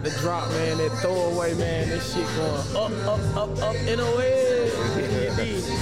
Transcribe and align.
about 0.00 0.12
to 0.12 0.18
drop, 0.20 0.48
man. 0.50 0.78
That 0.78 0.90
throwaway, 0.98 1.54
man. 1.54 1.88
This 1.88 2.14
shit 2.14 2.26
going 2.36 2.76
up, 2.76 3.06
up, 3.06 3.36
up, 3.36 3.58
up, 3.62 3.76
in 3.76 4.00
a 4.00 4.16
way. 4.16 4.70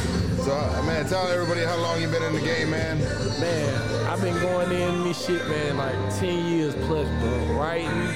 So, 0.38 0.54
man, 0.86 1.06
tell 1.06 1.26
everybody 1.26 1.62
how 1.62 1.76
long 1.76 2.00
you 2.00 2.08
been 2.08 2.22
in 2.22 2.32
the 2.32 2.40
game, 2.40 2.70
man. 2.70 2.98
Man, 3.38 4.06
I've 4.06 4.22
been 4.22 4.38
going 4.40 4.70
in 4.72 5.04
this 5.04 5.26
shit, 5.26 5.46
man, 5.46 5.76
like 5.76 5.94
10 6.18 6.46
years 6.46 6.74
plus, 6.86 7.06
bro. 7.20 7.58
Writing, 7.58 8.06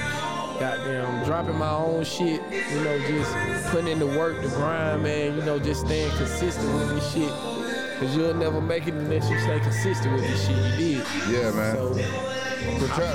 goddamn, 0.59 1.25
dropping 1.25 1.57
my 1.59 1.69
own 1.69 2.03
shit, 2.03 2.41
you 2.49 2.83
know, 2.83 2.97
just 3.07 3.67
putting 3.67 3.89
in 3.89 3.99
the 3.99 4.07
work, 4.07 4.41
the 4.41 4.47
grind, 4.47 5.03
man, 5.03 5.35
you 5.35 5.43
know, 5.43 5.59
just 5.59 5.81
staying 5.81 6.09
consistent 6.17 6.73
with 6.73 6.89
this 6.89 7.13
shit. 7.13 7.99
Cause 7.99 8.15
you'll 8.15 8.33
never 8.33 8.61
make 8.61 8.87
it 8.87 8.95
unless 8.95 9.29
you 9.29 9.39
stay 9.41 9.59
consistent 9.59 10.15
with 10.15 10.25
this 10.25 10.47
shit 10.47 10.57
you 10.57 11.03
did. 11.03 11.07
Yeah, 11.29 11.51
man. 11.51 11.75
So, 11.75 12.32
So 12.79 12.87
try, 12.87 13.11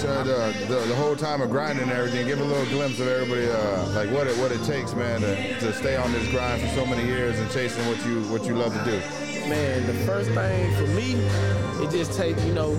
try 0.00 0.22
the, 0.22 0.54
the, 0.68 0.76
the 0.86 0.94
whole 0.94 1.16
time 1.16 1.40
of 1.40 1.50
grinding 1.50 1.84
and 1.84 1.92
everything, 1.92 2.26
give 2.26 2.40
a 2.40 2.44
little 2.44 2.66
glimpse 2.66 3.00
of 3.00 3.08
everybody, 3.08 3.48
uh, 3.48 3.86
like 3.90 4.10
what 4.10 4.26
it 4.26 4.36
what 4.38 4.52
it 4.52 4.62
takes, 4.64 4.94
man, 4.94 5.20
to, 5.20 5.60
to 5.60 5.72
stay 5.72 5.96
on 5.96 6.12
this 6.12 6.28
grind 6.30 6.60
for 6.62 6.68
so 6.68 6.86
many 6.86 7.04
years 7.04 7.38
and 7.38 7.50
chasing 7.50 7.84
what 7.88 8.04
you 8.06 8.22
what 8.32 8.44
you 8.44 8.54
love 8.54 8.72
to 8.72 8.84
do. 8.84 8.98
man, 9.48 9.86
the 9.86 9.94
first 10.04 10.30
thing 10.30 10.74
for 10.76 10.86
me, 10.92 11.14
it 11.84 11.90
just 11.90 12.12
takes 12.16 12.44
you 12.44 12.52
know, 12.52 12.74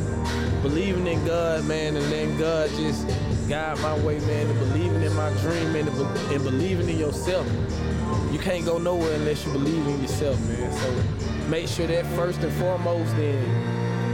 believing 0.61 1.07
in 1.07 1.23
God, 1.25 1.65
man, 1.65 1.95
and 1.95 2.05
then 2.11 2.37
God 2.37 2.69
just 2.71 3.07
guide 3.49 3.79
my 3.79 3.97
way, 3.99 4.19
man, 4.19 4.47
and 4.47 4.59
believing 4.59 5.01
in 5.01 5.13
my 5.15 5.29
dream, 5.41 5.71
man, 5.73 5.87
and, 5.87 5.97
be- 5.97 6.35
and 6.35 6.43
believing 6.43 6.89
in 6.89 6.97
yourself. 6.99 7.47
You 8.31 8.39
can't 8.39 8.65
go 8.65 8.77
nowhere 8.77 9.13
unless 9.15 9.45
you 9.45 9.51
believe 9.53 9.85
in 9.87 10.01
yourself, 10.01 10.39
man. 10.47 10.71
So 10.73 11.47
make 11.49 11.67
sure 11.67 11.87
that 11.87 12.05
first 12.07 12.41
and 12.41 12.51
foremost, 12.53 13.15
then 13.15 13.37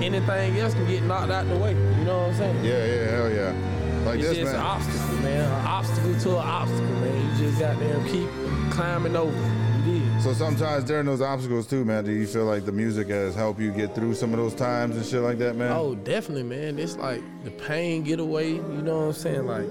anything 0.03 0.57
else 0.59 0.73
can 0.73 0.85
get 0.87 1.03
knocked 1.03 1.31
out 1.31 1.47
the 1.47 1.55
way. 1.57 1.71
You 1.71 2.05
know 2.05 2.19
what 2.19 2.29
I'm 2.29 2.35
saying? 2.35 2.65
Yeah, 2.65 2.85
yeah, 2.85 3.11
hell 3.11 3.31
yeah. 3.31 4.05
Like 4.05 4.19
It's 4.19 4.29
this, 4.29 4.37
just 4.39 4.53
an 4.53 4.57
man. 4.57 4.65
obstacle, 4.65 5.17
man. 5.19 5.45
An 5.45 5.65
obstacle 5.67 6.19
to 6.19 6.29
an 6.31 6.35
obstacle, 6.47 6.85
man. 6.99 7.29
You 7.39 7.45
just 7.45 7.59
got 7.59 7.79
there 7.79 7.97
and 7.97 8.09
keep 8.09 8.29
climbing 8.71 9.15
over. 9.15 9.31
You 9.87 9.99
did. 9.99 10.21
So 10.21 10.33
sometimes 10.33 10.83
during 10.83 11.05
those 11.05 11.21
obstacles 11.21 11.67
too, 11.67 11.85
man, 11.85 12.03
do 12.03 12.11
you 12.11 12.27
feel 12.27 12.45
like 12.45 12.65
the 12.65 12.71
music 12.73 13.07
has 13.07 13.33
helped 13.33 13.59
you 13.61 13.71
get 13.71 13.95
through 13.95 14.15
some 14.15 14.31
of 14.33 14.37
those 14.39 14.53
times 14.55 14.97
and 14.97 15.05
shit 15.05 15.21
like 15.21 15.37
that, 15.39 15.55
man? 15.55 15.71
Oh, 15.71 15.95
definitely, 15.95 16.43
man. 16.43 16.79
It's 16.79 16.97
like 16.97 17.21
the 17.45 17.51
pain 17.51 18.03
get 18.03 18.19
away. 18.19 18.49
You 18.51 18.61
know 18.61 18.99
what 18.99 19.05
I'm 19.05 19.13
saying? 19.13 19.47
Like 19.47 19.67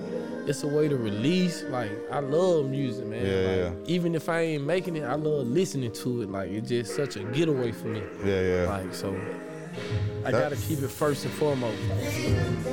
it's 0.46 0.62
a 0.64 0.68
way 0.68 0.88
to 0.88 0.96
release. 0.96 1.62
Like 1.64 1.90
I 2.10 2.20
love 2.20 2.66
music, 2.70 3.06
man. 3.06 3.26
Yeah, 3.26 3.68
like, 3.78 3.88
Even 3.88 4.14
if 4.14 4.28
I 4.30 4.40
ain't 4.40 4.64
making 4.64 4.96
it, 4.96 5.02
I 5.04 5.14
love 5.14 5.46
listening 5.46 5.92
to 5.92 6.22
it. 6.22 6.30
Like 6.30 6.50
it's 6.50 6.68
just 6.70 6.96
such 6.96 7.16
a 7.16 7.24
getaway 7.24 7.70
for 7.72 7.88
me. 7.88 8.02
Yeah, 8.24 8.40
yeah. 8.62 8.68
Like 8.68 8.94
so, 8.94 9.14
I 10.24 10.30
That- 10.30 10.40
gotta 10.50 10.56
keep 10.56 10.82
it 10.82 10.90
first 10.90 11.24
and 11.24 11.32
foremost. 11.34 11.76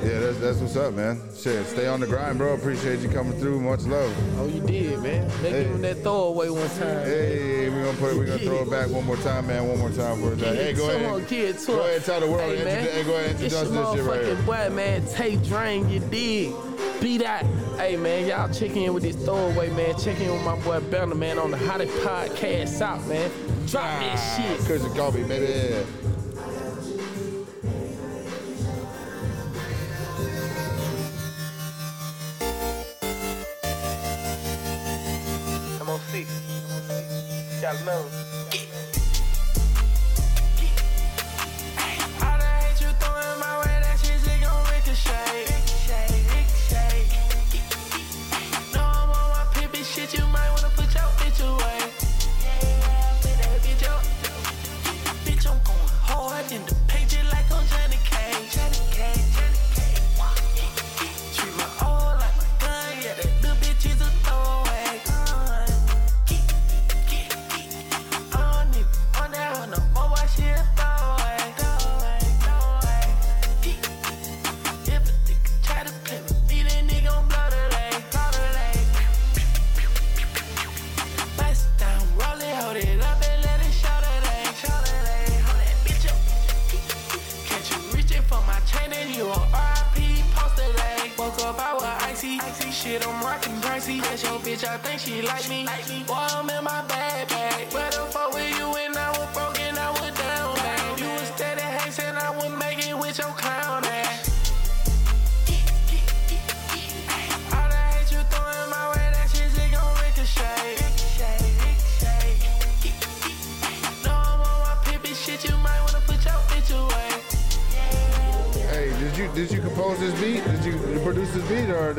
Yeah, 0.04 0.20
that's 0.20 0.38
that's 0.38 0.58
what's 0.60 0.76
up, 0.76 0.94
man. 0.94 1.20
Shit, 1.36 1.66
stay 1.68 1.88
on 1.88 2.00
the 2.00 2.08
grind, 2.08 2.38
bro. 2.38 2.54
Appreciate 2.54 3.00
you 3.00 3.10
coming 3.10 3.40
through. 3.40 3.60
Much 3.60 3.84
love. 3.84 4.12
Oh, 4.40 4.46
you 4.48 4.62
did, 4.62 5.02
man. 5.02 5.30
They 5.42 5.50
Hey. 5.52 5.64
him 5.64 5.82
that 5.82 6.04
throwaway 6.04 6.50
one 6.50 6.70
time. 6.78 7.06
Hey, 7.06 7.70
we're 7.70 7.86
gonna 7.86 7.98
put 7.98 8.12
it, 8.12 8.18
we're 8.18 8.26
gonna 8.26 8.40
throw 8.40 8.62
it 8.64 8.70
back 8.70 8.90
one 8.90 9.06
more 9.06 9.16
time, 9.18 9.48
man. 9.48 9.68
One 9.68 9.80
more 9.80 9.90
time 9.90 10.22
for 10.22 10.30
that. 10.36 10.56
Hey, 10.56 10.74
go 10.74 10.88
Come 10.88 10.96
ahead. 10.98 11.12
on, 11.12 11.26
kid, 11.26 11.56
Go 11.66 11.80
ahead 11.80 11.96
and 11.96 12.06
tell 12.06 12.20
the 12.20 12.28
world. 12.28 12.42
Hey, 12.56 12.64
man. 12.64 12.84
hey, 12.84 13.04
go 13.04 13.14
ahead 13.16 13.32
and 13.32 13.42
It's 13.44 13.54
introduce 13.56 13.74
your 13.74 13.96
this 13.96 14.06
shit 14.06 14.12
right 14.12 14.26
here. 14.26 14.36
boy, 14.70 14.76
man. 14.76 15.06
Tae 15.08 15.36
Drain, 15.38 15.90
you 15.90 16.00
dig. 16.00 16.54
Be 17.02 17.18
that. 17.20 17.46
Hey, 17.78 17.96
man, 17.96 18.28
y'all 18.28 18.50
check 18.54 18.76
in 18.76 18.94
with 18.94 19.04
this 19.04 19.16
throwaway, 19.16 19.70
man. 19.72 19.98
Check 19.98 20.20
in 20.20 20.32
with 20.32 20.44
my 20.44 20.56
boy 20.60 20.80
Banner, 20.92 21.16
man, 21.16 21.40
on 21.40 21.50
the 21.52 21.58
hottest 21.58 21.94
podcast 22.00 22.82
out, 22.82 23.06
man. 23.08 23.32
Drop 23.68 23.84
that 23.84 24.18
ah, 24.18 24.36
shit. 24.38 24.60
Kush 24.68 24.82
and 24.86 24.96
Coffee, 24.96 25.24
baby. 25.24 25.76
Got 37.70 37.86
love. 37.86 38.29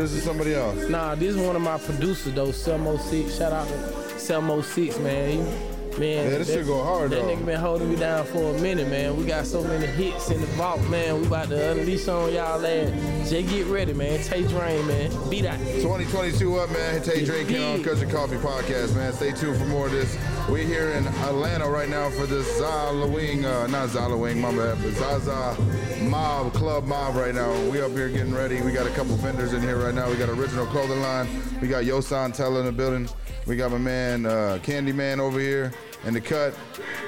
This 0.00 0.12
is 0.12 0.22
somebody 0.22 0.54
else? 0.54 0.88
Nah, 0.88 1.14
this 1.14 1.34
is 1.34 1.36
one 1.36 1.56
of 1.56 1.62
my 1.62 1.76
producers 1.78 2.32
though, 2.32 2.48
Selmo 2.48 2.98
Six. 2.98 3.36
Shout 3.36 3.52
out 3.52 3.68
to 3.68 3.74
Selmo 4.16 4.64
Six, 4.64 4.98
man. 4.98 5.30
He, 5.30 5.69
Man, 6.00 6.30
Yeah, 6.32 6.38
this 6.38 6.48
that- 6.48 6.54
shit 6.54 6.66
go 6.66 6.82
hard, 6.82 7.10
That 7.10 7.16
though. 7.20 7.28
nigga 7.28 7.44
been 7.44 7.60
holding 7.60 7.90
me 7.90 7.96
down 7.96 8.24
for 8.24 8.54
a 8.54 8.58
minute, 8.58 8.88
man. 8.88 9.18
We 9.18 9.24
got 9.24 9.46
so 9.46 9.62
many 9.62 9.84
hits 9.86 10.30
in 10.30 10.40
the 10.40 10.46
vault, 10.48 10.80
man. 10.88 11.20
We 11.20 11.26
about 11.26 11.50
to 11.50 11.72
unleash 11.72 12.08
on 12.08 12.32
y'all 12.32 12.64
ass. 12.64 13.28
Just 13.30 13.50
get 13.50 13.66
ready, 13.66 13.92
man. 13.92 14.18
Tae 14.24 14.42
Drain, 14.44 14.86
man. 14.86 15.10
Be 15.28 15.42
that. 15.42 15.58
2022 15.82 16.56
up, 16.58 16.70
man. 16.70 17.02
Tay 17.02 17.22
drinking 17.26 17.62
on 17.62 17.84
Country 17.84 18.06
Coffee 18.06 18.36
Podcast, 18.38 18.94
man. 18.96 19.12
Stay 19.12 19.32
tuned 19.32 19.58
for 19.58 19.66
more 19.66 19.86
of 19.86 19.92
this. 19.92 20.16
We're 20.48 20.64
here 20.64 20.88
in 20.92 21.06
Atlanta 21.06 21.68
right 21.68 21.88
now 21.90 22.08
for 22.08 22.24
this 22.24 22.48
Zalawing, 22.58 23.44
uh, 23.44 23.66
not 23.66 23.90
Zalawing, 23.90 24.36
my 24.38 24.52
bad, 24.56 24.78
but 24.82 24.94
Zaza 24.94 25.54
Mob, 26.02 26.54
Club 26.54 26.86
Mob 26.86 27.14
right 27.14 27.34
now. 27.34 27.52
We 27.70 27.82
up 27.82 27.90
here 27.92 28.08
getting 28.08 28.34
ready. 28.34 28.62
We 28.62 28.72
got 28.72 28.86
a 28.86 28.90
couple 28.90 29.16
vendors 29.16 29.52
in 29.52 29.60
here 29.60 29.76
right 29.76 29.94
now. 29.94 30.08
We 30.08 30.16
got 30.16 30.30
Original 30.30 30.64
Clothing 30.64 31.02
Line. 31.02 31.28
We 31.60 31.68
got 31.68 31.84
Yosan 31.84 32.32
Teller 32.34 32.60
in 32.60 32.66
the 32.66 32.72
building. 32.72 33.06
We 33.50 33.56
got 33.56 33.72
my 33.72 33.78
man, 33.78 34.26
uh, 34.26 34.60
Candy 34.62 34.92
Man 34.92 35.18
over 35.18 35.40
here 35.40 35.72
in 36.04 36.14
the 36.14 36.20
cut. 36.20 36.54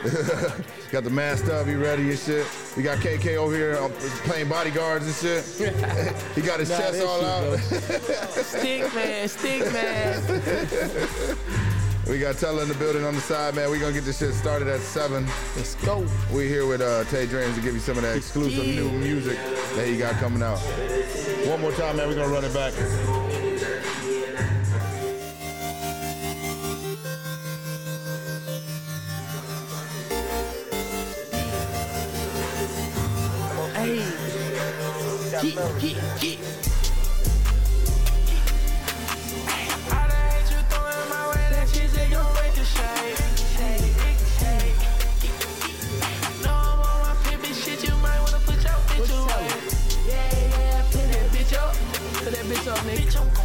got 0.91 1.05
the 1.05 1.11
masked 1.11 1.49
up, 1.49 1.69
he 1.69 1.77
ready 1.77 2.11
and 2.11 2.19
shit. 2.19 2.45
We 2.77 2.83
got 2.83 2.99
KK 2.99 3.37
over 3.37 3.55
here 3.55 3.77
uh, 3.77 3.89
playing 4.25 4.49
bodyguards 4.49 5.07
and 5.07 5.15
shit. 5.15 5.73
he 6.35 6.41
got 6.43 6.59
his 6.59 6.69
Nah, 6.69 6.79
chest 6.79 7.01
all 7.01 7.21
shit 7.21 7.29
out. 7.29 7.59
Stick 8.45 8.93
man, 8.93 9.29
stick 9.29 9.73
man. 9.73 11.39
We 12.09 12.19
got 12.19 12.37
Teller 12.37 12.63
in 12.63 12.69
the 12.69 12.75
building 12.75 13.05
on 13.05 13.15
the 13.15 13.21
side, 13.21 13.55
man. 13.55 13.71
we 13.71 13.79
going 13.79 13.95
to 13.95 14.01
get 14.01 14.05
this 14.05 14.19
shit 14.19 14.35
started 14.35 14.67
at 14.67 14.81
7. 14.81 15.25
Let's 15.57 15.77
go. 15.77 16.05
we 16.33 16.49
here 16.49 16.67
with 16.67 16.81
uh, 16.81 17.05
Tae 17.05 17.27
Drains 17.27 17.55
to 17.55 17.63
give 17.63 17.75
you 17.75 17.81
some 17.81 17.97
of 17.97 18.03
that 18.03 18.17
exclusive 18.17 18.67
new 18.67 18.91
music 18.91 19.39
that 19.77 19.87
he 19.87 19.97
got 19.97 20.15
coming 20.15 20.43
out. 20.43 20.59
One 21.47 21.61
more 21.61 21.71
time, 21.71 21.97
man. 21.97 22.09
We're 22.09 22.17
going 22.17 22.29
to 22.29 22.35
run 22.35 22.45
it 22.45 22.53
back. 22.53 23.22
Get, 35.43 35.57
get, 35.57 35.99
get. 36.21 36.39
All 39.91 40.07
the 40.07 40.15
hate 40.15 40.51
you 40.53 40.61
throwing 40.71 41.09
my 41.11 41.23
way, 41.31 41.47
that 41.51 41.67
shit 41.69 41.91
just 41.91 42.11
gon' 42.13 42.33
break. 42.37 42.55
No, 46.45 46.53
I'm 46.53 46.79
on 46.79 46.99
my 47.03 47.15
pimpin' 47.25 47.55
shit, 47.61 47.83
you 47.83 47.95
might 47.97 48.21
wanna 48.21 48.39
put 48.47 48.63
your 48.63 48.79
bitch 48.87 49.11
away. 49.11 49.49
Yeah, 50.07 50.31
yeah, 50.61 50.83
put 50.93 51.07
that 51.11 51.27
bitch 51.33 51.55
up. 51.59 51.75
Put 52.23 52.33
that 52.35 52.45
bitch 52.45 52.69
up, 52.71 52.79
nigga. 52.87 53.42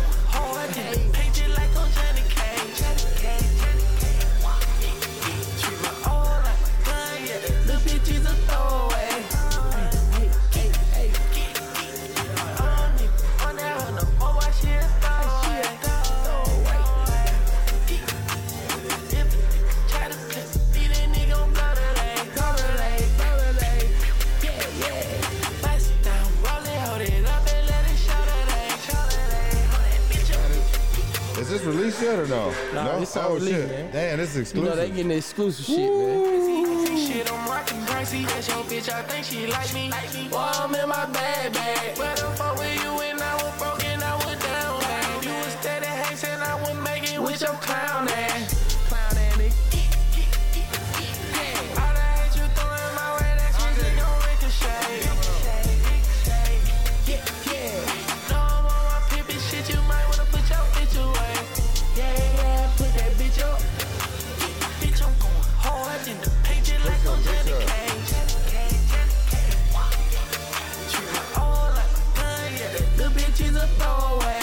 Up. 31.88 31.94
Is 31.94 32.00
this 32.00 32.02
released 32.02 32.02
yet 32.02 32.20
or 32.20 32.28
no? 32.28 32.54
Nah, 32.74 32.96
no? 32.96 33.02
it's 33.02 33.16
not 33.16 33.26
oh, 33.26 33.34
released, 33.36 33.52
shit. 33.52 33.70
man. 33.70 33.92
Damn, 33.92 34.18
this 34.18 34.36
is 34.36 34.54
You 34.54 34.62
know 34.64 34.76
they 34.76 34.90
getting 34.90 35.08
the 35.10 35.16
exclusive 35.16 35.66
shit, 35.66 35.92
man. 35.92 36.86
See 36.88 37.14
shit, 37.14 37.32
I'm 37.32 37.50
rockin' 37.50 37.78
pricey. 37.86 38.26
That's 38.28 38.48
your 38.48 38.64
bitch, 38.64 38.90
I 38.90 39.02
think 39.04 39.26
she 39.26 39.48
like 39.48 39.74
me. 39.74 39.92
Well, 40.32 40.52
I'm 40.56 40.76
in 40.76 40.90
my 40.90 41.06
bag 41.06 41.54
bag. 41.54 41.98
But 41.98 42.24
I'm 42.24 42.36
fuck 42.36 42.58
with 42.58 42.84
you 42.84 42.92
and 43.02 43.22
I 43.22 43.34
was 43.36 43.58
broken, 43.58 44.04
I 44.04 44.16
was 44.16 44.38
down 44.44 44.80
bad. 44.82 45.26
You 45.26 45.32
was 45.32 45.54
steady 45.60 45.86
hates 45.86 46.24
I 46.24 46.56
was 46.62 46.76
making 46.84 47.22
with 47.22 47.42
your 47.42 47.54
clown 47.54 48.08
ass. 48.10 48.27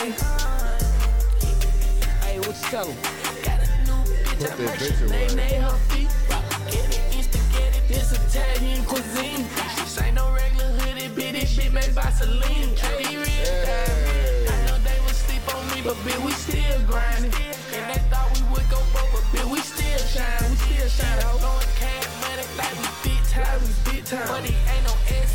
Hey, 0.05 0.13
what 2.41 2.49
you 2.49 2.69
tell? 2.69 2.85
Got 3.41 3.57
a 3.57 3.67
new 3.89 4.05
bitch, 4.05 4.37
Put 4.37 4.45
I 4.45 4.53
that 4.53 4.59
make 4.61 4.69
bitch 4.77 4.99
sure 4.99 5.07
away. 5.09 5.29
they 5.29 5.35
nail 5.35 5.63
her 5.71 5.79
feet. 5.89 6.11
Get 6.69 6.85
it, 6.93 7.01
instigate 7.17 7.73
it, 7.73 7.89
this 7.89 8.13
Italian 8.13 8.85
cuisine. 8.85 9.47
This 9.81 9.97
ain't 10.03 10.17
no 10.17 10.31
regular 10.35 10.73
hoodie, 10.77 11.09
bitch, 11.09 11.33
this 11.33 11.49
shit 11.49 11.73
made 11.73 11.95
by 11.95 12.11
Celine. 12.11 12.77
Hey, 12.77 13.17
real 13.17 13.25
Hey. 13.25 14.45
I 14.45 14.67
know 14.69 14.77
they 14.85 15.01
would 15.01 15.17
sleep 15.17 15.41
on 15.57 15.65
me, 15.73 15.81
but 15.81 15.97
bitch, 16.05 16.21
we 16.23 16.33
still 16.33 16.81
grinding. 16.85 17.33
And 17.73 17.89
they 17.89 18.01
thought 18.13 18.29
we 18.37 18.43
would 18.53 18.69
go 18.69 18.85
broke, 18.93 19.09
but 19.09 19.25
bitch, 19.33 19.49
we 19.51 19.61
still 19.61 19.99
shine. 20.05 20.51
We 20.51 20.57
still 20.69 20.89
shine. 21.01 21.17
Blowing 21.41 21.65
cash 21.81 22.05
money 22.21 22.45
like 22.61 22.77
we 22.77 22.89
big 23.09 23.25
time, 23.33 23.57
we 23.65 23.73
big 23.89 24.05
time. 24.05 24.45
It 24.45 24.53
ain't 24.53 24.85
no 24.85 24.93
S 25.09 25.33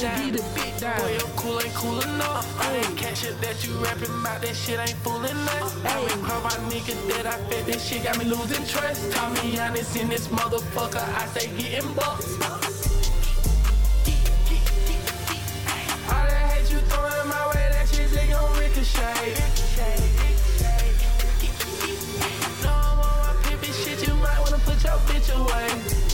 time. 0.00 0.24
Be 0.24 0.36
the 0.36 0.44
big 0.54 0.76
time. 0.78 0.98
Boy, 1.00 1.12
your 1.12 1.30
cool 1.36 1.60
ain't 1.60 1.74
cool 1.74 2.00
enough. 2.00 2.46
I 2.60 2.76
ain't 2.76 2.96
catch 2.96 3.24
it 3.24 3.40
that 3.42 3.64
you 3.66 3.72
rapping 3.84 4.14
about, 4.20 4.40
that 4.40 4.56
shit 4.56 4.78
ain't 4.80 4.96
fooling 5.04 5.36
us. 5.60 5.76
I 5.84 6.06
been 6.06 6.24
call 6.24 6.40
my 6.40 6.56
nigga 6.72 6.94
that 7.08 7.26
I 7.26 7.36
fed, 7.48 7.66
this 7.66 7.84
shit 7.86 8.04
got 8.04 8.18
me 8.18 8.24
losing 8.24 8.64
trust. 8.66 9.12
Call 9.12 9.30
me 9.30 9.58
honest 9.58 9.96
in 9.96 10.08
this 10.08 10.28
motherfucker, 10.28 11.04
I 11.20 11.26
say 11.26 11.48
getting 11.56 11.92
bucks. 11.92 12.40
All 16.08 16.26
that 16.26 16.50
hate 16.52 16.70
you 16.72 16.78
throwing 16.88 17.28
my 17.28 17.46
way, 17.52 17.68
that 17.72 17.86
shit 17.88 18.08
just 18.10 18.30
gon' 18.30 18.58
ricochet. 18.58 19.36
No, 22.64 22.70
I'm 22.70 23.00
on 23.00 23.18
my 23.20 23.32
pimpin' 23.44 23.74
shit, 23.84 24.06
you 24.06 24.14
might 24.14 24.40
wanna 24.40 24.58
put 24.64 24.82
your 24.82 24.98
bitch 25.08 25.28
away. 25.36 26.09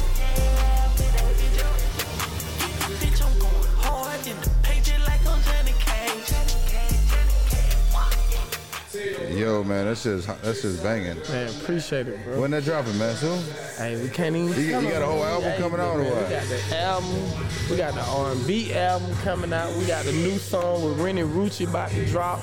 Yo, 9.31 9.63
man, 9.65 9.87
that's 9.87 10.03
just 10.05 10.27
that 10.27 10.57
shit's 10.57 10.81
banging. 10.81 11.19
Man, 11.29 11.49
appreciate 11.49 12.09
it, 12.09 12.25
bro. 12.25 12.41
When 12.41 12.51
that 12.53 12.65
dropping, 12.65 12.97
man? 12.99 13.15
Soon? 13.17 13.43
Hey, 13.77 14.01
we 14.03 14.09
can't 14.09 14.35
even. 14.37 14.49
You- 14.55 14.81
you 14.81 14.91
got 14.91 15.03
a 15.03 15.07
whole 15.07 15.25
album 15.25 15.51
Hey, 15.51 15.59
coming 15.59 15.81
out 15.81 15.97
or 15.97 16.05
what? 16.05 16.25
We 16.25 16.31
got 16.31 16.45
the 16.49 16.77
album. 16.79 17.71
We 17.71 17.77
got 17.77 17.95
the 17.95 18.01
R&B 18.03 18.75
album 18.75 19.15
coming 19.23 19.53
out. 19.53 19.75
We 19.77 19.85
got 19.85 20.05
the 20.05 20.13
new 20.13 20.39
song 20.39 20.85
with 20.85 20.99
Rennie 21.01 21.23
Rucci 21.23 21.69
about 21.69 21.91
to 21.91 22.07
drop. 22.07 22.41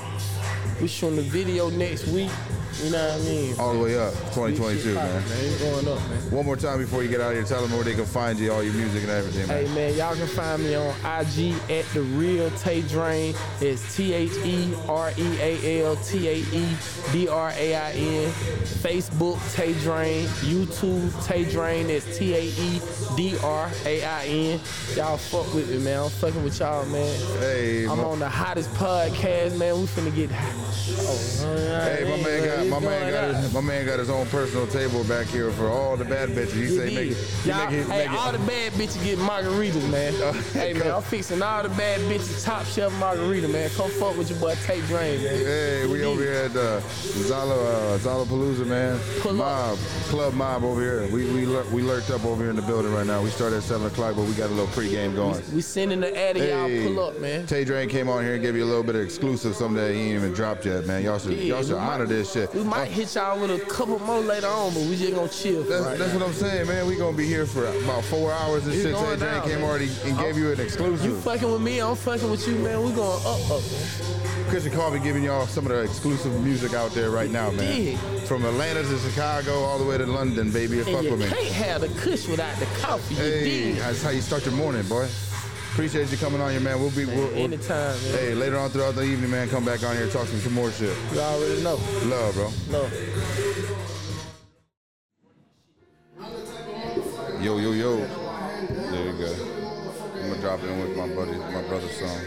We 0.80 0.88
shooting 0.88 1.16
the 1.16 1.22
video 1.22 1.70
next 1.70 2.06
week. 2.08 2.30
You 2.82 2.90
know 2.90 3.08
what 3.08 3.20
I 3.20 3.24
mean? 3.24 3.54
All 3.58 3.72
the 3.72 3.78
way 3.78 3.98
up, 3.98 4.12
2022, 4.34 4.80
shit 4.82 4.94
man. 4.94 5.22
It's 5.28 5.62
going 5.62 5.86
up, 5.88 5.98
man. 6.08 6.30
One 6.30 6.44
more 6.44 6.56
time 6.56 6.78
before 6.78 7.02
you 7.02 7.08
get 7.08 7.20
out 7.20 7.30
of 7.30 7.36
here, 7.36 7.44
tell 7.44 7.62
them 7.62 7.72
where 7.72 7.84
they 7.84 7.94
can 7.94 8.04
find 8.04 8.38
you, 8.38 8.52
all 8.52 8.62
your 8.62 8.74
music 8.74 9.02
and 9.02 9.10
everything, 9.12 9.46
man. 9.46 9.64
Hey 9.66 9.74
man, 9.74 9.94
y'all 9.96 10.14
can 10.16 10.26
find 10.26 10.62
me 10.62 10.74
on 10.74 10.88
IG 11.04 11.54
at 11.70 11.84
the 11.94 12.02
real 12.02 12.50
Tae 12.52 12.82
Drain. 12.82 13.34
It's 13.60 13.94
T 13.96 14.12
H 14.12 14.32
E 14.44 14.74
R 14.88 15.12
E 15.16 15.38
A 15.40 15.84
L 15.84 15.96
T 15.96 16.28
A 16.28 16.34
E 16.34 16.76
D 17.12 17.28
R 17.28 17.52
A 17.56 17.74
I 17.76 17.92
N. 17.92 18.30
Facebook 18.82 19.38
Tae 19.54 19.72
Drain. 19.74 20.26
YouTube 20.42 21.24
Tae 21.24 21.44
Drain. 21.44 21.88
It's 21.88 22.18
T 22.18 22.34
A 22.34 22.40
E 22.42 22.80
D 23.16 23.36
R 23.42 23.70
A 23.86 24.04
I 24.04 24.24
N. 24.26 24.60
Y'all 24.96 25.16
fuck 25.16 25.52
with 25.54 25.70
me, 25.70 25.78
man. 25.78 26.00
I'm 26.04 26.10
fucking 26.10 26.42
with 26.42 26.58
y'all, 26.58 26.84
man. 26.86 27.20
Hey, 27.38 27.84
I'm 27.86 28.00
on 28.00 28.18
the 28.18 28.28
hottest 28.28 28.70
podcast, 28.74 29.56
man. 29.58 29.76
We 29.78 29.86
finna 29.86 30.14
get. 30.14 30.30
Oh, 30.32 31.84
Hey, 31.84 32.04
my 32.04 32.22
man 32.22 32.44
got 32.44 32.63
my 32.70 32.78
man 32.80 33.12
got 33.12 33.34
his, 33.42 33.52
my 33.54 33.60
man 33.60 33.86
got 33.86 33.98
his 33.98 34.10
own 34.10 34.26
personal 34.26 34.66
table 34.66 35.04
back 35.04 35.26
here 35.26 35.50
for 35.50 35.68
all 35.68 35.96
the 35.96 36.04
bad 36.04 36.30
bitches. 36.30 36.52
He 36.52 36.68
say 36.68 36.94
make 36.94 37.10
it, 37.10 37.16
he 37.16 37.50
make 37.50 37.70
it, 37.72 37.86
hey, 37.86 38.08
make 38.08 38.18
it. 38.18 38.32
the 38.32 38.46
bad 38.46 38.72
bitches 38.72 39.04
get 39.04 39.18
margaritas, 39.18 39.90
man. 39.90 40.12
hey, 40.52 40.72
man, 40.72 40.90
I'm 40.90 41.02
fixing 41.02 41.42
all 41.42 41.62
the 41.62 41.68
bad 41.70 42.00
bitches 42.02 42.44
top 42.44 42.64
shelf 42.66 42.96
margarita, 42.98 43.48
man. 43.48 43.70
Come 43.70 43.90
fuck 43.90 44.16
with 44.16 44.30
your 44.30 44.38
boy 44.40 44.54
Tae 44.66 44.80
Drain, 44.82 45.22
man. 45.22 45.36
Hey, 45.36 45.86
we 45.86 46.04
over 46.04 46.22
here 46.22 46.32
at 46.32 46.56
uh, 46.56 46.80
Zala 46.80 47.94
uh, 47.94 47.98
Zala 47.98 48.24
Palooza, 48.26 48.66
man. 48.66 48.98
Pull 49.20 49.30
up. 49.42 49.76
mob, 49.76 49.78
club 50.08 50.34
mob 50.34 50.64
over 50.64 50.80
here. 50.80 51.08
We 51.12 51.24
we 51.32 51.46
lur- 51.46 51.66
we 51.72 51.82
lurked 51.82 52.10
up 52.10 52.24
over 52.24 52.42
here 52.42 52.50
in 52.50 52.56
the 52.56 52.62
building 52.62 52.92
right 52.92 53.06
now. 53.06 53.22
We 53.22 53.30
started 53.30 53.56
at 53.56 53.62
seven 53.62 53.86
o'clock, 53.86 54.16
but 54.16 54.24
we 54.24 54.32
got 54.34 54.50
a 54.50 54.54
little 54.54 54.66
pregame 54.68 55.14
going. 55.14 55.42
We 55.54 55.60
sending 55.62 56.00
the 56.00 56.16
ad, 56.16 56.36
Hey, 56.36 56.50
y'all 56.84 56.94
pull 56.94 57.04
up, 57.08 57.20
man. 57.20 57.46
Tae 57.46 57.64
Drain 57.64 57.88
came 57.88 58.08
on 58.08 58.22
here 58.24 58.34
and 58.34 58.42
gave 58.42 58.56
you 58.56 58.64
a 58.64 58.66
little 58.66 58.82
bit 58.82 58.94
of 58.96 59.02
exclusive, 59.02 59.54
something 59.54 59.76
that 59.82 59.92
he 59.92 60.00
ain't 60.00 60.14
even 60.16 60.32
dropped 60.32 60.66
yet, 60.66 60.86
man. 60.86 61.02
Y'all 61.02 61.18
should 61.18 61.32
Yeah, 61.32 61.54
y'all 61.54 61.62
should 61.62 61.74
we 61.74 61.78
might- 61.80 61.86
honor 61.94 62.06
this 62.06 62.32
shit. 62.32 62.53
We 62.54 62.62
might 62.62 62.88
hit 62.88 63.14
y'all 63.16 63.40
with 63.40 63.50
a 63.50 63.58
couple 63.66 63.98
more 64.00 64.20
later 64.20 64.46
on, 64.46 64.72
but 64.74 64.82
we 64.84 64.96
just 64.96 65.14
gonna 65.14 65.28
chill. 65.28 65.62
That's, 65.64 65.84
right 65.84 65.98
that's 65.98 66.14
what 66.14 66.22
I'm 66.22 66.32
saying, 66.32 66.68
man. 66.68 66.86
We 66.86 66.96
gonna 66.96 67.16
be 67.16 67.26
here 67.26 67.46
for 67.46 67.66
about 67.66 68.04
four 68.04 68.32
hours 68.32 68.64
and 68.64 68.74
It's 68.74 68.82
shit. 68.84 68.92
going 68.94 69.06
Tae 69.10 69.16
Drain 69.18 69.32
down, 69.34 69.42
came 69.48 69.60
man. 69.60 69.68
already 69.70 69.90
and 70.04 70.18
gave 70.18 70.38
you 70.38 70.52
an 70.52 70.60
exclusive. 70.60 71.04
You 71.04 71.16
fucking 71.20 71.50
with 71.50 71.60
me, 71.62 71.80
I'm 71.80 71.96
fucking 71.96 72.30
with 72.30 72.46
you, 72.46 72.54
man. 72.56 72.82
We 72.82 72.92
going 72.92 73.20
up, 73.26 73.50
up, 73.50 73.62
man. 73.72 74.50
Kush 74.50 74.64
and 74.66 74.74
Coffee 74.74 75.00
giving 75.00 75.24
y'all 75.24 75.46
some 75.46 75.66
of 75.66 75.72
the 75.72 75.80
exclusive 75.82 76.32
music 76.44 76.74
out 76.74 76.92
there 76.92 77.10
right 77.10 77.30
now, 77.30 77.50
man. 77.50 77.66
dig. 77.74 77.98
From 78.28 78.44
Atlanta 78.44 78.82
to 78.84 78.98
Chicago, 78.98 79.52
all 79.64 79.78
the 79.78 79.84
way 79.84 79.98
to 79.98 80.06
London, 80.06 80.50
baby. 80.52 80.80
Fuck 80.82 81.02
you 81.02 81.10
with 81.12 81.20
me. 81.20 81.26
can't 81.28 81.46
have 81.54 81.80
the 81.80 81.88
kush 82.00 82.28
without 82.28 82.56
the 82.58 82.66
coffee. 82.80 83.14
Hey, 83.16 83.44
dig? 83.44 83.76
that's 83.76 84.02
how 84.02 84.10
you 84.10 84.20
start 84.20 84.44
your 84.44 84.54
morning, 84.54 84.86
boy. 84.86 85.08
Appreciate 85.74 86.08
you 86.12 86.16
coming 86.18 86.40
on 86.40 86.52
here, 86.52 86.60
man. 86.60 86.78
We'll 86.78 86.92
be 86.92 87.04
we'll, 87.04 87.16
we'll- 87.16 87.34
Anytime, 87.34 88.00
man. 88.00 88.12
Hey, 88.12 88.32
later 88.32 88.56
on 88.58 88.70
throughout 88.70 88.94
the 88.94 89.02
evening, 89.02 89.28
man, 89.28 89.48
come 89.48 89.64
back 89.64 89.82
on 89.82 89.96
here, 89.96 90.06
talk 90.06 90.28
some, 90.28 90.38
some 90.38 90.52
more 90.54 90.70
shit. 90.70 90.96
You 91.12 91.18
already 91.18 91.64
know. 91.64 91.80
Love, 92.04 92.34
bro. 92.36 92.52
No. 92.70 92.88
Yo, 97.42 97.58
yo, 97.58 97.72
yo. 97.72 97.96
There 97.96 99.04
you 99.04 99.18
go. 99.18 99.34
I'm 100.22 100.28
gonna 100.30 100.40
drop 100.40 100.62
in 100.62 100.78
with 100.78 100.96
my 100.96 101.08
buddy, 101.08 101.32
my 101.32 101.62
brother's 101.62 101.98
song. 101.98 102.20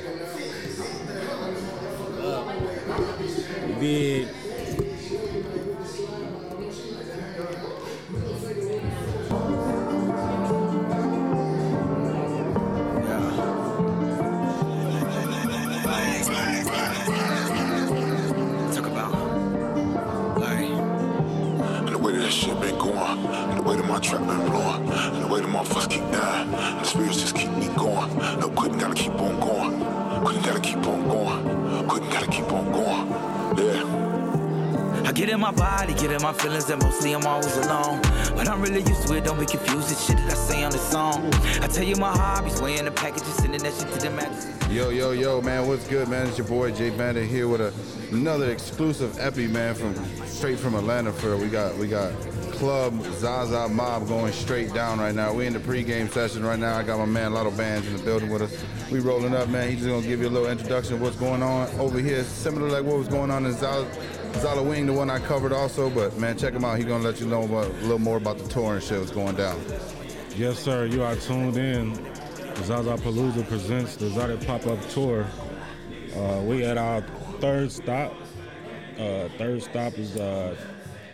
You? 3.81 4.27
My 36.69 36.75
mostly 36.75 37.13
I'm 37.13 37.25
always 37.25 37.55
alone. 37.57 38.01
But 38.35 38.47
I'm 38.47 38.61
really 38.61 38.81
used 38.81 39.07
to 39.07 39.15
it, 39.15 39.23
don't 39.23 39.39
be 39.39 39.45
confused. 39.45 39.91
It's 39.91 40.05
shit 40.05 40.17
that 40.17 40.31
I 40.31 40.35
say 40.35 40.63
on 40.63 40.71
the 40.71 40.77
song. 40.77 41.33
I 41.61 41.67
tell 41.67 41.83
you 41.83 41.95
my 41.95 42.11
hobbies, 42.11 42.61
weighing 42.61 42.85
the 42.85 42.91
packages, 42.91 43.33
sending 43.35 43.61
that 43.63 43.73
shit 43.73 43.91
to 43.93 43.99
the 43.99 44.09
magazine. 44.09 44.53
Yo, 44.69 44.89
yo, 44.89 45.11
yo, 45.11 45.41
man, 45.41 45.67
what's 45.67 45.87
good, 45.87 46.09
man? 46.09 46.27
It's 46.27 46.37
your 46.37 46.47
boy 46.47 46.71
Jay 46.71 46.89
Bandit 46.89 47.27
here 47.27 47.47
with 47.47 47.61
a, 47.61 47.73
another 48.13 48.51
exclusive 48.51 49.17
epi, 49.19 49.47
man, 49.47 49.75
from 49.75 49.95
straight 50.25 50.59
from 50.59 50.75
Atlanta. 50.75 51.13
For 51.13 51.37
we 51.37 51.47
got 51.47 51.75
we 51.77 51.87
got 51.87 52.11
Club 52.57 53.01
Zaza 53.13 53.69
Mob 53.69 54.07
going 54.07 54.33
straight 54.33 54.73
down 54.73 54.99
right 54.99 55.15
now. 55.15 55.31
We 55.31 55.45
in 55.45 55.53
the 55.53 55.59
pregame 55.59 56.11
session 56.11 56.43
right 56.43 56.59
now. 56.59 56.75
I 56.75 56.83
got 56.83 56.97
my 56.97 57.05
man 57.05 57.33
Lotto 57.33 57.51
Bands 57.51 57.87
in 57.87 57.95
the 57.95 58.03
building 58.03 58.29
with 58.29 58.41
us. 58.41 58.63
We 58.91 58.99
rolling 58.99 59.35
up, 59.35 59.47
man. 59.49 59.69
He's 59.69 59.79
just 59.79 59.89
gonna 59.89 60.05
give 60.05 60.21
you 60.21 60.27
a 60.27 60.29
little 60.29 60.49
introduction 60.49 60.95
of 60.95 61.01
what's 61.01 61.15
going 61.15 61.43
on 61.43 61.69
over 61.79 61.99
here, 61.99 62.23
similar 62.23 62.69
like 62.69 62.83
what 62.83 62.97
was 62.97 63.07
going 63.07 63.31
on 63.31 63.45
in 63.45 63.53
Zala, 63.53 63.85
Zala 64.35 64.63
Wing, 64.63 64.85
the 64.85 64.93
one 64.93 65.09
I 65.09 65.19
covered 65.19 65.53
also. 65.53 65.89
But 65.89 66.17
man, 66.17 66.37
check 66.37 66.53
him 66.53 66.63
out. 66.63 66.77
He's 66.77 66.85
gonna 66.85 67.03
let 67.03 67.19
you 67.19 67.27
know 67.27 67.43
about, 67.43 67.67
a 67.67 67.73
little 67.81 67.99
more 67.99 68.17
about 68.17 68.37
the 68.37 68.47
tour 68.47 68.75
and 68.75 68.83
shit 68.83 68.99
that's 68.99 69.11
going 69.11 69.35
down. 69.35 69.59
Yes, 70.35 70.59
sir. 70.59 70.85
You 70.85 71.03
are 71.03 71.15
tuned 71.15 71.57
in. 71.57 71.95
Zaza 72.63 72.95
Palooza 72.97 73.47
presents 73.47 73.95
the 73.95 74.09
Zaza 74.09 74.37
Pop-Up 74.45 74.79
Tour. 74.89 75.25
Uh, 76.15 76.41
we 76.43 76.63
at 76.63 76.77
our 76.77 77.01
third 77.39 77.71
stop. 77.71 78.13
Uh, 78.97 79.29
third 79.37 79.61
stop 79.61 79.93
is 79.97 80.17
uh, 80.17 80.55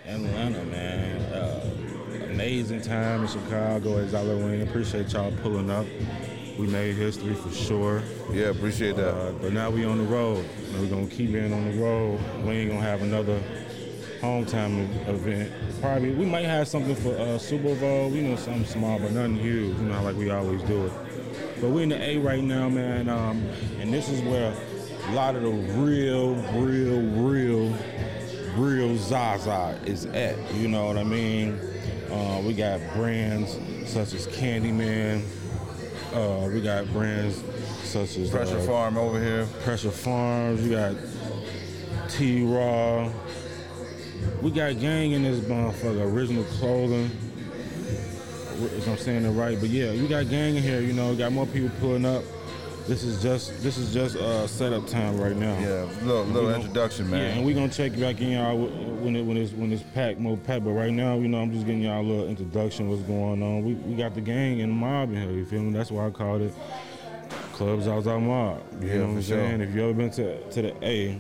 Atlanta, 0.06 0.64
man. 0.66 1.22
Uh, 1.34 1.70
amazing 2.32 2.82
time 2.82 3.22
in 3.22 3.28
Chicago 3.28 4.00
at 4.00 4.10
Zala 4.10 4.38
Wing. 4.38 4.62
Appreciate 4.62 5.12
y'all 5.12 5.34
pulling 5.42 5.70
up. 5.70 5.86
We 6.58 6.68
made 6.68 6.96
history 6.96 7.34
for 7.34 7.52
sure. 7.52 8.04
Yeah, 8.32 8.46
appreciate 8.46 8.96
that. 8.98 9.16
Uh, 9.16 9.32
but 9.32 9.54
now 9.54 9.72
we 9.72 9.86
on 9.86 9.98
the 9.98 10.04
road. 10.04 10.46
And 10.70 10.82
we're 10.82 10.88
gonna 10.88 11.08
keep 11.08 11.32
being 11.32 11.52
on 11.52 11.72
the 11.72 11.78
road. 11.78 12.20
We 12.44 12.52
ain't 12.52 12.72
gonna 12.72 12.82
have 12.84 13.02
another 13.02 13.42
hometown 14.22 14.88
event. 15.08 15.52
Probably 15.82 16.12
we 16.12 16.26
might 16.26 16.46
have 16.46 16.68
something 16.68 16.96
for 16.96 17.18
uh, 17.18 17.40
Super 17.40 17.74
Bowl. 17.76 18.12
You 18.12 18.22
know, 18.22 18.36
something 18.36 18.66
small, 18.66 19.00
but 19.00 19.12
nothing 19.14 19.38
huge. 19.38 19.76
You 19.78 19.86
know, 19.86 20.04
like 20.04 20.16
we 20.16 20.30
always 20.30 20.62
do 20.64 20.86
it. 20.86 20.94
But 21.60 21.70
we're 21.72 21.84
in 21.84 21.90
the 21.90 22.02
A 22.02 22.18
right 22.18 22.44
now, 22.44 22.70
man. 22.70 23.10
Um, 23.10 23.44
and 23.80 23.92
this 23.92 24.10
is 24.10 24.22
where 24.22 24.54
a 25.08 25.12
lot 25.14 25.36
of 25.36 25.42
the 25.42 25.50
real, 25.50 26.36
real, 26.54 27.02
real, 27.24 27.76
real 28.58 28.98
Zaza 28.98 29.80
is 29.86 30.06
at. 30.06 30.38
You 30.54 30.68
know 30.68 30.86
what 30.86 30.98
I 30.98 31.04
mean? 31.04 31.60
Uh, 32.12 32.44
we 32.46 32.54
got 32.54 32.80
brands 32.94 33.58
such 33.90 34.14
as 34.14 34.28
Candyman. 34.28 35.24
Uh, 36.14 36.48
we 36.54 36.62
got 36.62 36.86
brands 36.94 37.44
such 37.82 38.18
as 38.18 38.30
Pressure 38.30 38.60
uh, 38.60 38.62
Farm 38.68 38.98
over 38.98 39.20
here. 39.20 39.48
Pressure 39.64 39.90
Farms. 39.90 40.62
We 40.62 40.70
got 40.70 40.96
T 42.08 42.46
Raw. 42.46 43.12
We 44.44 44.52
got 44.52 44.80
gang 44.80 45.14
in 45.14 45.24
this 45.24 45.40
motherfucker. 45.40 46.14
Original 46.14 46.44
clothing. 46.44 47.10
If 48.78 48.88
I'm 48.88 48.98
saying 48.98 49.26
it 49.26 49.32
right, 49.32 49.60
but 49.60 49.70
yeah, 49.70 49.92
you 49.92 50.08
got 50.08 50.30
gang 50.30 50.56
in 50.56 50.62
here. 50.62 50.82
You 50.82 50.94
know, 50.94 51.16
got 51.16 51.32
more 51.32 51.48
people 51.48 51.72
pulling 51.80 52.06
up. 52.06 52.24
This 52.88 53.04
is 53.04 53.22
just 53.24 53.62
this 53.64 53.78
is 53.78 53.94
just 53.94 54.18
uh, 54.18 54.46
setup 54.46 54.88
time 54.88 55.18
right 55.20 55.36
now. 55.36 55.58
Yeah, 55.60 55.88
little 56.06 56.26
little 56.26 56.50
know- 56.50 56.56
introduction, 56.56 57.10
man. 57.10 57.22
Yeah, 57.22 57.28
and 57.38 57.46
we're 57.46 57.56
gonna 57.56 57.70
check 57.70 57.98
back 57.98 58.20
in 58.20 58.32
y'all 58.32 58.58
when 58.58 59.16
it 59.16 59.22
when 59.22 59.38
it's 59.38 59.54
when 59.54 59.72
it's 59.72 59.84
packed 59.94 60.20
more 60.20 60.36
packed. 60.36 60.66
But 60.66 60.72
right 60.72 60.92
now, 60.92 61.16
you 61.16 61.30
know, 61.30 61.42
I'm 61.42 61.54
just 61.54 61.66
getting 61.66 61.82
y'all 61.84 62.02
a 62.02 62.04
little 62.06 62.28
introduction. 62.28 62.90
What's 62.90 63.02
going 63.04 63.42
on? 63.42 63.64
We 63.64 63.76
we 63.76 63.96
got 63.96 64.16
the 64.16 64.22
gang 64.22 64.60
and 64.62 64.70
the 64.72 64.76
mob 64.76 65.12
in 65.14 65.22
here. 65.22 65.32
You 65.32 65.46
feel 65.46 65.62
me? 65.62 65.72
That's 65.72 65.92
why 65.92 66.08
I 66.08 66.10
called 66.10 66.42
it 66.42 66.54
Clubs 67.54 67.88
Outside 67.88 68.22
Mob. 68.22 68.62
You 68.82 68.88
Yeah, 68.88 68.94
know 68.96 69.00
what 69.04 69.08
I'm 69.12 69.22
sure. 69.22 69.38
saying? 69.38 69.62
If 69.62 69.74
you 69.74 69.84
ever 69.84 69.94
been 69.94 70.12
to 70.12 70.42
to 70.50 70.62
the 70.62 70.86
A, 70.86 71.18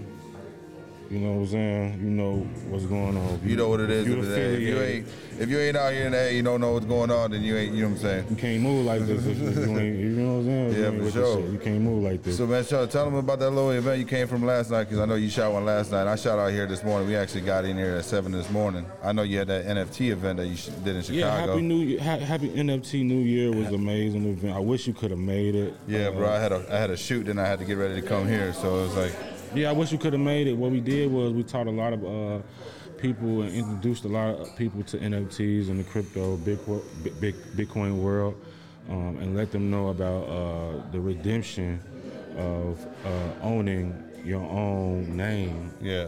you 1.13 1.19
know 1.19 1.33
what 1.33 1.39
I'm 1.41 1.47
saying. 1.47 1.99
You 1.99 2.09
know 2.09 2.37
what's 2.69 2.85
going 2.85 3.15
on. 3.15 3.35
If 3.35 3.45
You 3.45 3.55
know 3.55 3.69
what 3.69 3.81
it 3.81 3.91
is. 3.91 4.07
You 4.07 4.19
If, 4.23 4.59
you 4.61 4.81
ain't 4.81 5.07
if 5.39 5.49
you 5.49 5.59
ain't 5.59 5.77
out 5.77 5.93
here 5.93 6.07
in 6.07 6.11
the 6.13 6.17
A, 6.17 6.35
you 6.35 6.41
don't 6.41 6.59
know 6.59 6.73
what's 6.73 6.85
going 6.87 7.11
on, 7.11 7.31
then 7.31 7.43
you 7.43 7.55
ain't. 7.55 7.73
You 7.73 7.83
know 7.83 7.89
what 7.89 7.95
I'm 7.97 8.01
saying. 8.01 8.25
you 8.31 8.35
can't 8.35 8.61
move 8.63 8.85
like 8.85 9.01
this. 9.01 9.25
If 9.25 9.37
you, 9.39 9.77
ain't, 9.77 9.99
you 9.99 10.09
know 10.09 10.33
what 10.33 10.39
I'm 10.39 10.45
saying? 10.45 10.73
You 10.73 10.83
Yeah, 10.83 11.05
for 11.05 11.11
sure. 11.11 11.47
You 11.51 11.59
can't 11.59 11.81
move 11.81 12.03
like 12.03 12.23
this. 12.23 12.37
So 12.37 12.47
man, 12.47 12.63
Sean, 12.65 12.87
tell 12.87 13.05
them 13.05 13.15
about 13.15 13.39
that 13.39 13.51
little 13.51 13.71
event 13.71 13.99
you 13.99 14.05
came 14.05 14.27
from 14.27 14.43
last 14.43 14.71
night, 14.71 14.85
because 14.85 14.99
I 14.99 15.05
know 15.05 15.15
you 15.15 15.29
shot 15.29 15.51
one 15.53 15.65
last 15.65 15.91
night. 15.91 16.07
I 16.07 16.15
shot 16.15 16.39
out 16.39 16.51
here 16.51 16.65
this 16.65 16.83
morning. 16.83 17.07
We 17.07 17.15
actually 17.15 17.41
got 17.41 17.63
in 17.65 17.77
here 17.77 17.95
at 17.95 18.05
seven 18.05 18.31
this 18.31 18.49
morning. 18.49 18.85
I 19.03 19.11
know 19.11 19.21
you 19.21 19.37
had 19.37 19.47
that 19.49 19.65
NFT 19.65 20.11
event 20.11 20.37
that 20.37 20.47
you 20.47 20.55
sh- 20.55 20.67
did 20.83 20.95
in 20.95 21.03
Chicago. 21.03 21.15
Yeah, 21.19 21.47
happy 21.47 21.61
New 21.61 21.77
Year, 21.77 21.99
ha- 22.01 22.17
happy 22.17 22.49
NFT 22.49 23.03
New 23.05 23.19
Year 23.19 23.51
was 23.51 23.67
an 23.67 23.75
amazing 23.75 24.25
event. 24.25 24.55
I 24.55 24.59
wish 24.59 24.87
you 24.87 24.93
could 24.93 25.11
have 25.11 25.19
made 25.19 25.53
it. 25.55 25.75
Yeah, 25.87 26.07
Uh, 26.07 26.11
bro. 26.11 26.29
I 26.29 26.39
had 26.39 26.51
a 26.51 26.65
I 26.71 26.77
had 26.77 26.89
a 26.89 26.97
shoot, 26.97 27.25
then 27.27 27.37
I 27.37 27.45
had 27.45 27.59
to 27.59 27.65
get 27.65 27.77
ready 27.77 27.99
to 28.01 28.07
come 28.07 28.27
here. 28.27 28.53
So 28.53 28.79
it 28.79 28.81
was 28.83 28.95
like, 28.95 29.15
Yeah, 29.55 29.69
I 29.69 29.71
wish 29.73 29.91
we 29.91 29.97
could 29.99 30.13
have 30.13 30.21
made 30.21 30.47
it. 30.47 30.53
What 30.53 30.71
we 30.71 30.79
did 30.79 31.11
was 31.11 31.31
we 31.31 31.43
taught 31.43 31.67
a 31.67 31.71
lot 31.71 31.93
of 31.93 32.03
uh, 32.03 32.39
people 32.97 33.41
and 33.43 33.53
introduced 33.53 34.03
a 34.05 34.07
lot 34.07 34.35
of 34.39 34.55
people 34.55 34.81
to 34.83 34.97
NFTs 34.97 35.69
and 35.69 35.79
the 35.79 35.83
crypto 35.83 36.37
big, 36.37 36.59
big 37.19 37.35
Bitcoin 37.55 37.97
world, 38.01 38.35
um, 38.89 39.17
and 39.21 39.35
let 39.35 39.51
them 39.51 39.69
know 39.69 39.89
about 39.89 40.23
uh, 40.23 40.91
the 40.91 40.99
redemption 40.99 41.79
of 42.37 42.83
uh, 43.05 43.45
owning 43.45 43.93
your 44.25 44.41
own 44.41 45.15
name 45.15 45.71
yeah, 45.81 46.07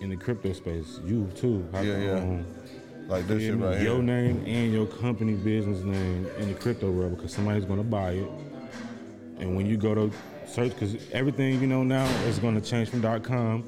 in 0.00 0.08
the 0.08 0.16
crypto 0.16 0.52
space. 0.54 0.98
You 1.04 1.28
too. 1.34 1.68
have 1.72 1.84
Yeah, 1.84 1.98
yeah. 1.98 2.10
own 2.12 2.46
like 3.08 3.26
this 3.26 3.42
shit 3.42 3.56
right 3.58 3.80
your 3.82 3.96
here. 3.96 4.02
name 4.02 4.42
and 4.46 4.72
your 4.72 4.86
company 4.86 5.34
business 5.34 5.82
name 5.84 6.26
in 6.38 6.48
the 6.48 6.54
crypto 6.54 6.90
world 6.90 7.16
because 7.16 7.32
somebody's 7.32 7.64
going 7.64 7.78
to 7.78 7.84
buy 7.84 8.12
it. 8.12 8.28
And 9.38 9.54
when 9.54 9.66
you 9.66 9.76
go 9.76 9.94
to 9.94 10.10
search, 10.48 10.70
because 10.72 10.96
everything 11.12 11.60
you 11.60 11.66
know 11.66 11.82
now 11.82 12.06
is 12.26 12.38
going 12.38 12.60
to 12.60 12.66
change 12.66 12.88
from 12.90 13.02
.com 13.22 13.64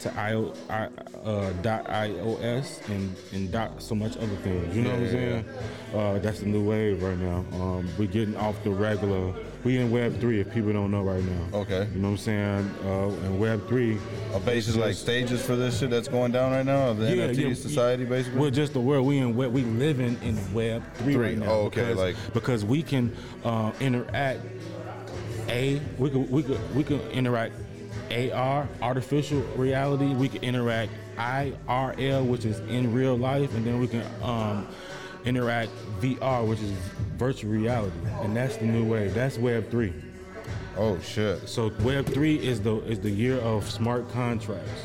to 0.00 0.14
IO, 0.16 0.54
I, 0.70 0.84
uh, 1.24 1.52
.ios 1.62 2.88
and 2.88 3.16
and 3.32 3.50
dot 3.50 3.82
so 3.82 3.96
much 3.96 4.16
other 4.16 4.26
things. 4.44 4.76
You 4.76 4.82
know 4.82 4.90
what 4.90 4.98
I'm 5.00 5.04
Yeah, 5.06 5.10
saying? 5.10 5.44
Uh, 5.92 6.18
that's 6.20 6.38
the 6.40 6.46
new 6.46 6.62
wave 6.62 7.02
right 7.02 7.18
now. 7.18 7.44
Um, 7.54 7.88
we're 7.98 8.06
getting 8.06 8.36
off 8.36 8.62
the 8.62 8.70
regular. 8.70 9.32
We 9.64 9.78
in 9.78 9.90
Web 9.90 10.20
three. 10.20 10.38
If 10.38 10.52
people 10.54 10.72
don't 10.72 10.92
know 10.92 11.02
right 11.02 11.22
now. 11.24 11.58
Okay. 11.58 11.88
You 11.92 12.00
know 12.00 12.10
what 12.10 12.12
I'm 12.12 12.16
saying? 12.18 12.70
Uh, 12.84 13.08
and 13.26 13.40
Web 13.40 13.66
three. 13.66 13.98
A 14.34 14.38
basis 14.38 14.76
like 14.76 14.94
stages 14.94 15.44
for 15.44 15.56
this 15.56 15.80
shit 15.80 15.90
that's 15.90 16.06
going 16.06 16.30
down 16.30 16.52
right 16.52 16.64
now 16.64 16.90
of 16.90 16.98
the 16.98 17.06
Yeah, 17.16 17.26
NFT 17.28 17.48
yeah, 17.48 17.54
society, 17.54 18.04
basically. 18.04 18.38
We're 18.38 18.50
just 18.52 18.74
the 18.74 18.80
world. 18.80 19.04
We 19.04 19.18
in 19.18 19.34
web. 19.34 19.52
We 19.52 19.62
living 19.64 20.16
in 20.22 20.36
Web 20.54 20.84
three, 20.98 21.14
Three. 21.14 21.26
right 21.30 21.38
now. 21.38 21.46
Oh, 21.50 21.60
okay, 21.66 21.80
Because, 21.80 21.96
like- 21.96 22.16
because 22.34 22.64
we 22.64 22.84
can 22.84 23.12
uh, 23.44 23.72
interact. 23.80 24.42
A 25.48 25.80
we 25.98 26.10
could 26.10 26.30
we 26.30 26.42
could 26.42 26.74
we 26.74 26.84
could 26.84 27.00
interact. 27.10 27.54
AR, 28.10 28.66
artificial 28.80 29.40
reality. 29.56 30.14
We 30.14 30.28
can 30.30 30.42
interact 30.42 30.92
IRL, 31.18 32.26
which 32.26 32.46
is 32.46 32.58
in 32.60 32.92
real 32.94 33.16
life, 33.18 33.54
and 33.54 33.66
then 33.66 33.80
we 33.80 33.88
can 33.88 34.02
um, 34.22 34.66
interact 35.26 35.70
VR, 36.00 36.46
which 36.46 36.60
is 36.60 36.70
virtual 37.16 37.50
reality, 37.50 37.96
and 38.22 38.34
that's 38.34 38.56
the 38.56 38.64
new 38.64 38.84
wave. 38.84 39.12
That's 39.12 39.36
Web 39.36 39.70
three. 39.70 39.92
oh 40.76 40.98
shit. 41.00 41.48
So 41.48 41.70
Web 41.80 42.06
three 42.06 42.36
is 42.36 42.62
the 42.62 42.76
is 42.84 43.00
the 43.00 43.10
year 43.10 43.38
of 43.40 43.68
smart 43.70 44.10
contracts. 44.10 44.82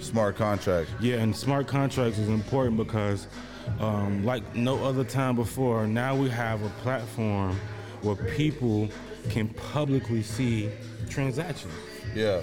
Smart 0.00 0.36
contracts. 0.36 0.90
Yeah, 1.00 1.16
and 1.16 1.36
smart 1.36 1.66
contracts 1.66 2.18
is 2.18 2.28
important 2.28 2.76
because, 2.78 3.26
um, 3.80 4.24
like 4.24 4.54
no 4.54 4.82
other 4.84 5.04
time 5.04 5.36
before, 5.36 5.86
now 5.86 6.14
we 6.16 6.30
have 6.30 6.62
a 6.62 6.70
platform 6.80 7.58
where 8.02 8.14
people 8.14 8.88
can 9.30 9.48
publicly 9.48 10.22
see 10.22 10.70
transactions, 11.08 11.72
Yeah. 12.14 12.40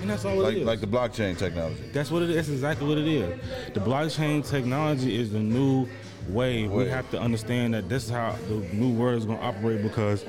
and 0.00 0.10
that's 0.10 0.24
all 0.24 0.40
it 0.40 0.42
Like 0.42 0.56
is. 0.56 0.64
like 0.66 0.80
the 0.80 0.86
blockchain 0.86 1.36
technology. 1.36 1.82
That's 1.92 2.10
what 2.10 2.22
it 2.22 2.30
is. 2.30 2.36
That's 2.36 2.48
exactly 2.48 2.86
what 2.88 2.98
it 2.98 3.06
is. 3.08 3.40
The 3.74 3.80
blockchain 3.80 4.46
technology 4.48 5.16
is 5.20 5.30
the 5.32 5.38
new 5.40 5.86
wave. 6.28 6.70
We 6.70 6.86
have 6.88 7.10
to 7.10 7.20
understand 7.20 7.74
that 7.74 7.88
this 7.88 8.04
is 8.04 8.10
how 8.10 8.36
the 8.48 8.54
new 8.74 8.90
world 8.92 9.18
is 9.18 9.24
going 9.26 9.38
to 9.38 9.44
operate 9.44 9.82
because 9.82 10.24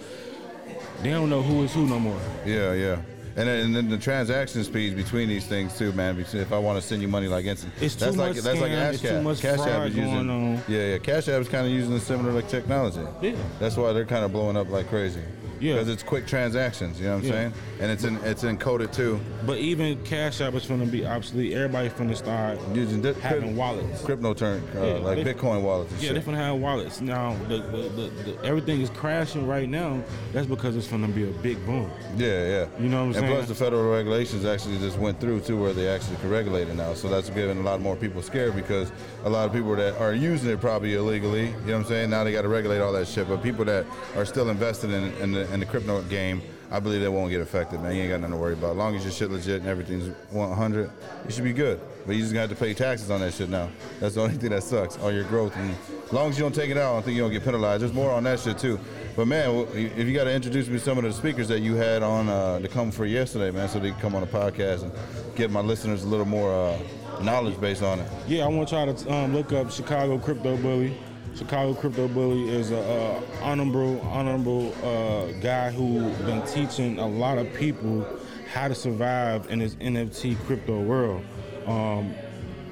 they 1.03 1.09
don't 1.11 1.29
know 1.29 1.41
who 1.41 1.63
is 1.63 1.73
who 1.73 1.85
no 1.87 1.99
more. 1.99 2.19
Yeah, 2.45 2.73
yeah. 2.73 3.01
And 3.37 3.47
then, 3.47 3.65
and 3.65 3.73
then 3.75 3.89
the 3.89 3.97
transaction 3.97 4.61
speeds 4.65 4.93
between 4.93 5.29
these 5.29 5.47
things 5.47 5.77
too, 5.77 5.93
man. 5.93 6.19
If 6.19 6.51
I 6.51 6.57
want 6.59 6.81
to 6.81 6.85
send 6.85 7.01
you 7.01 7.07
money 7.07 7.27
like 7.27 7.45
instant, 7.45 7.71
It's 7.79 7.95
that's 7.95 8.11
too 8.13 8.19
like 8.19 8.35
much 8.35 8.43
that's 8.43 8.59
like 8.59 8.71
scam, 8.73 8.93
it's 8.93 9.01
too 9.01 9.21
much 9.21 9.41
Cash 9.41 9.59
App 9.59 9.87
is 9.87 9.95
using. 9.95 10.13
going 10.13 10.29
on. 10.29 10.63
Yeah, 10.67 10.85
yeah. 10.87 10.97
Cash 10.97 11.29
App 11.29 11.39
is 11.41 11.47
kind 11.47 11.65
of 11.65 11.71
using 11.71 11.93
a 11.93 11.99
similar 12.01 12.33
like 12.33 12.49
technology. 12.49 12.99
Yeah. 13.21 13.35
That's 13.57 13.77
why 13.77 13.93
they're 13.93 14.03
kind 14.05 14.25
of 14.25 14.33
blowing 14.33 14.57
up 14.57 14.69
like 14.69 14.89
crazy. 14.89 15.21
Yeah. 15.61 15.73
Because 15.75 15.89
it's 15.89 16.03
quick 16.03 16.25
transactions. 16.27 16.99
You 16.99 17.05
know 17.07 17.15
what 17.15 17.23
I'm 17.23 17.25
Yeah. 17.29 17.31
saying? 17.33 17.53
And 17.79 17.91
it's 17.91 18.03
in, 18.03 18.17
it's 18.25 18.43
encoded 18.43 18.91
too. 18.91 19.19
But 19.45 19.59
even 19.59 20.01
Cash 20.03 20.41
App 20.41 20.53
is 20.55 20.65
going 20.65 20.79
to 20.79 20.85
be 20.91 21.05
obsolete. 21.05 21.53
Everybody's 21.53 21.93
going 21.93 22.09
to 22.09 22.15
start 22.15 22.59
Using 22.73 23.01
di- 23.01 23.13
having 23.13 23.55
wallets. 23.55 24.01
crypto 24.01 24.33
turn 24.33 24.63
uh, 24.75 24.81
Yeah, 24.83 24.93
like 24.95 25.23
they- 25.23 25.33
Bitcoin 25.33 25.61
wallets. 25.61 25.93
Yeah, 25.93 25.99
shit. 25.99 26.13
they're 26.15 26.23
gonna 26.23 26.37
have 26.37 26.57
wallets. 26.57 26.99
Now, 26.99 27.35
the, 27.47 27.57
the, 27.57 27.77
the, 27.89 28.31
the, 28.31 28.43
everything 28.45 28.81
is 28.81 28.89
crashing 28.89 29.47
right 29.47 29.69
now. 29.69 30.01
That's 30.33 30.47
because 30.47 30.75
it's 30.75 30.87
gonna 30.87 31.07
be 31.07 31.23
a 31.23 31.31
big 31.31 31.63
boom. 31.65 31.89
Yeah, 32.17 32.27
yeah. 32.27 32.65
You 32.79 32.89
know 32.89 32.97
what 32.97 33.01
I'm 33.01 33.05
and 33.07 33.15
saying? 33.15 33.25
And 33.27 33.35
plus, 33.35 33.47
the 33.47 33.55
federal 33.55 33.91
regulations 33.93 34.45
actually 34.45 34.79
just 34.79 34.97
went 34.97 35.19
through 35.19 35.41
too, 35.41 35.57
where 35.61 35.73
they 35.73 35.87
actually 35.87 36.17
can 36.17 36.29
regulate 36.31 36.67
it 36.69 36.75
now. 36.75 36.93
So 36.95 37.07
that's 37.07 37.29
giving 37.29 37.57
a 37.59 37.61
lot 37.61 37.81
more 37.81 37.95
people 37.95 38.21
scared 38.23 38.55
because 38.55 38.91
a 39.25 39.29
lot 39.29 39.45
of 39.45 39.53
people 39.53 39.75
that 39.75 39.95
are 39.99 40.13
using 40.13 40.49
it 40.49 40.59
probably 40.59 40.95
illegally. 40.95 41.47
You 41.47 41.51
know 41.51 41.73
what 41.73 41.75
I'm 41.79 41.85
saying? 41.85 42.09
Now 42.09 42.23
they 42.23 42.31
got 42.31 42.41
to 42.43 42.49
regulate 42.49 42.79
all 42.79 42.93
that 42.93 43.07
shit. 43.07 43.27
But 43.29 43.43
people 43.43 43.65
that 43.65 43.85
are 44.15 44.25
still 44.25 44.49
invested 44.49 44.89
in 44.91 45.11
in 45.21 45.31
the, 45.33 45.50
in 45.51 45.59
the 45.59 45.65
crypto 45.65 46.01
game, 46.03 46.41
I 46.71 46.79
believe 46.79 47.01
they 47.01 47.09
won't 47.09 47.29
get 47.31 47.41
affected, 47.41 47.81
man. 47.81 47.95
You 47.95 48.03
ain't 48.03 48.11
got 48.11 48.21
nothing 48.21 48.35
to 48.35 48.41
worry 48.41 48.53
about. 48.53 48.71
As 48.71 48.77
long 48.77 48.95
as 48.95 49.03
your 49.03 49.11
shit 49.11 49.29
legit 49.29 49.59
and 49.59 49.67
everything's 49.67 50.15
100, 50.31 50.89
you 51.25 51.31
should 51.31 51.43
be 51.43 51.51
good. 51.51 51.81
But 52.05 52.15
you 52.15 52.21
just 52.21 52.33
have 52.33 52.49
to 52.49 52.55
pay 52.55 52.73
taxes 52.73 53.11
on 53.11 53.19
that 53.19 53.33
shit 53.33 53.49
now. 53.49 53.69
That's 53.99 54.15
the 54.15 54.21
only 54.21 54.37
thing 54.37 54.51
that 54.51 54.63
sucks. 54.63 54.97
All 54.99 55.11
your 55.11 55.25
growth, 55.25 55.55
and 55.57 55.75
as 56.05 56.13
long 56.13 56.29
as 56.29 56.37
you 56.37 56.43
don't 56.43 56.55
take 56.55 56.71
it 56.71 56.77
out, 56.77 56.91
I 56.91 56.93
don't 56.93 57.03
think 57.03 57.17
you 57.17 57.23
don't 57.23 57.31
get 57.31 57.43
penalized. 57.43 57.81
There's 57.81 57.93
more 57.93 58.09
on 58.11 58.23
that 58.23 58.39
shit 58.39 58.57
too. 58.57 58.79
But 59.17 59.27
man, 59.27 59.67
if 59.73 60.07
you 60.07 60.13
got 60.13 60.23
to 60.23 60.33
introduce 60.33 60.67
me 60.67 60.77
to 60.77 60.79
some 60.79 60.97
of 60.97 61.03
the 61.03 61.11
speakers 61.11 61.49
that 61.49 61.59
you 61.59 61.75
had 61.75 62.03
on 62.03 62.29
uh, 62.29 62.59
to 62.59 62.67
come 62.69 62.89
for 62.89 63.05
yesterday, 63.05 63.51
man, 63.51 63.67
so 63.67 63.79
they 63.79 63.91
can 63.91 63.99
come 63.99 64.15
on 64.15 64.21
the 64.21 64.27
podcast 64.27 64.83
and 64.83 64.93
give 65.35 65.51
my 65.51 65.59
listeners 65.59 66.03
a 66.03 66.07
little 66.07 66.25
more 66.25 66.53
uh, 66.53 66.79
knowledge 67.21 67.59
based 67.59 67.83
on 67.83 67.99
it. 67.99 68.09
Yeah, 68.27 68.45
I 68.45 68.47
want 68.47 68.71
y'all 68.71 68.93
to 68.93 69.13
um, 69.13 69.35
look 69.35 69.51
up 69.51 69.71
Chicago 69.71 70.17
Crypto 70.17 70.55
Bully. 70.57 70.97
Chicago 71.35 71.73
Crypto 71.73 72.07
Bully 72.07 72.49
is 72.49 72.71
a 72.71 72.79
uh, 72.79 73.21
honorable, 73.41 73.99
honorable 74.01 74.73
uh, 74.83 75.31
guy 75.39 75.71
who 75.71 76.09
been 76.25 76.41
teaching 76.45 76.99
a 76.99 77.07
lot 77.07 77.37
of 77.37 77.51
people 77.53 78.05
how 78.53 78.67
to 78.67 78.75
survive 78.75 79.49
in 79.49 79.59
this 79.59 79.75
NFT 79.75 80.37
crypto 80.45 80.79
world. 80.81 81.23
Um, 81.65 82.13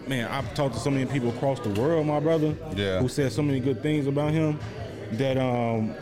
man, 0.08 0.30
I've 0.30 0.54
talked 0.54 0.74
to 0.76 0.80
so 0.80 0.92
many 0.92 1.06
people 1.06 1.30
across 1.30 1.60
the 1.62 1.70
world, 1.70 2.06
my 2.06 2.20
brother, 2.20 2.56
Yeah. 2.76 3.00
who 3.00 3.08
said 3.08 3.32
so 3.32 3.42
many 3.42 3.60
good 3.60 3.82
things 3.82 4.08
about 4.08 4.34
him 4.34 4.60
that 5.14 5.38
um, 5.38 5.96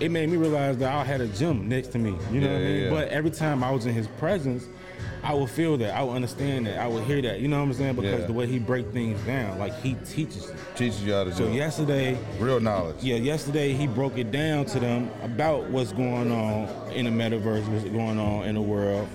it 0.00 0.10
made 0.10 0.30
me 0.30 0.36
realize 0.36 0.78
that 0.78 0.92
I 0.94 1.02
had 1.04 1.20
a 1.20 1.26
gym 1.26 1.68
next 1.68 1.88
to 1.88 1.98
me. 1.98 2.14
You 2.30 2.40
know 2.40 2.46
Yeah, 2.46 2.52
what 2.52 2.60
I 2.62 2.64
mean? 2.64 2.82
yeah. 2.84 2.90
But 2.90 3.08
every 3.08 3.30
time 3.32 3.64
I 3.64 3.70
was 3.72 3.86
in 3.86 3.92
his 3.92 4.06
presence, 4.06 4.66
I 5.22 5.34
would 5.34 5.50
feel 5.50 5.76
that. 5.78 5.94
I 5.94 6.02
would 6.02 6.14
understand 6.14 6.66
that. 6.66 6.78
I 6.78 6.86
would 6.86 7.04
hear 7.04 7.20
that. 7.22 7.40
You 7.40 7.48
know 7.48 7.58
what 7.58 7.64
I'm 7.68 7.74
saying? 7.74 7.94
Because 7.96 8.20
Yeah. 8.20 8.26
the 8.26 8.32
way 8.32 8.46
he 8.46 8.58
break 8.58 8.90
things 8.92 9.20
down, 9.22 9.58
like 9.58 9.74
he 9.82 9.94
teaches 10.06 10.48
it. 10.48 10.56
Teaches 10.76 11.02
you 11.04 11.12
how 11.12 11.24
to 11.24 11.30
do 11.30 11.36
So 11.36 11.48
yesterday, 11.52 12.16
real 12.38 12.60
knowledge. 12.60 12.96
yeah, 13.00 13.16
yesterday 13.16 13.72
he 13.74 13.86
broke 13.86 14.16
it 14.16 14.30
down 14.30 14.64
to 14.66 14.80
them 14.80 15.10
about 15.22 15.68
what's 15.70 15.92
going 15.92 16.30
on 16.32 16.68
in 16.92 17.04
the 17.04 17.10
metaverse, 17.10 17.66
what's 17.68 17.84
going 17.84 18.18
on 18.18 18.44
in 18.44 18.54
the 18.54 18.62
world. 18.62 19.06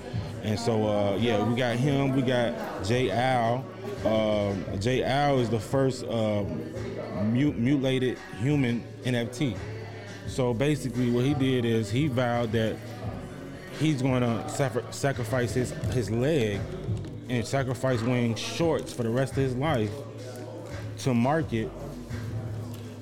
And 0.44 0.60
so, 0.60 0.86
uh, 0.86 1.18
yeah, 1.22 1.42
we 1.44 1.56
got 1.56 1.78
him. 1.78 2.14
We 2.16 2.22
got 2.22 2.54
Jay 2.84 3.10
Al. 3.10 3.64
Um, 4.06 4.66
Jay 4.82 5.02
Al 5.02 5.40
is 5.40 5.50
the 5.50 5.60
first 5.60 6.04
uh, 6.04 6.44
mu- 7.24 7.54
mutilated 7.54 8.18
human 8.42 8.84
NFT. 9.06 9.56
So 10.28 10.54
basically, 10.54 11.10
what 11.12 11.24
he 11.24 11.34
did 11.34 11.64
is 11.66 11.90
he 11.90 12.08
vowed 12.08 12.52
that 12.54 12.76
he's 13.80 14.02
going 14.02 14.22
to 14.22 14.50
sacri- 14.50 14.84
sacrifice 14.92 15.54
his, 15.54 15.72
his 15.94 16.10
leg 16.12 16.60
and 17.30 17.46
sacrifice 17.46 18.02
wearing 18.02 18.36
shorts 18.36 18.92
for 18.94 19.04
the 19.04 19.10
rest 19.10 19.32
of 19.34 19.38
his 19.40 19.56
life 19.56 19.92
to 21.00 21.14
market 21.14 21.70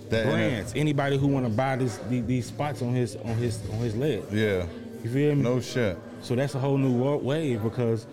That 0.09 0.25
and 0.25 0.31
brands. 0.31 0.73
Anybody 0.75 1.17
who 1.17 1.27
want 1.27 1.45
to 1.45 1.51
buy 1.51 1.75
this 1.75 1.97
these, 2.09 2.25
these 2.25 2.45
spots 2.45 2.81
on 2.81 2.93
his 2.93 3.15
on 3.17 3.35
his 3.35 3.59
on 3.71 3.77
his 3.79 3.95
leg. 3.95 4.23
yeah. 4.31 4.65
You 5.03 5.09
feel 5.09 5.33
me? 5.35 5.41
No 5.41 5.59
shit. 5.59 5.97
So 6.21 6.35
that's 6.35 6.53
a 6.53 6.59
whole 6.59 6.77
new 6.77 6.91
wa- 6.91 7.15
wave 7.15 7.63
because 7.63 8.05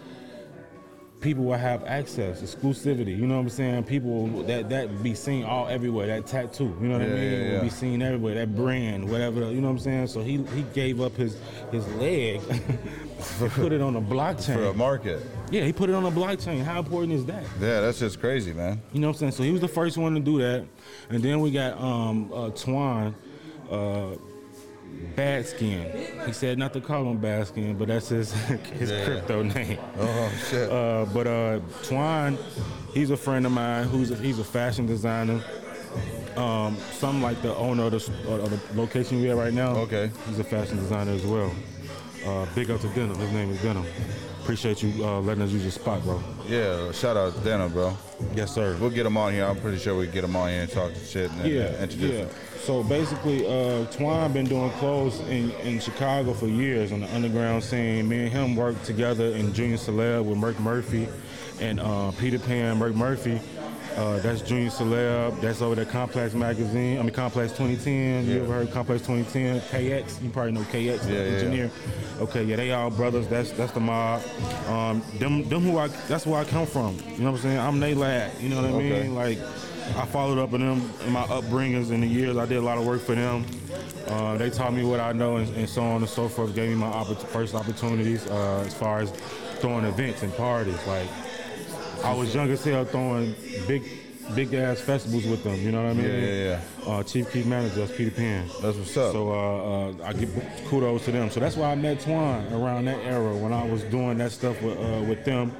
people 1.21 1.45
will 1.45 1.57
have 1.57 1.85
access, 1.85 2.41
exclusivity. 2.43 3.17
You 3.19 3.27
know 3.27 3.35
what 3.37 3.41
I'm 3.43 3.49
saying? 3.49 3.85
People 3.85 4.27
will- 4.29 4.43
that 4.45 4.69
that 4.71 5.03
be 5.03 5.15
seen 5.15 5.45
all 5.45 5.67
everywhere. 5.69 6.07
That 6.07 6.27
tattoo, 6.27 6.77
you 6.81 6.89
know 6.89 6.99
what 6.99 7.09
Yeah, 7.09 7.15
I 7.15 7.19
mean? 7.19 7.33
yeah, 7.45 7.53
Will 7.55 7.61
be 7.63 7.71
seen 7.71 8.03
everywhere. 8.03 8.35
That 8.37 8.55
brand, 8.55 9.09
whatever. 9.11 9.41
You 9.51 9.61
know 9.61 9.69
what 9.69 9.73
I'm 9.75 9.79
saying? 9.81 10.07
So 10.09 10.21
he 10.23 10.37
he 10.55 10.63
gave 10.75 11.01
up 11.01 11.17
his 11.17 11.37
his 11.73 11.87
leg 11.95 12.41
put 13.55 13.73
it 13.73 13.81
on 13.81 13.97
a 13.97 14.01
blockchain. 14.01 14.55
For 14.55 14.65
a 14.67 14.75
market. 14.75 15.21
yeah, 15.51 15.65
he 15.65 15.73
put 15.73 15.91
it 15.91 15.95
on 15.95 16.05
a 16.05 16.11
blockchain. 16.11 16.63
How 16.63 16.79
important 16.79 17.13
is 17.13 17.25
that? 17.27 17.43
Yeah, 17.61 17.81
that's 17.81 17.99
just 17.99 18.21
crazy, 18.21 18.53
man. 18.53 18.81
You 18.93 19.01
know 19.01 19.09
what 19.09 19.15
I'm 19.17 19.19
saying? 19.19 19.33
So 19.33 19.43
he 19.43 19.51
was 19.51 19.61
the 19.61 19.69
first 19.69 19.99
one 19.99 20.15
to 20.15 20.21
do 20.21 20.39
that. 20.39 20.65
And 21.11 21.23
then 21.23 21.41
we 21.41 21.51
got 21.51 21.81
um 21.81 22.31
uh 22.33 22.51
Twan, 22.51 23.15
uh 23.71 24.11
Bad 25.16 25.46
Skin. 25.46 25.90
He 26.27 26.33
said 26.33 26.59
not 26.59 26.72
to 26.74 26.81
call 26.81 27.03
him 27.11 27.18
Bad 27.18 27.46
Skin, 27.48 27.77
but 27.77 27.88
that's 27.88 28.09
his 28.09 28.33
his 28.79 28.90
Yeah. 28.90 29.05
crypto 29.05 29.42
name. 29.42 29.79
Oh 29.98 30.33
shit. 30.48 30.70
Uh, 30.70 31.07
but 31.12 31.27
uh, 31.27 31.61
Twan, 31.83 32.38
he's 32.94 33.11
a 33.11 33.16
friend 33.16 33.44
of 33.46 33.53
mine 33.53 33.85
who's 33.88 34.11
a, 34.11 34.16
he's 34.16 34.38
a 34.38 34.44
fashion 34.44 34.87
designer. 34.87 35.42
Um, 36.37 36.77
something 36.92 37.20
like 37.22 37.42
the 37.42 37.55
owner 37.57 37.85
of 37.85 37.90
the, 37.92 37.98
the 37.98 38.61
location 38.81 39.20
we 39.20 39.29
at 39.31 39.37
right 39.37 39.53
now. 39.53 39.70
Okay. 39.79 40.11
He's 40.29 40.38
a 40.38 40.44
fashion 40.44 40.77
designer 40.77 41.12
as 41.12 41.24
well. 41.27 41.53
Uh, 42.24 42.46
big 42.55 42.70
up 42.70 42.81
to 42.83 42.88
Denim. 42.88 43.16
His 43.18 43.33
name 43.33 43.51
is 43.51 43.61
Denim. 43.62 43.85
Appreciate 44.49 44.83
you 44.83 45.05
uh, 45.05 45.21
letting 45.21 45.43
us 45.43 45.51
use 45.51 45.61
your 45.63 45.71
spot, 45.71 46.03
bro. 46.05 46.23
yeah, 46.49 46.91
shout 46.93 47.19
out 47.19 47.35
to 47.35 47.41
Dana, 47.41 47.69
bro. 47.69 47.95
Yes, 48.35 48.55
sir. 48.55 48.79
We'll 48.81 48.89
get 48.89 49.05
him 49.05 49.19
on 49.19 49.35
here. 49.35 49.45
I'm 49.45 49.61
pretty 49.61 49.77
sure 49.77 49.95
we 49.95 50.07
get 50.07 50.25
him 50.25 50.35
on 50.37 50.49
here 50.49 50.63
and 50.63 50.71
talk 50.73 50.95
to 50.95 51.01
shit 51.05 51.31
and 51.33 51.53
Yeah, 51.53 51.65
uh, 51.65 51.83
introduce 51.83 52.13
yeah. 52.13 52.19
him. 52.21 52.31
So 52.61 52.83
basically, 52.83 53.47
uh, 53.47 53.85
Twine 53.91 54.33
been 54.33 54.47
doing 54.47 54.71
clothes 54.79 55.21
in, 55.29 55.51
in 55.65 55.81
Chicago 55.81 56.33
for 56.33 56.47
years 56.47 56.93
on 56.93 57.01
the 57.01 57.15
underground 57.15 57.63
scene. 57.63 58.09
Me 58.09 58.23
and 58.23 58.33
him 58.33 58.57
worked 58.57 58.87
together 58.87 59.27
in 59.37 59.53
Junior 59.53 59.77
Celeb 59.77 60.25
with 60.25 60.39
Merk 60.39 60.59
Murphy 60.61 61.09
and 61.61 61.79
uh, 61.79 62.11
Peter 62.13 62.39
Pan. 62.39 62.79
Merk 62.79 62.95
Murphy, 62.95 63.39
uh, 63.99 64.19
that's 64.21 64.41
Junior 64.43 64.71
Celeb. 64.71 65.41
That's 65.41 65.61
over 65.61 65.81
at 65.81 65.89
Complex 65.91 66.33
Magazine. 66.35 66.99
I 66.99 67.03
mean 67.03 67.13
Complex 67.13 67.53
2010. 67.53 68.27
You 68.27 68.37
Yeah. 68.37 68.43
ever 68.43 68.53
heard 68.55 68.71
Complex 68.73 69.03
2010? 69.07 69.61
KX. 69.61 70.23
You 70.23 70.31
probably 70.31 70.53
know 70.53 70.61
KX, 70.63 71.03
the 71.03 71.13
Yeah, 71.13 71.19
yeah, 71.19 71.25
engineer. 71.33 71.71
Okay, 72.21 72.45
yeah, 72.45 72.57
they 72.57 72.73
all 72.73 72.91
brothers. 72.91 73.27
That's 73.27 73.51
that's 73.53 73.73
the 73.73 73.81
mob. 73.81 74.23
Um, 74.69 75.03
them 75.19 75.49
them 75.49 75.63
who 75.63 75.79
I 75.79 75.89
that's 76.09 76.27
where 76.27 76.41
I 76.41 76.45
come 76.45 76.67
from. 76.67 76.97
You 77.17 77.25
know 77.25 77.33
what 77.33 77.39
I'm 77.39 77.43
saying? 77.43 77.59
I'm 77.59 77.81
they 77.81 77.95
lad. 77.95 78.33
You 78.41 78.49
know 78.51 78.57
what 78.63 78.67
I 78.71 78.75
Okay. 78.75 79.03
mean? 79.03 79.15
Like 79.15 79.39
I 79.97 80.05
followed 80.07 80.39
up 80.39 80.53
on 80.53 80.61
them 80.61 80.91
in 81.07 81.13
my 81.13 81.23
upbringings 81.25 81.91
in 81.91 82.01
the 82.03 82.07
years. 82.07 82.37
I 82.37 82.47
did 82.47 82.59
a 82.59 82.63
lot 82.63 82.79
of 82.79 82.87
work 82.87 83.01
for 83.01 83.15
them. 83.15 83.45
Uh, 84.07 84.37
they 84.37 84.51
taught 84.51 84.73
me 84.75 84.85
what 84.85 85.01
I 85.01 85.13
know 85.13 85.37
and, 85.39 85.55
and 85.57 85.69
so 85.69 85.83
on 85.83 86.01
and 86.03 86.09
so 86.09 86.29
forth. 86.29 86.55
Gave 86.55 86.69
me 86.71 86.75
my 86.77 86.91
oppor- 86.91 87.27
first 87.29 87.55
opportunities 87.55 88.27
uh, 88.27 88.65
as 88.67 88.75
far 88.75 89.01
as 89.01 89.11
throwing 89.61 89.85
events 89.85 90.23
and 90.23 90.33
parties. 90.37 90.79
Like 90.87 91.09
I 92.05 92.15
was 92.15 92.35
young 92.35 92.51
as 92.51 92.65
hell 92.65 92.85
throwing 92.85 93.35
big, 93.67 93.83
big 94.35 94.55
ass 94.55 94.81
festivals 94.81 95.27
with 95.27 95.43
them. 95.45 95.57
You 95.57 95.73
know 95.73 95.83
what 95.83 95.91
I 95.91 95.95
mean? 95.95 96.07
Yeah, 96.11 96.21
yeah, 96.21 96.61
Uh, 96.87 97.03
Chief 97.03 97.31
Keef 97.33 97.45
Manager, 97.47 97.81
that's 97.87 97.97
Peter 97.97 98.11
Pan. 98.11 98.47
That's 98.63 98.77
what's 98.77 98.97
up. 98.97 99.13
So 99.13 99.31
uh, 99.31 99.91
uh, 100.03 100.07
I 100.07 100.13
give 100.13 100.31
kudos 100.69 101.05
to 101.07 101.13
them. 101.13 101.31
So 101.31 101.41
that's 101.41 101.57
why 101.57 101.73
I 101.73 101.75
met 101.75 101.99
Twan 102.01 102.51
around 102.53 102.87
that 102.87 102.99
era 103.05 103.35
when 103.37 103.53
I 103.53 103.65
was 103.65 103.83
doing 103.85 104.19
that 104.19 104.33
stuff 104.33 104.61
with 104.63 104.79
uh, 104.79 105.03
with 105.09 105.25
them, 105.25 105.53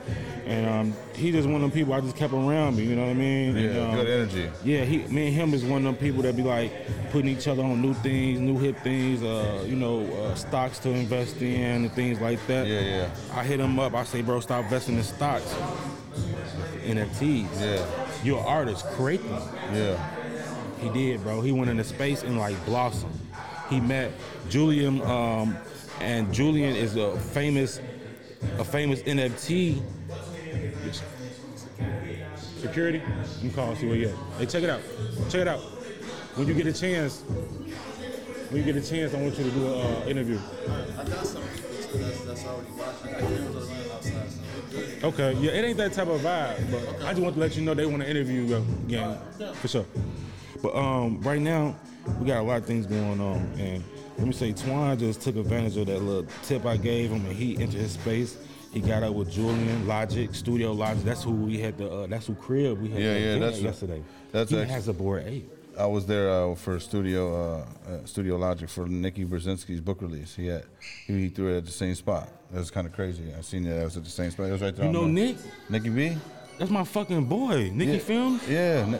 and 0.46 0.66
um, 0.68 0.94
he 1.14 1.33
just 1.33 1.46
one 1.46 1.57
of 1.57 1.61
them 1.62 1.70
people 1.72 1.92
I 1.92 2.01
just 2.01 2.16
kept 2.16 2.33
around 2.33 2.77
me. 2.77 2.85
You 2.85 2.94
know 2.96 3.03
what 3.03 3.11
I 3.11 3.14
mean? 3.14 3.57
yeah, 3.57 3.62
And, 3.70 3.79
um, 3.79 3.94
good 3.96 4.09
energy. 4.09 4.51
yeah, 4.64 4.85
he, 4.85 4.98
me 5.09 5.27
and 5.27 5.35
him 5.35 5.55
is 5.55 5.64
one 5.64 5.79
of 5.79 5.85
them 5.85 5.96
people 5.96 6.22
that 6.22 6.37
be 6.37 6.42
like 6.44 6.72
putting 7.11 7.29
each 7.29 7.48
other 7.48 7.62
on 7.62 7.83
new 7.83 7.94
things, 7.94 8.38
new 8.40 8.59
hip 8.59 8.79
things, 8.81 9.22
uh, 9.22 9.64
you 9.66 9.77
know, 9.77 10.05
uh, 10.22 10.35
stocks 10.35 10.79
to 10.81 10.90
invest 10.90 11.42
in 11.42 11.85
and 11.85 11.92
things 11.92 12.20
like 12.20 12.38
that. 12.46 12.66
Yeah, 12.66 12.81
yeah. 12.81 13.11
I 13.35 13.44
hit 13.44 13.61
him 13.61 13.79
up. 13.81 13.94
I 13.94 14.05
say, 14.05 14.22
bro, 14.22 14.40
stop 14.40 14.64
investing 14.64 14.96
in 14.96 15.03
stocks, 15.05 15.55
NFTs. 16.85 17.61
Yeah, 17.61 17.87
You're 18.24 18.38
an 18.38 18.44
artist, 18.46 18.87
create 18.90 19.22
them. 19.28 19.42
yeah. 19.74 20.14
He 20.81 20.88
did, 20.90 21.22
bro. 21.22 21.40
He 21.40 21.50
went 21.52 21.70
into 21.70 21.83
space 21.85 22.22
and 22.22 22.38
like 22.38 22.62
blossomed. 22.64 23.18
He 23.68 23.81
met 23.81 24.12
Julian, 24.48 25.02
um, 25.02 25.57
and 26.00 26.33
Julian 26.33 26.76
is 26.76 26.94
a 26.96 27.18
famous, 27.18 27.81
a 28.59 28.64
famous 28.64 29.02
NFT 29.02 29.83
It's- 30.87 31.02
Security? 32.61 33.00
You 33.42 33.50
call 33.50 33.74
see 33.76 33.87
where 33.87 33.96
you 33.96 34.09
at. 34.09 34.14
Hey, 34.38 34.46
check 34.46 34.62
it 34.64 34.70
out. 34.70 34.81
Check 35.31 35.42
it 35.42 35.48
out. 35.48 35.61
When 36.35 36.46
you 36.48 36.54
get 36.54 36.66
a 36.66 36.72
chance, 36.72 37.20
when 38.50 38.64
you 38.64 38.72
get 38.72 38.76
a 38.83 38.88
chance, 38.88 39.14
I 39.14 39.22
want 39.22 39.37
you 39.38 39.44
to 39.44 39.50
do 39.50 39.66
an 39.74 39.81
uh, 39.81 40.07
interview. 40.09 40.38
I 40.98 41.04
got 41.04 41.24
something 41.26 41.62
that's, 41.92 42.20
that's 42.24 42.44
already 42.46 42.70
watched. 42.72 43.05
I 43.07 43.11
got 43.12 43.20
cameras 43.20 43.70
around 43.70 43.90
outside, 43.92 44.31
so 44.31 44.40
we're 44.55 44.81
good. 44.83 45.05
Okay, 45.05 45.33
yeah, 45.40 45.51
it 45.53 45.64
ain't 45.64 45.77
that 45.79 45.92
type 45.92 46.09
of 46.09 46.20
vibe, 46.20 46.70
but 46.70 47.05
I 47.07 47.11
just 47.11 47.22
want 47.22 47.35
to 47.35 47.40
let 47.40 47.57
you 47.57 47.62
know 47.62 47.74
they 47.74 47.87
want 47.87 48.03
to 48.03 48.09
interview 48.11 48.42
you 48.42 48.57
again, 48.87 49.18
for 49.55 49.68
sure. 49.68 49.87
But 50.62 50.74
um, 50.74 51.20
right 51.22 51.40
now, 51.40 51.77
we 52.18 52.27
got 52.27 52.38
a 52.38 52.42
lot 52.42 52.59
of 52.59 52.66
things 52.66 52.87
going 52.87 53.20
on, 53.20 53.38
and 53.59 53.83
let 54.16 54.27
me 54.27 54.33
say, 54.33 54.53
Twan 54.53 54.98
just 54.98 55.20
took 55.20 55.37
advantage 55.37 55.77
of 55.77 55.87
that 55.87 56.01
little 56.03 56.27
tip 56.42 56.66
I 56.66 56.77
gave 56.77 57.11
him, 57.11 57.24
and 57.27 57.33
he 57.35 57.57
entered 57.57 57.81
his 57.81 57.92
space. 57.92 58.37
He 58.72 58.81
got 58.81 59.03
up 59.03 59.14
with 59.14 59.31
Julian 59.31 59.87
Logic, 59.87 60.35
Studio 60.35 60.72
Logic. 60.72 61.03
That's 61.05 61.22
who 61.22 61.31
we 61.33 61.59
had 61.59 61.79
the. 61.79 61.90
Uh, 61.90 62.07
that's 62.07 62.27
who 62.27 62.35
crib 62.35 62.81
we 62.81 62.90
had. 62.90 63.01
Yeah, 63.01 63.16
yeah, 63.16 63.33
that's- 63.38 63.59
at 63.59 63.62
yesterday. 63.62 64.03
that's 64.31 64.51
he 64.51 64.59
actually- 64.59 64.72
has 64.74 64.88
a 64.88 64.92
Bored 64.92 65.24
Ape. 65.27 65.51
I 65.78 65.86
was 65.86 66.06
there 66.06 66.30
uh, 66.30 66.54
for 66.54 66.80
Studio 66.80 67.34
uh, 67.34 67.90
uh, 67.90 68.04
Studio 68.04 68.36
Logic 68.36 68.68
for 68.68 68.86
Nikki 68.88 69.24
Brzezinski's 69.24 69.80
book 69.80 70.02
release. 70.02 70.34
He 70.34 70.46
had 70.48 70.64
he, 71.06 71.12
he 71.22 71.28
threw 71.28 71.54
it 71.54 71.58
at 71.58 71.64
the 71.66 71.70
same 71.70 71.94
spot. 71.94 72.28
That 72.50 72.58
was 72.58 72.70
kind 72.70 72.86
of 72.86 72.92
crazy. 72.92 73.22
I 73.36 73.40
seen 73.42 73.62
that. 73.64 73.80
It 73.80 73.84
was 73.84 73.96
at 73.96 74.04
the 74.04 74.10
same 74.10 74.30
spot. 74.30 74.46
It 74.48 74.52
was 74.52 74.62
right 74.62 74.74
there. 74.74 74.86
You 74.86 74.92
know 74.92 75.02
the- 75.02 75.08
Nick? 75.12 75.36
Nicky 75.68 75.88
B. 75.90 76.16
That's 76.58 76.70
my 76.70 76.82
fucking 76.84 77.26
boy. 77.26 77.70
Nicky 77.72 77.92
Yeah. 77.92 77.98
Films. 77.98 78.48
Yeah, 78.48 78.98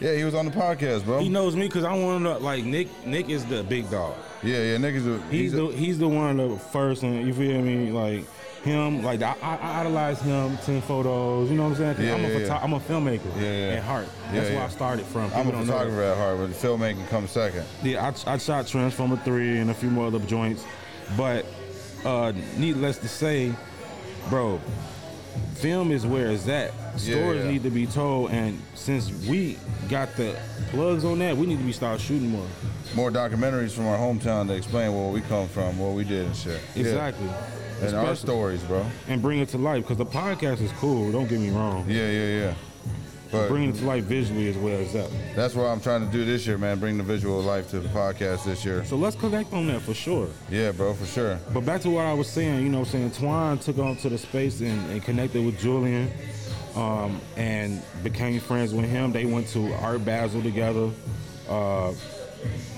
yeah. 0.00 0.14
He 0.14 0.24
was 0.24 0.34
on 0.34 0.44
the 0.44 0.50
podcast, 0.50 1.04
bro. 1.06 1.20
He 1.20 1.30
knows 1.30 1.56
me 1.56 1.66
because 1.66 1.84
I 1.84 1.94
want 1.94 2.24
to 2.24 2.36
like 2.38 2.64
Nick. 2.64 2.88
Nick 3.06 3.30
is 3.30 3.46
the 3.46 3.62
big 3.62 3.90
dog. 3.90 4.14
yeah, 4.42 4.62
yeah. 4.72 4.76
Nicky's 4.76 5.06
a, 5.06 5.18
He's 5.30 5.54
a- 5.54 5.56
the 5.56 5.66
he's 5.68 5.98
the 5.98 6.08
one 6.08 6.38
of 6.40 6.50
the 6.50 6.58
first, 6.58 7.02
and 7.04 7.26
you 7.26 7.32
feel 7.32 7.62
me? 7.62 7.90
Like 7.90 8.24
him, 8.62 9.02
like 9.02 9.22
I, 9.22 9.34
I 9.42 9.56
I 9.56 9.80
idolize 9.80 10.20
him. 10.20 10.56
Ten 10.58 10.80
photos, 10.82 11.50
you 11.50 11.56
know 11.56 11.64
what 11.68 11.78
I'm 11.80 11.94
saying? 11.96 12.06
Yeah, 12.06 12.14
I'm 12.14 12.24
a 12.24 12.28
yeah, 12.28 12.38
yeah. 12.38 12.58
I'm 12.62 12.72
a 12.72 12.80
filmmaker 12.80 13.40
Yeah, 13.40 13.76
at 13.76 13.82
heart. 13.82 14.08
That's 14.32 14.50
where. 14.50 14.62
I 14.62 14.68
started 14.68 15.06
from. 15.06 15.30
I'm 15.34 15.48
a 15.48 15.52
photographer 15.52 16.02
at 16.02 16.16
heart, 16.16 16.38
but 16.38 16.46
the 16.48 16.54
filmmaking 16.54 17.08
comes 17.08 17.30
second. 17.30 17.64
Yeah, 17.82 18.12
I, 18.26 18.34
I 18.34 18.38
shot 18.38 18.66
Transformer 18.66 19.16
three 19.18 19.58
and 19.58 19.70
a 19.70 19.74
few 19.74 19.90
more 19.90 20.06
other 20.08 20.18
joints, 20.20 20.64
but 21.16 21.46
uh, 22.04 22.32
needless 22.56 22.98
to 22.98 23.08
say, 23.08 23.52
bro, 24.28 24.60
film 25.56 25.90
is 25.90 26.06
where 26.06 26.28
it's 26.28 26.48
at. 26.48 26.72
Stories 26.98 27.44
yeah. 27.44 27.50
need 27.50 27.62
to 27.62 27.70
be 27.70 27.86
told, 27.86 28.30
and 28.30 28.60
since 28.74 29.10
we 29.26 29.58
got 29.88 30.14
the 30.16 30.36
plugs 30.70 31.04
on 31.04 31.18
that, 31.20 31.36
we 31.36 31.46
need 31.46 31.58
to 31.58 31.64
be 31.64 31.72
start 31.72 32.00
shooting 32.00 32.30
more. 32.30 32.46
More 32.94 33.10
documentaries 33.10 33.72
from 33.72 33.86
our 33.86 33.98
hometown 33.98 34.46
to 34.48 34.54
explain 34.54 34.94
where 34.94 35.10
we 35.10 35.20
come 35.22 35.48
from, 35.48 35.78
what 35.78 35.92
we 35.92 36.04
did 36.04 36.26
and 36.26 36.36
shit. 36.36 36.60
Yeah. 36.74 36.80
Exactly. 36.80 37.28
And 37.80 37.94
our 37.94 38.16
stories, 38.16 38.62
bro. 38.64 38.84
and 39.06 39.22
bring 39.22 39.38
it 39.38 39.50
to 39.50 39.58
life 39.58 39.82
because 39.82 39.98
the 39.98 40.06
podcast 40.06 40.60
is 40.60 40.72
cool. 40.72 41.12
Don't 41.12 41.28
get 41.28 41.38
me 41.38 41.50
wrong. 41.50 41.84
Yeah, 41.88 42.10
yeah, 42.10 42.40
yeah. 42.40 42.54
But 43.30 43.48
Bringing 43.48 43.70
it 43.70 43.76
to 43.76 43.84
life 43.84 44.04
visually 44.04 44.48
as 44.48 44.56
well 44.56 44.78
as 44.78 44.92
that. 44.94 45.10
that's 45.36 45.54
what 45.54 45.64
I'm 45.64 45.80
trying 45.80 46.04
to 46.06 46.10
do 46.10 46.24
this 46.24 46.46
year, 46.46 46.56
man. 46.56 46.78
Bring 46.78 46.96
the 46.96 47.04
visual 47.04 47.40
life 47.42 47.68
to 47.70 47.80
the 47.80 47.88
podcast 47.90 48.44
this 48.44 48.64
year. 48.64 48.84
So 48.86 48.96
let's 48.96 49.16
connect 49.16 49.52
on 49.52 49.66
that 49.66 49.82
for 49.82 49.92
sure. 49.92 50.28
Yeah, 50.50 50.72
bro, 50.72 50.94
for 50.94 51.04
sure. 51.04 51.38
But 51.52 51.66
back 51.66 51.82
to 51.82 51.90
what 51.90 52.06
I 52.06 52.14
was 52.14 52.28
saying, 52.28 52.62
you 52.62 52.70
know, 52.70 52.80
what 52.80 52.94
I'm 52.94 53.10
saying 53.10 53.10
Twan 53.10 53.62
took 53.62 53.78
on 53.78 53.96
to 53.96 54.08
the 54.08 54.16
space 54.16 54.60
and, 54.60 54.90
and 54.90 55.02
connected 55.02 55.44
with 55.44 55.58
Julian, 55.58 56.10
um, 56.74 57.20
and 57.36 57.82
became 58.02 58.40
friends 58.40 58.72
with 58.72 58.86
him. 58.86 59.12
They 59.12 59.26
went 59.26 59.48
to 59.48 59.74
Art 59.74 60.04
Basel 60.04 60.42
together. 60.42 60.90
Uh, 61.48 61.92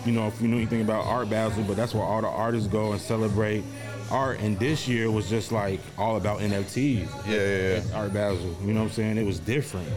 you 0.05 0.13
know, 0.13 0.27
if 0.27 0.41
you 0.41 0.49
knew 0.49 0.57
anything 0.57 0.81
about 0.81 1.05
Art 1.05 1.31
Basel, 1.31 1.63
but 1.65 1.77
that's 1.77 1.95
where 1.95 2.03
all 2.03 2.23
the 2.23 2.29
artists 2.29 2.67
go 2.69 2.93
and 2.93 3.01
celebrate 3.01 3.63
art. 4.11 4.41
And 4.41 4.59
this 4.59 4.89
year 4.89 5.11
was 5.11 5.29
just 5.29 5.53
like 5.53 5.81
all 5.99 6.17
about 6.17 6.41
NFTs. 6.41 7.09
Yeah, 7.27 7.35
yeah, 7.37 7.83
yeah. 7.85 7.97
Art 7.97 8.13
Basel. 8.13 8.57
You 8.65 8.73
know 8.73 8.81
what 8.81 8.87
I'm 8.87 8.93
saying? 8.93 9.19
It 9.19 9.27
was 9.27 9.39
different. 9.39 9.89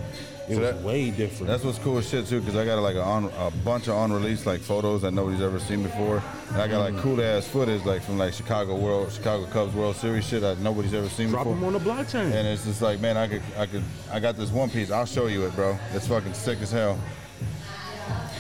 It 0.49 0.56
So 0.56 0.60
was 0.62 0.71
that- 0.73 0.82
way 0.84 1.10
different. 1.10 1.47
That's 1.47 1.63
what's 1.63 1.77
cool 1.79 1.97
as 1.99 2.10
shit 2.10 2.27
too, 2.27 2.41
cause 2.41 2.56
I 2.58 2.65
got 2.65 2.77
like 2.82 2.95
a, 2.95 3.01
on, 3.01 3.32
a 3.38 3.49
bunch 3.63 3.88
of 3.88 3.95
unreleased 3.95 4.45
like 4.45 4.60
photos 4.60 5.01
that 5.03 5.12
nobody's 5.12 5.41
ever 5.41 5.58
seen 5.60 5.84
before, 5.84 6.21
and 6.51 6.62
I 6.62 6.67
got 6.67 6.79
like 6.79 6.95
mm. 6.95 7.01
cool 7.01 7.21
ass 7.21 7.47
footage 7.47 7.86
like 7.86 8.01
from 8.01 8.17
like 8.17 8.34
Chicago 8.34 8.75
World, 8.75 9.10
Chicago 9.12 9.45
Cubs 9.45 9.73
World 9.73 9.95
Series 9.95 10.27
shit 10.27 10.41
that 10.41 10.60
nobody's 10.60 10.93
ever 10.93 11.08
seen 11.08 11.29
Drop 11.29 11.45
before. 11.45 11.56
them 11.56 11.63
on 11.63 11.73
the 11.73 11.79
blockchain. 11.79 12.25
And 12.34 12.45
it's 12.47 12.65
just 12.65 12.82
like, 12.82 12.99
man, 12.99 13.15
I 13.15 13.27
could, 13.29 13.41
I 13.58 13.65
could, 13.67 13.84
I 14.12 14.19
got 14.19 14.36
this 14.36 14.51
one 14.51 14.69
piece. 14.69 14.91
I'll 14.91 15.06
show 15.06 15.27
you 15.27 15.45
it, 15.45 15.56
bro. 15.56 15.77
It's 15.93 16.08
fucking 16.08 16.34
sick 16.34 16.60
as 16.62 16.71
hell. 16.71 16.99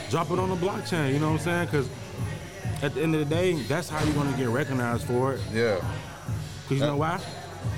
drop 0.09 0.29
it 0.29 0.39
on 0.39 0.49
the 0.49 0.55
blockchain. 0.57 1.13
You 1.13 1.19
know 1.19 1.31
what 1.31 1.39
I'm 1.39 1.45
saying? 1.45 1.65
Because 1.67 1.89
at 2.81 2.93
the 2.93 3.01
end 3.01 3.15
of 3.15 3.27
the 3.27 3.33
day, 3.33 3.53
that's 3.53 3.87
how 3.87 4.03
you're 4.03 4.13
gonna 4.13 4.35
get 4.35 4.49
recognized 4.49 5.05
for 5.07 5.33
it. 5.33 5.41
Yeah, 5.53 5.75
Because 6.63 6.81
you 6.81 6.85
know 6.85 6.97
why? 6.97 7.19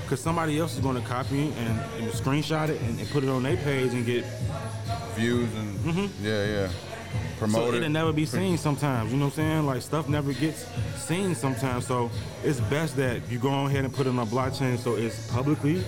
Because 0.06 0.22
somebody 0.22 0.60
else 0.60 0.76
is 0.76 0.80
gonna 0.80 1.02
copy 1.02 1.48
it 1.48 1.58
and, 1.58 1.80
and 2.00 2.12
screenshot 2.12 2.70
it 2.70 2.80
and, 2.82 3.00
and 3.00 3.10
put 3.10 3.24
it 3.24 3.30
on 3.30 3.44
their 3.44 3.58
page 3.58 3.92
and 3.92 4.06
get. 4.06 4.24
views 5.16 5.54
and 5.56 5.80
mm-hmm. 5.80 6.26
yeah, 6.26 6.46
yeah. 6.46 6.70
Promoted. 7.40 7.72
So 7.72 7.78
it'll 7.78 7.90
never 7.90 8.14
be 8.14 8.26
seen 8.26 8.58
sometimes. 8.58 9.12
You 9.12 9.18
know 9.18 9.26
what 9.26 9.34
I'm 9.34 9.38
saying? 9.38 9.66
Like 9.66 9.82
stuff 9.82 10.08
never 10.08 10.34
gets 10.34 10.66
seen 10.98 11.36
sometimes. 11.36 11.86
So 11.88 12.10
it's 12.44 12.60
best 12.62 12.96
that 12.98 13.30
you 13.30 13.40
go 13.40 13.50
on 13.50 13.68
ahead 13.72 13.86
and 13.86 13.94
put 13.94 14.08
it 14.08 14.10
on 14.10 14.20
a 14.20 14.26
blockchain 14.26 14.78
so 14.78 14.96
it's 14.96 15.28
publicly 15.32 15.84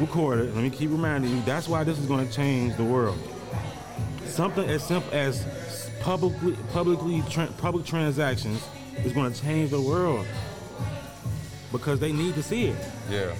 recorded. 0.00 0.54
Let 0.54 0.62
me 0.62 0.70
keep 0.70 0.90
reminding 0.90 1.30
you. 1.30 1.42
That's 1.42 1.68
why 1.68 1.84
this 1.84 1.98
is 1.98 2.06
gonna 2.06 2.30
change 2.30 2.76
the 2.76 2.84
world. 2.84 3.18
Something 4.26 4.68
as 4.68 4.82
simple 4.86 5.12
as 5.12 5.46
publicly 6.00 6.56
publicly 6.72 7.22
tra- 7.30 7.52
public 7.58 7.84
transactions 7.84 8.66
is 9.04 9.12
gonna 9.12 9.34
change 9.34 9.70
the 9.70 9.80
world 9.80 10.26
because 11.70 11.98
they 12.00 12.12
need 12.12 12.34
to 12.34 12.42
see 12.42 12.66
it. 12.66 12.76
Yeah. 13.10 13.34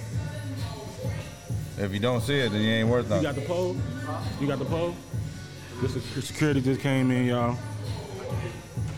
If 1.77 1.91
you 1.93 1.99
don't 1.99 2.21
see 2.21 2.39
it, 2.39 2.51
then 2.51 2.61
you 2.61 2.69
ain't 2.69 2.89
worth 2.89 3.09
nothing. 3.09 3.25
You 3.25 3.33
got 3.33 3.35
the 3.35 3.47
poll? 3.47 3.77
You 4.39 4.47
got 4.47 4.59
the 4.59 4.65
poll? 4.65 4.95
This 5.81 5.95
is, 5.95 6.25
security 6.25 6.61
just 6.61 6.81
came 6.81 7.09
in, 7.11 7.25
y'all. 7.25 7.57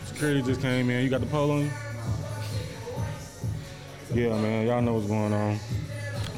Security 0.04 0.42
just 0.42 0.60
came 0.60 0.90
in. 0.90 1.02
You 1.02 1.10
got 1.10 1.20
the 1.20 1.26
poll 1.26 1.50
on 1.52 1.62
you? 1.64 1.70
Yeah, 4.14 4.40
man. 4.40 4.66
Y'all 4.66 4.82
know 4.82 4.94
what's 4.94 5.06
going 5.06 5.32
on. 5.32 5.58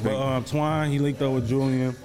But 0.03 0.15
um, 0.15 0.43
Twine, 0.43 0.91
he 0.91 0.99
linked 0.99 1.21
up 1.21 1.33
with 1.33 1.47
Julian. 1.47 1.95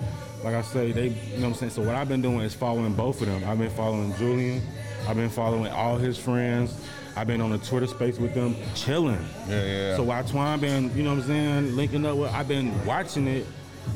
Like 0.42 0.54
I 0.54 0.62
say, 0.62 0.92
they, 0.92 1.08
you 1.08 1.36
know 1.36 1.42
what 1.42 1.48
I'm 1.48 1.54
saying? 1.54 1.70
So 1.70 1.82
what 1.82 1.94
I've 1.94 2.08
been 2.08 2.20
doing 2.20 2.40
is 2.40 2.54
following 2.54 2.92
both 2.92 3.20
of 3.22 3.28
them. 3.28 3.44
I've 3.48 3.58
been 3.58 3.70
following 3.70 4.14
Julian. 4.16 4.62
I've 5.08 5.16
been 5.16 5.30
following 5.30 5.70
all 5.72 5.96
his 5.96 6.18
friends. 6.18 6.78
I've 7.16 7.28
been 7.28 7.40
on 7.40 7.50
the 7.50 7.58
Twitter 7.58 7.86
space 7.86 8.18
with 8.18 8.34
them, 8.34 8.56
chilling. 8.74 9.24
Yeah, 9.48 9.64
yeah. 9.64 9.96
So 9.96 10.02
while 10.02 10.24
Twine 10.24 10.60
been, 10.60 10.94
you 10.96 11.04
know 11.04 11.10
what 11.10 11.20
I'm 11.20 11.26
saying, 11.26 11.76
linking 11.76 12.04
up 12.04 12.16
with, 12.16 12.32
I've 12.32 12.48
been 12.48 12.84
watching 12.84 13.28
it. 13.28 13.46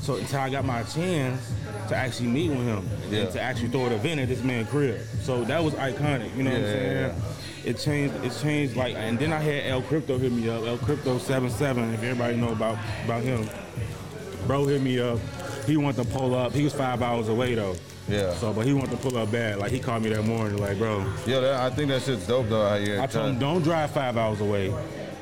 So 0.00 0.16
until 0.16 0.40
I 0.40 0.50
got 0.50 0.64
my 0.64 0.82
chance 0.84 1.50
to 1.88 1.96
actually 1.96 2.28
meet 2.28 2.50
with 2.50 2.64
him 2.66 2.88
Yeah. 3.10 3.20
and 3.20 3.30
to 3.32 3.40
actually 3.40 3.68
throw 3.68 3.86
an 3.86 3.92
event 3.92 4.20
at 4.20 4.28
this 4.28 4.42
man's 4.42 4.68
crib. 4.68 5.00
So 5.22 5.44
that 5.44 5.62
was 5.62 5.74
iconic. 5.74 6.34
You 6.36 6.42
know 6.44 6.50
what 6.50 6.58
I'm 6.60 6.64
Yeah, 6.64 6.72
saying? 6.72 6.92
yeah, 7.64 7.70
It 7.70 7.78
changed. 7.78 8.14
It 8.24 8.32
changed. 8.42 8.76
Like, 8.76 8.94
and 8.96 9.18
then 9.18 9.32
I 9.32 9.38
had 9.40 9.66
El 9.66 9.82
Crypto 9.82 10.18
hit 10.18 10.32
me 10.32 10.48
up. 10.48 10.64
El 10.66 10.78
Crypto 10.78 11.18
77. 11.18 11.94
If 11.94 12.02
everybody 12.02 12.36
know 12.36 12.50
about 12.52 12.78
about 13.04 13.22
him, 13.22 13.48
bro 14.46 14.66
hit 14.66 14.82
me 14.82 14.98
up. 15.00 15.18
He 15.66 15.76
wanted 15.76 16.02
to 16.04 16.08
pull 16.08 16.34
up. 16.34 16.52
He 16.52 16.64
was 16.64 16.72
five 16.72 17.02
hours 17.02 17.28
away 17.28 17.54
though. 17.54 17.74
Yeah. 18.08 18.32
So, 18.34 18.54
but 18.54 18.64
he 18.64 18.72
wanted 18.72 18.92
to 18.92 18.96
pull 18.96 19.18
up 19.18 19.30
bad. 19.30 19.58
Like 19.58 19.70
he 19.70 19.78
called 19.78 20.02
me 20.02 20.08
that 20.10 20.24
morning. 20.24 20.56
Like, 20.58 20.78
bro, 20.78 21.04
Yeah, 21.26 21.40
that, 21.40 21.60
I 21.60 21.68
think 21.74 21.88
that 21.88 22.00
shit's 22.02 22.26
dope 22.26 22.48
though. 22.48 22.66
How 22.66 22.76
you 22.76 23.00
I 23.00 23.06
told 23.06 23.30
him 23.30 23.38
don't 23.38 23.62
drive 23.62 23.90
five 23.90 24.16
hours 24.16 24.40
away. 24.40 24.72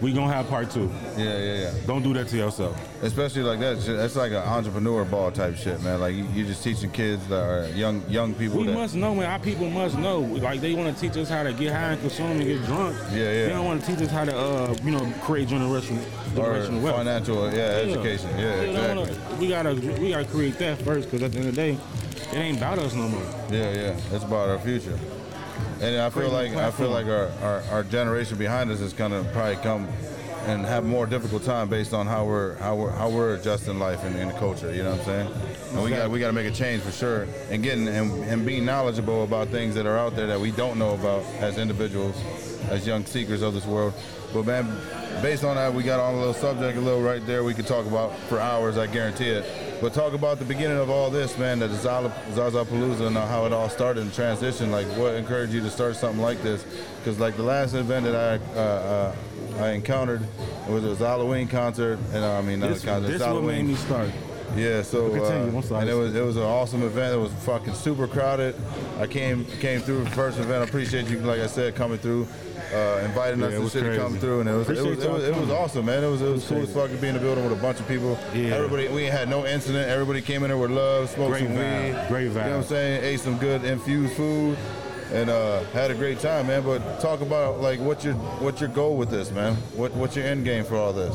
We 0.01 0.13
gonna 0.13 0.31
have 0.33 0.49
part 0.49 0.71
two. 0.71 0.91
Yeah, 1.17 1.39
yeah, 1.39 1.55
yeah. 1.61 1.71
Don't 1.87 2.03
do 2.03 2.13
that 2.15 2.29
to 2.29 2.37
yourself. 2.37 2.77
Especially 3.03 3.43
like 3.43 3.61
that. 3.61 3.81
That's 3.81 4.15
like 4.15 4.33
an 4.33 4.39
entrepreneur 4.39 5.07
ball 5.07 5.31
type 5.31 5.57
shit, 5.57 5.81
man. 5.83 6.01
Like 6.01 6.15
you, 6.15 6.25
you're 6.35 6.47
just 6.47 6.63
teaching 6.63 6.91
kids 6.91 7.27
that 7.29 7.43
are 7.43 7.69
young, 7.71 8.03
young 8.11 8.35
people. 8.35 8.59
We 8.59 8.67
that, 8.67 8.75
must 8.75 8.95
know, 8.95 9.15
man. 9.15 9.31
Our 9.31 9.39
people 9.39 9.71
must 9.71 9.97
know. 9.97 10.21
Like 10.21 10.61
they 10.61 10.75
want 10.75 10.95
to 10.95 11.01
teach 11.01 11.17
us 11.17 11.31
how 11.31 11.45
to 11.45 11.53
get 11.55 11.73
high 11.73 11.93
and 11.93 12.01
consume 12.01 12.33
and 12.33 12.45
get 12.45 12.63
drunk. 12.67 12.95
Yeah, 13.11 13.17
yeah. 13.17 13.47
They 13.47 13.49
don't 13.49 13.65
want 13.65 13.83
to 13.83 13.87
teach 13.87 14.03
us 14.03 14.11
how 14.11 14.27
to, 14.27 14.37
uh, 14.37 14.75
you 14.85 14.91
know, 14.91 15.13
create 15.23 15.49
generation, 15.49 15.97
or 15.99 16.03
generational 16.45 16.83
wealth. 16.83 16.97
financial, 16.97 17.53
yeah, 17.55 17.61
education. 17.63 18.31
Yeah, 18.39 18.57
don't 18.57 18.69
exactly. 18.69 18.99
wanna- 18.99 19.37
we 19.41 19.49
gotta, 19.49 19.75
we 20.01 20.11
gotta 20.11 20.25
create 20.27 20.59
that 20.59 20.83
first, 20.83 21.11
because 21.11 21.23
at 21.23 21.33
the 21.33 21.39
end 21.39 21.49
of 21.49 21.55
the 21.55 21.61
day, 21.73 21.79
it 22.33 22.37
ain't 22.37 22.59
about 22.59 22.79
us 22.79 22.93
no 22.95 23.09
more. 23.09 23.23
Yeah, 23.51 23.73
yeah. 23.73 24.01
It's 24.13 24.25
about 24.25 24.51
our 24.51 24.59
future. 24.59 24.99
And 25.81 26.01
I 26.01 26.11
feel 26.11 26.31
like 26.31 26.53
I 26.55 26.71
feel 26.71 26.91
like 26.91 27.07
our, 27.07 27.31
our, 27.43 27.63
our 27.71 27.83
generation 27.85 28.39
behind 28.39 28.71
us 28.71 28.81
is 28.81 28.93
gonna 28.93 29.25
probably 29.33 29.57
come 29.57 29.89
and 30.47 30.65
have 30.65 30.85
more 30.85 31.07
difficult 31.07 31.43
time 31.43 31.69
based 31.69 31.93
on 31.93 32.07
how 32.07 32.25
we're 32.25 32.55
how 32.57 32.77
we're 32.77 32.91
how 32.91 33.11
we're 33.11 33.35
adjusting 33.35 33.79
life 33.79 34.05
in, 34.05 34.15
in 34.17 34.29
the 34.29 34.35
culture. 34.35 34.73
You 34.73 34.85
know 34.85 34.93
what 34.93 35.01
I'm 35.01 35.05
saying? 35.05 35.33
And 35.73 35.83
we 35.83 35.91
got 35.91 36.11
we 36.11 36.21
got 36.21 36.29
to 36.29 36.33
make 36.33 36.47
a 36.47 36.55
change 36.55 36.83
for 36.83 36.93
sure. 36.93 37.27
And 37.51 37.63
getting 37.63 37.89
and, 37.89 38.25
and 38.25 38.47
being 38.47 38.65
knowledgeable 38.65 39.25
about 39.25 39.49
things 39.49 39.75
that 39.75 39.87
are 39.87 39.99
out 39.99 40.15
there 40.15 40.29
that 40.29 40.41
we 40.41 40.53
don't 40.53 40.79
know 40.79 40.95
about 40.95 41.25
as 41.41 41.59
individuals, 41.59 42.17
as 42.71 42.87
young 42.87 43.05
seekers 43.05 43.43
of 43.43 43.55
this 43.55 43.67
world. 43.67 43.93
But 44.33 44.47
man, 44.47 44.67
based 45.21 45.45
on 45.45 45.57
that, 45.57 45.75
we 45.75 45.83
got 45.83 45.99
on 45.99 46.15
a 46.15 46.19
little 46.19 46.35
subject, 46.35 46.79
a 46.79 46.81
little 46.81 47.03
right 47.03 47.25
there. 47.27 47.43
We 47.43 47.53
could 47.53 47.67
talk 47.67 47.87
about 47.87 48.17
for 48.29 48.39
hours. 48.39 48.79
I 48.79 48.87
guarantee 48.87 49.31
it. 49.31 49.45
But 49.81 49.93
talk 49.93 50.15
about 50.15 50.39
the 50.39 50.45
beginning 50.45 50.79
of 50.79 50.89
all 50.89 51.11
this, 51.11 51.37
man. 51.37 51.59
The 51.59 51.69
Zaza 51.69 52.13
Zaza 52.33 52.65
Palooza 52.65 53.09
and 53.09 53.17
how 53.17 53.45
it 53.45 53.53
all 53.53 53.69
started 53.69 54.03
and 54.03 54.13
transition. 54.13 54.71
Like, 54.71 54.87
what 54.97 55.15
encouraged 55.15 55.53
you 55.53 55.61
to 55.61 55.71
start 55.71 55.97
something 55.97 56.23
like 56.23 56.43
this? 56.43 56.65
Because 56.99 57.21
like 57.21 57.37
the 57.37 57.43
last 57.43 57.75
event 57.75 58.07
that 58.07 58.17
I 58.17 58.59
uh, 58.59 58.63
uh, 58.63 59.63
I 59.63 59.71
encountered 59.71 60.23
was 60.69 60.85
a 60.85 60.97
Halloween 60.97 61.47
concert, 61.49 61.99
and 62.13 62.25
uh, 62.25 62.39
I 62.39 62.43
mean 62.43 62.61
This, 62.61 62.83
a 62.85 62.87
concert, 62.87 63.09
this 63.09 63.23
what 63.23 63.45
made 63.45 63.65
me 63.65 63.75
start. 63.75 64.11
Yeah, 64.55 64.83
so 64.83 65.11
Continue, 65.11 65.59
uh, 65.59 65.79
and 65.81 65.91
it 65.91 65.95
was 65.95 66.15
it 66.15 66.25
was 66.25 66.37
an 66.37 66.43
awesome 66.43 66.83
event. 66.83 67.15
It 67.15 67.19
was 67.19 67.33
fucking 67.45 67.75
super 67.75 68.07
crowded. 68.07 68.55
I 68.99 69.07
came 69.07 69.45
came 69.61 69.81
through 69.81 70.05
the 70.05 70.11
first 70.11 70.39
event. 70.39 70.63
I 70.63 70.65
appreciate 70.65 71.09
you, 71.09 71.19
like 71.21 71.41
I 71.41 71.47
said, 71.47 71.75
coming 71.75 71.99
through, 71.99 72.27
uh, 72.73 73.03
inviting 73.05 73.41
Yeah, 73.41 73.47
us 73.47 73.55
to 73.55 73.61
was 73.61 73.73
the 73.73 73.81
city, 73.81 73.97
come 73.97 74.19
through, 74.19 74.41
and 74.41 74.49
it 74.49 74.53
was 74.53 74.69
it 74.69 74.85
was, 74.85 75.05
it 75.05 75.11
was, 75.11 75.25
it 75.25 75.37
was 75.37 75.51
awesome, 75.51 75.87
man. 75.87 76.05
It 76.05 76.09
was 76.09 76.23
it 76.23 76.31
was 76.31 76.47
cool 76.47 76.63
as 76.63 76.73
fuck 76.73 76.91
to 76.91 76.97
be 76.97 77.09
in 77.09 77.15
the 77.15 77.21
building 77.21 77.45
with 77.45 77.59
a 77.59 77.63
bunch 77.63 77.81
of 77.81 77.89
people. 77.89 78.19
Yeah. 78.35 78.55
Everybody, 78.55 78.89
we 78.89 79.05
had 79.05 79.29
no 79.29 79.45
incident. 79.45 79.89
Everybody 79.89 80.23
came 80.23 80.43
in 80.45 80.49
there 80.49 80.59
with 80.59 80.71
love, 80.71 81.11
smoked 81.11 81.33
Great 81.33 81.45
some 81.45 81.53
vibe, 81.57 82.01
weed. 82.03 82.09
great 82.09 82.23
You 82.29 82.35
know 82.35 82.41
what 82.41 82.57
I'm 82.57 82.63
saying? 82.65 83.05
Ate 83.05 83.21
some 83.21 83.39
good 83.39 83.65
infused 83.65 84.15
food. 84.15 84.57
And 85.13 85.31
uh, 85.31 85.63
had 85.67 85.93
a 85.93 85.95
great 85.95 86.19
time, 86.19 86.49
man. 86.49 86.65
But 86.65 86.99
talk 87.01 87.21
about 87.21 87.61
like 87.61 87.79
what 87.79 88.03
your 88.03 88.15
what 88.15 88.61
your 88.61 88.69
goal 88.71 88.97
with 88.97 89.09
this, 89.09 89.31
man. 89.31 89.55
What 89.77 89.93
what's 89.95 90.17
your 90.17 90.25
end 90.25 90.45
game 90.45 90.65
for 90.65 90.75
all 90.75 90.93
this? 90.93 91.15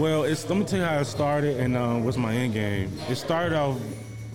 Well, 0.00 0.24
it's 0.24 0.48
let 0.48 0.58
me 0.58 0.64
tell 0.64 0.78
you 0.78 0.84
how 0.86 0.98
it 1.00 1.04
started 1.04 1.60
and 1.60 1.76
uh, 1.76 1.96
what's 1.96 2.16
my 2.16 2.32
end 2.32 2.54
game. 2.54 2.90
It 3.10 3.16
started 3.16 3.54
off 3.54 3.78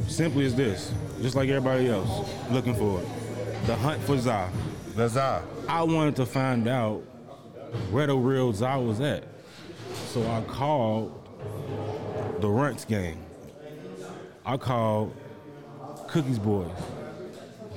simply 0.08 0.46
as 0.46 0.54
this, 0.54 0.94
just 1.24 1.36
like 1.36 1.50
everybody 1.50 1.90
else, 1.90 2.30
looking 2.52 2.76
for 2.76 3.02
it. 3.02 3.08
The 3.66 3.76
hunt 3.76 4.00
for 4.04 4.16
Za. 4.16 4.48
That's 4.90 5.16
how. 5.16 5.42
I 5.68 5.82
wanted 5.82 6.18
to 6.18 6.28
find 6.28 6.68
out 6.68 7.00
where 7.90 8.06
the 8.06 8.16
real 8.16 8.54
Za 8.54 8.80
was 8.80 9.02
at. 9.02 9.24
So 10.10 10.22
I 10.30 10.42
called 10.42 11.12
the 12.42 12.48
Runts 12.48 12.86
gang. 12.86 13.26
I 14.46 14.58
called 14.58 15.16
Cookies 16.08 16.38
Boys. 16.38 16.70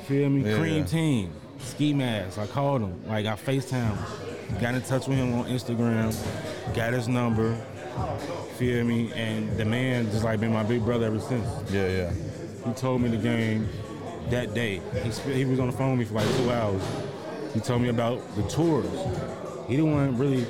Feel 0.07 0.29
me? 0.29 0.43
Yeah. 0.43 0.59
Cream 0.59 0.85
Team. 0.85 1.33
Ski 1.61 1.95
Mask. 1.95 2.37
I 2.37 2.47
called 2.49 2.83
him. 2.83 3.09
Like 3.09 3.25
I 3.25 3.33
FaceTime 3.33 3.97
him. 3.97 4.61
Got 4.61 4.75
in 4.75 4.83
touch 4.83 5.09
with 5.09 5.17
him 5.17 5.33
on 5.39 5.47
Instagram. 5.47 6.15
Got 6.75 6.93
his 6.93 7.09
number. 7.09 7.59
Feel 8.57 8.85
me? 8.85 9.13
And 9.15 9.57
the 9.57 9.65
man 9.65 10.07
just 10.11 10.25
like 10.25 10.41
been 10.41 10.53
my 10.53 10.63
big 10.63 10.85
brother 10.85 11.07
ever 11.07 11.21
since. 11.21 11.47
Yeah, 11.71 11.89
yeah. 11.89 12.13
He 12.67 12.73
told 12.75 13.01
me 13.01 13.09
the 13.09 13.17
game 13.17 13.69
that 14.31 14.55
day. 14.55 14.81
He, 15.03 15.33
he 15.33 15.45
was 15.45 15.61
on 15.61 15.67
the 15.69 15.73
phone 15.73 15.97
with 15.97 16.01
me 16.01 16.05
for 16.05 16.15
like 16.25 16.37
two 16.37 16.51
hours. 16.51 16.83
He 17.55 17.61
told 17.61 17.83
me 17.83 17.89
about 17.89 18.21
the 18.37 18.43
tours. 18.49 18.87
He 19.69 19.77
didn't 19.77 19.93
want 19.93 20.19
really. 20.19 20.47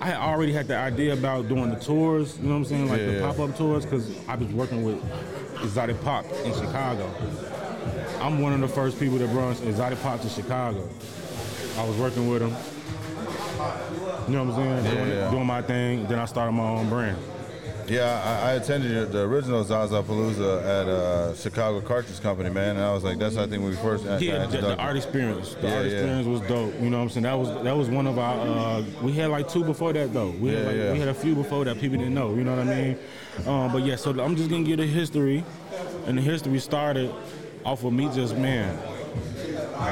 I 0.00 0.14
already 0.14 0.52
had 0.52 0.66
the 0.66 0.76
idea 0.76 1.12
about 1.12 1.48
doing 1.48 1.68
the 1.70 1.76
tours. 1.78 2.38
You 2.38 2.44
know 2.44 2.50
what 2.52 2.56
I'm 2.56 2.64
saying, 2.64 2.88
like 2.88 3.00
Yeah, 3.00 3.06
the 3.06 3.12
yeah. 3.14 3.32
pop-up 3.32 3.56
tours, 3.56 3.84
because 3.84 4.10
I 4.26 4.34
was 4.34 4.48
working 4.48 4.82
with 4.82 4.98
Exotic 5.62 6.00
Pop 6.02 6.24
in 6.44 6.54
Chicago. 6.54 7.12
I'm 8.20 8.40
one 8.40 8.54
of 8.54 8.60
the 8.60 8.68
first 8.68 8.98
people 8.98 9.18
that 9.18 9.30
brought 9.30 9.60
Exotic 9.62 10.00
Pop 10.02 10.22
to 10.22 10.28
Chicago. 10.30 10.88
I 11.76 11.84
was 11.86 11.96
working 11.98 12.28
with 12.30 12.40
him. 12.42 12.54
You 14.28 14.36
know 14.36 14.44
what 14.44 14.54
I'm 14.54 14.62
saying? 14.62 14.84
Yeah, 14.84 14.94
doing, 14.94 15.10
yeah. 15.10 15.30
doing 15.30 15.46
my 15.46 15.62
thing. 15.62 16.06
Then 16.06 16.18
I 16.18 16.24
started 16.24 16.52
my 16.52 16.68
own 16.68 16.88
brand. 16.88 17.18
Yeah, 17.90 18.40
I, 18.44 18.50
I 18.50 18.52
attended 18.52 19.10
the 19.10 19.22
original 19.22 19.64
Zaza 19.64 20.00
Palooza 20.04 20.60
at 20.62 20.88
uh, 20.88 21.34
Chicago 21.34 21.80
Cartridge 21.80 22.20
Company, 22.20 22.48
man, 22.48 22.76
and 22.76 22.84
I 22.84 22.92
was 22.92 23.02
like, 23.02 23.18
that's 23.18 23.34
how 23.34 23.42
I 23.42 23.48
think 23.48 23.64
we 23.64 23.74
first 23.74 24.04
Yeah, 24.22 24.46
the, 24.46 24.58
the 24.58 24.76
art 24.76 24.96
experience. 24.96 25.54
The 25.54 25.66
Yeah, 25.66 25.76
art 25.76 25.86
experience 25.86 26.26
was 26.28 26.40
dope. 26.42 26.72
You 26.80 26.88
know 26.88 26.98
what 26.98 27.02
I'm 27.02 27.10
saying? 27.10 27.24
That 27.24 27.36
was 27.36 27.64
that 27.64 27.76
was 27.76 27.88
one 27.88 28.06
of 28.06 28.16
our. 28.16 28.38
Uh, 28.38 28.84
we 29.02 29.12
had 29.12 29.30
like 29.30 29.48
two 29.48 29.64
before 29.64 29.92
that 29.92 30.12
though. 30.12 30.30
We 30.30 30.50
had 30.50 30.66
like, 30.66 30.76
yeah. 30.76 30.92
we 30.92 31.00
had 31.00 31.08
a 31.08 31.14
few 31.14 31.34
before 31.34 31.64
that 31.64 31.80
people 31.80 31.98
didn't 31.98 32.14
know. 32.14 32.32
You 32.36 32.44
know 32.44 32.54
what 32.54 32.68
I 32.68 32.74
mean? 32.76 32.98
Um, 33.44 33.72
but 33.72 33.84
yeah, 33.84 33.96
so 33.96 34.10
I'm 34.20 34.36
just 34.36 34.50
gonna 34.50 34.62
give 34.62 34.78
the 34.78 34.86
history, 34.86 35.44
and 36.06 36.16
the 36.16 36.22
history 36.22 36.60
started 36.60 37.12
off 37.64 37.82
of 37.82 37.92
me 37.92 38.08
just 38.14 38.36
man 38.36 38.78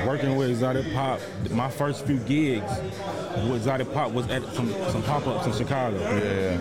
working 0.06 0.36
with 0.36 0.50
Exotic 0.50 0.92
Pop. 0.92 1.20
My 1.50 1.70
first 1.70 2.06
few 2.06 2.18
gigs 2.18 2.70
with 3.44 3.56
Exotic 3.56 3.92
Pop 3.92 4.12
was 4.12 4.28
at 4.28 4.42
some 4.54 4.70
some 4.90 5.02
pop 5.02 5.26
ups 5.26 5.46
in 5.46 5.52
Chicago. 5.52 5.98
Yeah, 5.98 6.58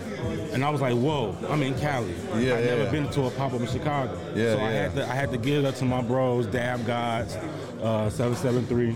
And 0.53 0.63
I 0.63 0.69
was 0.69 0.81
like, 0.81 0.95
whoa, 0.95 1.35
I'm 1.49 1.61
in 1.63 1.77
Cali. 1.79 2.11
Yeah, 2.11 2.33
I've 2.33 2.43
yeah, 2.43 2.75
never 2.75 2.91
been 2.91 3.09
to 3.11 3.25
a 3.25 3.31
pop 3.31 3.53
up 3.53 3.61
in 3.61 3.67
Chicago. 3.67 4.17
Yeah, 4.35 4.55
so 4.55 4.61
I 4.61 4.71
had 4.71 4.95
to 4.95 5.03
I 5.09 5.13
had 5.15 5.31
to 5.31 5.37
give 5.37 5.63
it 5.63 5.67
up 5.67 5.75
to 5.75 5.85
my 5.85 6.01
bros, 6.01 6.47
Dab 6.47 6.85
Gods, 6.85 7.35
uh, 7.81 8.09
773. 8.09 8.95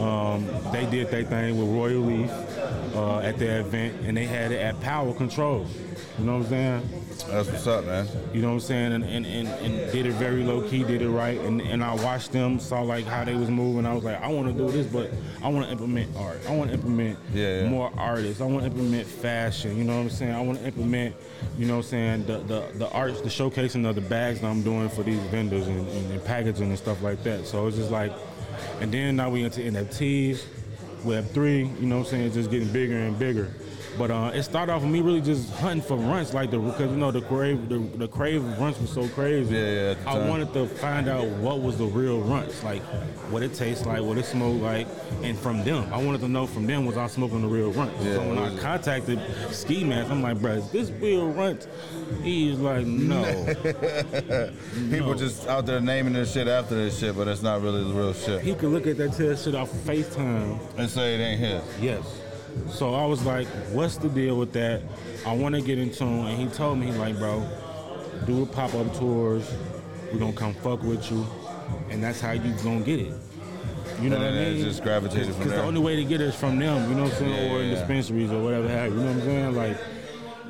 Um, 0.00 0.48
they 0.72 0.86
did 0.86 1.10
their 1.10 1.24
thing 1.24 1.58
with 1.58 1.68
Royal 1.68 2.00
Leaf 2.00 2.30
uh, 2.94 3.18
at 3.18 3.38
their 3.38 3.60
event, 3.60 4.00
and 4.06 4.16
they 4.16 4.24
had 4.24 4.50
it 4.52 4.60
at 4.60 4.80
Power 4.80 5.12
Control. 5.14 5.66
You 6.18 6.24
know 6.24 6.38
what 6.38 6.44
I'm 6.44 6.50
saying? 6.50 6.90
that's 7.28 7.48
what's 7.50 7.66
up, 7.66 7.84
man. 7.84 8.08
You 8.32 8.40
know 8.40 8.48
what 8.48 8.54
I'm 8.54 8.60
saying? 8.60 8.92
And 8.92 9.04
and, 9.04 9.26
and, 9.26 9.48
and 9.48 9.92
did 9.92 10.06
it 10.06 10.12
very 10.14 10.42
low 10.42 10.62
key, 10.68 10.82
did 10.84 11.02
it 11.02 11.08
right. 11.08 11.38
And 11.40 11.60
and 11.60 11.84
I 11.84 11.94
watched 11.96 12.32
them, 12.32 12.58
saw 12.58 12.80
like 12.80 13.04
how 13.04 13.24
they 13.24 13.34
was 13.34 13.50
moving. 13.50 13.86
I 13.86 13.94
was 13.94 14.04
like, 14.04 14.20
I 14.20 14.28
want 14.28 14.48
to 14.48 14.52
do 14.52 14.70
this, 14.70 14.86
but 14.86 15.10
I 15.42 15.48
want 15.48 15.66
to 15.66 15.72
implement 15.72 16.14
art. 16.16 16.40
I 16.48 16.56
want 16.56 16.70
to 16.70 16.74
implement 16.74 17.18
Yeah, 17.32 17.62
yeah. 17.62 17.68
more 17.68 17.92
artists. 17.96 18.40
I 18.40 18.46
want 18.46 18.60
to 18.60 18.70
implement 18.70 19.06
fashion. 19.06 19.76
You 19.76 19.84
know 19.84 19.96
what 19.96 20.02
I'm 20.02 20.10
saying? 20.10 20.32
I 20.32 20.40
want 20.40 20.58
to 20.60 20.66
implement, 20.66 21.14
you 21.58 21.66
know 21.66 21.76
what 21.76 21.84
I'm 21.84 21.90
saying, 21.90 22.26
the 22.26 22.38
the 22.38 22.78
the 22.78 22.90
arts, 22.90 23.20
the 23.20 23.28
showcasing 23.28 23.88
of 23.88 23.94
the 23.94 24.00
bags 24.00 24.40
that 24.40 24.46
I'm 24.46 24.62
doing 24.62 24.88
for 24.88 25.02
these 25.02 25.20
vendors 25.24 25.66
and, 25.66 25.86
and, 25.88 26.12
and 26.12 26.24
packaging 26.24 26.68
and 26.68 26.78
stuff 26.78 27.02
like 27.02 27.22
that. 27.24 27.46
So 27.46 27.66
it's 27.66 27.76
just 27.76 27.90
like, 27.90 28.12
and 28.80 28.92
then 28.92 29.16
now 29.16 29.30
we 29.30 29.42
into 29.42 29.60
NFTs, 29.60 30.44
Web 31.04 31.30
three. 31.30 31.64
You 31.64 31.86
know 31.86 31.98
what 31.98 32.06
I'm 32.06 32.10
saying? 32.10 32.26
It's 32.26 32.34
just 32.34 32.50
getting 32.50 32.72
bigger 32.72 32.98
and 32.98 33.18
bigger. 33.18 33.52
But 33.98 34.10
uh, 34.10 34.30
it 34.34 34.42
started 34.42 34.72
off 34.72 34.82
with 34.82 34.90
me 34.90 35.00
really 35.00 35.20
just 35.20 35.52
hunting 35.54 35.82
for 35.82 35.96
runts, 35.96 36.32
like 36.32 36.50
the 36.50 36.58
because 36.58 36.90
you 36.90 36.96
know 36.96 37.10
the 37.10 37.22
crave 37.22 37.68
the, 37.68 37.78
the 37.78 38.08
crave 38.08 38.44
of 38.44 38.58
runts 38.60 38.80
was 38.80 38.90
so 38.90 39.06
crazy. 39.08 39.54
Yeah, 39.54 39.60
yeah, 39.60 39.90
at 39.90 40.04
the 40.04 40.08
I 40.08 40.28
wanted 40.28 40.52
to 40.54 40.66
find 40.66 41.08
out 41.08 41.26
what 41.26 41.60
was 41.60 41.78
the 41.78 41.86
real 41.86 42.20
runts, 42.20 42.62
like 42.64 42.82
what 43.30 43.42
it 43.42 43.54
tastes 43.54 43.86
like, 43.86 44.02
what 44.02 44.18
it 44.18 44.24
smelled 44.24 44.60
like, 44.60 44.86
and 45.22 45.38
from 45.38 45.64
them, 45.64 45.92
I 45.92 46.02
wanted 46.02 46.20
to 46.22 46.28
know 46.28 46.46
from 46.46 46.66
them 46.66 46.86
was 46.86 46.96
I 46.96 47.06
smoking 47.08 47.42
the 47.42 47.48
real 47.48 47.72
runts. 47.72 48.04
Yeah, 48.04 48.14
so 48.14 48.28
when 48.28 48.38
I 48.38 48.56
contacted 48.58 49.20
Ski 49.50 49.84
Mask, 49.84 50.10
I'm 50.10 50.22
like, 50.22 50.40
bro, 50.40 50.52
is 50.52 50.70
this 50.70 50.90
real 50.90 51.30
runt? 51.32 51.66
He's 52.22 52.58
like, 52.58 52.86
no. 52.86 53.22
People 54.90 55.14
just 55.14 55.46
out 55.46 55.66
there 55.66 55.80
naming 55.80 56.12
this 56.14 56.32
shit 56.32 56.48
after 56.48 56.74
this 56.74 56.98
shit, 56.98 57.16
but 57.16 57.28
it's 57.28 57.42
not 57.42 57.62
really 57.62 57.84
the 57.84 57.92
real 57.92 58.12
shit. 58.12 58.42
he 58.42 58.54
could 58.54 58.70
look 58.70 58.86
at 58.86 58.96
that 58.98 59.12
tell 59.12 59.36
shit 59.36 59.54
off 59.54 59.70
FaceTime 59.70 60.58
And 60.76 60.88
say 60.88 61.14
it 61.14 61.20
ain't 61.20 61.40
his. 61.40 61.62
Yes. 61.82 62.19
So 62.70 62.94
I 62.94 63.04
was 63.06 63.24
like, 63.24 63.46
what's 63.72 63.96
the 63.96 64.08
deal 64.08 64.36
with 64.36 64.52
that? 64.52 64.82
I 65.26 65.32
want 65.34 65.54
to 65.54 65.60
get 65.60 65.78
in 65.78 65.90
tune. 65.92 66.26
And 66.26 66.38
he 66.38 66.46
told 66.54 66.78
me, 66.78 66.86
he's 66.86 66.96
like, 66.96 67.18
bro, 67.18 67.46
do 68.26 68.46
pop 68.46 68.74
up 68.74 68.94
tours. 68.96 69.50
We're 70.12 70.18
going 70.18 70.32
to 70.32 70.38
come 70.38 70.54
fuck 70.54 70.82
with 70.82 71.10
you. 71.10 71.26
And 71.90 72.02
that's 72.02 72.20
how 72.20 72.32
you 72.32 72.52
going 72.62 72.80
to 72.80 72.84
get 72.84 73.00
it. 73.00 73.14
You 74.00 74.08
know 74.08 74.16
And 74.16 74.24
what 74.24 74.32
I 74.34 74.36
it 74.36 74.54
mean? 74.54 74.64
just 74.64 74.82
gravitated 74.82 75.26
from 75.34 75.38
Because 75.44 75.52
the 75.52 75.62
only 75.62 75.80
way 75.80 75.96
to 75.96 76.04
get 76.04 76.20
it 76.20 76.28
is 76.28 76.34
from 76.34 76.58
them, 76.58 76.88
you 76.88 76.96
know 76.96 77.04
what 77.04 77.12
I'm 77.12 77.18
saying? 77.18 77.46
Yeah, 77.50 77.54
or 77.54 77.60
in 77.62 77.68
yeah. 77.68 77.74
dispensaries 77.74 78.30
or 78.32 78.42
whatever 78.42 78.68
have 78.68 78.92
you. 78.92 78.98
You 78.98 79.04
know 79.04 79.12
what 79.12 79.16
I'm 79.16 79.22
saying? 79.22 79.56
Like, 79.56 79.76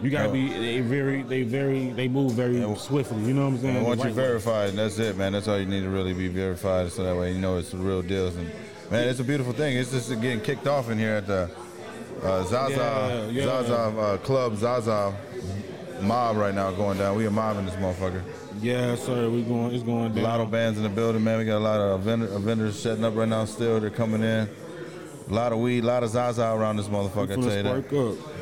you 0.03 0.09
gotta 0.09 0.31
be 0.33 0.49
they 0.49 0.81
very 0.81 1.23
they 1.23 1.43
very 1.43 1.91
they 1.91 2.09
move 2.09 2.33
very 2.33 2.63
And- 2.63 2.79
swiftly. 2.79 3.21
You 3.23 3.35
know 3.35 3.43
what 3.43 3.55
I'm 3.55 3.61
saying? 3.61 3.77
And 3.79 3.87
once 3.87 4.03
you 4.05 4.11
verify 4.11 4.51
verified, 4.67 4.75
that's 4.79 4.99
it, 4.99 5.17
man. 5.19 5.33
That's 5.33 5.47
all 5.49 5.59
you 5.59 5.67
need 5.67 5.83
to 5.83 5.91
really 5.91 6.15
be 6.15 6.29
verified, 6.29 6.91
so 6.93 7.03
that 7.03 7.15
way 7.17 7.33
you 7.33 7.39
know 7.41 7.59
it's 7.59 7.71
the 7.71 7.77
real 7.77 8.01
deals. 8.03 8.35
And 8.37 8.49
man, 8.91 9.09
it's 9.09 9.21
a 9.21 9.25
beautiful 9.25 9.53
thing. 9.53 9.77
It's 9.77 9.91
just 9.91 10.09
getting 10.23 10.41
kicked 10.41 10.67
off 10.67 10.89
in 10.91 10.97
here 10.99 11.15
at 11.17 11.27
the 11.27 11.51
uh, 12.23 12.45
Zaza 12.45 12.75
Yeah, 12.75 13.27
yeah. 13.27 13.45
Zaza 13.45 13.75
uh, 13.75 14.17
Club 14.19 14.57
Zaza 14.57 15.15
mob 16.03 16.37
right 16.37 16.55
now 16.55 16.71
going 16.73 16.99
down. 16.99 17.17
We 17.17 17.27
a 17.27 17.31
mob 17.31 17.59
in 17.59 17.67
this 17.67 17.75
motherfucker. 17.77 18.23
Yeah, 18.61 18.95
sir. 18.97 19.29
We 19.29 19.43
going. 19.43 19.75
It's 19.75 19.83
going 19.83 20.13
down. 20.13 20.25
A 20.25 20.27
lot 20.27 20.41
of 20.41 20.51
bands 20.51 20.79
in 20.79 20.85
the 20.85 20.91
building, 20.91 21.25
man. 21.25 21.39
We 21.39 21.45
got 21.45 21.59
a 21.59 21.59
lot 21.59 21.81
of 21.81 22.03
vendor, 22.03 22.27
uh, 22.27 22.39
vendors 22.39 22.79
setting 22.79 23.05
up 23.05 23.17
right 23.17 23.29
now. 23.29 23.45
Still, 23.45 23.81
they're 23.81 23.91
coming 23.91 24.23
in. 24.23 24.49
A 25.29 25.33
lot 25.33 25.53
of 25.53 25.61
weed, 25.61 25.85
a 25.85 25.87
lot 25.87 26.03
of 26.03 26.11
Zaza 26.11 26.53
around 26.53 26.77
this 26.77 26.89
motherfucker. 26.89 27.33
I 27.33 27.35
tell 27.35 27.45
you 27.45 27.63
that. 27.63 28.21
up. 28.21 28.41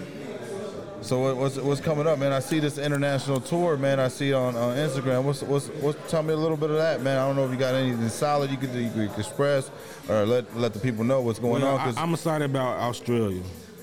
So 1.01 1.21
what, 1.21 1.37
what's 1.37 1.57
what's 1.57 1.81
coming 1.81 2.07
up, 2.07 2.19
man? 2.19 2.33
I 2.33 2.41
see 2.41 2.59
this 2.59 2.77
international 2.79 3.41
tour, 3.41 3.77
man. 3.77 4.01
I 4.01 4.09
see 4.09 4.33
on, 4.33 4.57
on 4.57 4.77
Instagram. 4.77 5.23
What's 5.23 5.43
what's 5.43 5.69
what's? 5.69 6.11
Tell 6.11 6.23
me 6.23 6.33
a 6.33 6.37
little 6.37 6.57
bit 6.57 6.71
of 6.71 6.77
that, 6.77 7.03
man. 7.03 7.19
I 7.19 7.27
don't 7.27 7.37
know 7.37 7.45
if 7.45 7.53
you 7.53 7.57
got 7.57 7.75
anything 7.75 8.09
solid 8.09 8.51
you 8.51 8.57
could, 8.57 8.75
you 8.75 8.91
could 8.91 9.17
express, 9.17 9.71
or 10.09 10.27
let 10.27 10.57
let 10.57 10.73
the 10.73 10.81
people 10.81 11.05
know 11.05 11.21
what's 11.21 11.39
going 11.39 11.63
Well, 11.63 11.77
on. 11.79 11.97
I, 11.97 12.03
am 12.03 12.15
excited 12.15 12.51
about 12.51 12.81
Australia. 12.81 13.43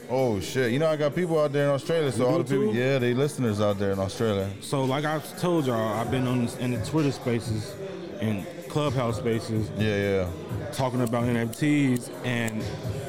Oh 0.09 0.39
shit, 0.39 0.71
you 0.71 0.79
know 0.79 0.87
I 0.87 0.95
got 0.95 1.15
people 1.15 1.39
out 1.39 1.51
there 1.51 1.65
in 1.65 1.71
Australia. 1.71 2.11
So 2.11 2.25
all 2.25 2.37
the 2.37 2.43
people, 2.43 2.71
too? 2.71 2.77
yeah, 2.77 2.99
they 2.99 3.13
listeners 3.13 3.61
out 3.61 3.77
there 3.79 3.91
in 3.91 3.99
Australia. 3.99 4.49
So, 4.61 4.83
like 4.83 5.05
I 5.05 5.19
told 5.39 5.65
y'all, 5.65 5.93
I've 5.99 6.11
been 6.11 6.27
on 6.27 6.47
in 6.59 6.71
the 6.71 6.85
Twitter 6.85 7.11
Spaces 7.11 7.73
and 8.21 8.45
Clubhouse 8.69 9.17
Spaces 9.17 9.69
Yeah, 9.77 9.95
yeah. 10.27 10.71
talking 10.71 11.01
about 11.01 11.23
NFTs, 11.23 12.09
and 12.25 12.63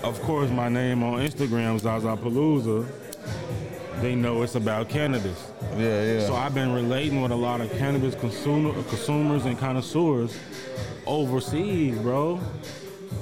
of 0.05 0.21
course, 0.23 0.51
my 0.51 0.69
name 0.69 1.03
on 1.03 1.21
Instagram, 1.21 1.79
Zaza 1.81 2.17
Palooza. 2.17 2.87
They 4.03 4.15
know 4.15 4.43
it's 4.43 4.57
about 4.57 4.91
cannabis. 4.91 5.51
Yeah, 5.77 6.03
yeah. 6.05 6.27
So 6.27 6.35
I've 6.35 6.55
been 6.55 6.73
relating 6.73 7.23
with 7.23 7.33
a 7.33 7.37
lot 7.37 7.63
of 7.63 7.71
cannabis 7.79 8.15
consumer, 8.15 8.75
consumers 8.85 9.47
and 9.47 9.59
connoisseurs 9.59 10.37
overseas, 11.07 11.97
bro, 11.99 12.39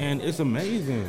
and 0.01 0.21
it's 0.21 0.41
amazing, 0.41 1.09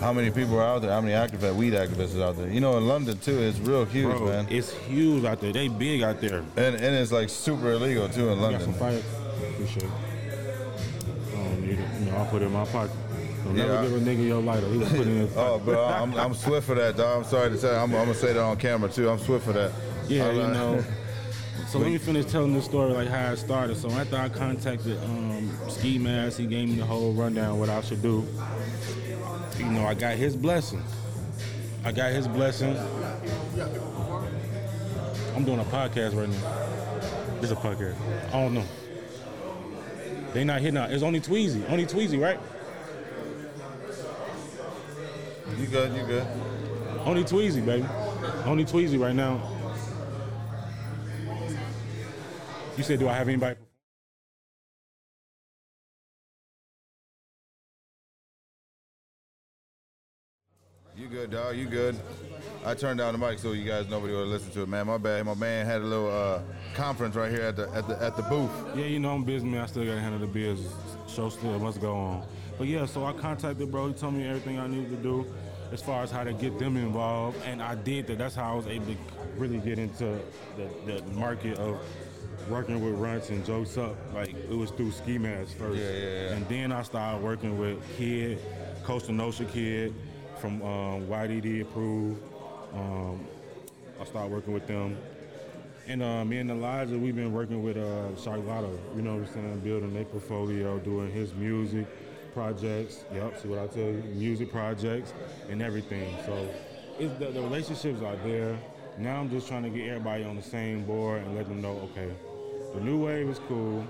How 0.00 0.12
many 0.12 0.30
people 0.30 0.58
are 0.58 0.62
out 0.62 0.82
there? 0.82 0.92
How 0.92 1.00
many 1.00 1.12
activists, 1.14 1.56
weed 1.56 1.72
activists 1.72 2.14
is 2.14 2.18
out 2.20 2.36
there? 2.36 2.48
You 2.48 2.60
know, 2.60 2.78
in 2.78 2.86
London 2.86 3.18
too, 3.18 3.38
it's 3.38 3.58
real 3.58 3.84
huge, 3.84 4.16
bro. 4.16 4.26
man. 4.26 4.46
It's 4.48 4.72
huge 4.72 5.24
out 5.24 5.40
there. 5.40 5.52
They 5.52 5.66
big 5.68 6.02
out 6.02 6.20
there. 6.20 6.38
And 6.56 6.76
and 6.76 6.94
it's 6.94 7.10
like 7.10 7.28
super 7.28 7.72
illegal 7.72 8.08
too 8.08 8.28
in 8.28 8.40
London. 8.40 8.60
Got 8.60 8.80
London. 8.80 9.02
some 9.02 9.02
fire. 9.02 9.50
Appreciate 9.50 9.82
it. 9.84 9.90
I 9.90 11.42
don't 11.42 11.60
need 11.66 11.78
it. 11.80 12.00
You 12.00 12.10
know, 12.10 12.16
I'll 12.16 12.26
put 12.26 12.42
it 12.42 12.46
in 12.46 12.52
my 12.52 12.64
pocket. 12.66 12.94
Don't 13.44 13.56
Yeah, 13.56 13.66
never 13.66 13.78
I- 13.78 13.82
give 13.82 13.92
a 13.94 13.98
nigga 14.00 14.26
your 14.26 14.40
lighter. 14.42 14.68
He 14.68 14.78
was 14.78 14.88
putting 14.88 15.08
in 15.08 15.16
his 15.26 15.32
Oh, 15.36 15.58
bro, 15.58 15.84
I'm, 15.84 16.14
I'm 16.14 16.34
swift 16.44 16.66
for 16.68 16.74
that, 16.76 16.96
dog. 16.96 17.18
I'm 17.18 17.24
sorry 17.24 17.50
to 17.50 17.58
tell 17.58 17.72
you. 17.72 17.78
I'm, 17.78 17.92
I'm 17.94 18.02
gonna 18.06 18.14
say 18.14 18.32
that 18.34 18.40
on 18.40 18.56
camera 18.56 18.88
too. 18.88 19.08
I'm 19.10 19.18
swift 19.18 19.44
for 19.46 19.52
that. 19.52 19.72
Yeah, 20.06 20.26
I'm 20.28 20.36
you 20.36 20.42
know. 20.42 20.84
So 21.66 21.78
let 21.78 21.88
me 21.90 21.98
finish 21.98 22.24
telling 22.24 22.54
this 22.54 22.64
story 22.64 22.92
like 22.94 23.08
how 23.08 23.32
it 23.32 23.36
started. 23.36 23.76
So 23.76 23.90
after 23.90 24.16
I 24.16 24.30
contacted 24.30 24.96
um, 25.04 25.52
Ski 25.68 25.98
Mask, 25.98 26.38
he 26.38 26.46
gave 26.46 26.66
me 26.66 26.76
the 26.76 26.86
whole 26.86 27.12
rundown 27.12 27.58
what 27.58 27.68
I 27.68 27.82
should 27.82 28.00
do. 28.00 28.26
You 29.58 29.66
know, 29.66 29.86
I 29.86 29.94
got 29.94 30.14
his 30.14 30.36
blessing. 30.36 30.82
I 31.84 31.92
got 31.92 32.12
his 32.12 32.28
blessing. 32.28 32.76
I'm 35.34 35.44
doing 35.44 35.60
a 35.60 35.64
podcast 35.64 36.16
right 36.16 36.28
now. 36.28 37.40
It's 37.42 37.52
a 37.52 37.56
podcast. 37.56 37.96
I 38.28 38.32
don't 38.32 38.54
know. 38.54 38.64
They 40.32 40.44
not 40.44 40.60
hitting 40.60 40.76
out. 40.76 40.90
It's 40.92 41.02
only 41.02 41.20
Tweezy. 41.20 41.68
Only 41.70 41.86
Tweezy, 41.86 42.20
right? 42.20 42.38
You 45.58 45.66
good? 45.66 45.94
You 45.94 46.06
good? 46.06 46.26
Only 47.04 47.24
Tweezy, 47.24 47.64
baby. 47.64 47.86
Only 48.44 48.64
Tweezy 48.64 49.00
right 49.00 49.14
now. 49.14 49.40
You 52.76 52.84
said, 52.84 53.00
do 53.00 53.08
I 53.08 53.14
have 53.14 53.28
anybody? 53.28 53.56
You 61.08 61.16
good, 61.16 61.30
dog? 61.30 61.56
You 61.56 61.66
good? 61.66 61.96
I 62.66 62.74
turned 62.74 62.98
down 62.98 63.18
the 63.18 63.18
mic 63.26 63.38
so 63.38 63.52
you 63.52 63.64
guys 63.64 63.88
nobody 63.88 64.12
would 64.12 64.28
listen 64.28 64.50
to 64.52 64.62
it, 64.62 64.68
man. 64.68 64.86
My 64.88 64.98
bad. 64.98 65.24
My 65.24 65.34
man 65.34 65.64
had 65.64 65.80
a 65.80 65.84
little 65.84 66.10
uh, 66.10 66.40
conference 66.74 67.14
right 67.14 67.30
here 67.30 67.40
at 67.42 67.56
the 67.56 67.70
at 67.70 67.88
the 67.88 68.02
at 68.02 68.14
the 68.16 68.22
booth. 68.24 68.50
Yeah, 68.76 68.84
you 68.84 68.98
know 68.98 69.14
I'm 69.14 69.24
busy, 69.24 69.46
man. 69.46 69.62
I 69.62 69.66
still 69.66 69.86
gotta 69.86 70.00
handle 70.00 70.20
the 70.20 70.26
biz. 70.26 70.60
Show 71.08 71.30
still 71.30 71.58
must 71.60 71.80
go 71.80 71.94
on. 71.96 72.26
But 72.58 72.66
yeah, 72.66 72.84
so 72.84 73.06
I 73.06 73.12
contacted 73.12 73.70
bro. 73.70 73.88
He 73.88 73.94
told 73.94 74.14
me 74.14 74.26
everything 74.26 74.58
I 74.58 74.66
needed 74.66 74.90
to 74.90 74.96
do 74.96 75.26
as 75.72 75.80
far 75.80 76.02
as 76.02 76.10
how 76.10 76.24
to 76.24 76.32
get 76.34 76.58
them 76.58 76.76
involved, 76.76 77.38
and 77.46 77.62
I 77.62 77.74
did 77.74 78.06
that. 78.08 78.18
That's 78.18 78.34
how 78.34 78.52
I 78.52 78.56
was 78.56 78.66
able 78.66 78.86
to 78.86 78.96
really 79.36 79.58
get 79.58 79.78
into 79.78 80.20
the, 80.56 80.68
the 80.92 81.02
market 81.12 81.56
of 81.58 81.80
working 82.50 82.84
with 82.84 82.94
Runtz 83.00 83.30
and 83.30 83.44
Jokes 83.46 83.78
Up. 83.78 83.96
Like 84.12 84.34
it 84.34 84.50
was 84.50 84.70
through 84.72 84.90
Ski 84.90 85.16
Mask 85.16 85.56
first, 85.56 85.78
Yeah, 85.78 85.90
yeah, 85.90 85.98
yeah. 86.00 86.32
and 86.34 86.48
then 86.48 86.70
I 86.72 86.82
started 86.82 87.22
working 87.22 87.58
with 87.58 87.78
Kid, 87.96 88.38
Coastal 88.84 89.14
Notion 89.14 89.46
Kid 89.46 89.94
from 90.38 90.62
um, 90.62 91.06
YDD 91.06 91.62
approved. 91.62 92.22
Um, 92.74 93.26
I 94.00 94.04
started 94.04 94.32
working 94.32 94.54
with 94.54 94.66
them. 94.66 94.96
And 95.86 96.02
uh, 96.02 96.24
me 96.24 96.38
and 96.38 96.50
Elijah, 96.50 96.98
we've 96.98 97.16
been 97.16 97.32
working 97.32 97.62
with 97.62 97.76
uh, 97.76 97.80
you 97.80 99.02
know 99.02 99.16
what 99.16 99.28
I'm 99.28 99.32
saying, 99.32 99.60
building 99.60 99.94
their 99.94 100.04
portfolio, 100.04 100.78
doing 100.78 101.10
his 101.10 101.34
music 101.34 101.86
projects. 102.34 103.04
Yep, 103.12 103.40
see 103.40 103.48
what 103.48 103.58
I 103.58 103.66
tell 103.68 103.84
you? 103.84 104.02
Music 104.14 104.52
projects 104.52 105.14
and 105.48 105.62
everything. 105.62 106.14
So 106.26 106.48
it's 106.98 107.18
the, 107.18 107.30
the 107.30 107.40
relationships 107.40 108.02
are 108.02 108.16
there. 108.16 108.56
Now 108.98 109.20
I'm 109.20 109.30
just 109.30 109.48
trying 109.48 109.62
to 109.62 109.70
get 109.70 109.88
everybody 109.88 110.24
on 110.24 110.36
the 110.36 110.42
same 110.42 110.84
board 110.84 111.22
and 111.22 111.34
let 111.34 111.48
them 111.48 111.62
know, 111.62 111.90
okay, 111.90 112.12
the 112.74 112.80
new 112.80 113.04
wave 113.04 113.28
is 113.28 113.40
cool. 113.48 113.86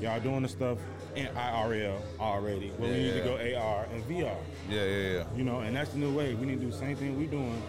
Y'all 0.00 0.18
doing 0.18 0.42
the 0.42 0.48
stuff 0.48 0.78
in 1.16 1.26
IRL 1.26 2.00
already. 2.18 2.72
But 2.78 2.88
we 2.88 2.94
need 2.94 3.14
to 3.14 3.20
go 3.20 3.34
AR 3.34 3.86
and 3.92 4.02
VR. 4.04 4.36
Yeah, 4.68 4.84
yeah, 4.84 5.12
yeah. 5.12 5.24
You 5.36 5.44
know, 5.44 5.60
and 5.60 5.74
that's 5.74 5.90
the 5.90 5.98
new 5.98 6.14
way. 6.14 6.34
We 6.34 6.46
need 6.46 6.60
to 6.60 6.66
do 6.66 6.70
the 6.70 6.76
same 6.76 6.96
thing 6.96 7.18
we're 7.18 7.26
doing 7.30 7.62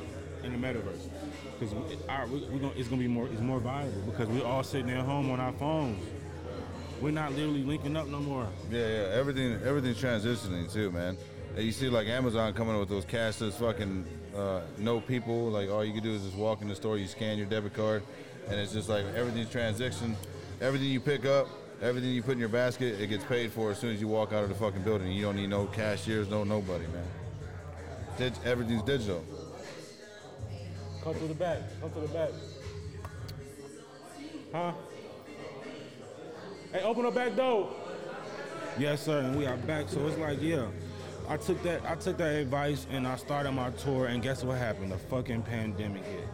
in 0.43 0.59
the 0.59 0.67
metaverse. 0.67 1.09
Because 1.59 1.75
it's 2.75 2.87
gonna 2.87 3.01
be 3.01 3.07
more, 3.07 3.27
it's 3.27 3.41
more 3.41 3.59
viable 3.59 4.01
because 4.01 4.27
we're 4.27 4.45
all 4.45 4.63
sitting 4.63 4.89
at 4.89 5.05
home 5.05 5.31
on 5.31 5.39
our 5.39 5.53
phones. 5.53 6.03
We're 6.99 7.11
not 7.11 7.33
literally 7.33 7.63
linking 7.63 7.97
up 7.97 8.07
no 8.07 8.19
more. 8.19 8.47
Yeah, 8.69 8.87
yeah. 8.87 8.93
Everything, 9.13 9.59
everything's 9.63 9.99
transitioning 9.99 10.71
too, 10.71 10.91
man. 10.91 11.17
And 11.55 11.65
you 11.65 11.71
see, 11.71 11.89
like 11.89 12.07
Amazon 12.07 12.53
coming 12.53 12.75
up 12.75 12.79
with 12.81 12.89
those 12.89 13.05
cashless 13.05 13.53
fucking 13.53 14.05
uh, 14.35 14.61
no 14.77 15.01
people. 15.01 15.49
Like 15.49 15.69
all 15.69 15.83
you 15.83 15.93
can 15.93 16.03
do 16.03 16.13
is 16.13 16.23
just 16.23 16.35
walk 16.35 16.61
in 16.61 16.67
the 16.67 16.75
store, 16.75 16.97
you 16.97 17.07
scan 17.07 17.37
your 17.37 17.47
debit 17.47 17.73
card, 17.73 18.03
and 18.47 18.59
it's 18.59 18.71
just 18.71 18.87
like 18.87 19.05
everything's 19.15 19.49
transition. 19.49 20.15
Everything 20.61 20.89
you 20.89 20.99
pick 20.99 21.25
up, 21.25 21.47
everything 21.81 22.11
you 22.11 22.21
put 22.21 22.33
in 22.33 22.39
your 22.39 22.49
basket, 22.49 22.99
it 22.99 23.07
gets 23.07 23.23
paid 23.25 23.51
for 23.51 23.71
as 23.71 23.79
soon 23.79 23.93
as 23.93 24.01
you 24.01 24.07
walk 24.07 24.33
out 24.33 24.43
of 24.43 24.49
the 24.49 24.55
fucking 24.55 24.81
building. 24.83 25.11
You 25.11 25.23
don't 25.23 25.35
need 25.35 25.49
no 25.49 25.65
cashiers, 25.65 26.29
no 26.29 26.43
nobody, 26.43 26.85
man. 26.87 27.03
Dig- 28.17 28.33
everything's 28.45 28.83
digital. 28.83 29.23
Come 31.03 31.15
to 31.15 31.27
the 31.27 31.33
back. 31.33 31.59
Come 31.81 31.89
to 31.91 31.99
the 32.01 32.07
back. 32.09 32.29
Huh? 34.53 34.71
Hey, 36.71 36.83
open 36.83 37.03
the 37.03 37.11
back 37.11 37.35
door. 37.35 37.69
Yes, 38.77 39.01
sir. 39.03 39.19
And 39.19 39.35
we 39.35 39.45
are 39.45 39.57
back. 39.57 39.89
So 39.89 40.05
it's 40.07 40.17
like, 40.17 40.41
yeah. 40.41 40.67
I 41.27 41.37
took 41.37 41.61
that. 41.63 41.81
I 41.85 41.95
took 41.95 42.17
that 42.17 42.35
advice 42.35 42.85
and 42.91 43.07
I 43.07 43.15
started 43.15 43.51
my 43.53 43.71
tour. 43.71 44.07
And 44.07 44.21
guess 44.21 44.43
what 44.43 44.57
happened? 44.57 44.91
The 44.91 44.97
fucking 44.97 45.43
pandemic 45.43 46.03
hit. 46.05 46.27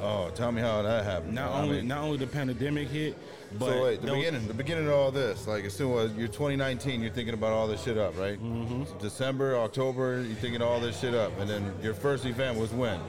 Oh, 0.00 0.30
tell 0.34 0.52
me 0.52 0.60
how 0.60 0.82
that 0.82 1.04
happened. 1.04 1.34
Not 1.34 1.52
I 1.52 1.62
only 1.62 1.76
mean- 1.78 1.88
not 1.88 1.98
only 2.02 2.16
the 2.18 2.26
pandemic 2.26 2.88
hit, 2.88 3.16
but 3.58 3.66
so 3.72 3.82
wait, 3.84 4.00
the 4.00 4.06
there 4.08 4.16
beginning, 4.16 4.48
the 4.48 4.54
beginning 4.54 4.86
of 4.86 4.92
all 4.92 5.10
this, 5.10 5.46
like 5.46 5.64
as 5.64 5.74
soon 5.74 5.96
as 5.98 6.12
you're 6.16 6.28
2019, 6.28 7.00
you're 7.00 7.10
thinking 7.12 7.34
about 7.34 7.52
all 7.52 7.66
this 7.66 7.82
shit 7.82 7.96
up, 7.98 8.18
right? 8.18 8.42
Mm-hmm. 8.42 8.98
December, 8.98 9.56
October, 9.56 10.22
you're 10.22 10.34
thinking 10.36 10.62
all 10.62 10.80
this 10.80 10.98
shit 11.00 11.14
up, 11.14 11.32
and 11.38 11.48
then 11.48 11.72
your 11.82 11.94
first 11.94 12.24
event 12.26 12.58
was 12.58 12.72
when? 12.72 13.00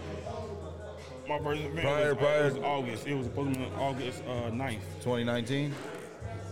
My 1.27 1.39
first 1.39 1.61
event 1.61 1.81
Prior- 1.81 2.13
was, 2.13 2.17
prior- 2.23 2.47
it 2.47 2.53
was 2.53 2.63
August. 2.63 3.07
It 3.07 3.13
was 3.15 3.25
supposed 3.25 3.53
to 3.55 3.59
be 3.59 3.65
August 3.77 4.23
uh, 4.27 4.49
9th. 4.51 4.79
2019, 5.01 5.73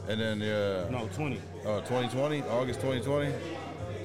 and 0.10 0.20
then 0.20 0.42
uh, 0.42 0.90
No, 0.90 1.08
20. 1.16 1.38
uh, 1.66 1.80
2020, 1.82 2.42
August 2.44 2.82
2020. 2.82 3.32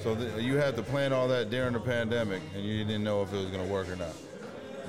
So 0.03 0.15
th- 0.15 0.43
you 0.43 0.57
had 0.57 0.77
to 0.77 0.83
plan 0.83 1.13
all 1.13 1.27
that 1.29 1.51
during 1.51 1.73
the 1.73 1.81
pandemic, 1.81 2.41
and 2.55 2.65
you 2.65 2.85
didn't 2.85 3.03
know 3.05 3.23
if 3.23 3.33
it 3.33 3.37
was 3.37 3.47
gonna 3.51 3.67
work 3.67 3.89
or 3.89 3.97
not. 3.97 4.15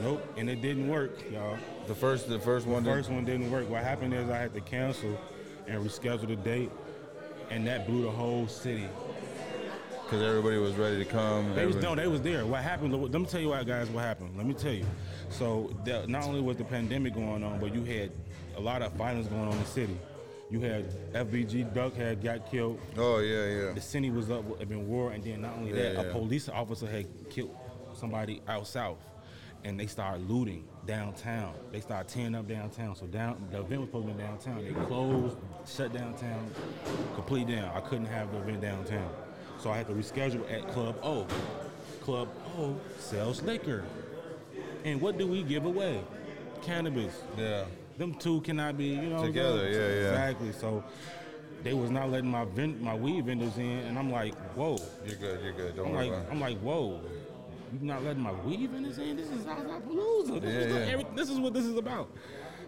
Nope, 0.02 0.24
and 0.38 0.50
it 0.50 0.62
didn't 0.62 0.88
work, 0.88 1.12
y'all. 1.32 1.58
The 1.92 1.96
first, 1.96 2.30
the 2.30 2.40
first 2.40 2.66
one, 2.66 2.86
The 2.86 2.90
first 2.90 3.10
one 3.10 3.26
didn't 3.26 3.52
work. 3.52 3.70
What 3.70 3.84
happened 3.84 4.14
is 4.14 4.30
I 4.30 4.38
had 4.38 4.54
to 4.54 4.62
cancel 4.62 5.20
and 5.68 5.86
reschedule 5.86 6.26
the 6.26 6.38
date, 6.38 6.72
and 7.50 7.68
that 7.68 7.86
blew 7.86 8.04
the 8.04 8.10
whole 8.10 8.48
city. 8.48 8.88
because 10.06 10.22
everybody 10.22 10.56
was 10.58 10.76
ready 10.76 11.00
to 11.00 11.04
come. 11.04 11.54
They 11.54 11.66
was 11.66 11.76
no, 11.76 11.94
they 11.94 12.08
was 12.08 12.22
there. 12.22 12.46
What 12.46 12.62
happened? 12.64 12.94
Let 12.94 13.12
me 13.20 13.26
tell 13.26 13.42
you 13.42 13.50
why, 13.50 13.66
guys. 13.66 13.90
What 13.90 14.06
happened? 14.06 14.38
Let 14.38 14.46
me 14.46 14.54
tell 14.54 14.72
you. 14.72 14.86
So 15.32 15.76
the, 15.84 16.08
not 16.08 16.24
only 16.24 16.40
was 16.40 16.56
the 16.56 16.64
pandemic 16.64 17.14
going 17.14 17.44
on, 17.44 17.60
but 17.60 17.76
you 17.76 17.84
had 17.84 18.14
a 18.56 18.62
lot 18.62 18.82
of 18.82 18.94
violence 18.94 19.28
going 19.28 19.42
on 19.48 19.52
in 19.52 19.60
the 19.60 19.66
city. 19.66 19.98
You 20.50 20.62
had 20.62 20.90
FBG 21.12 21.74
Duck 21.74 21.94
had 21.96 22.24
got 22.24 22.50
killed. 22.50 22.80
Oh 22.98 23.20
yeah, 23.20 23.48
yeah. 23.48 23.72
The 23.74 23.82
city 23.82 24.12
was 24.12 24.32
up 24.32 24.46
been 24.60 24.88
war, 24.88 25.12
and 25.12 25.22
then 25.22 25.42
not 25.42 25.58
only 25.58 25.72
Yeah, 25.72 25.92
that, 25.92 26.06
yeah. 26.06 26.10
a 26.10 26.12
police 26.14 26.48
officer 26.48 26.88
had 26.88 27.06
killed 27.30 27.54
somebody 27.94 28.42
out 28.48 28.66
south, 28.66 29.00
and 29.66 29.78
they 29.78 29.88
started 29.88 30.30
looting 30.30 30.64
downtown. 30.96 31.54
They 31.72 31.80
started 31.80 32.10
tearing 32.10 32.36
up 32.36 32.48
downtown. 32.50 32.96
So 32.96 33.06
down 33.06 33.48
the 33.50 33.62
event 33.62 33.82
was 33.82 33.90
supposed 33.90 34.08
to 34.08 34.14
be 34.14 34.22
downtown. 34.24 34.64
They 34.64 34.72
closed, 34.86 35.38
shut 35.66 35.94
downtown, 35.94 36.50
complete 37.16 37.48
down. 37.48 37.72
I 37.74 37.80
couldn't 37.80 38.08
have 38.08 38.30
the 38.32 38.40
event 38.40 38.62
downtown, 38.62 39.10
so 39.60 39.72
I 39.72 39.78
had 39.78 39.88
to 39.88 39.94
reschedule 39.94 40.44
at 40.52 40.68
Club 40.74 40.96
O. 41.02 41.26
Club 42.02 42.28
O 42.58 42.76
sells 43.00 43.42
liquor, 43.44 43.84
and 44.84 45.00
what 45.00 45.18
do 45.18 45.28
we 45.28 45.44
give 45.44 45.66
away? 45.66 46.02
Cannabis 46.62 47.22
Yeah. 47.38 47.64
them 47.98 48.14
two 48.16 48.42
cannot 48.42 48.78
be, 48.78 48.88
you 48.88 49.10
know, 49.10 49.24
Together, 49.24 49.70
yeah, 49.70 49.78
yeah. 49.78 50.10
exactly. 50.10 50.52
So 50.52 50.84
they 51.64 51.74
was 51.74 51.90
not 51.90 52.10
letting 52.12 52.30
my 52.32 52.44
vend- 52.46 52.82
my 52.82 52.96
weed 52.96 53.26
vendors 53.28 53.56
in, 53.58 53.80
and 53.88 53.98
I'm 53.98 54.12
like, 54.12 54.34
whoa. 54.56 54.78
You're 55.06 55.16
good. 55.16 55.42
You're 55.44 55.54
good. 55.54 55.76
Don't 55.78 55.88
I'm 55.88 55.94
worry 55.94 56.10
like. 56.10 56.32
I'm 56.32 56.42
like, 56.42 56.58
whoa. 56.60 57.00
You 57.72 57.80
not 57.86 58.04
letting 58.04 58.22
my 58.22 58.34
vendors 58.34 58.98
in? 58.98 59.16
This 59.16 59.30
is 59.30 59.46
Palooza. 59.46 60.42
This, 60.42 60.54
Yeah, 60.54 60.60
is 60.60 60.74
yeah. 60.74 60.94
every- 60.94 61.06
this 61.16 61.30
is 61.30 61.40
what 61.40 61.54
this 61.54 61.66
is 61.66 61.78
about. 61.78 62.10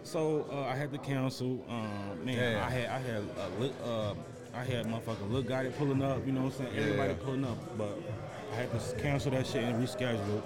So 0.02 0.46
uh, 0.50 0.62
I 0.70 0.76
had 0.76 0.92
to 0.92 0.98
cancel. 0.98 1.64
Um, 1.68 2.24
man. 2.24 2.56
I 2.56 2.70
had 2.70 2.88
I 2.90 2.98
had 2.98 3.22
uh, 3.38 3.84
uh, 3.84 4.14
I 4.54 4.64
had 4.64 4.86
motherfucking 4.86 5.30
Lil 5.30 5.42
Gotit 5.42 5.76
pulling 5.76 6.02
up. 6.02 6.26
You 6.26 6.32
know 6.32 6.42
what 6.42 6.60
I'm 6.60 6.66
saying? 6.66 6.78
Everybody 6.78 7.12
yeah. 7.12 7.24
pulling 7.24 7.44
up, 7.44 7.78
but 7.78 7.98
I 8.52 8.56
had 8.56 8.70
to 8.72 8.96
cancel 8.96 9.30
that 9.32 9.46
shit 9.46 9.64
and 9.64 9.82
reschedule. 9.82 10.42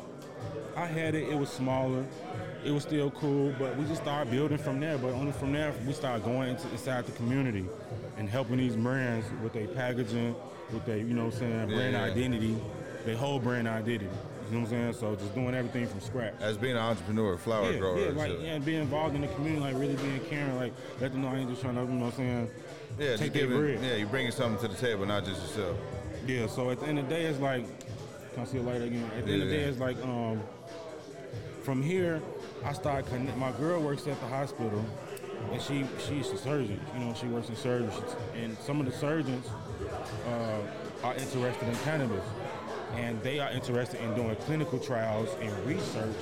I 0.76 0.87
had 0.87 1.14
it. 1.14 1.28
It 1.28 1.37
was 1.37 1.51
smaller. 1.51 2.07
It 2.64 2.70
was 2.70 2.85
still 2.85 3.11
cool, 3.11 3.55
but 3.59 3.76
we 3.76 3.85
just 3.85 4.03
started 4.03 4.30
building 4.30 4.59
from 4.59 4.80
there. 4.80 4.97
But 4.99 5.12
only 5.12 5.33
from 5.33 5.53
there 5.53 5.72
we 5.87 5.93
started 5.93 6.24
going 6.24 6.51
into, 6.51 6.68
inside 6.70 7.07
the 7.07 7.12
community 7.12 7.66
and 8.16 8.28
helping 8.28 8.59
these 8.59 8.76
brands 8.76 9.26
with 9.43 9.53
their 9.53 9.66
packaging, 9.68 10.35
with 10.72 10.85
their 10.87 10.99
you 10.99 11.14
know 11.14 11.26
what 11.26 11.35
I'm 11.35 11.41
saying 11.41 11.66
brand 11.68 11.97
identity, 11.97 12.57
their 13.05 13.16
whole 13.16 13.41
brand 13.41 13.66
identity. 13.66 14.09
You 14.49 14.55
know 14.55 14.61
what 14.61 14.72
I'm 14.72 14.92
saying? 14.92 14.92
So 14.94 15.14
just 15.14 15.34
doing 15.34 15.55
everything 15.55 15.86
from 15.86 16.01
scratch. 16.01 16.32
As 16.40 16.57
being 16.57 16.72
an 16.76 16.82
entrepreneur, 16.82 17.36
flower 17.36 17.70
Yeah, 17.72 17.78
grower. 17.78 17.99
yeah, 17.99 18.07
and 18.09 18.16
like 18.16 18.32
yeah, 18.40 18.49
and 18.55 18.64
being 18.64 18.80
involved 18.80 19.14
in 19.14 19.20
the 19.20 19.28
community, 19.28 19.61
like 19.61 19.74
really 19.78 19.96
being 19.96 20.20
caring, 20.30 20.57
like 20.57 20.72
let 21.01 21.12
them 21.12 21.20
know 21.22 21.28
I 21.28 21.36
ain't 21.36 21.51
just 21.51 21.61
trying 21.61 21.74
to, 21.74 21.82
you 21.82 21.88
know 21.88 22.07
what 22.07 22.14
I'm 22.14 22.16
saying? 22.16 22.51
Yeah, 22.99 23.16
take 23.16 23.32
their 23.34 23.46
bread. 23.46 23.80
yeah, 23.82 23.96
you're 23.96 24.09
bringing 24.09 24.32
something 24.32 24.59
to 24.66 24.74
the 24.74 24.80
table, 24.80 25.05
not 25.05 25.24
just 25.26 25.42
yourself. 25.42 25.76
Yeah, 26.26 26.46
so 26.46 26.70
at 26.70 26.80
the 26.80 26.86
end 26.86 26.99
of 26.99 27.09
the 27.09 27.14
day, 27.14 27.24
it's 27.26 27.38
like, 27.40 27.64
can 28.32 28.42
I 28.42 28.46
see 28.46 28.59
a 28.59 28.62
light 28.62 28.80
again? 28.82 29.05
At 29.18 29.26
the 29.26 29.32
end 29.32 29.42
of 29.42 29.49
the 29.49 29.55
Yeah. 29.55 29.61
day, 29.64 29.68
it's 29.68 29.78
like, 29.78 30.03
um, 30.03 30.40
from 31.62 31.82
here, 31.82 32.22
I 32.64 32.72
started 32.72 33.07
connect. 33.11 33.36
My 33.36 33.53
girl 33.53 33.82
works 33.82 34.07
at 34.07 34.18
the 34.20 34.26
hospital, 34.26 34.82
and 35.53 35.61
she 35.61 35.84
she's 36.09 36.30
a 36.30 36.38
surgeon. 36.38 36.80
You 36.94 37.05
know, 37.05 37.14
she 37.14 37.26
works 37.26 37.51
in 37.51 37.57
surgery, 37.57 37.90
and 38.34 38.57
some 38.59 38.80
of 38.80 38.86
the 38.86 38.92
surgeons 38.92 39.46
uh, 40.26 41.07
are 41.07 41.14
interested 41.14 41.68
in 41.68 41.74
cannabis. 41.76 42.24
And 42.95 43.20
they 43.22 43.39
are 43.39 43.51
interested 43.51 44.01
in 44.01 44.14
doing 44.14 44.34
clinical 44.36 44.78
trials 44.78 45.28
and 45.41 45.53
research 45.66 46.16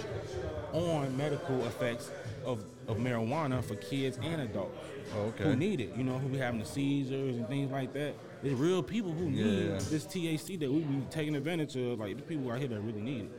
on 0.72 1.16
medical 1.16 1.64
effects 1.66 2.10
of, 2.44 2.64
of 2.88 2.98
marijuana 2.98 3.62
for 3.64 3.76
kids 3.76 4.18
and 4.22 4.42
adults 4.42 4.76
Oh, 5.16 5.20
okay. 5.26 5.44
who 5.44 5.56
need 5.56 5.80
it. 5.80 5.94
You 5.96 6.02
know, 6.04 6.18
who 6.18 6.28
be 6.28 6.38
having 6.38 6.58
the 6.60 6.66
seizures 6.66 7.36
and 7.36 7.46
things 7.48 7.70
like 7.70 7.92
that. 7.94 8.14
There's 8.42 8.54
real 8.58 8.82
people 8.82 9.12
who 9.12 9.30
need 9.30 9.68
Yeah. 9.68 9.78
this 9.88 10.04
THC 10.04 10.58
that 10.60 10.70
we 10.70 10.80
be 10.80 11.00
taking 11.10 11.36
advantage 11.36 11.76
of. 11.76 12.00
Like, 12.00 12.16
there's 12.16 12.28
people 12.28 12.50
out 12.50 12.58
here 12.58 12.68
that 12.68 12.80
really 12.80 13.00
need 13.00 13.22
it. 13.22 13.30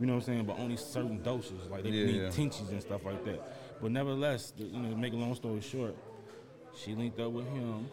You 0.00 0.06
know 0.06 0.14
what 0.14 0.20
I'm 0.20 0.26
saying? 0.26 0.44
But 0.46 0.58
only 0.58 0.76
certain 0.76 1.22
doses. 1.22 1.68
Like, 1.70 1.82
they 1.82 1.90
Yeah, 1.90 2.06
need 2.06 2.16
yeah. 2.22 2.30
tinctures 2.30 2.70
and 2.70 2.80
stuff 2.80 3.04
like 3.04 3.22
that. 3.26 3.80
But 3.82 3.90
nevertheless, 3.92 4.52
the- 4.56 4.64
you 4.64 4.80
know, 4.80 4.90
to 4.90 4.96
make 4.96 5.12
a 5.12 5.16
long 5.16 5.34
story 5.34 5.60
short, 5.60 5.94
she 6.74 6.94
linked 6.94 7.20
up 7.20 7.32
with 7.32 7.46
him 7.48 7.86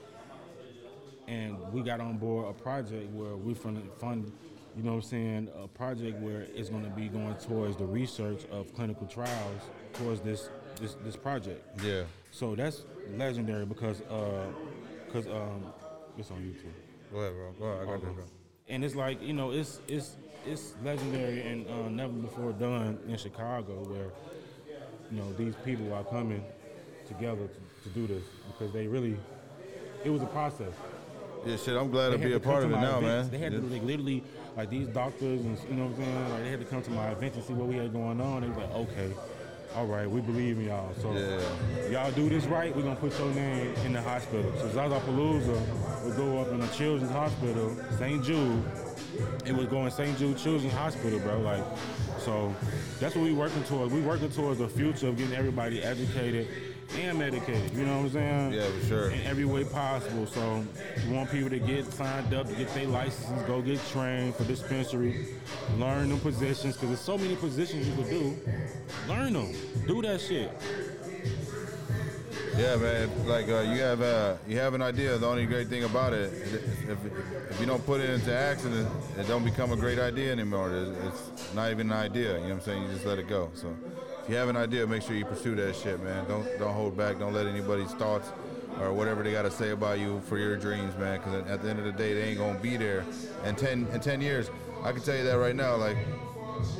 and 1.28 1.58
we 1.74 1.82
got 1.82 2.00
on 2.00 2.18
board 2.18 2.48
a 2.50 2.54
project 2.54 3.12
where 3.14 3.36
we 3.36 3.54
fund, 3.54 3.84
fund 4.00 4.32
you 4.78 4.84
know 4.84 4.92
what 4.92 4.96
I'm 4.98 5.02
saying, 5.10 5.50
a 5.62 5.68
project 5.68 6.20
where 6.20 6.46
it's 6.56 6.70
going 6.70 6.84
to 6.84 6.90
be 6.92 7.08
going 7.08 7.36
towards 7.36 7.76
the 7.78 7.86
research 7.86 8.46
of 8.52 8.74
clinical 8.76 9.08
trials 9.08 9.62
towards 9.94 10.22
this 10.22 10.50
this 10.80 10.96
this 11.04 11.16
project. 11.16 11.66
Yeah. 11.84 12.04
So 12.32 12.56
that's 12.56 12.84
legendary 13.18 13.66
because 13.66 14.02
uh 14.02 14.46
cuz 15.12 15.26
um 15.28 15.74
it's 16.18 16.30
on 16.30 16.38
YouTube. 16.38 16.74
Go 17.12 17.20
ahead, 17.20 17.34
bro. 17.34 17.52
Go 17.60 17.66
ahead. 17.66 17.82
I 17.88 17.92
got 17.92 18.02
this, 18.02 18.14
bro. 18.14 18.24
And 18.70 18.84
it's 18.86 18.96
like, 18.96 19.22
you 19.24 19.34
know, 19.34 19.52
it's 19.52 19.80
it's 19.88 20.16
it's 20.46 20.74
legendary 20.84 21.42
and 21.42 21.68
uh, 21.68 21.90
never 21.90 22.14
before 22.14 22.52
done 22.54 23.00
in 23.08 23.18
Chicago 23.18 23.74
where 23.90 24.10
you 25.10 25.18
know, 25.18 25.34
these 25.38 25.56
people 25.66 25.92
are 25.94 26.04
coming 26.04 26.44
together 27.08 27.48
to, 27.48 27.90
to 27.90 27.96
do 27.96 28.06
this 28.08 28.24
because 28.52 28.72
they 28.74 28.86
really 28.88 29.18
it 30.06 30.10
was 30.12 30.22
a 30.22 30.28
process. 30.28 30.74
Yeah, 31.46 31.56
shit. 31.56 31.78
I'm 31.78 31.90
glad 31.90 32.12
to 32.12 32.18
be 32.18 32.34
a 32.34 32.40
part 32.40 32.62
to 32.62 32.66
of 32.68 32.72
it 32.74 32.76
now, 32.76 32.98
events. 32.98 33.04
man. 33.04 33.32
They 33.32 33.38
had 33.38 33.54
Yeah. 33.54 33.60
to 33.62 33.66
like, 33.68 33.84
literally, 33.84 34.22
like 34.58 34.70
these 34.72 34.88
doctors 34.88 35.42
and 35.46 35.58
you 35.70 35.76
know 35.76 35.86
what 35.86 35.92
I'm 35.92 35.98
saying. 36.04 36.30
Like 36.32 36.44
they 36.44 36.50
had 36.50 36.60
to 36.60 36.66
come 36.66 36.82
to 36.82 36.92
my 36.92 37.12
event 37.12 37.36
and 37.36 37.44
see 37.44 37.54
what 37.54 37.68
we 37.68 37.78
had 37.78 37.94
going 37.94 38.20
on. 38.20 38.42
They 38.42 38.50
was 38.50 38.58
like, 38.58 38.74
okay, 38.74 39.12
all 39.76 39.86
right, 39.86 40.10
we 40.10 40.20
believe 40.20 40.58
in 40.58 40.66
y'all. 40.66 40.94
So 41.02 41.14
Yeah. 41.14 41.90
y'all 41.92 42.12
do 42.12 42.28
this 42.28 42.46
right, 42.46 42.76
we're 42.76 42.82
gonna 42.82 42.96
put 42.96 43.18
your 43.20 43.32
name 43.34 43.74
in 43.86 43.94
the 43.94 44.02
hospital. 44.02 44.52
So 44.60 44.70
Zaza 44.70 45.00
Palooza 45.02 46.04
would 46.04 46.16
go 46.18 46.40
up 46.40 46.48
in 46.50 46.60
the 46.60 46.68
Children's 46.68 47.12
Hospital, 47.12 47.76
St. 48.00 48.24
Jude. 48.24 48.64
It 49.46 49.54
was 49.54 49.68
going 49.68 49.92
St. 49.92 50.18
Jude 50.18 50.38
Children's 50.38 50.74
Hospital, 50.74 51.20
bro. 51.20 51.40
Like, 51.40 51.64
so 52.20 52.54
that's 53.00 53.16
what 53.16 53.24
we 53.24 53.34
working 53.34 53.64
towards. 53.64 53.94
We 53.94 54.02
working 54.02 54.30
towards 54.30 54.60
the 54.60 54.68
future 54.68 55.08
of 55.08 55.18
getting 55.18 55.36
everybody 55.36 55.82
educated 55.84 56.48
and 56.98 57.20
medicated. 57.20 57.74
You 57.74 57.86
know 57.86 57.98
what 57.98 58.06
I'm 58.06 58.12
saying? 58.12 58.54
Yeah, 58.54 58.70
for 58.80 58.86
sure. 58.86 59.10
In 59.10 59.22
every 59.22 59.46
way 59.46 59.64
possible. 59.64 60.26
So 60.26 60.66
we 61.06 61.14
want 61.14 61.30
people 61.32 61.50
to 61.50 61.60
get 61.60 61.92
signed 61.92 62.34
up, 62.34 62.48
to 62.48 62.56
get 62.56 62.74
their 62.74 62.88
licenses, 62.88 63.44
go 63.46 63.62
get 63.62 63.80
trained 63.88 64.36
for 64.36 64.46
dispensary, 64.46 65.28
learn 65.78 66.10
them 66.10 66.20
positions, 66.20 66.76
because 66.76 66.90
there's 66.90 67.02
so 67.02 67.18
many 67.18 67.36
positions 67.36 67.88
you 67.88 67.96
could 67.96 68.10
do. 68.10 68.38
Learn 69.08 69.34
them. 69.34 69.54
Do 69.86 70.02
that 70.02 70.22
shit. 70.22 70.52
Yeah, 72.58 72.76
man. 72.76 73.28
Like 73.28 73.48
uh, 73.50 73.60
you 73.60 73.80
have 73.82 74.02
uh, 74.02 74.36
you 74.48 74.58
have 74.58 74.74
an 74.74 74.82
idea. 74.82 75.16
The 75.20 75.28
only 75.28 75.46
great 75.46 75.68
thing 75.68 75.84
about 75.84 76.14
it, 76.14 76.34
if, 76.34 77.52
if 77.52 77.60
you 77.60 77.68
don't 77.68 77.86
put 77.86 78.02
it 78.02 78.10
into 78.10 78.36
action, 78.36 78.74
it, 78.74 78.88
it 79.20 79.28
don't 79.28 79.44
become 79.44 79.72
a 79.72 79.76
great 79.76 80.00
idea 80.00 80.32
anymore. 80.32 80.74
It's, 80.74 81.30
it's 81.30 81.54
not 81.54 81.70
even 81.70 81.92
an 81.92 81.98
idea. 81.98 82.34
You 82.34 82.40
know 82.40 82.44
what 82.46 82.54
I'm 82.54 82.62
saying? 82.62 82.82
You 82.82 82.90
just 82.90 83.06
let 83.06 83.20
it 83.20 83.28
go. 83.28 83.52
So 83.54 83.76
if 84.24 84.30
you 84.30 84.36
have 84.38 84.50
an 84.50 84.58
idea, 84.58 84.88
make 84.88 85.04
sure 85.04 85.16
you 85.16 85.26
pursue 85.26 85.54
that 85.54 85.76
shit, 85.76 86.02
man. 86.04 86.28
Don't 86.28 86.48
don't 86.58 86.74
hold 86.74 86.98
back. 86.98 87.20
Don't 87.20 87.34
let 87.34 87.46
anybody's 87.46 87.92
thoughts 87.92 88.32
or 88.80 88.92
whatever 88.92 89.22
they 89.22 89.34
got 89.34 89.44
to 89.44 89.52
say 89.52 89.70
about 89.70 90.00
you 90.00 90.20
for 90.22 90.40
your 90.40 90.58
dreams, 90.58 90.98
man. 90.98 91.20
Because 91.20 91.46
at 91.48 91.62
the 91.62 91.70
end 91.70 91.78
of 91.78 91.86
the 91.86 91.92
day, 91.92 92.16
they 92.16 92.24
ain't 92.24 92.40
gonna 92.40 92.58
be 92.58 92.76
there. 92.76 93.06
In 93.46 93.56
ten 93.56 93.88
in 93.94 94.00
ten 94.00 94.20
years, 94.20 94.50
I 94.84 94.94
can 94.94 95.04
tell 95.04 95.16
you 95.16 95.26
that 95.26 95.38
right 95.38 95.56
now. 95.56 95.76
Like 95.76 95.98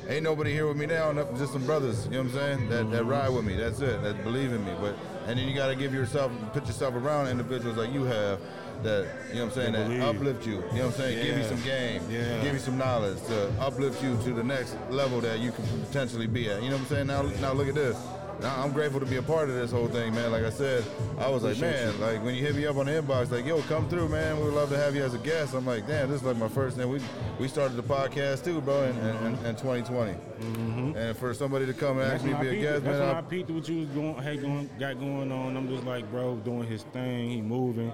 ain't 0.08 0.24
nobody 0.24 0.54
here 0.54 0.68
with 0.68 0.78
me 0.78 0.88
now, 0.88 1.14
just 1.38 1.54
some 1.54 1.64
brothers, 1.68 2.06
you 2.06 2.14
know 2.14 2.24
what 2.24 2.30
I'm 2.30 2.34
saying? 2.34 2.70
That, 2.70 2.90
that 2.90 3.04
ride 3.04 3.30
with 3.30 3.46
me, 3.46 3.56
that's 3.56 3.80
it, 3.80 4.02
that 4.02 4.24
believe 4.24 4.52
in 4.52 4.66
me. 4.66 4.72
But 4.82 4.98
and 5.28 5.38
then 5.38 5.48
you 5.48 5.54
gotta 5.54 5.76
give 5.76 5.94
yourself, 5.94 6.32
put 6.54 6.66
yourself 6.66 6.96
around 6.96 7.28
individuals 7.28 7.78
like 7.78 7.92
you 7.94 8.04
have 8.06 8.40
that, 8.84 9.08
you 9.30 9.36
know 9.36 9.46
what 9.46 9.58
I'm 9.58 9.74
saying, 9.74 10.00
That 10.00 10.08
uplift 10.10 10.46
you, 10.46 10.54
you 10.54 10.60
know 10.60 10.66
what 10.68 10.84
I'm 10.86 10.92
saying? 10.94 11.26
Give 11.26 11.38
you 11.38 11.44
some 11.44 11.62
game, 11.64 12.02
Yeah. 12.10 12.42
give 12.44 12.54
you 12.54 12.60
some 12.60 12.78
knowledge 12.78 13.22
to 13.28 13.52
uplift 13.60 14.02
you 14.04 14.18
to 14.24 14.34
the 14.34 14.44
next 14.44 14.76
level 14.90 15.20
that 15.22 15.40
you 15.40 15.52
can 15.52 15.66
potentially 15.86 16.28
be 16.28 16.50
at. 16.50 16.62
You 16.64 16.70
know 16.70 16.76
what 16.78 16.82
I'm 16.84 16.88
saying? 16.88 17.08
Now, 17.08 17.22
now 17.42 17.54
look 17.54 17.68
at 17.68 17.76
this. 17.76 17.98
I'm 18.44 18.72
grateful 18.72 19.00
to 19.00 19.06
be 19.06 19.18
a 19.18 19.22
part 19.22 19.50
of 19.50 19.56
this 19.56 19.72
whole 19.72 19.88
thing, 19.88 20.14
man. 20.14 20.32
Like 20.32 20.44
I 20.44 20.50
said, 20.50 20.84
I 21.18 21.30
was 21.30 21.44
like, 21.44 21.58
man, 21.60 21.94
you. 21.94 22.00
like 22.00 22.24
when 22.24 22.36
you 22.36 22.42
hit 22.46 22.56
me 22.56 22.66
up 22.66 22.78
on 22.78 22.86
the 22.86 22.92
inbox, 22.92 23.32
like, 23.32 23.46
yo, 23.46 23.62
come 23.64 23.90
through, 23.90 24.10
man. 24.10 24.38
We 24.38 24.46
would 24.46 24.54
love 24.54 24.70
to 24.70 24.78
have 24.78 24.96
you 24.96 25.04
as 25.04 25.14
a 25.14 25.20
guest. 25.20 25.54
I'm 25.54 25.66
like, 25.66 25.88
damn, 25.88 26.10
this 26.10 26.22
is 26.22 26.28
like 26.28 26.38
my 26.38 26.48
first. 26.48 26.78
And 26.78 26.90
we 26.90 27.00
we 27.40 27.48
started 27.48 27.76
the 27.76 27.84
podcast 27.84 28.44
too, 28.44 28.62
bro, 28.62 28.84
in, 28.84 28.98
in, 28.98 29.46
in 29.46 29.56
2020. 29.56 30.16
And 30.98 31.18
for 31.18 31.34
somebody 31.34 31.66
to 31.66 31.74
come 31.74 32.00
and 32.00 32.08
Mm-hmm. 32.08 32.10
That's 32.10 32.24
ask 32.24 32.26
me 32.26 32.34
to 32.34 32.40
be 32.40 32.60
a 32.60 32.62
guest, 32.62 32.84
that's 32.86 33.00
man, 33.00 33.08
when 33.08 33.16
I, 33.16 33.20
I 33.20 33.22
peeped 33.22 33.50
what 33.50 33.68
you 33.68 33.80
was 33.80 33.90
going, 33.90 34.16
had 34.16 34.42
going, 34.42 34.70
got 34.80 35.00
going 35.00 35.32
on. 35.32 35.58
I'm 35.58 35.68
just 35.68 35.84
like, 35.84 36.10
bro, 36.12 36.36
doing 36.38 36.68
his 36.68 36.84
thing. 36.84 37.30
He 37.30 37.42
moving. 37.42 37.92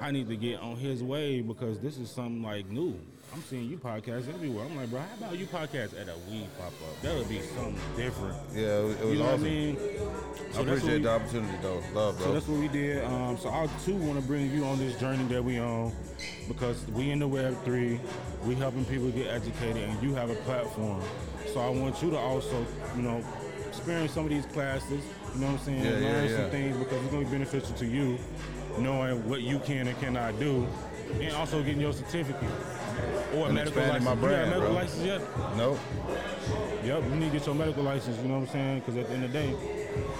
I 0.00 0.10
need 0.10 0.28
to 0.28 0.36
get 0.36 0.60
on 0.60 0.76
his 0.76 1.02
way 1.02 1.42
because 1.42 1.78
this 1.78 1.96
is 1.98 2.10
something 2.10 2.42
like 2.42 2.68
new. 2.68 2.98
I'm 3.34 3.40
seeing 3.44 3.68
you 3.70 3.78
podcast 3.78 4.28
everywhere. 4.28 4.66
I'm 4.66 4.76
like, 4.76 4.90
bro, 4.90 5.00
how 5.00 5.26
about 5.26 5.38
you 5.38 5.46
podcast 5.46 5.98
at 5.98 6.06
a 6.08 6.14
weed 6.30 6.48
pop 6.58 6.66
up? 6.68 7.00
That 7.00 7.16
would 7.16 7.28
be 7.30 7.40
something 7.40 7.78
different. 7.96 8.36
yeah, 8.54 8.78
it 8.80 8.84
was, 8.84 8.96
it 8.96 9.04
was 9.06 9.12
you 9.14 9.18
know 9.20 9.24
awesome. 9.24 9.40
what 9.40 9.48
I 9.48 9.50
mean? 9.50 9.76
So 10.52 10.58
what 10.58 10.68
appreciate 10.68 10.96
we- 10.98 11.02
the 11.04 11.10
opportunity, 11.10 11.58
though. 11.62 11.82
Love, 11.94 12.16
bro. 12.18 12.26
So 12.26 12.32
that's 12.34 12.48
what 12.48 12.60
we 12.60 12.68
did. 12.68 13.04
Um, 13.04 13.38
so 13.38 13.48
I 13.48 13.68
too 13.86 13.94
want 13.94 14.20
to 14.20 14.26
bring 14.26 14.50
you 14.52 14.64
on 14.64 14.78
this 14.78 14.98
journey 15.00 15.24
that 15.28 15.42
we 15.42 15.58
on 15.58 15.92
because 16.46 16.86
we 16.88 17.10
in 17.10 17.20
the 17.20 17.28
Web 17.28 17.56
three, 17.64 17.98
we 18.44 18.54
helping 18.54 18.84
people 18.84 19.08
get 19.10 19.28
educated, 19.28 19.78
and 19.88 20.02
you 20.02 20.14
have 20.14 20.28
a 20.28 20.34
platform. 20.36 21.00
So 21.54 21.60
I 21.60 21.70
want 21.70 22.02
you 22.02 22.10
to 22.10 22.18
also, 22.18 22.66
you 22.96 23.02
know, 23.02 23.24
experience 23.66 24.12
some 24.12 24.24
of 24.24 24.30
these 24.30 24.44
classes. 24.46 25.02
You 25.34 25.40
know 25.40 25.46
what 25.46 25.52
I'm 25.52 25.58
saying? 25.64 25.82
Yeah, 25.82 25.90
yeah, 25.98 26.12
Learn 26.12 26.28
yeah. 26.28 26.36
some 26.36 26.50
things 26.50 26.76
because 26.76 27.02
it's 27.02 27.10
going 27.10 27.24
to 27.24 27.30
be 27.30 27.38
beneficial 27.38 27.74
to 27.76 27.86
you, 27.86 28.18
knowing 28.78 29.26
what 29.26 29.40
you 29.40 29.58
can 29.60 29.86
and 29.88 29.98
cannot 30.00 30.38
do, 30.38 30.66
and 31.18 31.34
also 31.34 31.62
getting 31.62 31.80
your 31.80 31.94
certificate 31.94 32.50
or 33.34 33.44
a 33.44 33.44
And 33.46 33.54
medical 33.54 33.82
license. 33.82 34.04
my 34.04 34.12
you 34.14 34.20
got 34.20 34.32
a 34.32 34.46
medical 34.46 34.60
bro. 34.60 34.72
license 34.72 35.04
yet? 35.04 35.56
Nope. 35.56 35.78
Yep, 36.84 37.02
you 37.04 37.10
need 37.16 37.32
to 37.32 37.38
get 37.38 37.46
your 37.46 37.54
medical 37.54 37.82
license, 37.84 38.16
you 38.18 38.28
know 38.28 38.40
what 38.40 38.48
I'm 38.48 38.52
saying? 38.52 38.78
Because 38.80 38.96
at 38.96 39.06
the 39.08 39.14
end 39.14 39.24
of 39.24 39.32
the 39.32 39.38
day, 39.38 39.54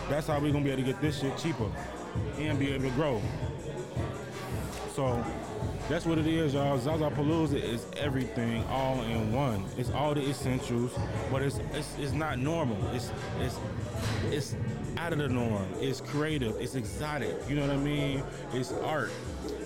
that's 0.09 0.27
how 0.29 0.35
we're 0.39 0.53
going 0.53 0.64
to 0.64 0.68
be 0.68 0.70
able 0.70 0.83
to 0.85 0.93
get 0.93 1.01
this 1.01 1.20
shit 1.20 1.37
cheaper 1.37 1.66
and 2.39 2.59
be 2.59 2.73
able 2.73 2.85
to 2.85 2.91
grow. 2.95 3.20
So 4.95 5.25
that's 5.89 6.05
what 6.05 6.18
it 6.18 6.27
is, 6.27 6.55
y'all. 6.55 6.79
Zaza 6.79 7.11
Palooza 7.11 7.55
is 7.61 7.87
everything 7.97 8.62
all 8.66 9.01
in 9.03 9.33
one. 9.33 9.64
It's 9.79 9.91
all 9.91 10.14
the 10.14 10.20
essentials, 10.29 10.93
but 11.31 11.43
it's 11.43 11.59
it's, 11.73 11.97
it's 11.99 12.12
not 12.12 12.39
normal. 12.39 12.77
It's 12.95 13.11
it's 13.41 13.59
it's 14.31 14.55
out 14.99 15.12
of 15.12 15.18
the 15.18 15.29
norm. 15.29 15.66
It's 15.81 16.01
creative. 16.03 16.57
It's 16.61 16.75
exotic. 16.75 17.35
You 17.49 17.57
know 17.57 17.62
what 17.66 17.70
I 17.77 17.79
mean? 17.79 18.23
It's 18.53 18.73
art. 18.85 19.11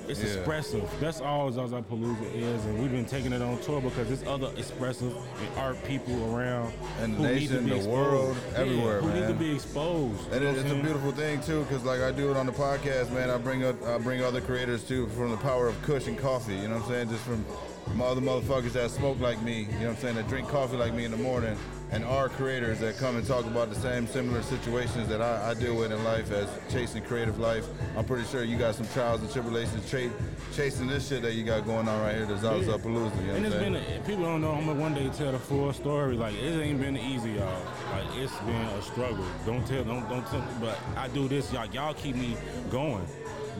It's 0.09 0.21
Yeah. 0.21 0.27
expressive. 0.27 0.89
That's 1.01 1.21
all 1.21 1.51
Palooza 1.51 2.35
is, 2.35 2.65
and 2.67 2.81
we've 2.81 2.91
been 2.93 3.05
taking 3.05 3.33
it 3.33 3.43
on 3.43 3.59
tour 3.61 3.81
because 3.81 4.09
there's 4.09 4.27
other 4.27 4.51
expressive 4.57 5.13
and 5.15 5.59
art 5.59 5.83
people 5.85 6.15
around 6.35 6.73
And 7.01 7.17
the 7.17 7.23
nation, 7.23 7.57
to 7.57 7.63
be 7.63 7.71
the 7.71 7.77
exposed. 7.77 7.91
world, 7.97 8.37
Yeah, 8.53 8.59
everywhere, 8.61 9.01
who 9.01 9.21
need 9.21 9.27
to 9.29 9.35
be 9.35 9.55
exposed. 9.55 10.33
And 10.33 10.45
it, 10.45 10.57
it's 10.59 10.71
a 10.71 10.75
beautiful 10.75 11.13
thing 11.13 11.41
too, 11.41 11.65
because 11.69 11.85
like 11.85 12.01
I 12.01 12.13
do 12.13 12.31
it 12.31 12.37
on 12.37 12.47
the 12.47 12.53
podcast, 12.53 13.11
man. 13.13 13.31
I 13.31 13.39
bring 13.39 13.65
up, 13.65 13.77
I 13.87 13.99
bring 13.99 14.23
other 14.23 14.41
creators 14.41 14.83
too 14.85 15.09
from 15.09 15.31
the 15.31 15.37
power 15.39 15.69
of 15.69 15.81
Kush 15.83 16.07
and 16.07 16.17
coffee. 16.19 16.55
You 16.57 16.69
know 16.69 16.75
what 16.77 16.85
I'm 16.85 16.89
saying? 16.91 17.09
Just 17.11 17.23
from 17.25 17.45
from 17.87 18.03
other 18.03 18.21
motherfuckers 18.21 18.73
that 18.73 18.91
smoke 18.91 19.19
like 19.21 19.41
me. 19.43 19.61
You 19.61 19.67
know 19.67 19.79
what 19.79 19.89
I'm 19.91 19.97
saying? 19.97 20.15
That 20.17 20.29
drink 20.29 20.49
coffee 20.49 20.77
like 20.77 20.93
me 20.93 21.05
in 21.05 21.11
the 21.11 21.17
morning, 21.17 21.57
and 21.93 22.05
are 22.05 22.29
creators 22.29 22.81
that 22.81 22.97
come 22.99 23.17
and 23.17 23.25
talk 23.27 23.47
about 23.47 23.69
the 23.69 23.77
same 23.77 24.07
similar 24.09 24.43
situations 24.43 25.09
that 25.09 25.23
I, 25.23 25.51
I 25.51 25.55
deal 25.55 25.77
with 25.77 25.93
in 25.93 26.03
life 26.03 26.31
as 26.33 26.49
chasing 26.73 27.03
creative 27.05 27.39
life. 27.39 27.65
I'm 27.97 28.05
pretty 28.05 28.25
sure 28.27 28.43
you 28.43 28.59
got 28.59 28.75
some 28.75 28.89
trials 28.89 29.21
and 29.21 29.31
tribulations 29.33 29.89
cha- 29.89 30.11
chasing 30.55 30.89
this 30.89 31.09
shit 31.09 31.23
that 31.23 31.35
you 31.35 31.45
got 31.45 31.65
going 31.65 31.89
on 31.89 32.01
right 32.03 32.17
here, 32.17 32.27
the 32.27 32.37
Zaza 32.39 32.73
Palooza. 32.79 32.85
You 32.87 32.97
know 32.99 33.07
what 33.07 33.37
And 33.37 33.47
it's 33.47 33.55
saying? 33.55 33.73
been 33.75 33.83
a, 33.83 34.01
people 34.07 34.25
don't 34.25 34.41
know. 34.41 34.53
I'm 34.53 34.67
gonna 34.67 34.81
one 34.81 34.95
day 34.95 35.09
tell 35.11 35.31
the 35.33 35.39
full 35.39 35.73
story. 35.73 36.17
Like 36.17 36.35
it 36.35 36.61
ain't 36.61 36.81
been 36.81 36.97
easy, 36.97 37.33
y'all. 37.33 37.63
Like 37.93 38.17
it's 38.17 38.37
been 38.41 38.55
a 38.57 38.83
struggle. 38.83 39.25
Don't 39.47 39.65
tell, 39.67 39.85
don't 39.85 40.09
don't 40.09 40.27
tell. 40.27 40.45
But 40.61 40.79
I 40.97 41.07
do 41.09 41.29
this, 41.29 41.53
y'all. 41.53 41.67
Y'all 41.67 41.95
keep 41.95 42.17
me 42.17 42.37
going. 42.71 43.07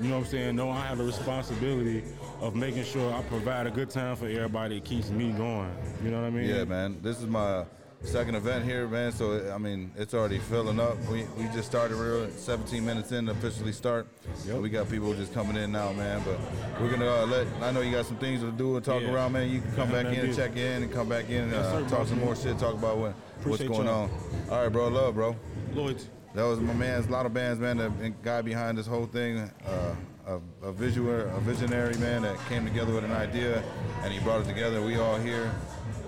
You 0.03 0.09
know 0.09 0.17
what 0.19 0.25
I'm 0.27 0.31
saying? 0.31 0.57
No, 0.57 0.71
I 0.71 0.85
have 0.87 1.01
a 1.01 1.05
responsibility 1.05 2.03
of 2.41 2.55
making 2.55 2.85
sure 2.85 3.13
I 3.15 3.23
provide 3.23 3.67
a 3.67 3.71
good 3.71 3.91
time 3.91 4.17
for 4.17 4.27
everybody. 4.27 4.77
It 4.79 4.85
keeps 4.85 5.11
me 5.11 5.31
going. 5.33 5.71
You 6.03 6.11
know 6.11 6.21
what 6.21 6.27
I 6.27 6.31
mean? 6.31 6.49
Yeah, 6.49 6.65
man. 6.65 6.99
This 7.03 7.19
is 7.19 7.27
my 7.27 7.65
second 8.03 8.35
event 8.35 8.65
here, 8.65 8.87
man. 8.87 9.11
So 9.13 9.51
I 9.53 9.59
mean, 9.59 9.91
it's 9.97 10.13
already 10.15 10.39
filling 10.39 10.79
up. 10.79 10.97
We 11.11 11.25
we 11.39 11.45
just 11.55 11.65
started 11.65 11.97
real 11.97 12.29
17 12.31 12.85
minutes 12.85 13.11
in 13.13 13.27
to 13.27 13.33
officially 13.33 13.73
start. 13.73 14.07
Yep. 14.47 14.59
We 14.59 14.69
got 14.69 14.89
people 14.91 15.13
just 15.15 15.33
coming 15.33 15.57
in 15.57 15.73
now, 15.73 15.93
man. 15.93 16.23
But 16.25 16.39
we're 16.81 16.91
gonna 16.91 17.07
uh, 17.11 17.27
let. 17.27 17.47
I 17.63 17.71
know 17.73 17.81
you 17.81 17.93
got 17.93 18.07
some 18.07 18.19
things 18.19 18.43
to 18.43 18.51
do 18.53 18.77
and 18.77 18.85
talk 18.85 19.03
Yeah. 19.03 19.13
around, 19.13 19.33
man. 19.33 19.51
You 19.51 19.61
can 19.61 19.73
come 19.73 19.91
Yeah, 19.91 20.03
back 20.03 20.13
in 20.17 20.25
and 20.27 20.37
check 20.37 20.57
in 20.57 20.83
and 20.83 20.93
come 20.93 21.09
back 21.09 21.31
in 21.31 21.45
and 21.45 21.55
uh, 21.55 21.89
sir, 21.89 21.89
talk 21.97 22.07
some 22.07 22.21
more 22.21 22.37
shit. 22.37 22.59
Talk 22.59 22.75
about 22.75 22.99
what 22.99 23.15
what's 23.45 23.63
going 23.63 23.87
y'all. 23.87 24.05
on. 24.05 24.11
All 24.51 24.63
right, 24.63 24.69
bro. 24.69 24.89
Love, 24.89 25.15
bro. 25.15 25.35
Lloyd. 25.75 26.03
that 26.35 26.43
was 26.45 26.61
my 26.61 26.75
man's 26.75 27.09
lot 27.09 27.25
of 27.27 27.33
bands, 27.33 27.59
man. 27.61 27.79
The 27.79 28.13
guy 28.23 28.43
behind 28.43 28.77
this 28.77 28.87
whole 28.87 29.07
thing, 29.07 29.51
uh, 29.67 29.95
a, 30.27 30.41
a 30.63 30.73
visual, 30.73 31.21
a 31.21 31.41
visionary 31.41 31.97
man 31.99 32.23
that 32.23 32.37
came 32.49 32.65
together 32.65 32.93
with 32.93 33.05
an 33.05 33.13
idea, 33.13 33.63
and 34.03 34.13
he 34.13 34.19
brought 34.21 34.41
it 34.41 34.49
together. 34.49 34.83
We 34.83 34.97
all 34.97 35.17
here 35.19 35.51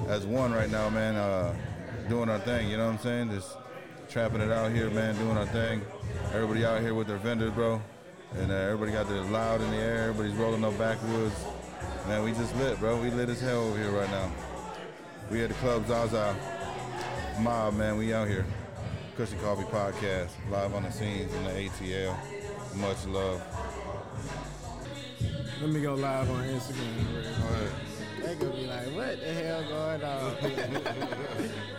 as 0.09 0.27
one 0.27 0.53
right 0.53 0.71
now, 0.71 0.91
man, 0.91 1.17
uh, 1.17 1.55
doing 2.09 2.29
our 2.29 2.41
thing. 2.41 2.69
You 2.69 2.77
know 2.77 2.87
what 2.87 2.95
I'm 2.95 2.99
saying? 2.99 3.31
Just 3.31 3.57
trapping 4.09 4.41
it 4.41 4.51
out 4.51 4.73
here, 4.73 4.91
man, 4.91 5.17
doing 5.17 5.37
our 5.37 5.47
thing. 5.47 5.83
Everybody 6.33 6.65
out 6.65 6.81
here 6.81 6.95
with 6.95 7.07
their 7.07 7.19
vendors, 7.19 7.53
bro, 7.53 7.81
and 8.35 8.51
uh, 8.51 8.55
everybody 8.55 8.93
got 8.93 9.09
their 9.09 9.23
loud 9.23 9.61
in 9.61 9.71
the 9.71 9.77
air. 9.77 10.09
Everybody's 10.09 10.35
rolling 10.35 10.65
up 10.65 10.77
backwoods. 10.79 11.35
Man, 12.09 12.25
we 12.25 12.33
just 12.33 12.55
lit, 12.57 12.79
bro. 12.81 13.01
We 13.01 13.11
lit 13.11 13.29
as 13.29 13.41
hell 13.41 13.69
over 13.69 13.79
here 13.79 13.91
right 13.91 14.11
now. 14.11 14.33
We 15.31 15.43
at 15.43 15.49
the 15.49 15.55
club 15.57 15.87
Zaza 15.87 16.35
Mob, 17.41 17.75
man. 17.75 17.97
We 17.97 18.13
out 18.15 18.29
here. 18.29 18.47
Kush 19.17 19.33
and 19.33 19.41
Coffee 19.43 19.65
Podcast, 19.65 20.29
live 20.49 20.75
on 20.75 20.85
the 20.85 20.91
scenes 20.91 21.33
in 21.35 21.45
the 21.45 21.51
ATL. 21.51 22.17
Much 22.77 23.05
love. 23.07 23.43
Let 25.61 25.71
me 25.71 25.81
go 25.81 25.95
live 25.95 26.31
on 26.31 26.45
Instagram. 26.45 27.13
Go 27.13 27.49
ahead. 27.49 27.73
They 28.23 28.35
gonna 28.37 28.53
be 28.53 28.67
like, 28.67 28.87
what 28.95 29.21
the 29.21 29.33
hell 29.33 29.65
going 29.69 30.03
on? 30.05 31.51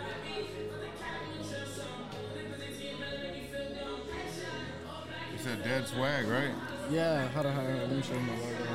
You 5.32 5.38
said 5.38 5.62
dead 5.64 5.86
swag, 5.86 6.26
right? 6.26 6.50
yeah, 6.90 7.28
hold 7.28 7.46
on, 7.46 7.54
hold 7.54 7.66
on. 7.66 7.78
Let 7.78 7.90
me 7.90 8.02
show 8.02 8.14
you 8.14 8.20
my 8.20 8.34
logo. 8.34 8.68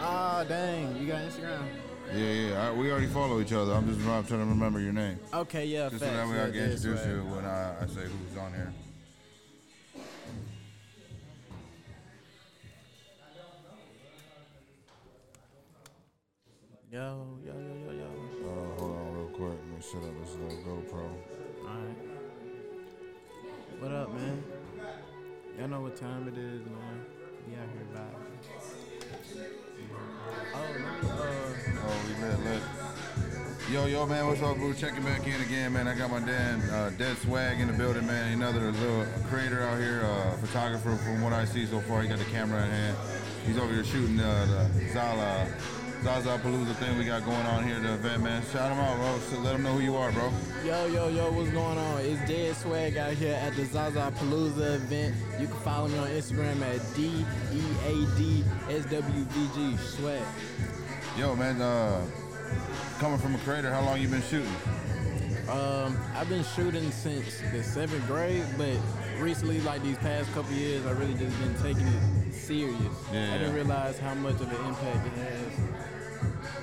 Ah, 0.00 0.44
dang. 0.46 0.96
You 0.96 1.06
got 1.06 1.22
Instagram? 1.22 1.66
Yeah, 2.12 2.26
yeah. 2.30 2.68
I, 2.68 2.72
we 2.72 2.90
already 2.90 3.06
follow 3.06 3.40
each 3.40 3.52
other. 3.52 3.72
I'm 3.72 3.86
just 3.86 4.06
I'm 4.06 4.24
trying 4.24 4.40
to 4.40 4.46
remember 4.46 4.78
your 4.78 4.92
name. 4.92 5.18
Okay, 5.32 5.64
yeah, 5.64 5.88
Just 5.88 6.04
so 6.04 6.10
that 6.12 6.28
way 6.28 6.42
I 6.42 6.50
can 6.50 6.56
introduce 6.70 7.00
right. 7.00 7.08
you 7.08 7.24
when 7.24 7.44
I, 7.44 7.82
I 7.82 7.86
say 7.86 8.02
who's 8.02 8.38
on 8.38 8.52
here. 8.52 8.72
Yo, 16.94 17.26
yo, 17.44 17.52
yo, 17.52 17.58
yo, 17.58 17.92
yo. 17.92 18.06
Uh, 18.06 18.78
hold 18.78 18.92
on 18.96 19.16
real 19.16 19.26
quick. 19.34 19.58
Let 19.58 19.66
me 19.66 19.80
set 19.80 20.04
up 20.04 20.14
this 20.20 20.36
little 20.36 20.58
GoPro. 20.62 21.10
Alright. 21.66 21.98
What 23.80 23.90
up, 23.90 24.14
man? 24.14 24.44
Y'all 25.58 25.66
know 25.66 25.80
what 25.80 25.96
time 25.96 26.28
it 26.28 26.38
is, 26.38 26.60
man. 26.64 27.04
We 27.48 27.56
out 27.56 27.68
here 27.74 27.88
vibing. 27.92 28.34
Oh, 30.54 30.60
let 30.70 30.78
me, 30.78 30.86
uh, 31.08 31.82
Oh, 31.84 31.98
we 32.06 32.12
lit, 32.24 32.38
lit. 32.44 32.62
Yo, 33.72 33.86
yo, 33.86 34.06
man, 34.06 34.28
what's 34.28 34.42
up, 34.42 34.56
boo? 34.58 34.72
Checking 34.72 35.02
back 35.02 35.26
in 35.26 35.40
again, 35.40 35.72
man. 35.72 35.88
I 35.88 35.96
got 35.96 36.12
my 36.12 36.20
damn 36.20 36.62
uh, 36.70 36.90
dead 36.90 37.16
swag 37.16 37.58
in 37.58 37.66
the 37.66 37.72
building, 37.72 38.06
man. 38.06 38.34
Another 38.34 38.70
little 38.70 39.04
creator 39.28 39.64
out 39.64 39.80
here, 39.80 40.04
uh, 40.04 40.36
photographer 40.36 40.94
from 40.98 41.22
what 41.22 41.32
I 41.32 41.44
see 41.44 41.66
so 41.66 41.80
far. 41.80 42.02
He 42.02 42.08
got 42.08 42.18
the 42.18 42.24
camera 42.26 42.62
in 42.62 42.70
hand. 42.70 42.96
He's 43.44 43.58
over 43.58 43.74
here 43.74 43.82
shooting 43.82 44.20
uh, 44.20 44.68
the 44.78 44.92
Zala, 44.92 45.48
Zaza 46.04 46.38
Palooza 46.44 46.74
thing 46.74 46.98
we 46.98 47.06
got 47.06 47.24
going 47.24 47.46
on 47.46 47.64
here 47.64 47.76
at 47.76 47.82
the 47.82 47.94
event, 47.94 48.24
man. 48.24 48.42
Shout 48.52 48.70
him 48.70 48.78
out, 48.78 48.94
bro. 48.98 49.18
So 49.30 49.38
let 49.38 49.54
him 49.54 49.62
know 49.62 49.72
who 49.72 49.80
you 49.80 49.96
are, 49.96 50.12
bro. 50.12 50.30
Yo, 50.62 50.84
yo, 50.84 51.08
yo, 51.08 51.32
what's 51.32 51.48
going 51.48 51.78
on? 51.78 52.00
It's 52.02 52.20
Dead 52.28 52.54
Swag 52.56 52.98
out 52.98 53.14
here 53.14 53.32
at 53.34 53.56
the 53.56 53.64
Zaza 53.64 54.12
Palooza 54.18 54.74
event. 54.74 55.14
You 55.40 55.46
can 55.46 55.56
follow 55.56 55.88
me 55.88 55.96
on 55.96 56.08
Instagram 56.08 56.60
at 56.60 56.94
D 56.94 57.24
E 57.54 57.62
A 57.86 58.18
D 58.18 58.44
S 58.68 58.84
W 58.84 59.24
V 59.24 59.48
G 59.54 59.76
Swag. 59.78 60.22
Yo, 61.16 61.34
man, 61.36 61.62
uh, 61.62 62.04
coming 62.98 63.16
from 63.18 63.34
a 63.34 63.38
creator, 63.38 63.72
how 63.72 63.80
long 63.80 63.98
you 63.98 64.08
been 64.08 64.20
shooting? 64.20 64.54
Um, 65.48 65.96
I've 66.14 66.28
been 66.28 66.44
shooting 66.44 66.90
since 66.90 67.40
the 67.50 67.62
seventh 67.62 68.06
grade, 68.06 68.44
but 68.58 68.76
recently, 69.18 69.58
like 69.62 69.82
these 69.82 69.98
past 69.98 70.30
couple 70.34 70.52
years, 70.52 70.84
I 70.84 70.90
really 70.92 71.14
just 71.14 71.38
been 71.40 71.54
taking 71.62 71.86
it 71.86 72.34
serious. 72.34 72.78
Yeah, 73.10 73.34
I 73.34 73.38
didn't 73.38 73.54
realize 73.54 73.98
how 73.98 74.12
much 74.14 74.34
of 74.34 74.52
an 74.52 74.66
impact 74.66 75.06
it 75.06 75.12
has. 75.12 75.73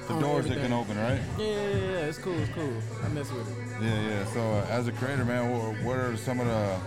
The 0.07 0.13
on 0.13 0.21
doors 0.21 0.47
that 0.47 0.57
can 0.57 0.73
open, 0.73 0.97
right? 0.97 1.19
Yeah, 1.37 1.45
yeah, 1.45 1.51
yeah, 1.51 2.09
it's 2.09 2.17
cool, 2.17 2.37
it's 2.39 2.51
cool. 2.53 2.73
I 3.03 3.07
mess 3.09 3.31
with 3.31 3.47
it. 3.49 3.83
Yeah, 3.83 4.01
yeah. 4.09 4.25
So 4.33 4.41
uh, 4.41 4.65
as 4.69 4.87
a 4.87 4.91
creator, 4.91 5.25
man, 5.25 5.51
what, 5.51 5.81
what 5.83 5.97
are 5.97 6.17
some 6.17 6.39
of 6.39 6.47
the 6.47 6.77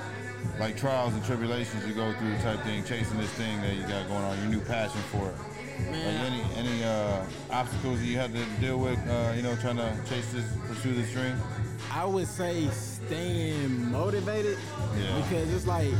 like 0.58 0.76
trials 0.76 1.14
and 1.14 1.24
tribulations 1.24 1.86
you 1.86 1.94
go 1.94 2.12
through 2.14 2.36
type 2.38 2.60
thing, 2.64 2.84
chasing 2.84 3.18
this 3.18 3.30
thing 3.30 3.60
that 3.62 3.74
you 3.74 3.82
got 3.82 4.06
going 4.08 4.22
on, 4.24 4.38
your 4.40 4.48
new 4.48 4.60
passion 4.60 5.00
for 5.10 5.30
it? 5.30 5.36
Like 5.78 5.90
Man, 5.90 6.32
any 6.32 6.68
any 6.68 6.84
uh, 6.84 7.24
obstacles 7.50 8.00
you 8.02 8.16
had 8.18 8.32
to 8.34 8.44
deal 8.60 8.78
with, 8.78 8.98
uh, 9.08 9.32
you 9.34 9.42
know, 9.42 9.56
trying 9.56 9.76
to 9.76 9.96
chase 10.08 10.30
this, 10.32 10.44
pursue 10.68 10.94
this 10.94 11.10
dream? 11.12 11.36
I 11.92 12.04
would 12.04 12.28
say 12.28 12.68
staying 12.68 13.90
motivated 13.90 14.58
Yeah. 14.96 15.20
because 15.22 15.52
it's 15.52 15.66
like 15.66 15.92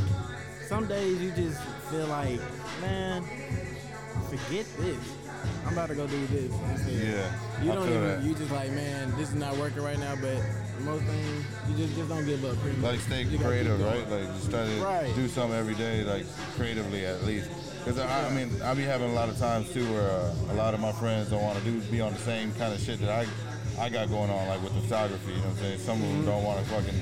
some 0.67 0.87
days 0.87 1.21
you 1.21 1.31
just 1.31 1.61
feel 1.89 2.07
like, 2.07 2.39
man, 2.81 3.23
forget 4.29 4.65
this. 4.77 4.97
I'm 5.65 5.73
about 5.73 5.89
to 5.89 5.95
go 5.95 6.07
do 6.07 6.25
this. 6.27 6.51
Yeah, 6.87 7.31
You 7.63 7.71
don't 7.71 7.87
even. 7.89 8.01
that. 8.03 8.23
You 8.23 8.33
just 8.35 8.51
like, 8.51 8.71
man, 8.71 9.11
this 9.17 9.29
is 9.29 9.35
not 9.35 9.55
working 9.57 9.81
right 9.83 9.99
now. 9.99 10.15
But 10.15 10.37
most 10.81 11.03
things, 11.03 11.45
you 11.69 11.75
just 11.77 11.95
just 11.95 12.09
don't 12.09 12.25
give 12.25 12.43
up. 12.45 12.57
Pretty 12.59 12.77
much. 12.77 12.91
Like 12.91 12.99
stay 13.01 13.23
You 13.23 13.39
creative, 13.39 13.81
right? 13.81 14.09
Like 14.09 14.27
just 14.35 14.49
try 14.51 14.65
to 14.65 14.83
Right. 14.83 15.15
do 15.15 15.27
something 15.27 15.57
every 15.57 15.75
day, 15.75 16.03
like 16.03 16.25
creatively 16.55 17.05
at 17.05 17.23
least. 17.23 17.49
Because 17.83 17.99
I, 17.99 18.27
I 18.27 18.29
mean, 18.33 18.49
I 18.63 18.73
be 18.73 18.81
having 18.83 19.11
a 19.11 19.13
lot 19.13 19.29
of 19.29 19.37
times 19.37 19.71
too 19.71 19.85
where 19.93 20.09
uh, 20.09 20.33
a 20.51 20.55
lot 20.55 20.73
of 20.73 20.79
my 20.79 20.91
friends 20.93 21.29
don't 21.29 21.43
want 21.43 21.57
to 21.59 21.63
do 21.65 21.79
be 21.91 22.01
on 22.01 22.13
the 22.13 22.19
same 22.19 22.51
kind 22.53 22.73
of 22.73 22.79
shit 22.79 22.99
that 23.01 23.09
I 23.09 23.27
I 23.79 23.89
got 23.89 24.09
going 24.09 24.29
on, 24.29 24.47
like 24.47 24.61
with 24.63 24.73
photography. 24.83 25.31
You 25.31 25.37
know 25.37 25.43
what 25.43 25.49
I'm 25.51 25.57
saying? 25.57 25.79
Some 25.79 26.01
of 26.01 26.07
them 26.09 26.25
don't 26.25 26.43
want 26.43 26.59
to 26.63 26.65
fucking 26.71 26.95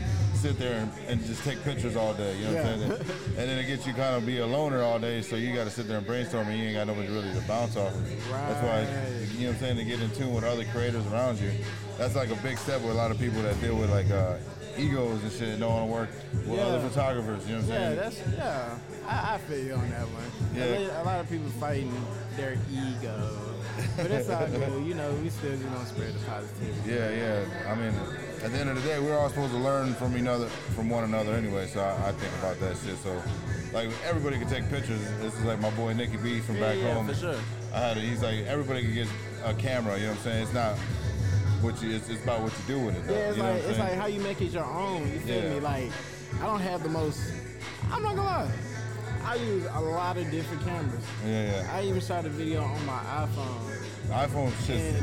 sit 0.44 0.60
there 0.60 0.74
and, 0.82 0.92
and 1.08 1.24
just 1.26 1.42
take 1.46 1.64
pictures 1.64 1.96
all 1.96 2.14
day. 2.14 2.38
You 2.38 2.46
know 2.48 2.54
what 2.56 2.66
I'm 2.66 2.80
saying? 2.80 2.92
And, 2.92 3.02
and 3.02 3.50
then 3.50 3.60
it 3.60 3.66
gets 3.66 3.88
you 3.88 3.94
kind 3.94 4.16
of 4.18 4.26
be 4.26 4.40
a 4.40 4.46
loner 4.46 4.82
all 4.84 5.00
day, 5.00 5.22
so 5.22 5.38
you 5.38 5.56
got 5.56 5.64
to 5.64 5.70
sit 5.70 5.88
there 5.88 5.98
and 5.98 6.06
brainstorm, 6.06 6.48
and 6.50 6.60
you 6.60 6.66
ain't 6.66 6.76
got 6.76 6.88
nobody 6.88 7.08
really 7.08 7.34
to 7.34 7.42
bounce 7.48 7.78
off. 7.78 7.94
of. 7.96 8.30
That's 8.30 8.62
why 8.62 8.80
you 9.38 9.46
know 9.48 9.48
what 9.48 9.54
I'm 9.56 9.60
saying 9.62 9.78
to 9.78 9.86
get 9.86 10.02
in 10.02 10.10
tune 10.12 10.34
with 10.34 10.44
other 10.44 10.66
creators 10.66 11.06
around 11.08 11.40
you. 11.40 11.52
That's 11.98 12.16
like 12.18 12.30
a 12.30 12.36
big 12.44 12.58
step 12.58 12.82
with 12.82 12.92
a 12.92 12.94
lot 12.94 13.10
of 13.12 13.20
people 13.20 13.42
that 13.44 13.60
deal 13.62 13.78
with 13.78 13.90
like 13.90 14.12
uh, 14.12 14.36
egos 14.78 15.24
and 15.24 15.32
shit 15.32 15.48
and 15.50 15.60
don't 15.62 15.72
want 15.72 15.88
to 15.88 15.94
work 15.94 16.10
with 16.50 16.60
Yeah. 16.60 16.66
other 16.66 16.90
photographers. 16.90 17.48
You 17.48 17.56
know 17.56 17.62
what 17.62 17.72
I'm 17.72 17.96
Yeah, 17.96 18.12
saying? 18.12 18.26
that's 18.28 18.38
yeah. 18.38 18.78
I, 19.08 19.36
I 19.36 19.38
feel 19.38 19.60
you 19.64 19.74
on 19.76 19.90
that 19.92 20.08
one. 20.10 20.24
Yeah. 20.56 20.64
A 21.00 21.04
A 21.04 21.06
lot 21.06 21.20
of 21.22 21.30
people 21.30 21.48
fighting 21.52 21.94
their 22.36 22.58
ego, 22.70 23.40
but 23.96 24.12
it's 24.12 24.30
all 24.30 24.46
good. 24.52 24.86
You 24.86 24.94
know, 24.96 25.10
we 25.24 25.30
still 25.30 25.52
just 25.56 25.64
gonna 25.64 25.86
spread 25.86 26.14
the 26.14 26.20
positivity. 26.26 26.92
Yeah, 26.92 27.10
yeah. 27.12 27.72
I 27.72 27.76
mean, 27.76 27.94
at 28.44 28.52
the 28.52 28.60
end 28.60 28.70
of 28.70 28.76
the 28.82 28.88
day, 28.88 29.00
we're 29.00 29.18
all 29.18 29.30
supposed 29.30 29.52
to 29.54 29.58
learn 29.60 29.94
from 29.96 30.16
another, 30.16 30.48
from 30.48 30.90
one 30.90 31.04
another 31.04 31.34
anyway. 31.34 31.68
So 31.68 31.80
I, 31.82 32.10
I 32.10 32.12
think 32.12 32.34
about 32.40 32.60
that 32.60 32.78
shit. 32.78 32.98
So, 32.98 33.22
like, 33.74 33.90
everybody 34.06 34.38
can 34.38 34.48
take 34.50 34.70
pictures. 34.70 35.00
This 35.20 35.34
is 35.34 35.44
like 35.46 35.60
my 35.60 35.70
boy 35.72 35.94
Nicky 35.94 36.18
B 36.18 36.40
from 36.40 36.56
Yeah, 36.56 36.62
back 36.62 36.78
yeah, 36.78 36.94
home. 36.94 37.08
for 37.08 37.14
sure. 37.16 37.36
I 37.74 37.80
had 37.80 37.98
it. 37.98 38.04
He's 38.04 38.22
like, 38.22 38.46
everybody 38.46 38.82
can 38.84 38.94
get 38.94 39.08
a 39.46 39.54
camera. 39.54 39.96
You 39.98 40.04
know 40.04 40.10
what 40.10 40.18
I'm 40.18 40.24
saying? 40.24 40.44
It's 40.44 40.54
not 40.54 40.78
what 41.62 41.82
you. 41.82 41.92
It's, 41.96 42.10
it's 42.10 42.24
about 42.24 42.42
what 42.42 42.52
you 42.52 42.76
do 42.76 42.80
with 42.86 42.96
it. 42.98 43.08
Though, 43.08 43.14
Yeah, 43.14 43.20
it's 43.30 43.38
you 43.38 43.44
know 43.44 43.52
like 43.54 43.64
it's 43.64 43.80
like 43.80 43.94
how 43.94 44.06
you 44.08 44.20
make 44.22 44.42
it 44.42 44.52
your 44.52 44.66
own. 44.66 45.12
You 45.12 45.20
feel 45.20 45.44
Yeah. 45.44 45.50
me? 45.54 45.60
Like 45.62 45.92
I 46.42 46.46
don't 46.46 46.60
have 46.60 46.84
the 46.84 46.90
most. 46.90 47.20
I'm 47.92 48.04
not 48.04 48.16
gonna 48.16 48.28
lie. 48.28 48.52
I 49.26 49.36
use 49.36 49.66
a 49.74 49.80
lot 49.82 50.18
of 50.18 50.30
different 50.30 50.64
cameras. 50.66 51.04
yeah, 51.26 51.62
yeah. 51.64 51.72
I 51.74 51.84
even 51.84 52.02
shot 52.02 52.26
a 52.26 52.30
video 52.30 52.62
on 52.62 52.86
my 52.86 53.00
iPhone, 53.00 54.10
yeah. 54.10 54.28
iPhone 54.28 54.68
shit. 54.68 54.94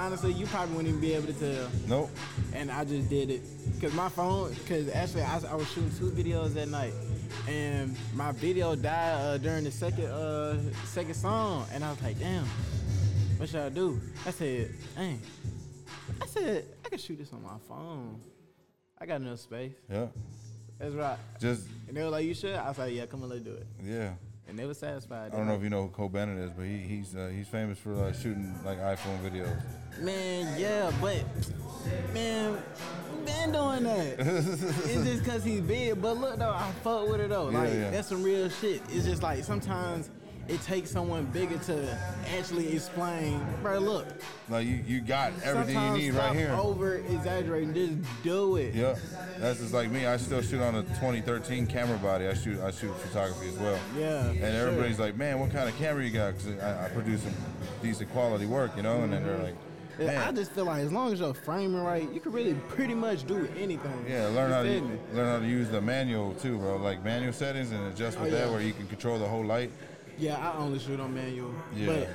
Honestly, 0.00 0.32
you 0.32 0.46
probably 0.46 0.74
wouldn't 0.74 0.88
even 0.88 1.00
be 1.00 1.12
able 1.14 1.26
to 1.26 1.32
tell. 1.34 1.68
Nope. 1.86 2.10
And 2.54 2.70
I 2.70 2.84
just 2.84 3.08
did 3.08 3.30
it 3.30 3.42
because 3.74 3.94
my 3.94 4.08
phone. 4.08 4.52
Because 4.54 4.88
actually, 4.88 5.22
I, 5.22 5.40
I 5.50 5.54
was 5.54 5.70
shooting 5.70 5.92
two 5.98 6.10
videos 6.10 6.54
that 6.54 6.68
night, 6.68 6.94
and 7.46 7.96
my 8.14 8.32
video 8.32 8.74
died 8.74 9.14
uh, 9.20 9.38
during 9.38 9.64
the 9.64 9.70
second 9.70 10.06
uh, 10.06 10.58
second 10.86 11.14
song, 11.14 11.66
and 11.72 11.84
I 11.84 11.90
was 11.90 12.02
like, 12.02 12.18
damn, 12.18 12.46
what 13.36 13.48
should 13.48 13.60
I 13.60 13.68
do? 13.68 14.00
I 14.26 14.30
said, 14.30 14.70
dang. 14.96 15.20
I 16.20 16.26
said 16.26 16.64
I 16.84 16.88
could 16.88 17.00
shoot 17.00 17.18
this 17.18 17.32
on 17.32 17.42
my 17.42 17.58
phone. 17.68 18.20
I 18.98 19.06
got 19.06 19.20
enough 19.20 19.38
space. 19.40 19.72
Yeah. 19.90 20.06
That's 20.78 20.94
right. 20.94 21.18
Just 21.38 21.66
And 21.88 21.96
they 21.96 22.02
were 22.02 22.08
like, 22.08 22.24
"You 22.24 22.34
should." 22.34 22.54
I 22.54 22.68
was 22.68 22.78
like, 22.78 22.94
"Yeah, 22.94 23.04
come 23.06 23.22
on, 23.22 23.28
let's 23.28 23.42
do 23.42 23.52
it." 23.52 23.66
yeah. 23.84 24.12
And 24.50 24.58
they 24.58 24.66
were 24.66 24.74
satisfied. 24.74 25.32
I 25.32 25.36
don't 25.36 25.46
know 25.46 25.54
if 25.54 25.62
you 25.62 25.70
know 25.70 25.82
who 25.82 25.88
Cole 25.90 26.08
Bennett 26.08 26.38
is, 26.38 26.50
but 26.50 26.64
he, 26.64 26.78
he's 26.78 27.14
uh, 27.14 27.30
he's 27.32 27.46
famous 27.46 27.78
for 27.78 27.94
uh, 27.94 28.12
shooting 28.12 28.52
like 28.64 28.80
iPhone 28.80 29.20
videos. 29.22 29.56
Man, 30.00 30.60
yeah, 30.60 30.90
but 31.00 31.24
man, 32.12 32.58
been 33.24 33.52
doing 33.52 33.84
that. 33.84 34.16
it's 34.18 35.04
just 35.04 35.24
cause 35.24 35.44
he's 35.44 35.60
big. 35.60 36.02
But 36.02 36.16
look 36.16 36.36
though, 36.36 36.50
I 36.50 36.68
fuck 36.82 37.08
with 37.08 37.20
it 37.20 37.28
though. 37.28 37.50
Yeah, 37.50 37.58
like 37.60 37.72
yeah. 37.72 37.90
that's 37.92 38.08
some 38.08 38.24
real 38.24 38.48
shit. 38.48 38.82
It's 38.88 39.04
just 39.04 39.22
like 39.22 39.44
sometimes 39.44 40.10
it 40.50 40.60
takes 40.62 40.90
someone 40.90 41.26
bigger 41.26 41.58
to 41.58 41.98
actually 42.36 42.74
explain. 42.74 43.40
Bro, 43.62 43.78
look. 43.78 44.06
Like 44.48 44.66
you, 44.66 44.82
you 44.86 45.00
got 45.00 45.32
everything 45.44 45.80
you 45.80 45.92
need 45.92 46.14
right 46.14 46.34
here. 46.34 46.50
Over 46.52 46.96
exaggerating, 46.96 47.72
just 47.72 48.22
do 48.22 48.56
it. 48.56 48.74
Yep, 48.74 48.98
that's 49.38 49.60
just 49.60 49.72
like 49.72 49.90
me. 49.90 50.06
I 50.06 50.16
still 50.16 50.42
shoot 50.42 50.60
on 50.60 50.74
a 50.74 50.82
2013 50.82 51.66
camera 51.66 51.98
body. 51.98 52.26
I 52.26 52.34
shoot 52.34 52.60
I 52.60 52.72
shoot 52.72 52.94
photography 52.96 53.48
as 53.48 53.58
well. 53.58 53.78
Yeah, 53.96 54.28
And 54.30 54.42
everybody's 54.42 54.98
like, 54.98 55.16
man, 55.16 55.38
what 55.38 55.52
kind 55.52 55.68
of 55.68 55.76
camera 55.76 56.04
you 56.04 56.10
got? 56.10 56.34
Because 56.34 56.58
I, 56.60 56.86
I 56.86 56.88
produce 56.88 57.22
some 57.22 57.34
decent 57.82 58.10
quality 58.10 58.46
work, 58.46 58.76
you 58.76 58.82
know. 58.82 59.02
And 59.02 59.12
then 59.12 59.24
they're 59.24 59.38
like, 59.38 59.56
Man. 59.98 60.16
I 60.16 60.32
just 60.32 60.52
feel 60.52 60.64
like 60.64 60.82
as 60.82 60.92
long 60.92 61.12
as 61.12 61.20
you're 61.20 61.34
framing 61.34 61.82
right, 61.82 62.10
you 62.10 62.20
can 62.20 62.32
really 62.32 62.54
pretty 62.68 62.94
much 62.94 63.26
do 63.26 63.46
anything. 63.58 64.04
Yeah, 64.08 64.28
learn 64.28 64.50
how 64.50 64.62
to 64.62 64.80
me? 64.80 64.98
learn 65.12 65.26
how 65.26 65.38
to 65.40 65.46
use 65.46 65.68
the 65.68 65.80
manual 65.80 66.32
too, 66.34 66.56
bro. 66.56 66.76
Like 66.76 67.04
manual 67.04 67.34
settings 67.34 67.70
and 67.70 67.86
adjust 67.92 68.16
oh, 68.18 68.24
with 68.24 68.32
Oh, 68.32 68.36
that 68.38 68.50
where 68.50 68.62
you 68.62 68.72
can 68.72 68.86
control 68.86 69.18
the 69.18 69.28
whole 69.28 69.44
light. 69.44 69.70
Yeah, 70.18 70.36
I 70.36 70.56
only 70.58 70.78
shoot 70.78 71.00
on 71.00 71.14
manual. 71.14 71.54
Yeah. 71.74 71.86
But 71.86 72.08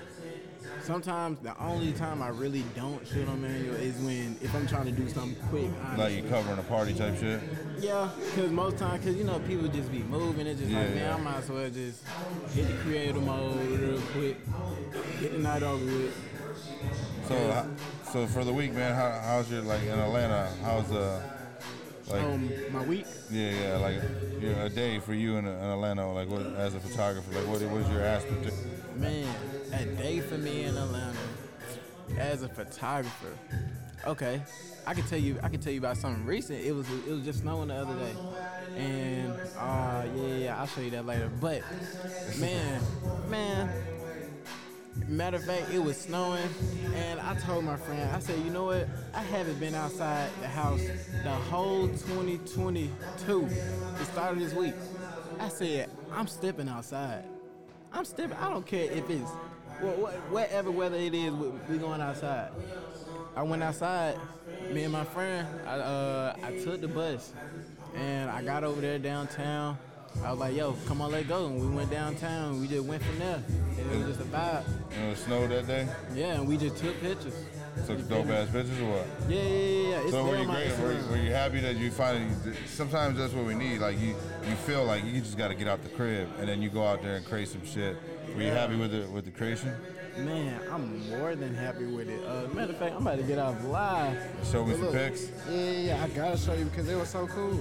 sometimes 0.83 1.39
the 1.39 1.59
only 1.61 1.91
time 1.93 2.21
I 2.21 2.29
really 2.29 2.63
don't 2.75 3.05
shoot 3.07 3.27
on 3.27 3.41
manual 3.41 3.75
is 3.75 3.95
when 3.97 4.37
if 4.41 4.53
I'm 4.55 4.67
trying 4.67 4.85
to 4.85 4.91
do 4.91 5.07
something 5.09 5.35
quick. 5.49 5.63
Like 5.63 5.99
honestly. 5.99 6.21
you 6.21 6.29
covering 6.29 6.59
a 6.59 6.63
party 6.63 6.93
type 6.93 7.17
shit. 7.17 7.41
Yeah, 7.79 8.09
because 8.17 8.51
most 8.51 8.77
times, 8.77 9.03
because 9.03 9.17
you 9.17 9.23
know, 9.23 9.39
people 9.39 9.67
just 9.67 9.91
be 9.91 9.99
moving. 9.99 10.47
It's 10.47 10.59
just 10.59 10.71
like, 10.71 10.89
Yeah, 10.89 10.95
man, 10.95 10.97
yeah. 10.97 11.15
I 11.15 11.19
might 11.19 11.37
as 11.37 11.49
well 11.49 11.69
just 11.69 12.03
hit 12.53 12.67
the 12.67 12.73
creative 12.83 13.23
mode 13.23 13.79
real 13.79 14.01
quick, 14.13 14.37
get 15.19 15.33
the 15.33 15.39
night 15.39 15.63
over 15.63 15.85
with. 15.85 16.15
So, 17.27 17.67
so 18.13 18.27
for 18.27 18.43
the 18.43 18.53
week, 18.53 18.73
man, 18.73 18.93
how, 18.93 19.19
how's 19.23 19.49
your 19.49 19.61
like 19.61 19.81
in 19.81 19.97
Atlanta? 19.97 20.51
How's 20.63 20.87
the 20.89 21.21
like? 22.07 22.21
Um, 22.21 22.49
my 22.71 22.83
week, 22.83 23.05
yeah, 23.31 23.51
yeah, 23.51 23.77
like 23.77 24.01
yeah, 24.39 24.65
a 24.65 24.69
day 24.69 24.99
for 24.99 25.13
you 25.13 25.37
in, 25.37 25.45
in 25.45 25.53
Atlanta, 25.53 26.11
like 26.11 26.29
what 26.29 26.41
as 26.55 26.75
a 26.75 26.79
photographer, 26.79 27.31
like 27.31 27.47
what 27.47 27.61
was 27.71 27.89
your 27.89 28.03
aspect? 28.03 28.53
man, 28.95 29.27
a 29.73 29.85
day 29.85 30.19
for 30.21 30.37
me 30.37 30.63
in 30.63 30.77
Atlanta 30.77 31.17
as 32.17 32.43
a 32.43 32.49
photographer. 32.49 33.37
Okay, 34.05 34.41
I 34.85 34.93
can 34.93 35.03
tell 35.05 35.19
you, 35.19 35.39
I 35.41 35.49
can 35.49 35.59
tell 35.59 35.73
you 35.73 35.79
about 35.79 35.97
something 35.97 36.25
recent. 36.25 36.63
It 36.63 36.73
was, 36.73 36.87
it 37.07 37.11
was 37.11 37.23
just 37.23 37.39
snowing 37.39 37.69
the 37.69 37.75
other 37.75 37.95
day, 37.95 38.15
and 38.77 39.33
uh, 39.57 40.03
yeah, 40.15 40.35
yeah, 40.35 40.59
I'll 40.59 40.67
show 40.67 40.81
you 40.81 40.91
that 40.91 41.05
later. 41.05 41.29
But 41.41 41.63
man, 42.39 42.81
man, 43.29 43.69
Matter 45.07 45.37
of 45.37 45.45
fact, 45.45 45.71
it 45.71 45.79
was 45.79 45.97
snowing, 45.97 46.47
and 46.95 47.19
I 47.19 47.35
told 47.35 47.65
my 47.65 47.75
friend, 47.75 48.09
I 48.11 48.19
said, 48.19 48.39
you 48.39 48.49
know 48.49 48.65
what? 48.65 48.87
I 49.13 49.21
haven't 49.21 49.59
been 49.59 49.75
outside 49.75 50.29
the 50.41 50.47
house 50.47 50.81
the 51.23 51.29
whole 51.31 51.87
2022, 51.87 53.47
the 53.97 54.05
start 54.05 54.33
of 54.33 54.39
this 54.39 54.53
week. 54.53 54.73
I 55.39 55.49
said, 55.49 55.89
I'm 56.13 56.27
stepping 56.27 56.69
outside. 56.69 57.25
I'm 57.91 58.05
stepping. 58.05 58.37
I 58.37 58.49
don't 58.49 58.65
care 58.65 58.89
if 58.91 59.09
it's 59.09 59.29
wha- 59.81 60.11
whatever 60.29 60.71
weather 60.71 60.97
it 60.97 61.13
is. 61.13 61.33
We 61.33 61.77
going 61.77 62.01
outside. 62.01 62.51
I 63.35 63.43
went 63.43 63.63
outside. 63.63 64.17
Me 64.71 64.83
and 64.83 64.93
my 64.93 65.03
friend. 65.03 65.47
I 65.67 65.71
uh, 65.75 66.35
I 66.43 66.57
took 66.59 66.81
the 66.81 66.87
bus, 66.87 67.31
and 67.95 68.29
I 68.29 68.43
got 68.43 68.63
over 68.63 68.81
there 68.81 68.99
downtown. 68.99 69.77
I 70.23 70.31
was 70.31 70.39
like, 70.39 70.55
yo, 70.55 70.73
come 70.87 71.01
on, 71.01 71.11
let's 71.11 71.27
go. 71.27 71.45
And 71.47 71.59
we 71.61 71.67
went 71.75 71.91
downtown. 71.91 72.59
We 72.59 72.67
just 72.67 72.85
went 72.85 73.03
from 73.03 73.19
there. 73.19 73.43
And 73.77 73.91
it 73.91 73.97
was 73.97 74.07
just 74.07 74.21
a 74.21 74.23
vibe. 74.23 74.63
You 74.95 74.99
know, 75.03 75.11
it 75.11 75.17
snowed 75.17 75.51
that 75.51 75.67
day. 75.67 75.87
Yeah, 76.15 76.35
and 76.35 76.47
we 76.47 76.57
just 76.57 76.77
took 76.77 76.99
pictures. 77.01 77.35
Took 77.85 78.07
dope 78.09 78.27
ass 78.29 78.49
pictures 78.49 78.79
or 78.79 78.89
what? 78.91 79.07
Yeah, 79.29 79.41
yeah, 79.41 79.43
yeah, 79.43 79.89
yeah. 79.89 80.01
It's 80.01 80.11
So 80.11 80.25
were 80.25 80.37
you 80.37 80.45
great? 80.45 80.69
Were, 80.79 80.93
Instagram. 80.93 81.09
were 81.09 81.17
you 81.17 81.31
happy 81.31 81.59
that 81.59 81.75
you 81.75 81.91
finally? 81.91 82.25
Sometimes 82.67 83.17
that's 83.17 83.33
what 83.33 83.45
we 83.45 83.53
need. 83.53 83.79
Like 83.79 83.99
you, 83.99 84.15
you 84.47 84.55
feel 84.65 84.85
like 84.85 85.03
you 85.03 85.19
just 85.19 85.37
got 85.37 85.49
to 85.49 85.55
get 85.55 85.67
out 85.67 85.83
the 85.83 85.89
crib 85.89 86.29
and 86.39 86.47
then 86.47 86.61
you 86.61 86.69
go 86.69 86.83
out 86.87 87.03
there 87.03 87.17
and 87.17 87.25
create 87.25 87.49
some 87.49 87.65
shit. 87.65 87.97
Were 88.33 88.41
you 88.41 88.47
Yeah. 88.47 88.53
happy 88.61 88.77
with 88.77 88.91
the 88.91 89.07
with 89.11 89.25
the 89.25 89.31
creation? 89.31 89.73
Man, 90.17 90.57
I'm 90.71 91.09
more 91.09 91.35
than 91.35 91.53
happy 91.53 91.85
with 91.85 92.07
it. 92.07 92.25
Uh, 92.25 92.47
matter 92.53 92.71
of 92.71 92.77
fact, 92.79 92.95
I'm 92.95 93.01
about 93.05 93.17
to 93.17 93.23
get 93.23 93.37
off 93.37 93.61
live. 93.65 94.17
Show 94.49 94.63
me 94.63 94.71
But 94.71 94.77
some 94.77 94.85
look, 94.85 94.93
pics. 94.93 95.27
Yeah, 95.49 95.55
yeah, 95.61 95.71
yeah. 95.71 96.03
I 96.03 96.07
gotta 96.07 96.37
show 96.37 96.53
you 96.53 96.63
because 96.65 96.87
it 96.87 96.95
was 96.95 97.09
so 97.09 97.27
cool. 97.27 97.59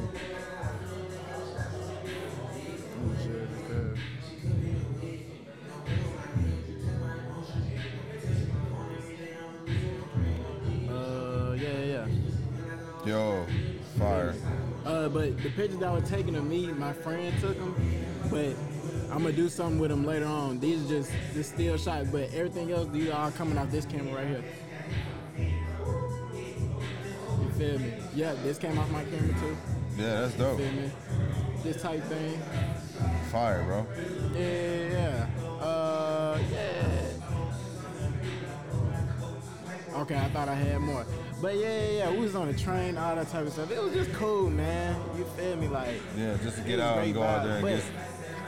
Uh, 10.89 11.53
yeah, 11.53 11.69
yeah, 11.69 11.85
yeah. 11.85 12.07
Yo, 13.07 13.47
fire. 13.99 14.35
Uh, 14.85 15.09
but 15.09 15.37
the 15.43 15.51
pictures 15.51 15.79
that 15.79 15.93
were 15.93 16.01
taken 16.01 16.35
of 16.37 16.45
me, 16.45 16.67
my 16.69 16.93
friend 16.93 17.35
took 17.41 17.59
them. 17.59 17.75
But 18.31 18.55
I'm 19.11 19.23
gonna 19.23 19.33
do 19.33 19.49
something 19.49 19.79
with 19.79 19.91
them 19.91 20.05
later 20.05 20.27
on. 20.27 20.59
These 20.61 20.85
are 20.87 20.89
just 20.89 21.13
just 21.35 21.55
still 21.55 21.77
shots, 21.77 22.09
but 22.11 22.33
everything 22.33 22.73
else, 22.73 22.89
these 22.91 23.11
are 23.11 23.25
all 23.25 23.31
coming 23.31 23.59
off 23.59 23.71
this 23.71 23.87
camera 23.87 24.15
right 24.15 24.27
here. 24.27 24.45
You 27.41 27.51
feel 27.59 27.79
me? 27.79 27.93
Yeah, 28.15 28.35
this 28.43 28.59
came 28.59 28.79
off 28.79 28.91
my 28.91 29.05
camera 29.05 29.35
too. 29.41 29.57
Yeah, 29.97 30.21
that's 30.23 30.35
dope. 30.35 30.59
Feel 30.59 30.73
me? 30.73 30.91
This 31.63 31.81
type 31.81 32.03
thing. 32.05 32.41
Fire, 33.35 33.65
bro. 33.65 33.85
Yeah, 34.33 34.89
yeah. 34.93 35.27
Uh, 35.61 36.39
yeah. 36.53 37.09
Okay, 39.97 40.15
I 40.17 40.29
thought 40.29 40.49
I 40.49 40.55
had 40.55 40.79
more. 40.79 41.05
But 41.43 41.57
yeah, 41.57 41.81
yeah, 41.81 41.91
yeah. 41.99 42.11
We 42.13 42.19
was 42.19 42.37
on 42.37 42.47
the 42.47 42.57
train, 42.57 42.97
all 42.97 43.17
that 43.17 43.29
type 43.31 43.45
of 43.45 43.53
stuff. 43.53 43.73
It 43.73 43.83
was 43.83 43.93
just 43.93 44.13
cool, 44.13 44.51
man. 44.51 44.95
You 45.19 45.25
feel 45.37 45.57
me? 45.57 45.67
Like, 45.67 46.01
Yeah, 46.17 46.37
just 46.45 46.59
to 46.59 46.63
get 46.63 46.79
out 46.79 46.99
and 46.99 47.13
go 47.13 47.25
out 47.25 47.43
there 47.43 47.55
and 47.57 47.63
But, 47.63 47.75
get. 47.75 47.85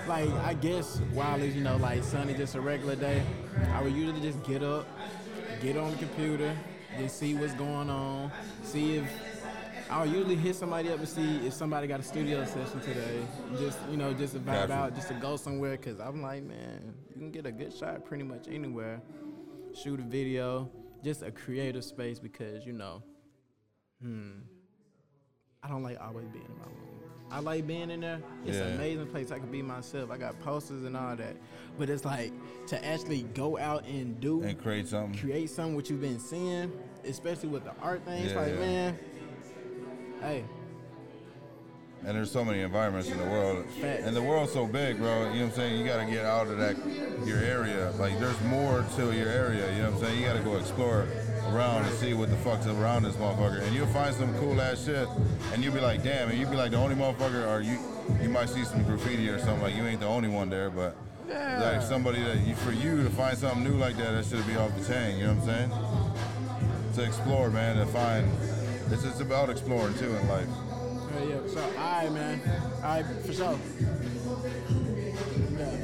Like, 0.06 0.30
I 0.44 0.54
guess 0.54 1.00
while 1.12 1.42
it's, 1.42 1.56
you 1.56 1.64
know, 1.64 1.78
like 1.78 2.04
sunny, 2.04 2.34
just 2.34 2.54
a 2.54 2.60
regular 2.60 2.94
day, 2.94 3.24
I 3.74 3.82
would 3.82 3.92
usually 3.92 4.20
just 4.20 4.40
get 4.44 4.62
up, 4.62 4.86
get 5.60 5.76
on 5.76 5.90
the 5.90 5.98
computer, 5.98 6.56
just 6.96 7.18
see 7.18 7.34
what's 7.34 7.54
going 7.54 7.90
on, 7.90 8.30
see 8.62 8.98
if 8.98 9.35
I'll 9.88 10.06
usually 10.06 10.34
hit 10.36 10.56
somebody 10.56 10.90
up 10.90 11.00
to 11.00 11.06
see 11.06 11.36
if 11.46 11.52
somebody 11.52 11.86
got 11.86 12.00
a 12.00 12.02
studio 12.02 12.44
session 12.44 12.80
today. 12.80 13.24
Just 13.58 13.78
you 13.90 13.96
know, 13.96 14.12
just 14.12 14.32
to 14.34 14.40
vibe 14.40 14.68
Gotcha. 14.68 14.72
out, 14.72 14.94
just 14.94 15.08
to 15.08 15.14
go 15.14 15.36
somewhere. 15.36 15.76
Cause 15.76 16.00
I'm 16.00 16.22
like, 16.22 16.42
man, 16.42 16.94
you 17.10 17.14
can 17.20 17.30
get 17.30 17.46
a 17.46 17.52
good 17.52 17.72
shot 17.72 18.04
pretty 18.04 18.24
much 18.24 18.46
anywhere. 18.50 19.00
Shoot 19.74 20.00
a 20.00 20.02
video, 20.02 20.70
just 21.04 21.22
a 21.22 21.30
creative 21.30 21.84
space 21.84 22.18
because 22.18 22.66
you 22.66 22.72
know, 22.72 23.02
hmm, 24.02 24.30
I 25.62 25.68
don't 25.68 25.82
like 25.82 26.00
always 26.00 26.26
being 26.28 26.44
in 26.46 26.58
my 26.58 26.64
room. 26.64 26.82
I 27.30 27.40
like 27.40 27.66
being 27.66 27.90
in 27.90 28.00
there. 28.00 28.20
It's 28.44 28.56
an 28.58 28.74
amazing 28.76 29.08
place. 29.08 29.32
I 29.32 29.38
can 29.40 29.50
be 29.50 29.60
myself. 29.60 30.10
I 30.12 30.16
got 30.16 30.38
posters 30.40 30.84
and 30.84 30.96
all 30.96 31.16
that. 31.16 31.36
But 31.76 31.90
it's 31.90 32.04
like 32.04 32.32
to 32.68 32.84
actually 32.84 33.22
go 33.34 33.58
out 33.58 33.84
and 33.84 34.20
do 34.20 34.42
And 34.42 34.56
create 34.60 34.86
something. 34.88 35.18
create 35.18 35.50
something 35.50 35.74
what 35.74 35.90
you've 35.90 36.00
been 36.00 36.20
seeing, 36.20 36.70
especially 37.04 37.48
with 37.48 37.64
the 37.64 37.72
art 37.82 38.04
thing. 38.04 38.22
It's 38.24 38.32
Yeah, 38.32 38.40
like, 38.40 38.52
yeah. 38.54 38.60
man, 38.60 38.98
hey, 40.20 40.44
And 42.04 42.16
there's 42.16 42.30
so 42.30 42.44
many 42.44 42.60
environments 42.60 43.08
in 43.08 43.18
the 43.18 43.24
world. 43.24 43.64
Facts. 43.80 44.04
And 44.04 44.14
the 44.14 44.22
world's 44.22 44.52
so 44.52 44.66
big, 44.66 44.98
bro. 44.98 45.20
You 45.20 45.24
know 45.24 45.30
what 45.30 45.42
I'm 45.42 45.52
saying? 45.52 45.80
You 45.80 45.86
gotta 45.86 46.04
get 46.10 46.24
out 46.24 46.46
of 46.46 46.58
that 46.58 46.76
your 47.26 47.38
area. 47.38 47.90
Like 47.98 48.18
there's 48.20 48.40
more 48.42 48.84
to 48.96 49.12
your 49.12 49.28
area, 49.28 49.70
you 49.74 49.82
know 49.82 49.90
what 49.90 50.02
I'm 50.02 50.06
saying? 50.06 50.20
You 50.20 50.26
gotta 50.26 50.40
go 50.44 50.56
explore 50.56 51.06
around 51.48 51.84
and 51.84 51.94
see 51.96 52.12
what 52.14 52.30
the 52.30 52.36
fuck's 52.36 52.66
around 52.66 53.04
this 53.04 53.16
motherfucker. 53.16 53.62
And 53.62 53.74
you'll 53.74 53.86
find 53.88 54.14
some 54.14 54.32
cool 54.38 54.60
ass 54.60 54.84
shit 54.84 55.08
and 55.52 55.64
you'll 55.64 55.74
be 55.74 55.80
like, 55.80 56.02
damn, 56.02 56.28
and 56.28 56.38
you'll 56.38 56.50
be 56.50 56.56
like 56.56 56.70
the 56.70 56.76
only 56.76 56.94
motherfucker 56.94 57.48
or 57.48 57.60
you 57.60 57.78
you 58.22 58.28
might 58.28 58.48
see 58.48 58.64
some 58.64 58.82
graffiti 58.84 59.28
or 59.28 59.38
something, 59.38 59.62
like 59.62 59.74
you 59.74 59.84
ain't 59.84 60.00
the 60.00 60.06
only 60.06 60.28
one 60.28 60.48
there, 60.48 60.70
but 60.70 60.96
like 61.28 61.82
somebody 61.82 62.22
that 62.22 62.38
you 62.46 62.54
for 62.54 62.72
you 62.72 63.02
to 63.02 63.10
find 63.10 63.36
something 63.36 63.64
new 63.64 63.76
like 63.76 63.96
that, 63.96 64.12
that 64.12 64.24
should 64.24 64.46
be 64.46 64.54
off 64.56 64.76
the 64.78 64.84
chain, 64.86 65.18
you 65.18 65.26
know 65.26 65.34
what 65.34 65.48
I'm 65.48 65.70
saying? 65.70 66.94
To 66.94 67.02
explore, 67.04 67.50
man, 67.50 67.76
to 67.76 67.86
find 67.86 68.30
it's 68.90 69.02
just 69.02 69.20
about 69.20 69.50
exploring 69.50 69.94
too 69.94 70.14
in 70.14 70.28
life. 70.28 70.48
yeah, 71.14 71.24
yeah. 71.24 71.40
So, 71.46 71.60
all 71.60 72.02
right, 72.02 72.12
man, 72.12 72.40
all 72.76 72.82
right, 72.82 73.04
for 73.24 73.32
sure. 73.32 73.58
Yeah, 75.58 75.76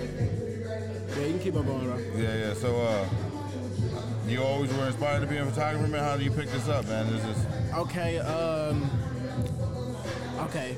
yeah 1.17 1.27
you 1.27 1.33
can 1.33 1.39
keep 1.41 1.57
on 1.57 1.67
going, 1.67 1.85
bro. 1.85 1.99
Yeah, 2.17 2.37
yeah. 2.37 2.55
So, 2.55 2.81
uh, 2.81 3.09
you 4.27 4.43
always 4.43 4.73
were 4.73 4.87
inspired 4.87 5.21
to 5.21 5.27
be 5.27 5.37
a 5.37 5.45
photographer, 5.45 5.89
man. 5.89 6.03
How 6.03 6.17
do 6.17 6.25
you 6.25 6.31
pick 6.31 6.49
this 6.49 6.69
up, 6.69 6.87
man? 6.87 7.07
Is 7.07 7.23
this 7.25 7.47
Okay, 7.75 8.19
um, 8.19 8.91
okay. 10.41 10.77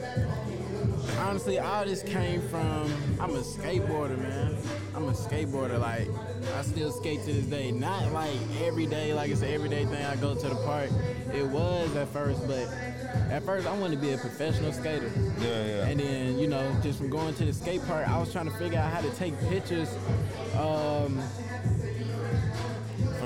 Honestly, 1.18 1.58
all 1.58 1.84
this 1.84 2.02
came 2.02 2.40
from 2.48 2.92
I'm 3.20 3.30
a 3.30 3.40
skateboarder, 3.40 4.18
man. 4.18 4.56
I'm 4.94 5.08
a 5.08 5.12
skateboarder. 5.12 5.78
Like, 5.80 6.08
I 6.56 6.62
still 6.62 6.92
skate 6.92 7.20
to 7.24 7.32
this 7.32 7.46
day. 7.46 7.70
Not 7.72 8.12
like 8.12 8.36
every 8.62 8.86
day, 8.86 9.14
like 9.14 9.30
it's 9.30 9.42
an 9.42 9.52
everyday 9.52 9.84
thing. 9.84 10.04
I 10.04 10.16
go 10.16 10.34
to 10.34 10.48
the 10.48 10.54
park. 10.56 10.90
It 11.32 11.46
was 11.46 11.94
at 11.96 12.08
first, 12.08 12.46
but 12.46 12.68
at 13.30 13.42
first 13.44 13.66
I 13.66 13.76
wanted 13.76 13.96
to 13.96 14.00
be 14.00 14.12
a 14.12 14.18
professional 14.18 14.72
skater. 14.72 15.10
Yeah, 15.40 15.66
yeah. 15.66 15.86
And 15.86 16.00
then, 16.00 16.38
you 16.38 16.48
know, 16.48 16.76
just 16.82 16.98
from 16.98 17.10
going 17.10 17.34
to 17.34 17.44
the 17.44 17.52
skate 17.52 17.84
park, 17.86 18.08
I 18.08 18.18
was 18.18 18.32
trying 18.32 18.50
to 18.50 18.56
figure 18.56 18.78
out 18.78 18.92
how 18.92 19.00
to 19.00 19.10
take 19.16 19.38
pictures. 19.48 19.88
Um, 20.56 21.20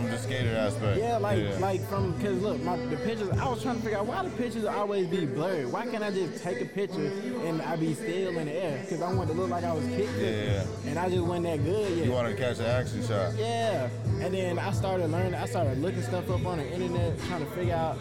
from 0.09 0.16
the 0.16 0.22
skater 0.22 0.56
aspect? 0.56 0.98
yeah, 0.98 1.16
like 1.18 1.61
like 1.61 1.88
from 1.88 2.12
because 2.12 2.40
look, 2.42 2.61
my 2.62 2.76
the 2.76 2.96
pictures. 2.96 3.30
I 3.30 3.48
was 3.48 3.62
trying 3.62 3.76
to 3.76 3.82
figure 3.82 3.98
out 3.98 4.06
why 4.06 4.22
the 4.22 4.30
pictures 4.30 4.64
always 4.64 5.06
be 5.06 5.26
blurred. 5.26 5.70
Why 5.72 5.86
can't 5.86 6.02
I 6.02 6.11
just 6.11 6.42
take 6.42 6.61
a 6.61 6.64
picture 6.64 7.06
and 7.44 7.62
I 7.62 7.76
be 7.76 7.94
still 7.94 8.38
in 8.38 8.46
the 8.46 8.52
air? 8.52 8.80
Because 8.80 9.02
I 9.02 9.12
wanted 9.12 9.34
to 9.34 9.40
look 9.40 9.50
like 9.50 9.64
I 9.64 9.72
was 9.72 9.86
kicked. 9.86 10.18
Yeah, 10.18 10.30
yeah. 10.30 10.66
And 10.86 10.98
I 10.98 11.09
just 11.09 11.22
wasn't 11.22 11.44
that 11.44 11.64
good 11.64 11.96
yet. 11.96 12.06
You 12.06 12.12
wanted 12.12 12.36
to 12.36 12.36
catch 12.36 12.59
an 12.59 12.66
action 12.66 13.06
shot. 13.06 13.34
yeah. 13.36 13.88
And 14.20 14.34
then 14.34 14.59
I 14.59 14.72
started 14.72 15.11
learning. 15.11 15.34
I 15.34 15.46
started 15.46 15.78
looking 15.78 16.02
stuff 16.02 16.30
up 16.30 16.44
on 16.46 16.59
the 16.59 16.70
internet, 16.72 17.18
trying 17.28 17.44
to 17.44 17.50
figure 17.52 17.74
out 17.74 17.96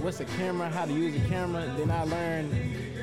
what's 0.00 0.20
a 0.20 0.24
camera, 0.24 0.68
how 0.68 0.84
to 0.86 0.92
use 0.92 1.14
a 1.14 1.28
camera. 1.28 1.72
Then 1.76 1.90
I 1.90 2.02
learned 2.04 2.52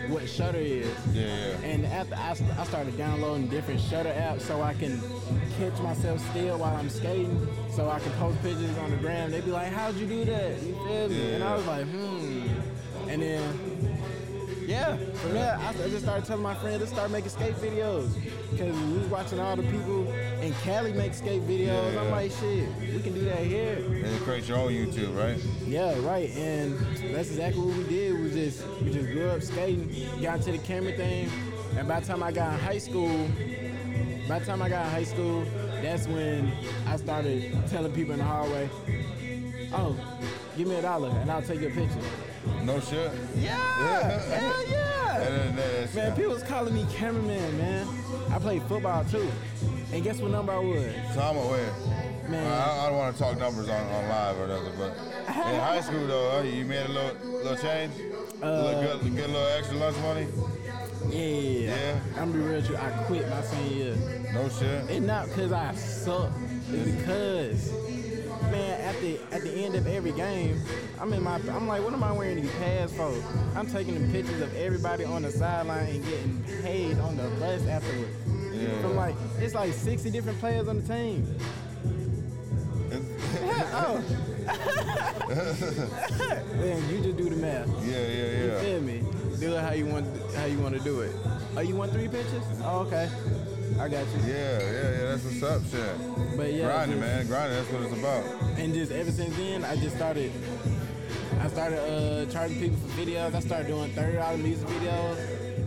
what 0.10 0.28
Shutter 0.30 0.58
is. 0.58 0.88
Yeah, 1.14 1.24
yeah. 1.24 1.68
And 1.68 1.86
after 1.86 2.16
I, 2.16 2.34
st- 2.34 2.60
I 2.60 2.64
started 2.66 2.98
downloading 2.98 3.48
different 3.48 3.82
Shutter 3.82 4.10
apps 4.12 4.42
so 4.42 4.62
I 4.62 4.74
can 4.74 5.02
catch 5.58 5.78
myself 5.80 6.20
still 6.32 6.58
while 6.60 6.76
I'm 6.76 6.90
skating, 6.90 7.48
so 7.72 7.90
I 7.90 8.00
can 8.00 8.12
post 8.14 8.42
pictures 8.42 8.78
on 8.80 8.92
the 8.92 8.98
gram. 8.98 9.32
They'd 9.32 9.46
be 9.46 9.52
like, 9.52 9.72
"How'd 9.72 9.96
you 9.96 10.08
do 10.08 10.26
that?" 10.26 10.62
You 10.62 10.74
feel 10.74 11.10
me? 11.10 11.34
And 11.34 11.44
I 11.44 11.56
was 11.56 11.66
like, 11.66 11.86
"Hmm." 11.88 13.10
And 13.10 13.22
then, 13.22 13.98
yeah, 14.68 14.98
from 14.98 15.34
there 15.34 15.58
I, 15.60 15.70
I 15.70 15.90
just 15.90 16.04
started 16.04 16.26
telling 16.26 16.44
my 16.44 16.56
friends 16.56 16.82
to 16.82 16.88
start 16.88 17.12
making 17.12 17.30
skate 17.30 17.56
videos 17.56 18.10
because 18.52 18.76
we 18.80 18.98
was 18.98 19.08
watching 19.08 19.40
all 19.40 19.56
the 19.56 19.64
people 19.64 20.12
in 20.42 20.54
Cali 20.64 20.94
makes 20.94 21.18
skate 21.18 21.42
videos. 21.44 21.94
Yeah, 21.94 22.02
I'm 22.02 22.12
like, 22.12 22.32
"Shit, 22.32 22.70
we 22.94 23.02
can 23.02 23.14
do 23.14 23.26
that 23.26 23.40
here." 23.40 23.78
And 23.78 24.20
create 24.22 24.48
your 24.48 24.58
own 24.58 24.72
YouTube, 24.72 25.16
right? 25.18 25.38
Yeah, 25.66 25.98
right. 26.06 26.30
And 26.32 26.78
that's 27.14 27.30
exactly 27.30 27.62
what 27.62 27.78
we 27.78 27.84
did. 27.86 28.20
We 28.20 28.30
just 28.32 28.66
we 28.82 28.92
just 28.92 29.12
grew 29.12 29.30
up 29.30 29.42
skating, 29.42 29.90
got 30.22 30.38
into 30.38 30.52
the 30.52 30.58
camera 30.60 30.94
thing, 30.94 31.30
and 31.78 31.88
by 31.88 32.00
the 32.00 32.08
time 32.08 32.24
I 32.24 32.32
got 32.32 32.54
in 32.54 32.60
high 32.60 32.78
school, 32.78 33.28
by 34.28 34.40
the 34.40 34.46
time 34.46 34.62
I 34.62 34.70
got 34.70 34.86
in 34.86 34.92
high 34.92 35.04
school, 35.04 35.46
that's 35.82 36.08
when 36.08 36.52
I 36.88 36.98
started 36.98 37.54
telling 37.70 37.92
people 37.94 38.14
in 38.14 38.20
the 38.20 38.26
hallway, 38.26 38.70
"Oh, 39.74 39.96
give 40.58 40.68
me 40.68 40.76
a 40.76 40.82
dollar 40.82 41.10
and 41.10 41.32
I'll 41.32 41.42
take 41.42 41.62
your 41.62 41.72
picture." 41.72 42.00
No 42.64 42.80
shit. 42.80 43.12
Yeah, 43.38 43.56
hell 44.20 44.68
yeah. 44.68 44.82
And 45.16 45.34
then 45.34 45.56
that's, 45.56 45.96
Man, 45.96 46.16
people 46.16 46.34
was 46.34 46.44
calling 46.44 46.74
me 46.74 46.86
cameraman, 46.92 47.58
man. 47.58 47.88
I 48.32 48.40
played 48.40 48.64
football 48.64 49.04
too. 49.06 49.30
And 49.92 50.04
guess 50.04 50.20
what 50.20 50.32
number 50.32 50.52
I 50.54 50.60
was? 50.60 50.94
So 51.14 51.22
I'm 51.22 51.38
aware. 51.38 51.72
Man. 52.30 52.52
I, 52.52 52.86
I 52.86 52.90
don't 52.90 52.98
want 52.98 53.16
to 53.16 53.22
talk 53.22 53.38
numbers 53.38 53.70
on, 53.70 53.88
on 53.92 54.10
live 54.10 54.40
or 54.40 54.48
nothing, 54.48 54.74
but 54.78 54.98
in 55.28 55.60
high 55.60 55.82
school 55.82 56.08
though, 56.08 56.42
you 56.42 56.66
made 56.66 56.86
a 56.86 56.92
little 56.92 57.30
little 57.32 57.58
change, 57.58 57.94
a 58.42 58.46
little 58.46 58.82
Uh, 58.82 58.98
good, 58.98 59.02
a 59.06 59.28
little 59.28 59.48
extra 59.58 59.78
lunch 59.78 59.98
money. 59.98 60.28
Yeah. 61.10 61.76
Yeah. 61.76 62.00
I'm 62.18 62.32
gonna 62.32 62.34
be 62.34 62.40
real 62.40 62.56
with 62.62 62.70
you. 62.70 62.78
I 62.78 62.90
quit 63.06 63.30
my 63.30 63.42
senior 63.44 63.76
year. 63.76 63.96
No 64.34 64.50
shit. 64.50 64.90
It's 64.90 65.06
not 65.06 65.28
because 65.28 65.52
I 65.52 65.76
suck. 65.76 66.32
It's 66.72 66.92
because, 66.96 67.72
man, 68.44 68.82
at 68.82 69.00
the 69.02 69.20
at 69.32 69.42
the 69.42 69.52
end 69.52 69.76
of 69.76 69.88
every 69.88 70.12
game, 70.12 70.62
I'm 71.00 71.12
in 71.14 71.24
my. 71.24 71.36
I'm 71.36 71.68
like, 71.68 71.84
what 71.84 71.94
am 71.94 72.04
I 72.04 72.12
wearing 72.12 72.42
these 72.42 72.52
pads 72.56 72.94
for? 72.96 73.14
I'm 73.56 73.68
taking 73.68 73.96
the 73.96 74.12
pictures 74.12 74.42
of 74.42 74.56
everybody 74.56 75.04
on 75.04 75.22
the 75.24 75.32
sideline 75.32 75.88
and 75.88 76.06
getting 76.06 76.44
paid 76.62 76.98
on 77.00 77.18
the 77.18 77.24
bus 77.40 77.66
afterwards. 77.68 78.16
Yeah. 78.54 78.82
From 78.82 78.96
like, 78.96 79.16
it's 79.40 79.54
like 79.54 79.74
60 79.74 80.10
different 80.12 80.40
players 80.40 80.68
on 80.68 80.82
the 80.82 80.88
team. 80.88 81.28
oh. 83.74 84.04
Man, 86.56 86.90
you 86.90 87.02
just 87.02 87.18
do 87.18 87.30
the 87.30 87.36
math. 87.36 87.68
Yeah, 87.84 87.98
yeah, 87.98 88.38
You 88.38 88.46
yeah. 88.46 88.60
feel 88.60 88.82
me? 88.82 89.04
Do 89.40 89.56
it 89.56 89.62
how 89.62 89.74
you 89.74 89.86
want 89.88 90.06
how 90.36 90.46
you 90.46 90.60
want 90.60 90.76
to 90.76 90.82
do 90.82 91.02
it. 91.02 91.12
Oh, 91.58 91.62
you 91.62 91.76
want 91.76 91.92
three 91.92 92.08
pictures? 92.08 92.44
Oh, 92.64 92.82
okay. 92.88 93.10
I 93.80 93.90
got 93.90 94.06
you. 94.08 94.20
Yeah, 94.28 94.60
yeah, 94.60 94.62
yeah. 94.62 95.02
That's 95.10 95.24
what's 95.26 95.44
up, 95.44 95.62
shit. 95.70 96.38
But 96.38 96.54
yeah, 96.54 96.66
grinding, 96.66 97.00
just- 97.00 97.08
man, 97.12 97.28
grinding. 97.28 97.58
That's 97.58 97.72
what 97.72 97.82
it's 97.84 98.00
about. 98.00 98.24
And 98.60 98.74
just 98.74 98.92
ever 98.92 99.12
since 99.12 99.36
then, 99.38 99.66
I 99.66 99.76
just 99.76 99.96
started. 99.96 100.32
I 101.42 101.48
started 101.50 101.80
uh, 101.80 102.26
charging 102.32 102.60
people 102.60 102.78
for 102.78 103.02
videos. 103.02 103.36
I 103.36 103.40
started 103.42 103.68
doing 103.68 103.92
thirty 103.92 104.18
dollar 104.18 104.38
music 104.38 104.68
videos. 104.68 105.18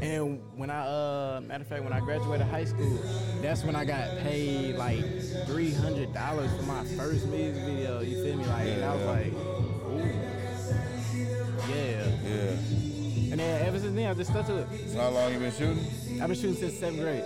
And 0.01 0.41
when 0.57 0.71
I, 0.71 0.87
uh, 0.87 1.41
matter 1.45 1.63
of 1.63 1.69
fact, 1.69 1.83
when 1.83 1.93
I 1.93 2.01
graduated 2.01 2.47
high 2.47 2.65
school, 2.65 2.99
that's 3.43 3.65
when 3.65 3.75
I 3.75 3.85
got 3.85 4.17
paid 4.19 4.77
like 4.77 5.05
three 5.47 5.73
hundred 5.73 6.15
dollars 6.15 6.51
for 6.57 6.63
my 6.63 6.85
first 6.97 7.27
music 7.27 7.63
video. 7.65 8.01
You 8.01 8.23
feel 8.25 8.37
me? 8.37 8.45
Like, 8.45 8.67
and 8.69 8.85
I 8.85 8.95
was 8.95 9.05
like, 9.05 9.33
ooh, 9.33 9.99
yeah. 11.69 12.07
Yeah. 12.25 12.51
And 13.31 13.41
then 13.41 13.67
ever 13.67 13.79
since 13.79 13.95
then, 13.95 14.11
I 14.11 14.15
just 14.15 14.31
stuck 14.31 14.47
to 14.47 14.59
it. 14.59 14.69
So 14.91 15.01
how 15.01 15.11
long 15.11 15.33
you 15.33 15.39
been 15.39 15.53
shooting? 15.53 15.85
I've 16.23 16.29
been 16.29 16.37
shooting 16.37 16.57
since 16.57 16.79
seventh 16.79 17.01
grade. 17.03 17.25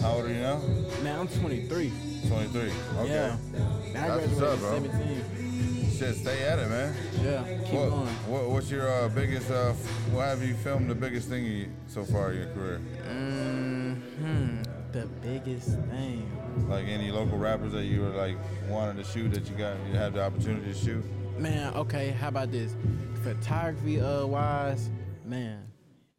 How 0.00 0.12
old 0.14 0.24
are 0.24 0.28
you 0.28 0.40
now? 0.40 0.58
Man, 1.02 1.20
I'm 1.20 1.28
23. 1.28 1.92
23. 2.28 2.60
Okay. 2.62 2.72
Yeah. 3.08 3.36
I 3.36 3.92
That's 3.92 4.26
what's 4.26 4.38
graduated 4.38 4.42
up, 4.42 4.58
bro. 4.58 4.82
17. 4.82 5.90
Shit, 5.98 6.16
stay 6.16 6.42
at 6.44 6.58
it, 6.58 6.68
man. 6.68 6.94
Yeah, 7.22 7.44
keep 7.64 7.74
What, 7.74 7.90
going. 7.90 8.06
what, 8.26 8.50
what's 8.50 8.70
your 8.70 8.88
uh, 8.88 9.08
biggest? 9.10 9.50
Uh, 9.50 9.72
what 10.10 10.24
have 10.26 10.42
you 10.42 10.54
filmed 10.54 10.88
the 10.90 10.94
biggest 10.94 11.28
thing 11.28 11.44
you, 11.44 11.68
so 11.86 12.04
far 12.04 12.32
in 12.32 12.38
your 12.38 12.46
career? 12.54 12.78
hmm 13.06 14.62
The 14.92 15.06
biggest 15.20 15.68
thing. 15.90 16.28
Like 16.68 16.86
any 16.86 17.10
local 17.12 17.38
rappers 17.38 17.72
that 17.72 17.84
you 17.84 18.00
were 18.00 18.08
like 18.10 18.36
wanted 18.68 18.96
to 18.96 19.04
shoot 19.10 19.30
that 19.32 19.48
you 19.48 19.54
got 19.56 19.76
you 19.86 19.94
had 19.94 20.14
the 20.14 20.22
opportunity 20.24 20.72
to 20.72 20.78
shoot? 20.78 21.04
Man, 21.38 21.72
okay, 21.74 22.10
how 22.10 22.28
about 22.28 22.50
this? 22.50 22.74
Photography 23.22 24.00
uh 24.00 24.26
wise, 24.26 24.90
man, 25.24 25.62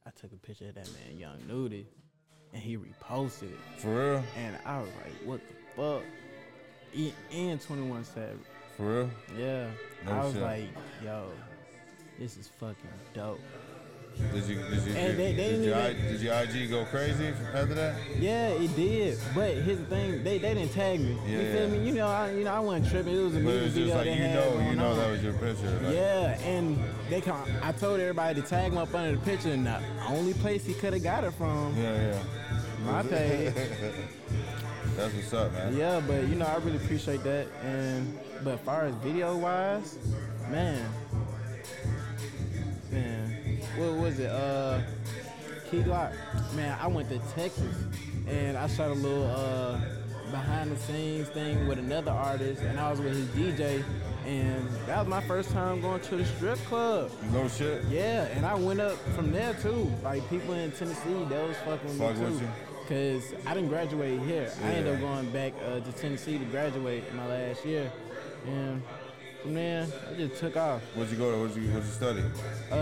I 0.05 0.11
took 0.11 0.31
a 0.31 0.37
picture 0.37 0.69
of 0.69 0.75
that 0.75 0.89
man, 0.93 1.19
Young 1.19 1.37
Nudy, 1.47 1.87
and 2.53 2.61
he 2.61 2.77
reposted 2.77 3.43
it. 3.51 3.59
For 3.77 4.11
real? 4.13 4.23
And 4.37 4.57
I 4.65 4.79
was 4.79 4.89
like, 5.03 5.13
what 5.25 5.41
the 5.47 5.53
fuck? 5.75 6.03
E- 6.93 7.13
And 7.31 7.59
21 7.61 8.03
Savage. 8.03 8.37
For 8.77 8.83
real? 8.83 9.09
Yeah. 9.37 9.67
No 10.05 10.11
I 10.11 10.23
was 10.25 10.33
shit. 10.33 10.41
like, 10.41 10.67
yo, 11.03 11.29
this 12.19 12.37
is 12.37 12.47
fucking 12.59 12.75
dope. 13.13 13.39
Did 14.33 14.43
you 14.45 14.55
did 14.55 14.83
you 14.85 14.93
And 14.95 15.17
they- 15.19 15.33
they 15.33 15.33
did, 15.33 15.65
your, 15.65 15.77
even- 15.89 16.11
did 16.11 16.21
your 16.21 16.33
IG 16.35 16.69
go 16.69 16.85
crazy 16.85 17.27
after 17.53 17.73
that? 17.73 17.95
Yeah, 18.19 18.47
it 18.49 18.75
did. 18.75 19.17
But 19.35 19.55
here's 19.57 19.79
the 19.79 19.85
thing, 19.85 20.23
they, 20.23 20.37
they 20.37 20.53
didn't 20.53 20.71
tag 20.73 20.99
me. 20.99 21.17
Yeah, 21.27 21.31
you 21.39 21.51
feel 21.53 21.67
yeah. 21.69 21.77
me? 21.77 21.87
You 21.87 21.93
know, 21.95 22.07
I 22.07 22.31
you 22.31 22.43
know 22.43 22.53
I 22.53 22.59
wasn't 22.59 22.89
tripping. 22.89 23.15
It 23.15 23.23
was 23.23 23.33
a 23.35 23.39
But 23.39 23.43
music 23.43 23.61
it 23.61 23.63
was 23.63 23.73
just 23.73 23.85
video 23.87 23.95
like 23.95 24.05
they 24.05 24.15
you 24.17 24.23
had 24.23 24.33
know 24.35 24.69
you 24.69 24.75
know 24.75 24.91
on. 24.91 24.97
that 24.97 25.09
was 25.09 25.23
your 25.23 25.33
picture. 25.33 25.79
Like, 25.83 25.95
Yeah, 25.95 26.39
and 26.41 26.79
they 27.09 27.21
come. 27.21 27.43
I 27.61 27.71
told 27.71 27.99
everybody 27.99 28.41
to 28.41 28.47
tag 28.47 28.71
him 28.71 28.77
up 28.77 28.93
under 28.93 29.17
the 29.17 29.25
picture, 29.25 29.49
and 29.51 29.65
the 29.65 29.79
only 30.07 30.33
place 30.35 30.65
he 30.65 30.73
could 30.73 30.93
have 30.93 31.03
got 31.03 31.23
it 31.23 31.31
from, 31.33 31.75
Yeah, 31.77 32.13
yeah. 32.13 32.91
my 32.91 33.03
page. 33.03 33.53
That's 34.95 35.13
what's 35.15 35.33
up, 35.33 35.51
man. 35.53 35.75
yeah, 35.75 35.99
but 36.05 36.27
you 36.27 36.35
know, 36.35 36.45
I 36.45 36.55
really 36.57 36.77
appreciate 36.77 37.23
that. 37.23 37.47
And 37.63 38.17
but 38.43 38.55
as 38.55 38.59
far 38.61 38.85
as 38.85 38.93
video 38.95 39.35
wise, 39.37 39.97
man, 40.51 40.87
what 43.77 43.93
was 43.97 44.19
it? 44.19 44.29
Uh, 44.29 44.81
Key 45.69 45.81
Glock. 45.81 46.13
Man, 46.55 46.77
I 46.79 46.87
went 46.87 47.09
to 47.09 47.19
Texas, 47.33 47.75
and 48.27 48.57
I 48.57 48.67
shot 48.67 48.91
a 48.91 48.93
little 48.93 49.25
uh 49.29 49.79
behind 50.31 50.71
the 50.71 50.77
scenes 50.77 51.27
thing 51.29 51.67
with 51.67 51.77
another 51.77 52.11
artist, 52.11 52.61
and 52.63 52.79
I 52.79 52.89
was 52.89 52.99
with 52.99 53.13
his 53.15 53.27
DJ. 53.55 53.83
And 54.25 54.67
that 54.87 54.99
was 54.99 55.07
my 55.07 55.21
first 55.21 55.51
time 55.51 55.81
going 55.81 55.99
to 56.01 56.15
the 56.17 56.25
strip 56.25 56.57
club. 56.65 57.11
No 57.33 57.47
shit. 57.49 57.83
Yeah, 57.85 58.23
and 58.27 58.45
I 58.45 58.55
went 58.55 58.79
up 58.79 58.97
from 59.15 59.31
there 59.31 59.53
too. 59.55 59.91
Like 60.03 60.27
people 60.29 60.53
in 60.53 60.71
Tennessee, 60.71 61.25
they 61.29 61.47
was 61.47 61.57
fucking 61.57 61.89
with 61.89 61.97
Fuck 61.99 62.17
me 62.17 62.25
with 62.25 62.39
too. 62.39 62.45
you? 62.45 62.51
Cause 63.19 63.33
I 63.45 63.53
didn't 63.53 63.69
graduate 63.69 64.21
here. 64.21 64.51
I 64.63 64.67
ended 64.71 64.93
up 64.95 64.99
going 65.01 65.29
back 65.31 65.53
uh, 65.65 65.79
to 65.81 65.91
Tennessee 65.93 66.37
to 66.37 66.45
graduate 66.45 67.13
my 67.13 67.27
last 67.27 67.65
year, 67.65 67.91
and 68.47 68.81
from 69.43 69.53
there 69.53 69.85
I 70.09 70.13
just 70.15 70.39
took 70.39 70.57
off. 70.57 70.81
Where'd 70.95 71.09
you 71.11 71.17
go 71.17 71.31
to? 71.31 71.37
Where'd 71.37 71.55
you, 71.55 71.69
where'd 71.71 71.83
you 71.83 71.91
study? 71.91 72.23
Uh, 72.71 72.75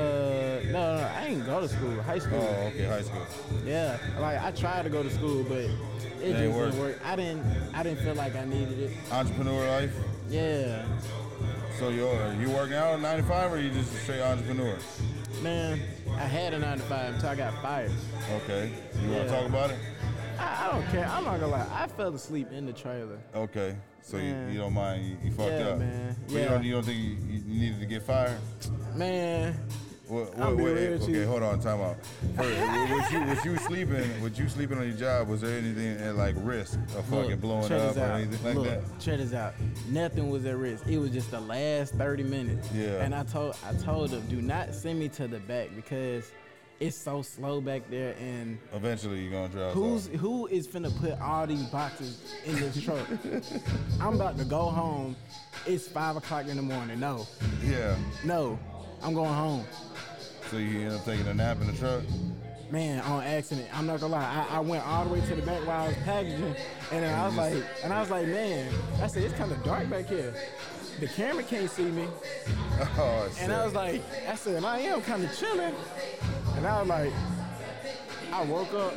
no, 0.71 0.97
no, 0.97 1.11
I 1.15 1.27
didn't 1.27 1.45
go 1.45 1.59
to 1.59 1.67
school. 1.67 2.01
High 2.03 2.19
school. 2.19 2.39
Oh, 2.39 2.67
okay, 2.67 2.85
high 2.85 3.01
school. 3.01 3.25
Yeah, 3.65 3.97
like 4.19 4.41
I 4.41 4.51
tried 4.51 4.83
to 4.83 4.89
go 4.89 5.03
to 5.03 5.09
school, 5.09 5.43
but 5.43 5.57
it 5.57 5.69
just 6.21 6.55
work. 6.55 6.71
didn't 6.71 6.79
work. 6.79 6.99
I 7.05 7.15
didn't. 7.15 7.43
I 7.73 7.83
didn't 7.83 8.03
feel 8.03 8.15
like 8.15 8.35
I 8.35 8.45
needed 8.45 8.79
it. 8.79 8.91
Entrepreneur 9.11 9.67
life. 9.67 9.93
Yeah, 10.29 10.85
So 11.77 11.89
you're 11.89 12.33
you 12.35 12.49
working 12.51 12.75
out 12.75 12.93
at 12.93 13.01
95 13.01 13.51
or 13.53 13.59
you 13.59 13.69
just 13.71 13.91
a 13.93 13.97
straight 13.97 14.21
entrepreneur? 14.21 14.77
man, 15.41 15.81
I 16.11 16.19
had 16.23 16.53
a 16.53 16.59
nine 16.59 16.77
to 16.77 16.83
five 16.85 17.15
until 17.15 17.29
I 17.29 17.35
got 17.35 17.61
fired. 17.61 17.91
Okay. 18.43 18.71
You 19.03 19.09
want 19.11 19.27
to 19.27 19.33
talk 19.33 19.45
about 19.49 19.71
it? 19.71 19.79
I, 20.39 20.67
I 20.67 20.71
don't 20.71 20.85
care. 20.91 21.05
I'm 21.05 21.25
not 21.25 21.39
gonna 21.39 21.51
lie. 21.51 21.67
I 21.73 21.87
fell 21.87 22.13
asleep 22.15 22.51
in 22.51 22.65
the 22.65 22.71
trailer. 22.73 23.19
Okay. 23.35 23.75
So 24.03 24.17
you, 24.17 24.35
you 24.51 24.59
don't 24.59 24.73
mind 24.73 25.05
you, 25.05 25.17
you 25.23 25.31
fucked 25.31 25.51
Yeah, 25.51 25.67
up. 25.69 25.79
man. 25.79 26.15
But 26.27 26.33
you 26.33 26.39
Yeah. 26.39 26.49
don't 26.49 26.63
you 26.63 26.71
don't 26.73 26.83
think 26.85 26.97
you, 26.99 27.15
you 27.37 27.59
needed 27.59 27.79
to 27.79 27.85
get 27.85 28.03
fired? 28.03 28.37
Man, 28.95 29.55
What, 30.07 30.35
what, 30.35 30.55
what- 30.57 30.67
okay, 30.67 31.11
you. 31.11 31.25
hold 31.27 31.43
on, 31.43 31.61
time 31.61 31.79
out. 31.79 31.95
First, 32.35 32.59
was 32.91 33.11
you 33.13 33.21
was 33.21 33.45
you 33.45 33.57
sleeping? 33.57 34.21
Was 34.21 34.37
you 34.37 34.49
sleeping 34.49 34.77
on 34.79 34.87
your 34.87 34.97
job? 34.97 35.29
Was 35.29 35.41
there 35.41 35.57
anything 35.57 35.97
at 35.97 36.15
like 36.15 36.35
risk 36.39 36.77
of 36.97 37.05
fucking 37.05 37.29
look, 37.31 37.41
blowing 37.41 37.71
up 37.71 37.95
or 37.95 37.99
anything 38.01 38.43
like 38.43 38.55
look, 38.55 38.65
that? 38.65 38.99
check 38.99 39.17
this 39.19 39.33
out. 39.33 39.53
Nothing 39.89 40.29
was 40.29 40.45
at 40.45 40.57
risk. 40.57 40.85
It 40.87 40.97
was 40.97 41.11
just 41.11 41.31
the 41.31 41.39
last 41.39 41.93
30 41.93 42.23
minutes. 42.23 42.69
Yeah. 42.73 43.01
And 43.03 43.15
I 43.15 43.23
told 43.23 43.55
I 43.65 43.73
told 43.75 44.09
them, 44.09 44.25
do 44.27 44.41
not 44.41 44.73
send 44.73 44.99
me 44.99 45.07
to 45.09 45.27
the 45.27 45.39
back 45.39 45.69
because 45.75 46.29
it's 46.81 46.97
so 46.97 47.21
slow 47.21 47.61
back 47.61 47.83
there 47.91 48.15
and 48.19 48.57
Eventually 48.73 49.21
you're 49.21 49.31
gonna 49.31 49.49
drive. 49.49 49.73
Who's 49.73 50.07
who 50.07 50.47
is 50.47 50.67
finna 50.67 50.91
put 50.99 51.19
all 51.21 51.45
these 51.45 51.63
boxes 51.65 52.33
in 52.43 52.55
this 52.55 52.83
truck? 52.83 53.07
I'm 54.01 54.15
about 54.15 54.37
to 54.39 54.45
go 54.45 54.63
home. 54.63 55.15
It's 55.67 55.87
five 55.87 56.15
o'clock 56.15 56.47
in 56.47 56.57
the 56.57 56.63
morning. 56.63 56.99
No, 56.99 57.27
Yeah. 57.63 57.95
no, 58.25 58.57
I'm 59.03 59.13
going 59.13 59.31
home. 59.33 59.63
So 60.49 60.57
you 60.57 60.81
end 60.81 60.93
up 60.93 61.05
taking 61.05 61.27
a 61.27 61.33
nap 61.35 61.61
in 61.61 61.67
the 61.67 61.73
truck. 61.73 62.01
Man, 62.71 62.99
on 63.01 63.21
accident. 63.23 63.67
I'm 63.77 63.85
not 63.85 63.99
gonna 63.99 64.13
lie. 64.13 64.47
I, 64.49 64.55
I 64.57 64.59
went 64.61 64.85
all 64.87 65.05
the 65.05 65.13
way 65.13 65.21
to 65.21 65.35
the 65.35 65.41
back 65.43 65.65
while 65.67 65.83
I 65.83 65.87
was 65.89 65.97
packaging, 65.97 66.55
and 66.91 67.03
then 67.03 67.13
I 67.13 67.27
was 67.27 67.35
like, 67.35 67.63
and 67.83 67.93
I 67.93 67.99
was 67.99 68.09
like, 68.09 68.27
man, 68.27 68.73
I 69.01 69.07
said 69.07 69.23
it's 69.23 69.33
kind 69.35 69.51
of 69.51 69.61
dark 69.63 69.87
back 69.89 70.07
here. 70.07 70.33
The 70.99 71.07
camera 71.07 71.43
can't 71.43 71.69
see 71.69 71.83
me, 71.85 72.07
Oh 72.97 73.29
and 73.39 73.51
I 73.51 73.65
was 73.65 73.73
like, 73.73 74.01
I 74.27 74.35
said, 74.35 74.63
I 74.63 74.79
am 74.79 75.01
kind 75.01 75.23
of 75.23 75.35
chilling, 75.37 75.73
and 76.61 76.67
I 76.67 76.79
was 76.79 76.89
like, 76.89 77.13
I 78.31 78.43
woke 78.43 78.71
up. 78.75 78.93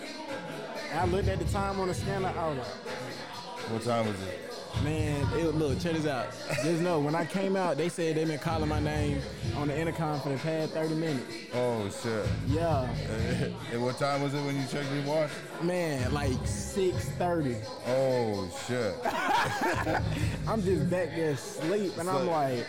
And 0.91 1.01
I 1.01 1.05
looked 1.07 1.29
at 1.29 1.39
the 1.39 1.47
time 1.47 1.81
on 1.81 1.89
the 1.89 1.95
scanner. 1.95 2.29
I 2.29 2.49
was 2.51 2.59
like, 2.59 3.71
What 3.71 3.83
time 3.83 4.07
was 4.07 4.21
it? 4.23 4.41
Man, 4.83 5.23
it 5.39 5.47
was, 5.47 5.55
look, 5.55 5.81
check 5.81 5.95
this 5.95 6.07
out. 6.07 6.27
Just 6.63 6.83
know, 6.83 7.01
when 7.01 7.15
I 7.15 7.25
came 7.25 7.57
out, 7.57 7.79
they 7.79 7.89
said 7.89 8.17
they 8.17 8.25
been 8.27 8.39
calling 8.39 8.69
my 8.69 8.81
name 8.81 9.23
on 9.57 9.69
the 9.69 9.79
intercom 9.79 10.21
for 10.21 10.29
the 10.29 10.37
past 10.37 10.73
30 10.73 10.95
minutes. 10.97 11.33
Oh 11.55 11.89
shit. 12.03 12.27
Yeah, 12.49 12.83
and 13.73 13.83
what 13.83 13.97
time 13.99 14.21
was 14.23 14.35
it 14.35 14.45
when 14.45 14.57
you 14.57 14.67
checked 14.67 14.93
your 14.93 15.05
watch? 15.05 15.31
man, 15.63 16.13
like 16.13 16.33
6.30. 16.33 17.65
Oh 17.87 18.47
shit. 18.67 18.95
I'm 20.49 20.63
just 20.63 20.91
back 20.91 21.11
there 21.17 21.31
asleep, 21.31 21.97
and 21.97 22.11
I'm 22.11 22.27
like, 22.27 22.67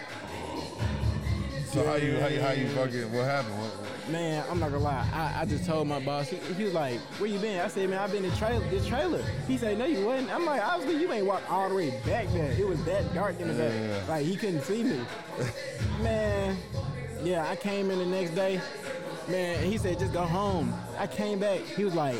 So 1.66 1.86
how 1.86 1.96
you 1.96 2.18
how 2.20 2.28
you 2.28 2.40
how 2.40 2.52
you 2.52 2.70
fucking 2.70 3.12
what 3.12 3.26
happened? 3.26 3.58
What, 3.60 3.72
what- 3.72 3.95
man, 4.10 4.44
I'm 4.50 4.60
not 4.60 4.72
gonna 4.72 4.84
lie. 4.84 5.08
I, 5.14 5.42
I 5.42 5.46
just 5.46 5.66
told 5.66 5.88
my 5.88 6.00
boss, 6.00 6.30
he, 6.30 6.38
he 6.38 6.64
was 6.64 6.74
like, 6.74 7.00
where 7.20 7.30
you 7.30 7.40
been? 7.40 7.60
I 7.60 7.68
said, 7.68 7.90
man, 7.90 8.00
I've 8.00 8.12
been 8.12 8.26
in 8.26 8.32
trailer, 8.36 8.68
this 8.70 8.88
trailer. 8.88 9.24
He 9.48 9.58
said, 9.58 9.78
no, 9.78 9.86
you 9.86 10.06
wasn't. 10.06 10.32
I'm 10.32 10.46
like, 10.46 10.62
obviously, 10.62 11.02
you 11.02 11.12
ain't 11.12 11.26
walked 11.26 11.50
all 11.50 11.70
the 11.70 11.76
way 11.76 11.90
back 12.06 12.28
there. 12.34 12.52
It 12.52 12.68
was 12.68 12.84
that 12.86 13.14
dark 13.14 13.40
in 13.40 13.48
the 13.48 13.54
back. 13.54 13.74
Yeah. 13.74 14.04
Like, 14.08 14.26
he 14.26 14.36
couldn't 14.36 14.62
see 14.62 14.84
me. 14.84 15.00
man, 16.02 16.58
yeah, 17.24 17.50
I 17.50 17.56
came 17.56 17.92
in 17.92 18.00
the 18.00 18.06
next 18.06 18.32
day. 18.32 18.62
Man, 19.28 19.56
and 19.56 19.66
he 19.72 19.78
said, 19.78 19.98
just 19.98 20.14
go 20.14 20.24
home. 20.24 20.74
I 20.98 21.08
came 21.08 21.40
back. 21.40 21.62
He 21.62 21.84
was 21.84 21.96
like, 21.96 22.18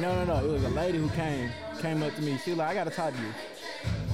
no, 0.00 0.24
no, 0.24 0.34
no. 0.34 0.44
It 0.44 0.52
was 0.52 0.64
a 0.64 0.70
lady 0.70 0.98
who 0.98 1.08
came, 1.10 1.50
came 1.80 2.02
up 2.02 2.14
to 2.14 2.22
me. 2.22 2.38
She 2.38 2.50
was 2.50 2.58
like, 2.58 2.68
I 2.68 2.74
gotta 2.74 2.90
talk 2.90 3.12
to 3.12 3.20
you. 3.20 3.32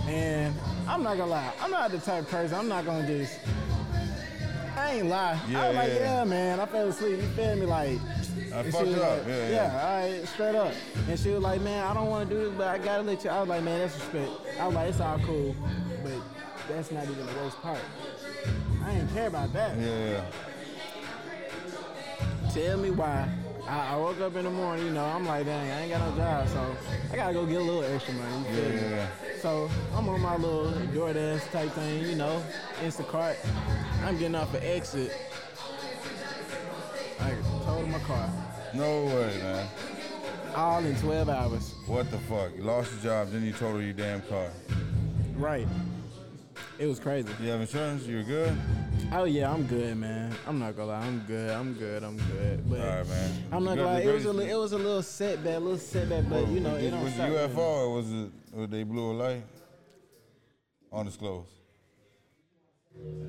And 0.09 0.55
I'm 0.89 1.03
not 1.03 1.16
gonna 1.16 1.31
lie, 1.31 1.53
I'm 1.61 1.70
not 1.70 1.91
the 1.91 1.99
type 1.99 2.25
of 2.25 2.29
person, 2.29 2.59
I'm 2.59 2.68
not 2.68 2.85
gonna 2.85 3.07
just, 3.07 3.39
I 4.77 4.93
ain't 4.95 5.07
lie. 5.07 5.41
Yeah, 5.49 5.62
I 5.62 5.68
was 5.68 5.77
like, 5.77 5.89
yeah. 5.89 5.99
yeah, 6.18 6.25
man, 6.25 6.61
I 6.61 6.66
fell 6.66 6.89
asleep. 6.89 7.18
You 7.20 7.27
feel 7.29 7.57
me? 7.57 7.66
Like, 7.66 7.99
I 8.55 8.62
fucked 8.70 8.89
up. 8.89 9.18
like, 9.18 9.27
Yeah, 9.29 9.51
yeah. 9.51 10.01
right, 10.18 10.29
straight 10.29 10.55
up. 10.55 10.73
And 11.09 11.18
she 11.18 11.31
was 11.31 11.43
like, 11.43 11.61
man, 11.61 11.85
I 11.85 11.95
don't 11.95 12.09
want 12.09 12.29
to 12.29 12.35
do 12.35 12.45
this, 12.45 12.55
but 12.57 12.68
I 12.68 12.79
gotta 12.79 13.03
let 13.03 13.25
you. 13.25 13.31
I 13.31 13.41
was 13.41 13.49
like, 13.49 13.62
man, 13.62 13.81
that's 13.81 13.95
respect. 13.95 14.31
I 14.61 14.66
was 14.66 14.75
like, 14.75 14.89
it's 14.89 15.01
all 15.01 15.18
cool, 15.20 15.55
but 16.03 16.12
that's 16.68 16.91
not 16.91 17.05
even 17.05 17.27
the 17.27 17.33
worst 17.35 17.61
part. 17.61 17.81
I 18.85 18.93
ain't 18.93 19.12
care 19.12 19.29
about 19.29 19.53
that. 19.53 19.79
Yeah, 19.79 20.11
yeah. 20.11 20.25
Tell 22.53 22.79
me 22.79 22.91
why. 22.91 23.29
I, 23.67 23.95
I 23.95 23.97
woke 23.97 24.21
up 24.21 24.35
in 24.37 24.45
the 24.45 24.51
morning, 24.51 24.87
you 24.87 24.93
know, 24.93 25.05
I'm 25.05 25.27
like, 25.27 25.47
dang, 25.47 25.71
I 25.71 25.83
ain't 25.83 25.93
got 25.93 26.11
no 26.11 26.17
job, 26.17 26.49
so 26.49 26.77
I 27.13 27.17
gotta 27.17 27.33
go 27.33 27.47
get 27.47 27.61
a 27.61 27.65
little 27.65 27.85
extra 27.85 28.15
money. 28.15 28.45
Yeah, 28.53 28.69
yeah, 28.69 28.91
yeah. 28.91 29.09
So 29.41 29.71
I'm 29.95 30.09
on 30.09 30.21
my 30.21 30.37
little 30.37 30.73
DoorDash 30.93 31.51
type 31.53 31.71
thing, 31.73 32.05
you 32.05 32.17
know, 32.17 32.43
Instacart. 32.83 33.37
I'm 34.05 34.19
getting 34.19 34.35
off 34.35 34.53
an 34.55 34.63
exit. 34.63 35.17
I 37.21 37.35
totaled 37.65 37.89
my 37.89 37.99
car. 38.01 38.29
No 38.75 39.05
way, 39.05 39.39
man. 39.43 39.69
All 40.57 40.85
in 40.85 40.97
12 40.97 41.29
hours. 41.29 41.75
What 41.87 42.11
the 42.11 42.19
fuck? 42.19 42.57
You 42.57 42.65
lost 42.65 42.93
your 42.93 43.03
job, 43.03 43.31
then 43.31 43.45
you 43.45 43.53
total 43.53 43.81
your 43.81 43.93
damn 43.93 44.23
car. 44.23 44.51
Right. 45.35 45.69
It 46.83 46.87
was 46.87 46.99
crazy. 46.99 47.28
You 47.41 47.51
have 47.51 47.61
insurance? 47.61 48.05
You're 48.09 48.24
good? 48.24 48.59
Oh 49.12 49.22
yeah, 49.22 49.53
I'm 49.53 49.62
good, 49.68 49.97
man. 49.97 50.35
I'm 50.49 50.59
not 50.59 50.74
gonna 50.74 50.89
lie, 50.91 50.99
I'm 51.07 51.20
good. 51.28 51.51
I'm 51.51 51.74
good. 51.74 52.03
I'm 52.03 52.16
good. 52.16 52.68
But 52.68 52.80
All 52.80 52.87
right, 52.97 53.07
man. 53.09 53.30
I'm 53.53 53.62
not 53.62 53.76
gonna 53.76 53.87
lie, 53.93 54.01
it 54.01 54.12
was 54.12 54.24
a 54.24 54.33
li- 54.33 54.51
it 54.51 54.57
was 54.57 54.72
a 54.72 54.78
little 54.78 55.03
setback, 55.05 55.59
a 55.59 55.61
little 55.61 55.78
setback, 55.78 56.28
but 56.28 56.49
you 56.49 56.59
know 56.59 56.74
it 56.74 56.91
don't 56.91 57.05
was 57.05 57.14
stop 57.14 57.28
it 57.28 57.30
me. 57.30 57.37
UFO 57.55 57.59
or 57.59 57.95
was 57.95 58.12
it 58.12 58.30
or 58.53 58.66
they 58.66 58.83
blew 58.83 59.12
a 59.12 59.14
light? 59.14 59.45
Undisclosed. 60.93 61.51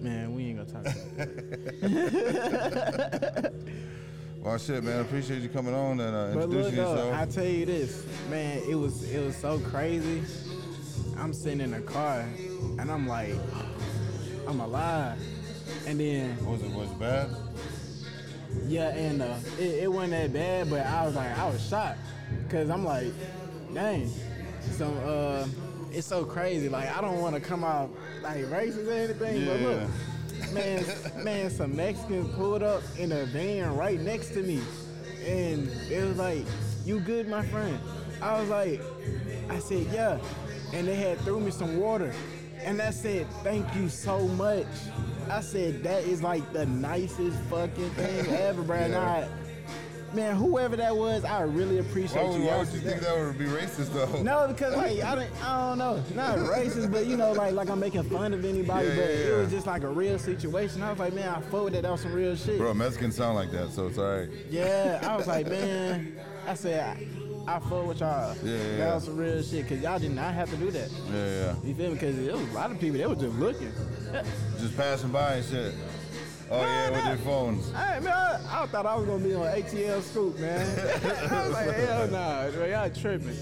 Man, 0.01 0.33
we 0.33 0.45
ain't 0.45 0.57
gonna 0.57 0.71
talk 0.83 0.91
about 0.91 1.17
that. 1.91 3.53
Well, 4.43 4.57
shit, 4.57 4.83
man. 4.83 4.97
I 4.97 5.01
appreciate 5.03 5.41
you 5.41 5.47
coming 5.47 5.73
on 5.73 6.01
and 6.01 6.13
uh, 6.13 6.31
But 6.33 6.49
look, 6.49 6.65
introducing 6.65 6.75
yourself. 6.75 7.13
I 7.13 7.25
tell 7.27 7.45
you 7.45 7.65
this, 7.65 8.03
man, 8.29 8.61
it 8.67 8.75
was 8.75 9.09
it 9.09 9.23
was 9.23 9.37
so 9.37 9.57
crazy. 9.57 10.21
I'm 11.17 11.33
sitting 11.33 11.61
in 11.61 11.71
the 11.71 11.81
car, 11.81 12.25
and 12.79 12.91
I'm 12.91 13.07
like, 13.07 13.35
I'm 14.47 14.59
alive. 14.59 15.17
And 15.85 15.99
then 15.99 16.45
was 16.45 16.61
it 16.61 16.71
was 16.71 16.89
it 16.89 16.99
bad? 16.99 17.29
Yeah, 18.67 18.89
and 18.89 19.21
uh, 19.21 19.35
it, 19.57 19.83
it 19.83 19.91
wasn't 19.91 20.11
that 20.11 20.33
bad, 20.33 20.69
but 20.69 20.85
I 20.85 21.05
was 21.05 21.15
like, 21.15 21.37
I 21.37 21.49
was 21.49 21.67
shocked, 21.67 21.99
cause 22.49 22.69
I'm 22.69 22.85
like, 22.85 23.11
dang. 23.73 24.09
So 24.71 24.87
uh, 24.87 25.47
it's 25.91 26.07
so 26.07 26.23
crazy. 26.25 26.69
Like 26.69 26.95
I 26.95 27.01
don't 27.01 27.19
want 27.21 27.35
to 27.35 27.41
come 27.41 27.63
out 27.63 27.89
like 28.21 28.45
racist 28.45 28.87
or 28.87 28.91
anything, 28.91 29.45
but 29.45 29.59
look, 29.61 30.53
man, 30.53 30.85
man, 31.23 31.49
some 31.49 31.75
Mexicans 31.75 32.33
pulled 32.35 32.63
up 32.63 32.83
in 32.97 33.11
a 33.11 33.25
van 33.25 33.75
right 33.75 33.99
next 33.99 34.29
to 34.29 34.43
me, 34.43 34.61
and 35.25 35.69
it 35.89 36.05
was 36.05 36.17
like, 36.17 36.45
"You 36.85 36.99
good, 36.99 37.27
my 37.27 37.45
friend?" 37.45 37.79
I 38.21 38.39
was 38.39 38.49
like, 38.49 38.81
I 39.49 39.59
said, 39.59 39.87
"Yeah," 39.91 40.19
and 40.73 40.87
they 40.87 40.95
had 40.95 41.19
threw 41.19 41.39
me 41.39 41.51
some 41.51 41.77
water, 41.77 42.11
and 42.63 42.81
I 42.81 42.91
said, 42.91 43.27
"Thank 43.43 43.73
you 43.75 43.89
so 43.89 44.27
much." 44.29 44.67
I 45.29 45.41
said, 45.41 45.83
"That 45.83 46.03
is 46.03 46.21
like 46.21 46.51
the 46.53 46.65
nicest 46.65 47.37
fucking 47.49 47.89
thing 47.91 48.27
ever, 48.35 48.61
bro." 48.63 48.77
And 48.77 48.95
I, 48.95 49.27
man, 50.13 50.35
whoever 50.35 50.75
that 50.75 50.95
was, 50.95 51.23
I 51.25 51.41
really 51.41 51.79
appreciate 51.79 52.21
Why 52.23 52.29
would, 52.29 52.41
you. 52.41 52.47
why 52.47 52.57
would 52.57 52.67
you 52.73 52.79
think 52.79 53.01
that 53.01 53.15
would 53.17 53.37
be 53.37 53.45
racist 53.45 53.93
though? 53.93 54.21
no, 54.21 54.47
because 54.47 54.75
like 54.75 54.99
I 55.01 55.15
don't, 55.15 55.43
I 55.45 55.69
don't 55.69 55.77
know, 55.77 56.03
not 56.15 56.37
racist, 56.57 56.91
but 56.91 57.05
you 57.05 57.17
know, 57.17 57.31
like 57.31 57.53
like 57.53 57.69
I'm 57.69 57.79
making 57.79 58.03
fun 58.03 58.33
of 58.33 58.43
anybody, 58.43 58.87
Yeah, 58.87 58.95
but 58.95 59.09
yeah, 59.09 59.15
it 59.15 59.37
was 59.39 59.51
just 59.51 59.67
like 59.67 59.83
a 59.83 59.89
real 59.89 60.17
situation. 60.19 60.81
I 60.83 60.89
was 60.89 60.99
like, 60.99 61.13
man, 61.13 61.29
I 61.29 61.41
fuck 61.41 61.65
with 61.65 61.73
that. 61.73 61.83
That 61.83 61.91
was 61.91 62.01
some 62.01 62.13
real 62.13 62.35
shit. 62.35 62.57
Bro, 62.57 62.73
Mexicans 62.73 63.15
sound 63.15 63.35
like 63.35 63.51
that, 63.51 63.71
so 63.71 63.87
it's 63.87 63.97
alright. 63.97 64.29
Yeah, 64.49 64.99
I 65.03 65.15
was 65.15 65.27
like, 65.27 65.47
man, 65.47 66.19
I 66.47 66.53
said, 66.55 66.97
I, 67.45 67.59
fuck 67.59 67.85
with 67.87 67.99
y'all. 67.99 68.35
Yeah, 68.43 68.77
yeah, 68.77 68.95
was 68.95 69.03
some 69.03 69.17
real 69.17 69.41
shit, 69.43 69.67
cause 69.67 69.79
y'all 69.79 69.99
did 69.99 70.11
not 70.11 70.33
have 70.33 70.49
to 70.51 70.55
do 70.55 70.71
that. 70.71 70.89
Yeah, 71.11 71.13
yeah. 71.13 71.55
You 71.63 71.75
feel 71.75 71.91
me? 71.91 71.97
Cause 71.97 72.15
there 72.15 72.37
was 72.37 72.49
a 72.49 72.53
lot 72.53 72.71
of 72.71 72.79
people 72.79 72.97
that 72.99 73.09
were 73.09 73.15
just 73.15 73.37
looking. 73.37 73.71
Just 74.59 74.77
passing 74.77 75.09
by 75.09 75.35
and 75.35 75.45
shit. 75.45 75.73
Oh 76.49 76.61
yeah, 76.61 76.89
with 76.89 77.03
their 77.03 77.17
phones. 77.17 77.71
Hey, 77.71 77.99
man, 77.99 78.07
I, 78.07 78.63
I 78.63 78.65
thought 78.67 78.85
I 78.85 78.95
was 78.95 79.05
gonna 79.05 79.23
be 79.23 79.33
on 79.33 79.45
ATL 79.47 80.01
scoop, 80.03 80.39
man. 80.39 80.61
I 81.31 81.47
was 81.47 81.53
like, 81.53 81.75
hell 81.75 82.07
nah, 82.07 82.45
y'all 82.65 82.89
tripping. 82.89 83.37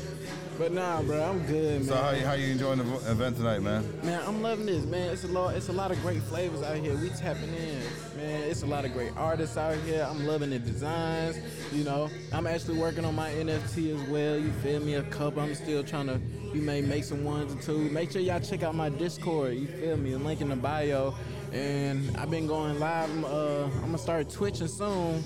But 0.58 0.74
nah, 0.74 1.02
bro, 1.02 1.24
I'm 1.24 1.40
good, 1.46 1.80
man. 1.80 1.84
So 1.84 1.96
how 1.96 2.12
you 2.12 2.26
how 2.26 2.34
you 2.34 2.52
enjoying 2.52 2.80
the 2.80 3.12
event 3.12 3.38
tonight, 3.38 3.60
man? 3.60 3.84
Man, 4.04 4.22
I'm 4.28 4.42
loving 4.42 4.66
this, 4.66 4.86
man. 4.86 5.12
It's 5.12 5.24
a 5.24 5.28
lot. 5.28 5.56
It's 5.56 5.70
a 5.70 5.74
lot 5.74 5.92
of 5.92 6.02
great 6.02 6.22
flavors 6.24 6.62
out 6.62 6.78
here. 6.78 6.96
We 6.96 7.10
tapping 7.10 7.54
in, 7.54 7.82
man. 8.18 8.44
It's 8.44 8.62
a 8.62 8.68
lot 8.68 8.86
of 8.86 8.94
great 8.94 9.16
artists 9.16 9.58
out 9.58 9.76
here. 9.80 10.06
I'm 10.08 10.26
loving 10.28 10.50
the 10.52 10.60
designs. 10.60 11.38
You 11.72 11.84
know, 11.84 12.10
I'm 12.32 12.46
actually 12.46 12.78
working 12.78 13.06
on 13.06 13.16
my 13.16 13.32
NFT 13.32 13.96
as 13.96 14.10
well. 14.10 14.38
You 14.38 14.52
feel 14.62 14.82
me? 14.82 14.96
A 14.96 15.04
couple. 15.04 15.42
I'm 15.42 15.56
still 15.56 15.84
trying 15.84 16.08
to. 16.08 16.20
You 16.54 16.62
may 16.62 16.82
make 16.82 17.06
some 17.06 17.24
ones 17.24 17.54
or 17.54 17.62
two. 17.62 17.90
Make 17.90 18.12
sure 18.12 18.22
y'all 18.22 18.42
check 18.42 18.62
out 18.62 18.76
my 18.76 18.90
Discord. 18.90 19.56
You 19.56 19.68
feel 19.68 19.98
me? 19.98 20.14
A 20.14 20.18
link 20.18 20.42
in 20.42 20.50
the 20.50 20.56
bio. 20.56 21.16
And 21.54 22.16
I've 22.18 22.30
been 22.30 22.48
going 22.48 22.80
live. 22.80 23.10
I'm, 23.10 23.26
uh, 23.26 23.64
I'm 23.64 23.82
gonna 23.82 23.98
start 23.98 24.30
twitching 24.30 24.68
soon, 24.68 25.24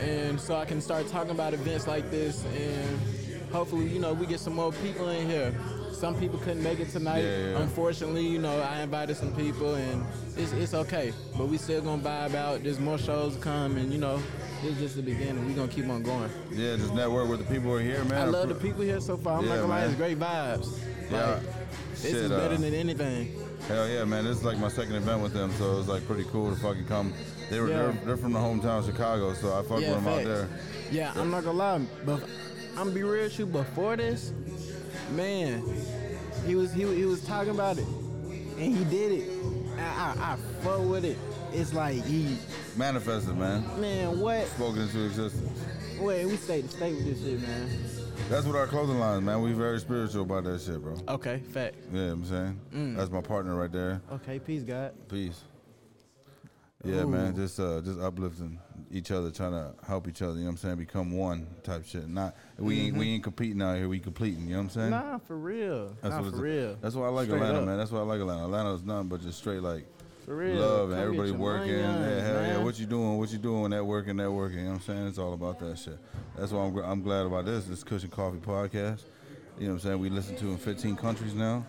and 0.00 0.40
so 0.40 0.54
I 0.54 0.64
can 0.64 0.80
start 0.80 1.08
talking 1.08 1.32
about 1.32 1.54
events 1.54 1.86
like 1.86 2.08
this 2.10 2.44
and 2.44 3.00
hopefully, 3.52 3.86
you 3.88 3.98
know, 3.98 4.12
we 4.12 4.26
get 4.26 4.40
some 4.40 4.54
more 4.54 4.72
people 4.72 5.08
in 5.08 5.28
here. 5.28 5.54
Some 5.92 6.14
people 6.18 6.38
couldn't 6.40 6.62
make 6.62 6.78
it 6.78 6.90
tonight. 6.90 7.20
Yeah, 7.22 7.38
yeah. 7.52 7.58
Unfortunately, 7.62 8.26
you 8.26 8.38
know, 8.38 8.60
I 8.60 8.82
invited 8.82 9.16
some 9.16 9.34
people 9.34 9.76
and 9.76 10.04
it's, 10.36 10.52
it's 10.52 10.74
okay. 10.74 11.12
But 11.38 11.46
we 11.48 11.56
still 11.56 11.80
gonna 11.80 12.02
vibe 12.02 12.34
out. 12.34 12.62
There's 12.62 12.78
more 12.78 12.98
shows 12.98 13.34
to 13.36 13.40
come 13.40 13.76
and 13.78 13.90
you 13.92 13.98
know, 13.98 14.20
this 14.62 14.72
is 14.72 14.78
just 14.78 14.96
the 14.96 15.02
beginning. 15.02 15.46
we 15.46 15.54
gonna 15.54 15.68
keep 15.72 15.88
on 15.88 16.02
going. 16.02 16.30
Yeah, 16.52 16.76
just 16.76 16.92
network 16.92 17.30
with 17.30 17.38
the 17.38 17.46
people 17.46 17.70
who 17.70 17.76
are 17.76 17.80
here, 17.80 18.04
man. 18.04 18.20
I 18.20 18.24
love 18.26 18.48
the 18.50 18.54
people 18.54 18.82
here 18.82 19.00
so 19.00 19.16
far. 19.16 19.38
I'm 19.38 19.44
Yeah, 19.44 19.54
not 19.54 19.60
gonna 19.62 19.68
lie, 19.72 19.84
it's 19.84 19.94
great 19.94 20.18
vibes. 20.18 20.78
Yeah. 21.10 21.26
Like, 21.34 21.42
this 21.92 22.02
Shit, 22.02 22.14
is 22.14 22.30
uh, 22.30 22.38
better 22.38 22.56
than 22.58 22.74
anything. 22.74 23.34
Hell 23.68 23.88
yeah, 23.88 24.04
man! 24.04 24.24
This 24.24 24.38
is 24.38 24.44
like 24.44 24.58
my 24.58 24.68
second 24.68 24.94
event 24.96 25.22
with 25.22 25.32
them, 25.32 25.50
so 25.52 25.72
it 25.72 25.76
was 25.78 25.88
like 25.88 26.06
pretty 26.06 26.24
cool 26.24 26.54
to 26.54 26.60
fucking 26.60 26.84
come. 26.86 27.12
They 27.48 27.58
were 27.58 27.68
Yeah. 27.68 27.76
they're, 27.78 27.92
they're 28.04 28.16
from 28.16 28.32
the 28.32 28.38
hometown 28.38 28.80
of 28.80 28.84
Chicago, 28.86 29.32
so 29.34 29.48
I 29.58 29.62
fuck 29.62 29.78
with 29.78 29.86
them 29.88 30.06
out 30.06 30.24
there. 30.24 30.48
Yeah, 30.92 31.12
I'm 31.16 31.30
not 31.30 31.42
gonna 31.42 31.58
lie, 31.58 31.80
but 32.04 32.22
I'm 32.76 32.84
gonna 32.84 32.90
be 32.90 33.02
real 33.02 33.24
with 33.24 33.38
you. 33.38 33.46
Before 33.46 33.96
this, 33.96 34.32
man, 35.12 35.62
he 36.46 36.54
was 36.54 36.72
he, 36.74 36.82
he 36.94 37.04
was 37.06 37.24
talking 37.24 37.50
about 37.50 37.78
it, 37.78 37.86
and 37.86 38.76
he 38.76 38.84
did 38.84 39.12
it. 39.12 39.30
I 39.78 39.82
I, 39.82 40.32
I 40.32 40.36
fuck 40.62 40.80
with 40.80 41.04
it. 41.06 41.16
It's 41.52 41.72
like 41.72 42.04
he, 42.04 42.36
Manifested, 42.76 43.34
man. 43.36 43.64
man, 43.80 44.20
what? 44.20 44.46
Spoken 44.48 44.82
into 44.82 45.06
existence. 45.06 45.58
Wait, 45.98 46.26
we 46.26 46.36
stay 46.36 46.60
to 46.60 46.68
stay 46.68 46.92
with 46.92 47.06
this 47.06 47.22
shit, 47.24 47.40
man. 47.40 47.70
That's 48.28 48.44
what 48.44 48.56
our 48.56 48.66
clothing 48.66 48.98
line, 48.98 49.24
man. 49.24 49.40
We 49.40 49.52
very 49.52 49.80
spiritual 49.80 50.22
about 50.24 50.44
that 50.44 50.60
shit, 50.60 50.82
bro. 50.82 50.96
Okay, 51.08 51.38
fact. 51.38 51.76
Yeah, 51.90 52.12
I'm 52.12 52.24
saying. 52.26 52.60
Mm. 52.74 52.96
That's 52.96 53.10
my 53.10 53.22
partner 53.22 53.54
right 53.54 53.72
there. 53.72 54.02
Okay, 54.12 54.38
peace, 54.38 54.64
God. 54.64 54.92
Peace. 55.08 55.40
Yeah, 56.84 57.02
Ooh. 57.02 57.08
man. 57.08 57.34
Just 57.34 57.58
uh, 57.58 57.80
just 57.80 57.98
uplifting 58.00 58.58
each 58.90 59.10
other, 59.10 59.30
trying 59.30 59.52
to 59.52 59.72
help 59.86 60.08
each 60.08 60.20
other. 60.20 60.34
You 60.34 60.40
know 60.40 60.44
what 60.46 60.50
I'm 60.52 60.56
saying? 60.58 60.76
Become 60.76 61.12
one 61.12 61.46
type 61.62 61.86
shit. 61.86 62.06
Not 62.08 62.34
we 62.58 62.80
ain't 62.86 62.96
we 62.96 63.08
ain't 63.10 63.22
competing 63.24 63.60
out 63.62 63.76
here. 63.76 63.88
We 63.88 63.98
completing. 63.98 64.44
You 64.48 64.50
know 64.54 64.56
what 64.58 64.62
I'm 64.64 64.70
saying? 64.70 64.90
Mm-hmm. 64.92 65.10
Nah, 65.12 65.18
for 65.18 65.36
real. 65.36 65.96
That's 66.02 66.14
nah, 66.14 66.22
what 66.22 66.30
for 66.32 66.36
real. 66.40 66.76
That's 66.80 66.94
why 66.94 67.06
I 67.06 67.08
like 67.10 67.26
Straight 67.26 67.36
Atlanta, 67.42 67.58
up. 67.60 67.64
man. 67.66 67.78
That's 67.78 67.90
why 67.90 67.98
I 68.00 68.02
like 68.02 68.20
Atlanta. 68.20 68.44
Atlanta's 68.44 68.82
nothing 68.82 69.08
but 69.08 69.20
just 69.22 69.38
straight 69.38 69.60
like 69.62 69.86
For 70.24 70.36
real. 70.36 70.56
love 70.56 70.90
and 70.90 70.98
Come 70.98 71.04
everybody 71.04 71.30
working. 71.32 71.82
money 71.82 72.14
yeah, 72.14 72.20
hell 72.20 72.42
yeah. 72.46 72.58
What 72.64 72.78
you 72.78 72.86
doing? 72.86 73.18
What 73.18 73.30
you 73.30 73.38
doing? 73.38 73.72
Networking, 73.72 74.14
networking. 74.14 74.54
You 74.54 74.60
know 74.62 74.68
what 74.70 74.74
I'm 74.76 74.80
saying? 74.82 75.06
It's 75.08 75.18
all 75.18 75.34
about 75.34 75.58
that 75.60 75.78
shit. 75.78 75.98
That's 76.36 76.52
why 76.52 76.62
I'm, 76.64 76.76
I'm 76.78 77.02
glad 77.02 77.26
about 77.26 77.44
this. 77.44 77.64
This 77.66 77.84
Kush 77.84 78.02
and 78.04 78.12
Coffee 78.12 78.38
podcast. 78.38 79.02
You 79.58 79.66
know 79.68 79.74
what 79.74 79.74
I'm 79.74 79.80
saying? 79.80 79.98
We 80.00 80.08
listen 80.10 80.36
to 80.36 80.46
in 80.48 80.58
15 80.58 80.96
countries 80.96 81.34
now. 81.34 81.64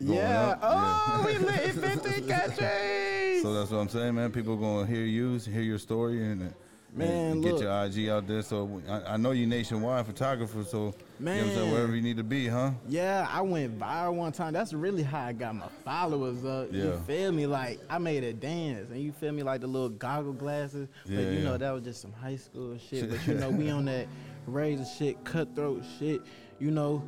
Yeah. 0.00 0.50
up. 0.50 0.58
Oh, 0.62 1.26
Yeah. 1.28 1.38
we 1.38 1.38
lit 1.38 1.64
in 1.64 1.70
50 2.00 2.20
countries. 2.22 3.42
So 3.42 3.54
that's 3.54 3.70
what 3.70 3.78
I'm 3.78 3.88
saying, 3.88 4.14
man. 4.14 4.30
People 4.32 4.56
gonna 4.56 4.86
hear 4.86 5.04
you, 5.04 5.36
hear 5.38 5.62
your 5.62 5.78
story, 5.78 6.22
and, 6.24 6.52
and 6.94 6.98
Man, 6.98 7.40
get 7.40 7.54
look. 7.54 7.62
your 7.62 7.84
IG 7.84 8.08
out 8.10 8.26
there. 8.26 8.42
So 8.42 8.82
I, 8.88 9.14
I 9.14 9.16
know 9.16 9.30
you 9.30 9.46
nationwide 9.46 10.04
photographer. 10.04 10.62
So 10.62 10.94
man, 11.18 11.36
you 11.36 11.40
know 11.40 11.46
what 11.46 11.50
I'm 11.50 11.54
saying, 11.54 11.64
Man. 11.66 11.72
wherever 11.72 11.96
you 11.96 12.02
need 12.02 12.16
to 12.18 12.22
be, 12.22 12.48
huh? 12.48 12.72
Yeah, 12.86 13.26
I 13.30 13.40
went 13.40 13.78
viral 13.78 14.14
one 14.14 14.32
time. 14.32 14.52
That's 14.52 14.74
really 14.74 15.02
how 15.02 15.20
I 15.20 15.32
got 15.32 15.54
my 15.54 15.68
followers 15.84 16.44
up. 16.44 16.68
Yeah. 16.70 16.84
You 16.84 17.02
feel 17.06 17.32
me? 17.32 17.46
Like 17.46 17.80
I 17.88 17.98
made 17.98 18.24
a 18.24 18.32
dance, 18.32 18.90
and 18.90 19.00
you 19.00 19.12
feel 19.12 19.32
me? 19.32 19.42
Like 19.42 19.62
the 19.62 19.66
little 19.66 19.88
goggle 19.88 20.34
glasses. 20.34 20.88
Yeah, 21.06 21.16
but 21.16 21.24
you 21.26 21.38
yeah. 21.38 21.44
know 21.44 21.56
that 21.56 21.70
was 21.70 21.84
just 21.84 22.02
some 22.02 22.12
high 22.12 22.36
school 22.36 22.76
shit. 22.78 23.08
But 23.08 23.26
you 23.26 23.34
know 23.40 23.50
we 23.50 23.70
on 23.70 23.86
that 23.86 24.06
razor 24.46 24.84
shit, 24.84 25.24
cutthroat 25.24 25.82
shit. 25.98 26.20
You 26.58 26.70
know, 26.70 27.02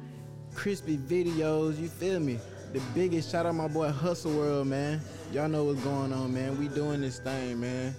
crispy 0.55 0.97
videos. 0.97 1.78
You 1.78 1.89
feel 1.89 2.20
me? 2.20 2.39
The 2.72 2.80
biggest 2.93 3.30
shout 3.30 3.47
out 3.47 3.55
my 3.55 3.68
boy 3.68 3.91
Hustle 3.91 4.32
World, 4.32 4.66
man. 4.66 5.01
Y'all 5.32 5.49
know 5.49 5.64
what's 5.64 5.80
going 5.82 6.12
on, 6.12 6.35
man. 6.35 6.59
We 6.59 6.68
doing 6.68 7.03
this 7.03 7.20
thing, 7.20 7.61
man. 7.61 7.95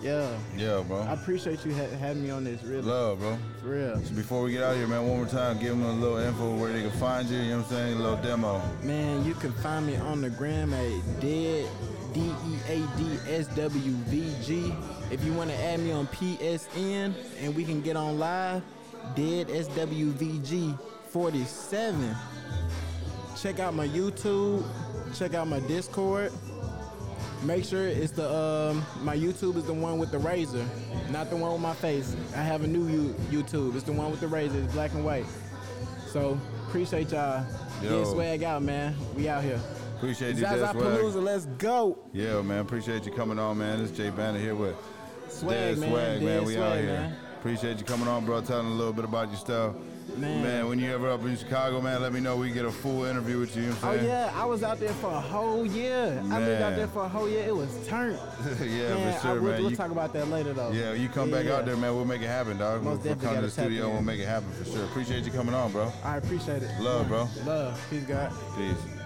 Yeah. 0.00 0.28
Yeah, 0.56 0.82
bro. 0.86 1.00
I 1.00 1.12
appreciate 1.14 1.64
you 1.64 1.74
ha- 1.74 1.96
having 1.98 2.22
me 2.22 2.30
on 2.30 2.44
this, 2.44 2.62
really. 2.62 2.82
Love, 2.82 3.18
bro. 3.18 3.36
For 3.62 3.68
real. 3.68 4.02
So 4.04 4.14
before 4.14 4.42
we 4.42 4.52
get 4.52 4.62
out 4.62 4.72
of 4.72 4.78
here, 4.78 4.86
man, 4.86 5.06
one 5.06 5.16
more 5.18 5.26
time, 5.26 5.58
give 5.58 5.70
them 5.70 5.82
a 5.84 5.92
little 5.92 6.18
info 6.18 6.56
where 6.56 6.72
they 6.72 6.82
can 6.82 6.90
find 6.92 7.28
you. 7.28 7.38
You 7.38 7.50
know 7.50 7.56
what 7.58 7.64
I'm 7.66 7.70
saying? 7.70 7.94
A 7.94 8.00
little 8.00 8.16
demo. 8.22 8.62
Man, 8.82 9.24
you 9.24 9.34
can 9.34 9.52
find 9.54 9.86
me 9.86 9.96
on 9.96 10.20
the 10.20 10.30
gram 10.30 10.72
at 10.72 11.20
dead 11.20 11.68
D 12.14 12.20
E 12.20 12.58
A 12.68 12.78
D 12.96 13.18
S 13.28 13.48
W 13.48 13.92
V 14.06 14.34
G. 14.44 14.72
If 15.10 15.24
you 15.24 15.32
want 15.32 15.50
to 15.50 15.56
add 15.56 15.80
me 15.80 15.90
on 15.90 16.06
PSN 16.08 17.14
and 17.40 17.56
we 17.56 17.64
can 17.64 17.80
get 17.80 17.96
on 17.96 18.18
live, 18.18 18.62
dead 19.16 19.48
SWVG 19.48 20.78
47. 21.10 22.14
Check 23.40 23.58
out 23.58 23.74
my 23.74 23.88
YouTube. 23.88 24.64
Check 25.14 25.34
out 25.34 25.48
my 25.48 25.60
Discord. 25.60 26.32
Make 27.42 27.64
sure 27.64 27.86
it's 27.86 28.12
the 28.12 28.28
um, 28.28 28.84
my 29.02 29.16
YouTube 29.16 29.56
is 29.56 29.64
the 29.64 29.72
one 29.72 29.98
with 29.98 30.10
the 30.10 30.18
razor, 30.18 30.64
not 31.10 31.30
the 31.30 31.36
one 31.36 31.52
with 31.52 31.60
my 31.60 31.74
face. 31.74 32.16
I 32.34 32.42
have 32.42 32.64
a 32.64 32.66
new 32.66 32.86
U- 32.88 33.14
YouTube. 33.30 33.74
It's 33.76 33.84
the 33.84 33.92
one 33.92 34.10
with 34.10 34.20
the 34.20 34.26
razor. 34.26 34.58
It's 34.58 34.72
black 34.72 34.92
and 34.94 35.04
white. 35.04 35.24
So 36.10 36.38
appreciate 36.66 37.10
y'all. 37.12 37.46
Yo. 37.82 38.02
Get 38.04 38.08
swag 38.12 38.42
out, 38.42 38.62
man. 38.62 38.96
We 39.14 39.28
out 39.28 39.44
here. 39.44 39.60
Appreciate 39.96 40.34
you, 40.36 40.42
Dead 40.42 40.58
Swag. 40.58 40.76
Palooza, 40.76 41.22
let's 41.22 41.46
go. 41.46 41.98
Yeah, 42.12 42.40
man. 42.42 42.58
Appreciate 42.60 43.04
you 43.06 43.12
coming 43.12 43.38
on, 43.38 43.58
man. 43.58 43.80
It's 43.80 43.92
Jay 43.96 44.10
Banner 44.10 44.38
here 44.38 44.54
with 44.56 44.74
Swag, 45.28 45.54
Dead 45.54 45.78
man. 45.78 45.90
Swag, 45.90 46.22
man. 46.22 46.24
Dead 46.24 46.46
We 46.46 46.56
out 46.56 46.60
swag, 46.72 46.80
here. 46.80 46.92
man. 46.92 47.16
Appreciate 47.38 47.78
you 47.78 47.84
coming 47.84 48.08
on, 48.08 48.24
bro. 48.24 48.40
Telling 48.40 48.66
a 48.66 48.74
little 48.74 48.92
bit 48.92 49.04
about 49.04 49.28
your 49.28 49.38
stuff. 49.38 49.74
Man. 50.16 50.68
when 50.68 50.78
you 50.78 50.92
ever 50.92 51.10
up 51.10 51.22
in 51.24 51.36
Chicago, 51.36 51.80
man, 51.80 52.00
let 52.02 52.12
me 52.12 52.20
know. 52.20 52.36
We 52.36 52.50
get 52.50 52.64
a 52.64 52.72
full 52.72 53.04
interview 53.04 53.38
with 53.38 53.54
you. 53.56 53.62
you 53.64 53.68
know 53.68 53.74
what 53.76 53.98
Oh 54.00 54.02
yeah, 54.04 54.32
I 54.34 54.44
was 54.44 54.62
out 54.62 54.80
there 54.80 54.92
for 54.94 55.08
a 55.10 55.20
whole 55.20 55.66
year. 55.66 56.20
I 56.30 56.38
lived 56.40 56.62
out 56.62 56.76
there 56.76 56.88
for 56.88 57.04
a 57.04 57.08
whole 57.08 57.28
year. 57.28 57.44
It 57.46 57.54
was 57.54 57.86
turned. 57.86 58.18
yeah, 58.60 58.94
man, 58.94 59.14
for 59.14 59.20
sure, 59.20 59.30
I, 59.30 59.32
we'll, 59.34 59.42
man. 59.52 59.60
we'll 59.62 59.70
You- 59.70 59.76
talk 59.76 59.90
about 59.90 60.12
that 60.14 60.28
later 60.28 60.52
though. 60.52 60.70
yeah, 60.72 60.92
you 60.92 61.08
come 61.08 61.30
back 61.30 61.44
Yeah. 61.44 61.56
out 61.56 61.66
there, 61.66 61.76
man. 61.76 61.94
We'll 61.94 62.04
make 62.04 62.22
it 62.22 62.26
happen, 62.28 62.58
dog. 62.58 62.82
Most 62.82 63.04
we'll 63.04 63.16
come 63.16 63.36
to 63.36 63.42
the 63.42 63.50
studio 63.50 63.86
in. 63.88 63.92
we'll 63.92 64.02
make 64.02 64.20
it 64.20 64.26
happen 64.26 64.50
for 64.52 64.64
sure. 64.64 64.84
Appreciate 64.84 65.24
you 65.24 65.30
coming 65.32 65.54
on, 65.54 65.70
bro. 65.72 65.92
I 66.04 66.16
appreciate 66.16 66.62
it. 66.62 66.70
Love, 66.80 67.08
bro. 67.08 67.28
Love. 67.44 67.80
Peace, 67.90 68.04
God. 68.04 68.32
Peace. 68.56 68.97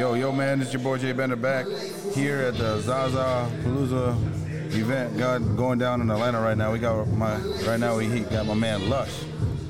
Yo, 0.00 0.14
yo, 0.14 0.32
man, 0.32 0.62
it's 0.62 0.72
your 0.72 0.80
boy 0.80 0.96
Jay 0.96 1.12
Bender 1.12 1.36
back 1.36 1.66
here 2.14 2.38
at 2.40 2.56
the 2.56 2.80
Zaza 2.80 3.50
Palooza 3.62 4.16
event 4.74 5.18
got 5.18 5.40
going 5.58 5.78
down 5.78 6.00
in 6.00 6.10
Atlanta 6.10 6.40
right 6.40 6.56
now. 6.56 6.72
We 6.72 6.78
got 6.78 7.06
my 7.08 7.36
right 7.66 7.78
now 7.78 7.98
we 7.98 8.06
he 8.06 8.20
got 8.20 8.46
my 8.46 8.54
man 8.54 8.88
Lush. 8.88 9.12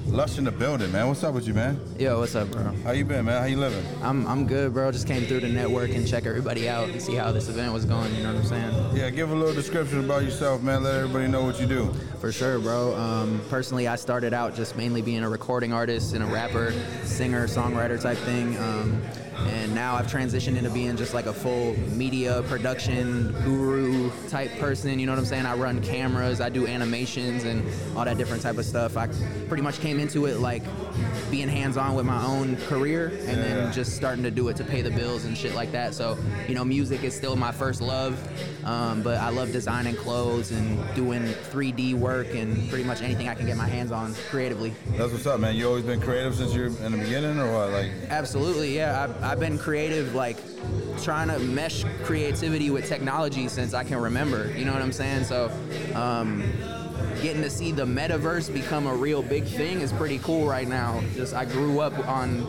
Lush 0.06 0.38
in 0.38 0.44
the 0.44 0.52
building, 0.52 0.92
man. 0.92 1.08
What's 1.08 1.24
up 1.24 1.34
with 1.34 1.48
you, 1.48 1.54
man? 1.54 1.80
Yo, 1.98 2.20
what's 2.20 2.36
up, 2.36 2.48
bro? 2.52 2.62
How 2.84 2.92
you 2.92 3.04
been, 3.04 3.24
man? 3.24 3.42
How 3.42 3.48
you 3.48 3.56
living? 3.56 3.84
I'm 4.04 4.24
I'm 4.28 4.46
good, 4.46 4.72
bro. 4.72 4.92
Just 4.92 5.08
came 5.08 5.24
through 5.24 5.40
the 5.40 5.48
network 5.48 5.90
and 5.90 6.06
check 6.06 6.26
everybody 6.26 6.68
out 6.68 6.90
and 6.90 7.02
see 7.02 7.16
how 7.16 7.32
this 7.32 7.48
event 7.48 7.72
was 7.72 7.84
going. 7.84 8.14
You 8.14 8.22
know 8.22 8.32
what 8.32 8.42
I'm 8.42 8.46
saying? 8.46 8.96
Yeah, 8.96 9.10
give 9.10 9.32
a 9.32 9.34
little 9.34 9.52
description 9.52 9.98
about 9.98 10.22
yourself, 10.22 10.62
man. 10.62 10.84
Let 10.84 10.94
everybody 10.94 11.26
know 11.26 11.42
what 11.42 11.60
you 11.60 11.66
do. 11.66 11.92
For 12.20 12.30
sure, 12.30 12.60
bro. 12.60 12.94
Um, 12.94 13.40
personally, 13.50 13.88
I 13.88 13.96
started 13.96 14.32
out 14.32 14.54
just 14.54 14.76
mainly 14.76 15.02
being 15.02 15.24
a 15.24 15.28
recording 15.28 15.72
artist 15.72 16.14
and 16.14 16.22
a 16.22 16.26
rapper, 16.28 16.72
singer, 17.02 17.48
songwriter 17.48 18.00
type 18.00 18.18
thing. 18.18 18.56
Um, 18.58 19.02
and 19.48 19.74
now 19.74 19.94
I've 19.96 20.06
transitioned 20.06 20.56
into 20.56 20.70
being 20.70 20.96
just 20.96 21.14
like 21.14 21.26
a 21.26 21.32
full 21.32 21.76
media 21.90 22.42
production 22.48 23.32
guru 23.44 24.10
type 24.28 24.50
person. 24.58 24.98
You 24.98 25.06
know 25.06 25.12
what 25.12 25.18
I'm 25.18 25.24
saying? 25.24 25.46
I 25.46 25.54
run 25.54 25.80
cameras, 25.82 26.40
I 26.40 26.48
do 26.48 26.66
animations, 26.66 27.44
and 27.44 27.64
all 27.96 28.04
that 28.04 28.16
different 28.18 28.42
type 28.42 28.58
of 28.58 28.64
stuff. 28.64 28.96
I 28.96 29.08
pretty 29.48 29.62
much 29.62 29.80
came 29.80 29.98
into 30.00 30.26
it 30.26 30.38
like 30.38 30.62
being 31.30 31.48
hands-on 31.48 31.94
with 31.94 32.06
my 32.06 32.24
own 32.24 32.56
career, 32.68 33.08
and 33.08 33.20
Yeah. 33.28 33.34
then 33.42 33.72
just 33.72 33.94
starting 33.96 34.24
to 34.24 34.30
do 34.30 34.48
it 34.48 34.56
to 34.56 34.64
pay 34.64 34.82
the 34.82 34.90
bills 34.90 35.24
and 35.24 35.36
shit 35.36 35.54
like 35.54 35.72
that. 35.72 35.94
So, 35.94 36.18
you 36.48 36.54
know, 36.54 36.64
music 36.64 37.04
is 37.04 37.14
still 37.14 37.36
my 37.36 37.52
first 37.52 37.80
love, 37.80 38.18
um, 38.64 39.02
but 39.02 39.18
I 39.18 39.30
love 39.30 39.52
designing 39.52 39.94
clothes 39.94 40.50
and 40.50 40.78
doing 40.94 41.22
3D 41.50 41.94
work 41.94 42.34
and 42.34 42.68
pretty 42.68 42.84
much 42.84 43.02
anything 43.02 43.28
I 43.28 43.34
can 43.34 43.46
get 43.46 43.56
my 43.56 43.68
hands 43.68 43.92
on 43.92 44.14
creatively. 44.30 44.72
That's 44.96 45.12
what's 45.12 45.26
up, 45.26 45.40
man. 45.40 45.54
You 45.56 45.68
always 45.68 45.84
been 45.84 46.00
creative 46.00 46.34
since 46.34 46.54
you're 46.54 46.66
in 46.66 46.92
the 46.92 46.98
beginning, 46.98 47.38
or 47.38 47.52
what? 47.52 47.70
Like, 47.70 47.90
Absolutely, 48.08 48.74
yeah. 48.76 49.04
I've, 49.04 49.22
I've 49.30 49.38
been 49.38 49.58
creative, 49.58 50.16
like 50.16 50.38
trying 51.04 51.28
to 51.28 51.38
mesh 51.38 51.84
creativity 52.02 52.70
with 52.70 52.88
technology 52.88 53.46
since 53.46 53.74
I 53.74 53.84
can 53.84 53.98
remember. 53.98 54.52
You 54.58 54.64
know 54.64 54.72
what 54.72 54.82
I'm 54.82 54.90
saying? 54.90 55.22
So, 55.22 55.52
um, 55.94 56.42
getting 57.22 57.40
to 57.42 57.48
see 57.48 57.70
the 57.70 57.84
metaverse 57.84 58.52
become 58.52 58.88
a 58.88 58.94
real 58.94 59.22
big 59.22 59.44
thing 59.44 59.82
is 59.82 59.92
pretty 59.92 60.18
cool 60.18 60.48
right 60.48 60.66
now. 60.66 61.00
Just 61.14 61.32
I 61.32 61.44
grew 61.44 61.78
up 61.78 61.96
on 62.08 62.40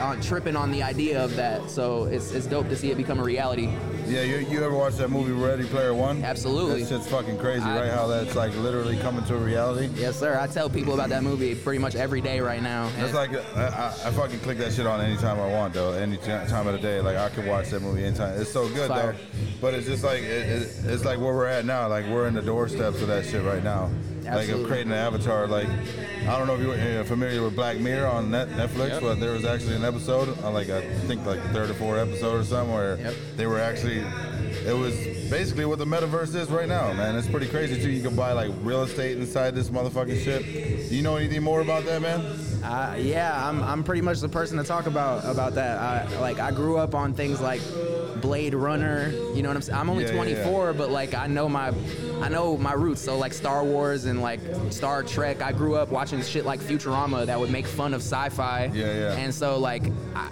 on 0.00 0.20
tripping 0.20 0.56
on 0.56 0.70
the 0.72 0.82
idea 0.82 1.22
of 1.22 1.36
that, 1.36 1.70
so 1.70 2.04
it's 2.04 2.32
it's 2.32 2.46
dope 2.46 2.68
to 2.68 2.76
see 2.76 2.90
it 2.90 2.96
become 2.96 3.20
a 3.20 3.22
reality. 3.22 3.68
yeah, 4.06 4.22
you, 4.22 4.38
you 4.38 4.64
ever 4.64 4.74
watched 4.74 4.98
that 4.98 5.08
movie 5.10 5.32
Ready 5.32 5.64
Player 5.64 5.94
One? 5.94 6.24
Absolutely. 6.24 6.82
That 6.82 6.88
shit's 6.88 7.06
fucking 7.08 7.38
crazy, 7.38 7.62
I- 7.64 7.80
right? 7.80 7.90
How 7.92 8.06
that's 8.06 8.34
like 8.34 8.54
literally 8.56 8.96
coming 8.98 9.24
to 9.26 9.34
a 9.36 9.38
reality. 9.38 9.88
Yes, 9.94 10.18
sir. 10.18 10.38
I 10.38 10.46
tell 10.46 10.68
people 10.70 10.94
about 10.94 11.10
that 11.10 11.22
movie 11.22 11.54
pretty 11.54 11.78
much 11.78 11.94
every 11.94 12.20
day 12.20 12.40
right 12.40 12.62
now. 12.62 12.90
It's 12.98 13.14
like 13.14 13.30
I, 13.34 13.66
I, 13.66 13.86
I 14.08 14.10
fucking 14.10 14.40
click 14.40 14.58
that 14.58 14.72
shit 14.72 14.86
on 14.86 15.00
anytime 15.00 15.38
I 15.38 15.46
want 15.46 15.74
though, 15.74 15.92
any 15.92 16.16
time 16.16 16.66
of 16.66 16.72
the 16.72 16.80
day. 16.80 17.00
Like 17.00 17.16
I 17.16 17.28
could 17.28 17.46
watch 17.46 17.68
that 17.70 17.82
movie 17.82 18.04
anytime. 18.04 18.40
It's 18.40 18.50
so 18.52 18.68
good 18.68 18.88
Fire. 18.88 19.12
though, 19.12 19.18
but 19.60 19.74
it's 19.74 19.86
just 19.86 20.02
like 20.04 20.22
it, 20.22 20.48
it, 20.48 20.74
it's 20.86 21.04
like 21.04 21.18
where 21.18 21.34
we're 21.34 21.46
at 21.46 21.64
now. 21.64 21.88
Like 21.88 22.06
we're 22.06 22.26
in 22.26 22.34
the 22.34 22.42
doorsteps 22.42 23.00
of 23.02 23.08
that 23.08 23.26
shit 23.26 23.44
right 23.44 23.62
now. 23.62 23.90
Like 24.24 24.48
of 24.48 24.66
creating 24.66 24.92
an 24.92 24.98
avatar. 24.98 25.46
Like 25.46 25.68
I 26.28 26.36
don't 26.38 26.46
know 26.46 26.56
if 26.56 26.62
you're 26.62 27.04
familiar 27.04 27.42
with 27.42 27.54
Black 27.56 27.78
Mirror 27.78 28.06
on 28.08 28.30
Net, 28.30 28.48
Netflix, 28.50 28.90
Yep. 28.90 29.02
but 29.02 29.20
there 29.20 29.32
was 29.32 29.44
actually 29.44 29.76
an 29.76 29.84
episode, 29.84 30.38
on 30.42 30.52
like 30.54 30.68
I 30.70 30.82
think 31.06 31.24
like 31.26 31.42
the 31.42 31.48
third 31.50 31.70
or 31.70 31.74
fourth 31.74 31.98
episode 32.08 32.40
or 32.40 32.44
somewhere, 32.44 32.98
Yep. 33.00 33.14
they 33.36 33.46
were 33.46 33.58
actually. 33.60 34.04
It 34.66 34.76
was 34.76 34.94
basically 35.30 35.64
what 35.64 35.78
the 35.78 35.86
metaverse 35.86 36.34
is 36.34 36.50
right 36.50 36.68
now, 36.68 36.92
man. 36.92 37.16
It's 37.16 37.26
pretty 37.28 37.46
crazy 37.46 37.80
too. 37.80 37.88
You 37.90 38.02
can 38.02 38.14
buy 38.14 38.32
like 38.32 38.50
real 38.62 38.82
estate 38.82 39.16
inside 39.16 39.54
this 39.54 39.70
motherfucking 39.70 40.22
shit. 40.22 40.88
Do 40.90 40.94
you 40.94 41.02
know 41.02 41.16
anything 41.16 41.42
more 41.42 41.60
about 41.62 41.84
that, 41.86 42.02
man? 42.02 42.20
Uh, 42.62 42.96
yeah, 42.98 43.48
I'm, 43.48 43.62
I'm 43.62 43.82
pretty 43.84 44.02
much 44.02 44.20
the 44.20 44.28
person 44.28 44.58
to 44.58 44.64
talk 44.64 44.86
about 44.86 45.24
about 45.24 45.54
that. 45.54 45.78
I, 45.78 46.20
like 46.20 46.38
I 46.38 46.50
grew 46.50 46.76
up 46.76 46.94
on 46.94 47.14
things 47.14 47.40
like 47.40 47.60
Blade 48.20 48.54
Runner. 48.54 49.10
You 49.34 49.42
know 49.42 49.48
what 49.48 49.56
I'm 49.56 49.62
saying? 49.62 49.78
I'm 49.78 49.88
only 49.90 50.04
Yeah, 50.04 50.10
yeah, 50.10 50.16
24, 50.44 50.72
but 50.74 50.90
like 50.90 51.14
I 51.14 51.26
know 51.26 51.48
my 51.48 51.72
I 52.20 52.28
know 52.28 52.56
my 52.56 52.74
roots. 52.74 53.00
So 53.00 53.16
like 53.16 53.32
Star 53.32 53.64
Wars 53.64 54.04
and 54.04 54.20
like 54.20 54.40
Star 54.70 55.02
Trek. 55.02 55.40
I 55.42 55.52
grew 55.52 55.76
up 55.76 55.88
watching 55.90 56.22
shit 56.22 56.44
like 56.44 56.60
Futurama 56.60 57.26
that 57.26 57.38
would 57.40 57.50
make 57.50 57.66
fun 57.66 57.94
of 57.94 58.02
sci-fi. 58.02 58.70
Yeah, 58.74 58.92
yeah. 58.92 59.12
And 59.14 59.34
so 59.34 59.58
like 59.58 59.84
I, 60.14 60.30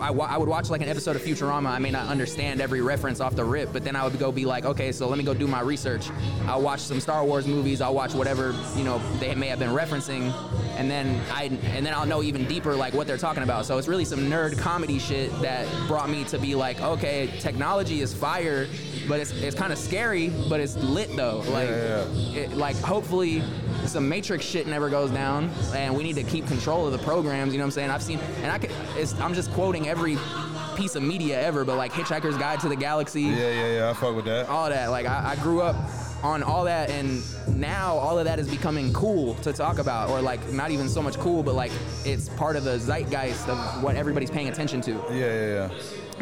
I, 0.00 0.08
I 0.12 0.38
would 0.38 0.48
watch 0.48 0.70
like 0.70 0.80
an 0.82 0.88
episode 0.88 1.16
of 1.16 1.22
Futurama. 1.22 1.66
I 1.66 1.78
may 1.78 1.90
not 1.90 2.08
understand 2.08 2.60
every 2.60 2.82
reference 2.82 3.20
off 3.20 3.34
the 3.34 3.44
rip, 3.44 3.72
but 3.72 3.84
then 3.84 3.96
I 3.96 4.04
would 4.04 4.18
go 4.18 4.30
be 4.30 4.44
like, 4.44 4.64
okay, 4.64 4.92
so 4.92 5.08
let 5.08 5.18
me 5.18 5.24
go 5.24 5.34
do 5.34 5.46
my 5.46 5.60
research. 5.60 6.08
I'll 6.46 6.62
watch 6.62 6.80
some 6.80 7.00
Star 7.00 7.24
Wars 7.24 7.46
movies. 7.46 7.80
I'll 7.80 7.94
watch 7.94 8.14
whatever 8.14 8.54
you 8.76 8.84
know 8.84 9.00
they 9.18 9.34
may 9.34 9.48
have 9.48 9.58
been 9.58 9.70
referencing, 9.70 10.32
and 10.76 10.90
then 10.90 11.20
I 11.32 11.48
and 11.66 11.84
then 11.84 11.94
I'll 11.94 12.06
know 12.06 12.22
even 12.22 12.46
deeper 12.46 12.74
like 12.74 12.94
what 12.94 13.06
they're 13.06 13.18
talking 13.18 13.42
about. 13.42 13.66
So 13.66 13.78
it's 13.78 13.88
really 13.88 14.04
some 14.04 14.20
nerd 14.20 14.58
comedy 14.58 14.98
shit 14.98 15.30
that 15.40 15.66
brought 15.86 16.08
me 16.10 16.24
to 16.24 16.38
be 16.38 16.54
like, 16.54 16.80
okay, 16.80 17.28
technology 17.40 18.00
is 18.00 18.14
fire, 18.14 18.68
but 19.08 19.20
it's 19.20 19.32
it's 19.32 19.56
kind 19.56 19.72
of 19.72 19.78
scary, 19.78 20.28
but 20.48 20.60
it's 20.60 20.76
lit 20.76 21.14
though. 21.16 21.38
Like, 21.48 21.68
Yeah, 21.68 22.04
It, 22.34 22.52
like 22.56 22.76
hopefully 22.76 23.42
some 23.86 24.08
matrix 24.08 24.44
shit 24.44 24.66
never 24.66 24.88
goes 24.88 25.10
down 25.10 25.50
and 25.74 25.94
we 25.94 26.02
need 26.02 26.16
to 26.16 26.22
keep 26.22 26.46
control 26.46 26.86
of 26.86 26.92
the 26.92 26.98
programs 27.04 27.52
you 27.52 27.58
know 27.58 27.64
what 27.64 27.66
i'm 27.66 27.70
saying 27.72 27.90
i've 27.90 28.02
seen 28.02 28.18
and 28.42 28.50
i 28.50 28.56
it's, 28.98 29.12
i'm 29.20 29.34
just 29.34 29.52
quoting 29.52 29.88
every 29.88 30.16
piece 30.74 30.94
of 30.96 31.02
media 31.02 31.40
ever, 31.40 31.64
but 31.64 31.76
like 31.76 31.92
Hitchhiker's 31.92 32.36
Guide 32.36 32.58
to 32.60 32.68
the 32.68 32.74
Galaxy, 32.76 33.22
Yeah, 33.22 33.36
yeah, 33.50 33.74
yeah. 33.76 33.90
I 33.90 33.92
fuck 33.92 34.16
with 34.16 34.24
that. 34.24 34.48
all 34.48 34.68
that. 34.68 34.90
Like 34.90 35.06
I, 35.06 35.32
I 35.32 35.36
grew 35.36 35.60
up 35.60 35.76
on 36.24 36.42
all 36.42 36.64
that, 36.64 36.88
and 36.90 37.22
now 37.54 37.94
all 37.94 38.18
of 38.18 38.24
that 38.24 38.38
is 38.38 38.48
becoming 38.48 38.92
cool 38.94 39.34
to 39.36 39.52
talk 39.52 39.78
about, 39.78 40.08
or 40.08 40.22
like 40.22 40.40
not 40.50 40.70
even 40.70 40.88
so 40.88 41.02
much 41.02 41.16
cool, 41.18 41.42
but 41.42 41.54
like 41.54 41.70
it's 42.04 42.30
part 42.30 42.56
of 42.56 42.64
the 42.64 42.78
zeitgeist 42.78 43.46
of 43.48 43.82
what 43.82 43.94
everybody's 43.94 44.30
paying 44.30 44.48
attention 44.48 44.80
to. 44.80 44.92
Yeah, 45.10 45.14
yeah, 45.14 45.68
yeah. 45.68 45.70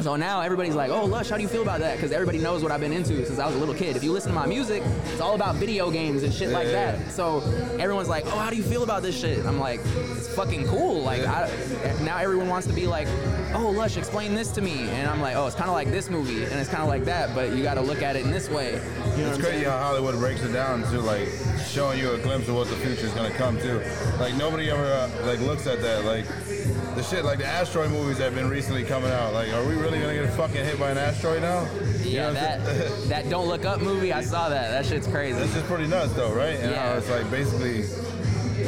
So 0.03 0.17
now 0.17 0.41
everybody's 0.41 0.75
like, 0.75 0.91
"Oh, 0.91 1.05
Lush, 1.05 1.29
how 1.31 1.37
do 1.37 1.43
you 1.43 1.49
feel 1.49 1.63
about 1.63 1.79
that?" 1.81 1.97
Because 1.97 2.11
everybody 2.11 2.39
knows 2.39 2.63
what 2.63 2.73
I've 2.73 2.81
been 2.81 2.93
into 2.93 3.25
since 3.25 3.39
I 3.39 3.47
was 3.47 3.55
a 3.55 3.59
little 3.59 3.75
kid. 3.75 3.95
If 3.97 4.03
you 4.03 4.11
listen 4.13 4.31
to 4.31 4.35
my 4.35 4.47
music, 4.47 4.83
it's 5.13 5.21
all 5.21 5.35
about 5.37 5.55
video 5.57 5.91
games 5.93 6.25
and 6.25 6.35
shit 6.35 6.51
like 6.51 6.67
Yeah. 6.67 6.93
that. 6.97 7.13
So 7.13 7.41
everyone's 7.79 8.09
like, 8.09 8.25
"Oh, 8.27 8.31
how 8.39 8.51
do 8.51 8.57
you 8.57 8.65
feel 8.65 8.83
about 8.83 9.03
this 9.03 9.17
shit?" 9.19 9.45
I'm 9.47 9.61
like, 9.61 9.81
"It's 10.17 10.27
fucking 10.35 10.67
cool." 10.67 11.03
Like 11.03 11.25
I, 11.25 11.49
now 12.03 12.19
everyone 12.19 12.49
wants 12.49 12.67
to 12.67 12.73
be 12.73 12.87
like, 12.87 13.07
"Oh, 13.55 13.71
Lush, 13.71 13.97
explain 13.97 14.35
this 14.35 14.51
to 14.53 14.61
me," 14.61 14.89
and 14.91 15.09
I'm 15.09 15.21
like, 15.21 15.37
"Oh, 15.37 15.47
it's 15.47 15.55
kind 15.57 15.69
of 15.71 15.75
like 15.75 15.91
this 15.93 16.11
movie, 16.11 16.43
and 16.45 16.55
it's 16.55 16.69
kind 16.71 16.83
of 16.83 16.89
like 16.89 17.05
that, 17.05 17.33
but 17.35 17.53
you 17.53 17.63
got 17.63 17.75
to 17.75 17.81
look 17.83 18.03
at 18.03 18.17
it 18.17 18.25
in 18.25 18.33
this 18.33 18.49
way." 18.51 18.81
You 19.17 19.25
know 19.25 19.29
It's 19.31 19.39
crazy 19.39 19.59
saying? 19.59 19.65
how 19.71 19.79
Hollywood 19.79 20.17
breaks 20.17 20.43
it 20.43 20.53
down 20.53 20.83
to 20.91 21.01
like 21.01 21.29
showing 21.69 21.99
you 22.01 22.13
a 22.13 22.19
glimpse 22.19 22.49
of 22.49 22.57
what 22.57 22.69
the 22.69 22.77
future 22.77 23.07
is 23.07 23.13
gonna 23.13 23.31
come 23.31 23.57
to. 23.59 23.81
Like 24.19 24.35
nobody 24.35 24.69
ever 24.71 24.85
uh, 24.85 25.09
like 25.27 25.39
looks 25.41 25.67
at 25.69 25.81
that. 25.83 26.05
Like 26.05 26.25
the 26.95 27.03
shit, 27.03 27.25
like 27.25 27.39
the 27.39 27.47
asteroid 27.47 27.91
movies 27.91 28.19
that 28.19 28.25
have 28.25 28.35
been 28.35 28.49
recently 28.49 28.85
coming 28.85 29.11
out. 29.11 29.33
Like, 29.33 29.53
are 29.53 29.65
we 29.67 29.75
really 29.75 29.99
gonna 30.01 30.15
get 30.15 30.31
fucking 30.35 30.65
hit 30.65 30.79
by 30.79 30.91
an 30.91 30.99
asteroid 30.99 31.43
now? 31.43 31.67
You 32.03 32.11
Yeah, 32.11 32.27
know 32.29 32.35
that 32.35 32.61
that 33.09 33.31
Don't 33.31 33.49
Look 33.49 33.65
Up 33.65 33.81
movie, 33.81 34.13
I 34.13 34.23
saw 34.23 34.49
that. 34.49 34.71
That 34.71 34.87
shit's 34.87 35.07
crazy. 35.07 35.39
That's 35.39 35.55
just 35.55 35.67
pretty 35.67 35.87
nuts, 35.87 36.13
though, 36.13 36.33
right? 36.33 36.57
And 36.61 36.71
Yeah. 36.71 36.97
it's 36.97 37.09
like 37.11 37.31
basically 37.31 37.83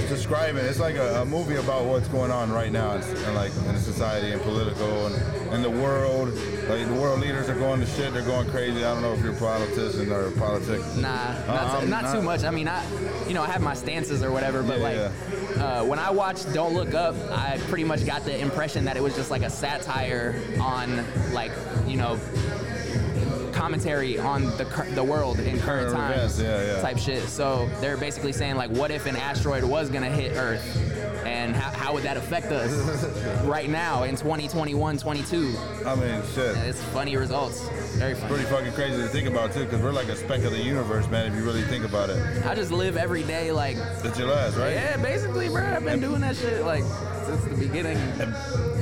describing. 0.08 0.64
It's 0.64 0.80
like 0.80 0.96
a, 0.96 1.22
a 1.22 1.24
movie 1.24 1.56
about 1.56 1.84
what's 1.84 2.08
going 2.08 2.30
on 2.30 2.50
right 2.52 2.72
now, 2.72 2.92
and, 2.92 3.04
and 3.04 3.34
like 3.34 3.52
in 3.68 3.76
society 3.78 4.32
and 4.32 4.40
political 4.42 5.06
and 5.06 5.54
in 5.54 5.62
the 5.62 5.70
world. 5.70 6.32
Like 6.68 6.86
the 6.86 6.94
world 6.94 7.20
leaders 7.20 7.48
are 7.48 7.54
going 7.54 7.80
to 7.80 7.86
shit. 7.86 8.12
They're 8.12 8.22
going 8.22 8.48
crazy. 8.50 8.84
I 8.84 8.92
don't 8.94 9.02
know 9.02 9.12
if 9.12 9.22
you're 9.22 9.34
a 9.34 9.38
politician 9.38 10.10
or 10.12 10.30
politic. 10.32 10.80
Nah, 10.96 11.08
Uh, 11.08 11.46
not, 11.46 11.88
not, 11.88 12.02
not- 12.04 12.14
too 12.14 12.22
much. 12.22 12.44
I 12.44 12.50
mean, 12.50 12.68
I, 12.68 12.82
you 13.26 13.34
know, 13.34 13.42
I 13.42 13.46
have 13.48 13.62
my 13.62 13.74
stances 13.74 14.22
or 14.22 14.30
whatever, 14.32 14.62
but 14.62 14.78
Yeah, 14.80 15.10
like, 15.10 15.58
Uh, 15.58 15.84
when 15.84 15.98
I 15.98 16.10
watched 16.10 16.52
Don't 16.52 16.74
Look 16.74 16.94
Up, 16.94 17.14
I 17.30 17.58
pretty 17.68 17.84
much 17.84 18.04
got 18.06 18.24
the 18.24 18.36
impression 18.38 18.84
that 18.86 18.96
it 18.96 19.02
was 19.02 19.14
just 19.14 19.30
like 19.30 19.42
a 19.42 19.50
satire 19.50 20.34
on, 20.60 21.04
like, 21.32 21.52
you 21.86 21.96
know, 21.96 22.18
commentary 23.54 24.18
on 24.18 24.44
the 24.56 24.64
cur- 24.66 24.90
the 24.90 25.04
world 25.04 25.38
in 25.40 25.58
current 25.60 25.92
Current 25.92 25.94
times, 25.94 26.40
yeah, 26.40 26.64
yeah. 26.76 26.80
type 26.82 26.98
shit. 26.98 27.22
So 27.28 27.68
they're 27.80 27.96
basically 27.96 28.32
saying 28.32 28.56
like, 28.56 28.70
what 28.70 28.90
if 28.90 29.06
an 29.06 29.16
asteroid 29.16 29.64
was 29.64 29.88
gonna 29.90 30.10
hit 30.10 30.36
Earth, 30.36 30.62
and 31.24 31.54
how, 31.54 31.70
how 31.70 31.94
would 31.94 32.02
that 32.02 32.16
affect 32.16 32.46
us 32.52 32.72
right 33.44 33.70
now 33.70 34.02
in 34.02 34.16
2021, 34.16 34.98
22? 34.98 35.54
I 35.86 35.94
mean, 35.94 36.22
shit. 36.34 36.56
It's 36.58 36.82
funny 36.84 37.16
results. 37.16 37.68
Very 37.96 38.14
funny. 38.14 38.34
Pretty 38.34 38.50
fucking 38.50 38.72
crazy 38.72 38.96
to 39.00 39.08
think 39.08 39.28
about 39.28 39.52
too, 39.52 39.64
because 39.64 39.80
we're 39.80 39.92
like 39.92 40.08
a 40.08 40.16
speck 40.16 40.42
of 40.42 40.50
the 40.50 40.60
universe, 40.62 41.08
man. 41.08 41.32
If 41.32 41.38
you 41.38 41.44
really 41.44 41.62
think 41.62 41.84
about 41.84 42.10
it, 42.10 42.44
I 42.44 42.54
just 42.54 42.72
live 42.72 42.96
every 42.96 43.22
day 43.22 43.52
like 43.52 43.76
it's 44.02 44.18
your 44.18 44.28
last, 44.28 44.56
right? 44.56 44.72
Yeah, 44.72 44.96
basically, 44.98 45.48
bro. 45.48 45.64
I've 45.64 45.84
been 45.84 46.00
doing 46.00 46.20
that 46.20 46.36
shit 46.36 46.62
like 46.64 46.84
since 47.26 47.44
the 47.44 47.56
beginning. 47.56 47.96
And, 48.20 48.34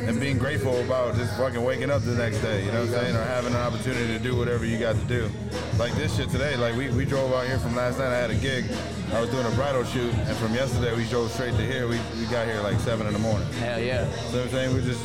and 0.06 0.20
being 0.20 0.38
grateful 0.38 0.80
about 0.80 1.14
just 1.16 1.36
fucking 1.36 1.62
waking 1.62 1.90
up 1.90 2.02
the 2.02 2.14
next 2.14 2.38
day, 2.38 2.64
you 2.64 2.72
know 2.72 2.80
what 2.80 2.94
I'm 2.94 2.94
saying? 2.94 3.16
Or 3.16 3.24
having 3.24 3.54
an 3.54 3.60
opportunity 3.60 4.06
to 4.06 4.18
do 4.18 4.36
whatever 4.36 4.64
you 4.64 4.78
got 4.78 4.96
to 4.96 5.04
do. 5.04 5.30
Like 5.78 5.92
this 5.94 6.16
shit 6.16 6.28
today, 6.30 6.56
like 6.56 6.76
we, 6.76 6.90
we 6.90 7.04
drove 7.04 7.32
out 7.32 7.46
here 7.46 7.58
from 7.58 7.76
last 7.76 7.98
night, 7.98 8.08
I 8.08 8.18
had 8.18 8.30
a 8.30 8.34
gig. 8.34 8.64
I 9.12 9.20
was 9.20 9.30
doing 9.30 9.46
a 9.46 9.50
bridal 9.50 9.84
shoot, 9.84 10.12
and 10.14 10.36
from 10.36 10.54
yesterday 10.54 10.94
we 10.96 11.04
drove 11.08 11.30
straight 11.30 11.54
to 11.56 11.66
here. 11.66 11.88
We, 11.88 12.00
we 12.18 12.26
got 12.26 12.46
here 12.46 12.60
like 12.62 12.80
7 12.80 13.06
in 13.06 13.12
the 13.12 13.18
morning. 13.18 13.48
Hell 13.54 13.80
yeah. 13.80 14.10
So 14.30 14.38
what 14.38 14.44
I'm 14.46 14.50
saying? 14.50 14.74
We're 14.74 14.82
just 14.82 15.04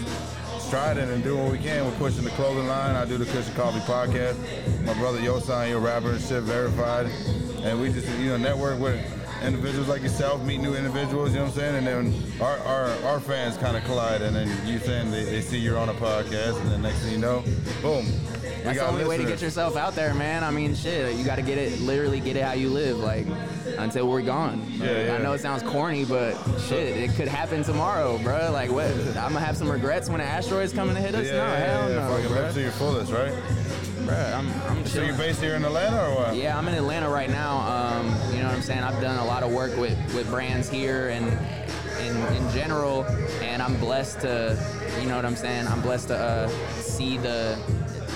striding 0.67 1.09
and 1.09 1.23
doing 1.23 1.43
what 1.43 1.51
we 1.51 1.59
can. 1.59 1.85
We're 1.85 1.97
pushing 1.97 2.23
the 2.23 2.29
clothing 2.31 2.67
line. 2.67 2.95
I 2.95 3.05
do 3.05 3.17
the 3.17 3.25
Kush 3.25 3.47
and 3.47 3.55
Coffee 3.55 3.79
podcast. 3.79 4.35
My 4.85 4.93
brother 4.95 5.19
Yosan, 5.19 5.69
you're 5.69 5.77
a 5.77 5.81
rapper 5.81 6.11
and 6.11 6.21
shit, 6.21 6.43
verified. 6.43 7.05
And 7.63 7.79
we 7.79 7.91
just, 7.91 8.07
you 8.19 8.29
know, 8.29 8.37
network 8.37 8.79
with 8.79 8.99
individuals 9.43 9.87
like 9.87 10.01
yourself, 10.01 10.43
meet 10.43 10.59
new 10.59 10.75
individuals, 10.75 11.31
you 11.31 11.37
know 11.37 11.45
what 11.45 11.51
I'm 11.51 11.57
saying? 11.57 11.87
And 11.87 11.87
then 11.87 12.41
our 12.41 12.57
our, 12.59 12.85
our 13.05 13.19
fans 13.19 13.57
kind 13.57 13.77
of 13.77 13.83
collide. 13.83 14.21
And 14.21 14.35
then 14.35 14.47
you 14.67 14.79
saying 14.79 15.11
they, 15.11 15.23
they 15.23 15.41
see 15.41 15.57
you're 15.57 15.77
on 15.77 15.89
a 15.89 15.93
podcast, 15.93 16.59
and 16.61 16.71
then 16.71 16.81
next 16.81 16.99
thing 16.99 17.13
you 17.13 17.19
know, 17.19 17.43
boom. 17.81 18.05
That's 18.63 18.79
the 18.79 18.87
only 18.87 19.05
way 19.05 19.17
to 19.17 19.23
get 19.23 19.41
yourself 19.41 19.77
out 19.77 19.95
there, 19.95 20.13
man. 20.13 20.43
I 20.43 20.51
mean, 20.51 20.75
shit, 20.75 21.15
you 21.15 21.23
got 21.23 21.35
to 21.37 21.41
get 21.41 21.57
it, 21.57 21.79
literally 21.79 22.19
get 22.19 22.35
it 22.35 22.43
how 22.43 22.53
you 22.53 22.69
live, 22.69 22.97
like 22.97 23.25
until 23.77 24.09
we're 24.09 24.21
gone. 24.21 24.65
Yeah, 24.71 25.05
yeah. 25.05 25.15
I 25.15 25.17
know 25.19 25.33
it 25.33 25.39
sounds 25.39 25.63
corny, 25.63 26.03
but 26.03 26.35
shit, 26.59 26.97
it 26.97 27.15
could 27.15 27.27
happen 27.27 27.63
tomorrow, 27.63 28.17
bro. 28.17 28.51
Like, 28.51 28.71
what? 28.71 28.89
I'm 28.89 29.33
gonna 29.33 29.39
have 29.39 29.55
some 29.55 29.69
regrets 29.69 30.09
when 30.09 30.19
an 30.19 30.27
asteroid's 30.27 30.73
coming 30.73 30.95
to 30.95 31.01
hit 31.01 31.15
us. 31.15 31.27
Yeah, 31.27 31.33
no, 31.33 31.37
yeah, 31.37 31.57
hell 31.57 31.89
yeah, 31.89 31.95
no, 31.95 32.09
fucking 32.09 32.27
bro. 32.27 32.41
live 32.41 32.53
to 32.55 32.61
your 32.61 32.71
fullest, 32.71 33.11
right? 33.11 33.33
I'm, 34.09 34.51
I'm 34.69 34.85
So 34.85 34.91
chilling. 34.93 35.07
you're 35.09 35.17
based 35.17 35.41
here 35.41 35.55
in 35.55 35.65
Atlanta 35.65 36.09
or 36.09 36.15
what? 36.15 36.35
Yeah, 36.35 36.57
I'm 36.57 36.67
in 36.67 36.73
Atlanta 36.75 37.09
right 37.09 37.29
now. 37.29 37.57
Um, 37.59 38.05
you 38.31 38.39
know 38.39 38.45
what 38.47 38.55
I'm 38.55 38.61
saying? 38.61 38.83
I've 38.83 39.01
done 39.01 39.17
a 39.19 39.25
lot 39.25 39.43
of 39.43 39.51
work 39.51 39.75
with, 39.77 39.97
with 40.15 40.29
brands 40.29 40.69
here 40.69 41.09
and 41.09 41.25
in, 42.01 42.15
in 42.35 42.49
general, 42.51 43.05
and 43.41 43.61
I'm 43.61 43.77
blessed 43.79 44.21
to, 44.21 44.57
you 45.01 45.07
know 45.07 45.15
what 45.15 45.25
I'm 45.25 45.35
saying? 45.35 45.67
I'm 45.67 45.81
blessed 45.81 46.09
to 46.09 46.15
uh, 46.17 46.47
see 46.79 47.17
the 47.17 47.57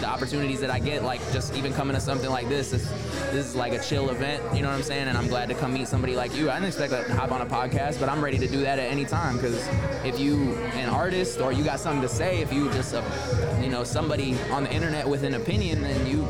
the 0.02 0.08
opportunities 0.08 0.60
that 0.60 0.70
I 0.70 0.80
get, 0.80 1.04
like 1.04 1.22
just 1.32 1.56
even 1.56 1.74
coming 1.74 1.95
to 1.95 2.02
something 2.02 2.30
like 2.30 2.49
this. 2.49 2.72
This, 2.72 2.89
this 3.32 3.45
is 3.45 3.56
like 3.56 3.74
a 3.74 3.80
chill 3.80 4.10
event, 4.10 4.43
you 4.56 4.62
know 4.62 4.70
what 4.70 4.76
I'm 4.76 4.84
saying? 4.84 5.08
And 5.08 5.18
I'm 5.18 5.28
glad 5.28 5.47
to 5.49 5.56
come 5.56 5.74
meet 5.74 5.88
somebody 5.88 6.16
like 6.16 6.36
you. 6.36 6.49
I 6.49 6.56
didn't 6.56 6.68
expect 6.68 6.91
to 6.91 7.14
hop 7.14 7.32
on 7.32 7.41
a 7.41 7.45
podcast, 7.45 7.99
but 7.99 8.10
I'm 8.10 8.24
ready 8.24 8.38
to 8.39 8.47
do 8.47 8.62
that 8.62 8.80
at 8.80 8.91
any 8.91 9.06
time 9.06 9.38
because 9.38 9.68
if 10.04 10.20
you 10.20 10.54
an 10.74 10.89
artist 10.89 11.39
or 11.39 11.54
you 11.54 11.64
got 11.64 11.80
something 11.80 12.02
to 12.02 12.10
say, 12.10 12.41
if 12.41 12.52
you 12.52 12.72
just 12.72 12.93
a, 12.93 13.60
you 13.62 13.70
know 13.70 13.84
somebody 13.84 14.36
on 14.52 14.64
the 14.64 14.74
internet 14.74 15.08
with 15.08 15.24
an 15.24 15.36
opinion, 15.36 15.82
then 15.82 16.06
you 16.08 16.28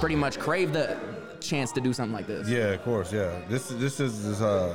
pretty 0.00 0.16
much 0.16 0.38
crave 0.38 0.72
the 0.72 0.96
chance 1.40 1.72
to 1.72 1.80
do 1.80 1.92
something 1.92 2.12
like 2.12 2.26
this. 2.26 2.48
Yeah, 2.48 2.70
of 2.70 2.82
course, 2.82 3.12
yeah. 3.12 3.32
This 3.48 3.68
this 3.68 4.00
is 4.00 4.24
this, 4.24 4.40
uh, 4.40 4.74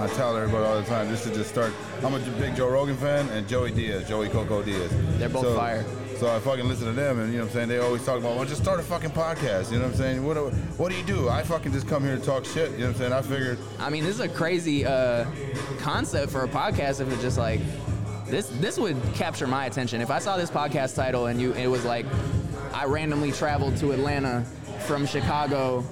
I 0.00 0.06
tell 0.14 0.36
everybody 0.36 0.64
all 0.64 0.80
the 0.80 0.86
time. 0.86 1.08
This 1.08 1.26
is 1.26 1.36
just 1.36 1.50
start. 1.50 1.72
I'm 2.04 2.14
a 2.14 2.18
big 2.18 2.56
Joe 2.56 2.68
Rogan 2.68 2.96
fan 2.96 3.28
and 3.30 3.46
Joey 3.48 3.72
Diaz, 3.72 4.08
Joey 4.08 4.28
Coco 4.28 4.62
Diaz. 4.62 4.90
They're 5.18 5.28
both 5.28 5.42
so, 5.42 5.56
fire. 5.56 5.84
So 6.20 6.28
I 6.28 6.38
fucking 6.38 6.68
listen 6.68 6.84
to 6.84 6.92
them, 6.92 7.18
and 7.18 7.32
you 7.32 7.38
know 7.38 7.44
what 7.44 7.52
I'm 7.52 7.54
saying. 7.54 7.68
They 7.70 7.78
always 7.78 8.04
talk 8.04 8.18
about, 8.18 8.36
well, 8.36 8.44
just 8.44 8.60
start 8.60 8.78
a 8.78 8.82
fucking 8.82 9.12
podcast. 9.12 9.72
You 9.72 9.78
know 9.78 9.86
what 9.86 9.92
I'm 9.92 9.96
saying? 9.96 10.22
What 10.22 10.34
do, 10.34 10.50
what 10.76 10.90
do 10.90 10.98
you 10.98 11.02
do? 11.02 11.30
I 11.30 11.42
fucking 11.42 11.72
just 11.72 11.88
come 11.88 12.02
here 12.02 12.14
to 12.14 12.22
talk 12.22 12.44
shit. 12.44 12.72
You 12.72 12.80
know 12.80 12.88
what 12.88 12.90
I'm 12.90 12.98
saying? 12.98 13.12
I 13.14 13.22
figured, 13.22 13.58
I 13.78 13.88
mean, 13.88 14.04
this 14.04 14.16
is 14.16 14.20
a 14.20 14.28
crazy 14.28 14.84
uh, 14.84 15.24
concept 15.78 16.30
for 16.30 16.44
a 16.44 16.48
podcast. 16.48 17.00
If 17.00 17.10
it's 17.10 17.22
just 17.22 17.38
like 17.38 17.62
this, 18.26 18.50
this 18.60 18.78
would 18.78 18.98
capture 19.14 19.46
my 19.46 19.64
attention. 19.64 20.02
If 20.02 20.10
I 20.10 20.18
saw 20.18 20.36
this 20.36 20.50
podcast 20.50 20.94
title 20.94 21.24
and 21.24 21.40
you, 21.40 21.54
it 21.54 21.68
was 21.68 21.86
like, 21.86 22.04
I 22.74 22.84
randomly 22.84 23.32
traveled 23.32 23.78
to 23.78 23.92
Atlanta 23.92 24.44
from 24.86 25.06
Chicago, 25.06 25.82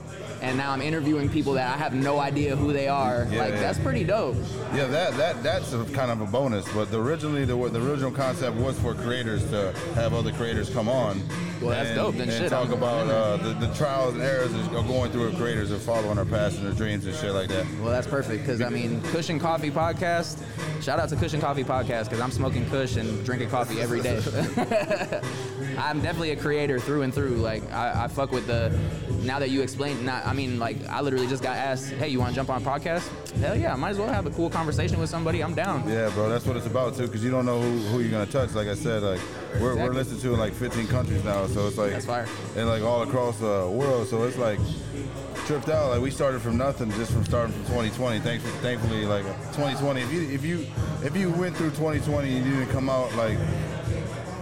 and 0.41 0.57
now 0.57 0.72
I'm 0.72 0.82
interviewing 0.82 1.28
people 1.28 1.53
that 1.55 1.72
I 1.72 1.76
have 1.76 1.95
no 1.95 2.18
idea 2.18 2.57
who 2.57 2.72
they 2.72 2.89
are. 2.89 3.26
Yeah, 3.30 3.39
like 3.41 3.55
yeah. 3.55 3.61
that's 3.61 3.78
pretty 3.78 4.05
dope. 4.05 4.36
yeah, 4.74 4.86
that 4.86 5.16
that 5.16 5.43
that's 5.43 5.72
a 5.72 5.84
kind 5.86 6.11
of 6.11 6.20
a 6.20 6.26
bonus. 6.26 6.66
But 6.72 6.91
the, 6.91 7.01
originally, 7.01 7.45
the 7.45 7.57
the 7.68 7.82
original 7.84 8.11
concept 8.11 8.57
was 8.57 8.78
for 8.80 8.95
creators 8.95 9.49
to 9.51 9.72
have 9.95 10.14
other 10.14 10.32
creators 10.32 10.70
come 10.70 10.89
on. 10.89 11.22
Well, 11.61 11.70
that's 11.70 11.89
and, 11.89 11.97
dope, 11.97 12.14
then 12.14 12.28
and 12.28 12.39
shit, 12.39 12.51
talk 12.51 12.68
I'm- 12.68 12.78
about 12.78 13.09
uh, 13.09 13.36
the, 13.39 13.66
the 13.66 13.74
trials 13.74 14.14
and 14.14 14.22
errors 14.22 14.55
of 14.55 14.70
going 14.86 15.11
through 15.11 15.28
a 15.28 15.36
creators 15.36 15.72
and 15.72 15.80
following 15.80 16.14
their 16.14 16.24
passion, 16.24 16.62
their 16.64 16.72
dreams, 16.72 17.05
and 17.05 17.16
shit 17.16 17.32
like 17.32 17.49
that. 17.49 17.66
Well, 17.80 17.91
that's 17.91 18.07
perfect 18.07 18.43
because 18.43 18.61
I 18.61 18.68
mean, 18.68 19.03
Kush 19.05 19.28
and 19.28 19.41
Coffee 19.41 19.70
Podcast. 19.70 20.41
Shout 20.82 21.01
out 21.01 21.09
to 21.09 21.16
Kush 21.16 21.32
and 21.32 21.43
Coffee 21.43 21.64
Podcast 21.64 22.05
because 22.05 22.20
I'm 22.20 22.30
smoking 22.30 22.68
Kush 22.70 22.97
and 22.97 23.24
drinking 23.24 23.51
coffee 23.51 23.80
every 23.80 24.01
day. 24.01 24.18
I'm 25.78 26.01
definitely 26.01 26.30
a 26.30 26.36
creator 26.36 26.78
through 26.78 27.03
and 27.03 27.12
through. 27.12 27.36
Like 27.36 27.68
I, 27.72 28.05
I 28.05 28.09
fuck 28.09 28.30
with 28.30 28.47
the. 28.47 28.76
Now 29.23 29.40
that 29.40 29.51
you 29.51 29.62
explained, 29.62 30.06
not 30.06 30.24
I 30.29 30.35
mean, 30.35 30.59
like 30.59 30.77
I 30.89 31.01
literally 31.01 31.27
just 31.27 31.43
got 31.43 31.57
asked, 31.57 31.91
"Hey, 31.95 32.09
you 32.09 32.19
want 32.19 32.31
to 32.33 32.37
jump 32.37 32.51
on 32.51 32.61
a 32.61 32.65
podcast?" 32.65 33.09
Hell 33.41 33.57
yeah, 33.57 33.73
I 33.73 33.77
might 33.77 33.91
as 33.91 33.99
well 33.99 34.13
have 34.13 34.27
a 34.27 34.31
cool 34.31 34.51
conversation 34.51 35.01
with 35.01 35.09
somebody. 35.09 35.43
I'm 35.43 35.55
down. 35.55 35.89
Yeah, 35.89 36.11
bro, 36.11 36.29
that's 36.29 36.45
what 36.45 36.55
it's 36.59 36.67
about 36.67 36.97
too, 36.97 37.07
because 37.07 37.25
you 37.25 37.31
don't 37.31 37.47
know 37.47 37.59
who, 37.61 37.79
who 37.89 38.01
you're 38.01 38.11
gonna 38.11 38.27
touch. 38.27 38.53
Like 38.55 38.69
I 38.69 38.75
said, 38.75 39.03
like 39.03 39.21
we're, 39.59 39.75
we're 39.75 39.95
listened 39.95 40.21
to 40.21 40.35
in 40.35 40.39
like 40.39 40.53
15 40.53 40.87
countries 40.89 41.25
now, 41.25 41.47
so 41.47 41.67
it's 41.67 41.79
like 41.79 41.93
That's 41.93 42.05
fire. 42.05 42.27
and 42.57 42.69
like 42.69 42.83
all 42.83 43.03
across 43.03 43.39
the 43.39 43.71
world. 43.73 44.07
So 44.09 44.25
it's 44.25 44.37
like 44.37 44.59
tripped 45.47 45.71
out. 45.71 45.91
Like 45.93 46.03
we 46.03 46.11
started 46.11 46.43
from 46.43 46.59
nothing, 46.59 46.91
just 46.93 47.11
from 47.13 47.25
starting 47.25 47.55
from 47.55 47.63
2020. 47.65 48.21
Thankfully, 48.21 48.53
thankfully, 48.61 49.07
like 49.07 49.25
2020. 49.55 50.03
If 50.03 50.13
you 50.13 50.23
if 50.31 50.45
you 50.45 50.67
if 51.03 51.17
you 51.17 51.31
went 51.31 51.57
through 51.57 51.71
2020 51.71 52.37
and 52.37 52.47
you 52.47 52.53
didn't 52.53 52.71
come 52.71 52.91
out 52.91 53.15
like 53.15 53.39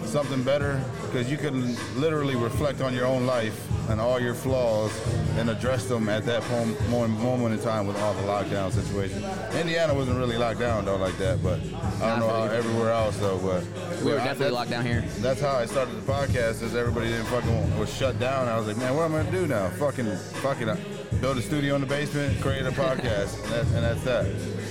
something 0.04 0.42
better, 0.42 0.82
because 1.06 1.30
you 1.30 1.36
can 1.36 1.76
literally 2.00 2.36
reflect 2.36 2.80
on 2.80 2.92
your 2.94 3.06
own 3.06 3.26
life 3.26 3.66
and 3.90 4.00
all 4.00 4.18
your 4.20 4.34
flaws 4.34 4.90
and 5.38 5.48
address 5.48 5.86
them 5.86 6.08
at 6.08 6.24
that 6.26 6.42
moment 6.90 7.54
in 7.54 7.60
time 7.60 7.86
with 7.86 7.96
all 8.00 8.14
the 8.14 8.22
lockdown 8.22 8.72
situation. 8.72 9.22
Indiana 9.58 9.94
wasn't 9.94 10.18
really 10.18 10.36
locked 10.36 10.58
down 10.60 10.84
though 10.84 10.96
like 10.96 11.16
that, 11.18 11.42
but 11.42 11.60
I 12.02 12.10
don't 12.10 12.20
know 12.20 12.28
how 12.28 12.44
everywhere 12.44 12.90
else 12.90 13.16
though. 13.18 13.38
But 13.38 13.62
We 14.02 14.10
were 14.10 14.18
but 14.18 14.22
I- 14.22 14.24
definitely 14.24 14.54
locked 14.54 14.70
down 14.70 14.84
here. 14.84 15.04
That's 15.18 15.40
how 15.40 15.56
I 15.56 15.66
started 15.66 15.94
the 15.96 16.12
podcast. 16.12 16.62
Is 16.62 16.74
everybody 16.74 17.08
didn't 17.08 17.26
fucking 17.26 17.78
was 17.78 17.92
shut 17.94 18.18
down. 18.18 18.48
I 18.48 18.56
was 18.58 18.66
like, 18.66 18.76
man, 18.78 18.94
what 18.96 19.04
am 19.04 19.14
I 19.14 19.22
gonna 19.22 19.30
do 19.30 19.46
now? 19.46 19.68
Fucking, 19.70 20.16
fucking, 20.42 20.68
uh, 20.68 20.76
build 21.20 21.38
a 21.38 21.42
studio 21.42 21.76
in 21.76 21.80
the 21.80 21.86
basement, 21.86 22.40
create 22.40 22.66
a 22.66 22.70
podcast, 22.72 23.40
and, 23.44 23.52
that, 23.52 23.64
and 23.76 23.84
that's 23.84 24.02
that. 24.04 24.26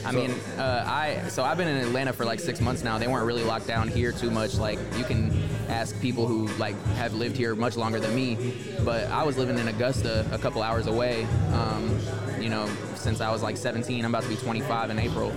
I 0.06 0.12
So- 0.12 0.18
mean, 0.18 0.32
uh, 0.57 0.84
I 0.86 1.22
so 1.30 1.44
I've 1.44 1.57
been 1.57 1.68
in 1.70 1.78
Atlanta 1.78 2.12
for 2.14 2.26
like 2.26 2.40
six 2.40 2.60
months 2.60 2.84
now. 2.84 2.98
They 2.98 3.07
weren't 3.07 3.26
really 3.26 3.44
locked 3.44 3.66
down 3.68 3.88
here 3.88 4.12
too 4.12 4.30
much. 4.30 4.56
Like 4.57 4.78
you 4.98 5.03
can 5.06 5.32
ask 5.70 5.99
people 6.02 6.24
who 6.27 6.47
like 6.57 6.76
have 6.95 7.14
lived 7.14 7.38
here 7.38 7.56
much 7.56 7.76
longer 7.77 7.99
than 7.99 8.15
me. 8.15 8.53
But 8.84 9.06
I 9.11 9.23
was 9.23 9.38
living 9.38 9.57
in 9.57 9.68
Augusta, 9.68 10.26
a 10.31 10.38
couple 10.38 10.61
hours 10.61 10.88
away. 10.88 11.26
Um, 11.53 11.99
you 12.39 12.49
know, 12.49 12.68
since 12.95 13.22
I 13.22 13.31
was 13.31 13.41
like 13.43 13.57
17, 13.57 14.03
I'm 14.03 14.11
about 14.14 14.23
to 14.23 14.30
be 14.30 14.35
25 14.35 14.89
in 14.89 14.99
April. 14.99 15.31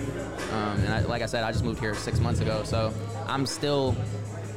Um, 0.52 0.78
and 0.80 0.88
I, 0.92 1.00
like 1.02 1.22
I 1.22 1.26
said, 1.26 1.44
I 1.44 1.52
just 1.52 1.64
moved 1.64 1.80
here 1.80 1.94
six 1.94 2.18
months 2.20 2.40
ago, 2.40 2.62
so 2.64 2.92
I'm 3.26 3.44
still, 3.46 3.94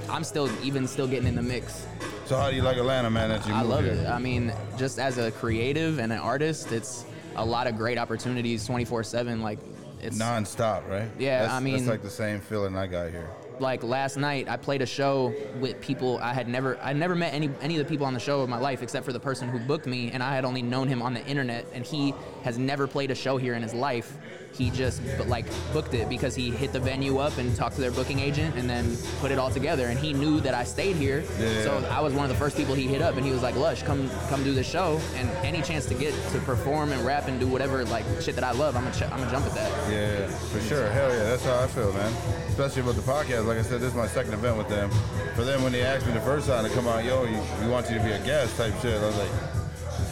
I'm 0.10 0.24
still 0.24 0.50
even 0.64 0.88
still 0.88 1.08
getting 1.08 1.28
in 1.28 1.36
the 1.36 1.42
mix. 1.42 1.86
So 2.26 2.38
how 2.38 2.50
do 2.50 2.56
you 2.56 2.62
like 2.62 2.78
Atlanta, 2.78 3.10
man? 3.10 3.30
That 3.30 3.46
you 3.46 3.54
I 3.54 3.62
love 3.62 3.84
here? 3.84 3.94
it. 3.94 4.08
I 4.08 4.18
mean, 4.20 4.54
just 4.78 5.00
as 5.00 5.18
a 5.18 5.32
creative 5.32 6.00
and 6.00 6.12
an 6.14 6.20
artist, 6.20 6.72
it's 6.72 7.06
a 7.36 7.46
lot 7.46 7.68
of 7.68 7.76
great 7.78 7.98
opportunities 7.98 8.66
24/7. 8.68 9.42
Like, 9.42 9.60
it's 10.02 10.18
Non-stop, 10.18 10.88
right? 10.90 11.10
Yeah, 11.20 11.40
That's- 11.42 11.52
I 11.52 11.60
mean- 11.60 11.76
that's 11.76 11.88
like 11.88 12.02
the 12.04 12.10
same 12.10 12.40
feeling 12.40 12.76
I 12.78 12.88
got 12.88 13.10
here. 13.12 13.30
Like 13.62 13.84
last 13.84 14.18
night 14.18 14.50
I 14.50 14.58
played 14.58 14.82
a 14.82 14.86
show 14.86 15.34
with 15.60 15.80
people 15.80 16.20
I 16.22 16.34
had 16.34 16.48
never 16.48 16.78
I 16.80 16.94
never 16.94 17.16
met 17.16 17.34
any 17.34 17.50
any 17.62 17.78
of 17.78 17.86
the 17.86 17.90
people 17.90 18.06
on 18.06 18.14
the 18.14 18.20
show 18.20 18.44
in 18.44 18.50
my 18.50 18.58
life 18.58 18.82
except 18.82 19.06
for 19.06 19.14
the 19.14 19.20
person 19.20 19.48
who 19.50 19.60
booked 19.60 19.86
me 19.86 20.12
and 20.12 20.22
I 20.22 20.36
had 20.36 20.44
only 20.44 20.62
known 20.62 20.88
him 20.88 21.02
on 21.02 21.14
the 21.14 21.26
internet 21.26 21.66
and 21.74 21.86
he 21.86 22.14
has 22.44 22.58
never 22.58 22.88
played 22.88 23.12
a 23.12 23.16
show 23.16 23.38
here 23.38 23.54
in 23.54 23.62
his 23.62 23.74
life. 23.74 24.18
He 24.54 24.70
just 24.70 25.02
but 25.18 25.28
like 25.30 25.46
booked 25.72 25.94
it 25.94 26.10
because 26.10 26.36
he 26.36 26.52
hit 26.52 26.74
the 26.74 26.80
venue 26.80 27.20
up 27.20 27.38
and 27.38 27.56
talked 27.56 27.76
to 27.76 27.82
their 27.82 27.92
booking 27.92 28.20
agent 28.20 28.56
and 28.58 28.70
then 28.70 28.98
put 29.22 29.32
it 29.32 29.38
all 29.38 29.50
together 29.50 29.88
and 29.88 29.98
he 29.98 30.12
knew 30.12 30.42
that 30.42 30.54
I 30.54 30.66
stayed 30.66 30.98
here. 30.98 31.24
Yeah. 31.40 31.64
So 31.64 31.88
I 31.90 32.02
was 32.02 32.14
one 32.14 32.26
of 32.26 32.30
the 32.30 32.36
first 32.38 32.58
people 32.58 32.76
he 32.76 32.86
hit 32.88 33.02
up 33.02 33.16
and 33.16 33.26
he 33.26 33.32
was 33.32 33.42
like, 33.42 33.56
"Lush, 33.56 33.82
come 33.84 34.10
come 34.28 34.44
do 34.44 34.54
this 34.54 34.70
show 34.70 35.00
and 35.16 35.30
any 35.46 35.62
chance 35.62 35.86
to 35.86 35.94
get 35.94 36.14
to 36.32 36.40
perform 36.40 36.92
and 36.92 37.06
rap 37.06 37.28
and 37.30 37.40
do 37.40 37.48
whatever 37.48 37.86
like 37.86 38.04
shit 38.20 38.36
that 38.36 38.44
I 38.44 38.52
love, 38.52 38.76
I'm 38.76 38.84
gonna 38.84 38.96
ch- 38.96 39.04
I'm 39.04 39.20
gonna 39.20 39.32
jump 39.32 39.46
at 39.46 39.54
that." 39.54 39.72
Yeah, 39.92 40.28
for 40.28 40.60
sure. 40.62 40.90
Hell 40.90 41.10
yeah, 41.10 41.24
that's 41.24 41.46
how 41.46 41.60
I 41.64 41.68
feel, 41.68 41.94
man. 41.94 42.12
Especially 42.50 42.82
with 42.82 42.98
the 42.98 43.10
podcast. 43.10 43.46
Like 43.52 43.60
I 43.60 43.64
said, 43.64 43.82
this 43.82 43.90
is 43.90 43.96
my 43.96 44.08
second 44.08 44.34
event 44.34 44.56
with 44.58 44.70
them. 44.70 44.90
For 45.36 45.44
them, 45.44 45.62
when 45.62 45.74
they 45.74 45.82
asked 45.82 46.08
me 46.08 46.14
the 46.14 46.22
first 46.22 46.48
time 46.48 46.64
to 46.64 46.70
come 46.70 46.88
out, 46.88 47.04
yo, 47.04 47.26
you, 47.26 47.38
we 47.60 47.68
want 47.68 47.90
you 47.90 47.98
to 47.98 48.02
be 48.02 48.12
a 48.12 48.24
guest 48.24 48.56
type 48.56 48.74
shit. 48.82 48.96
I 48.96 49.06
was 49.06 49.18
like, 49.18 49.32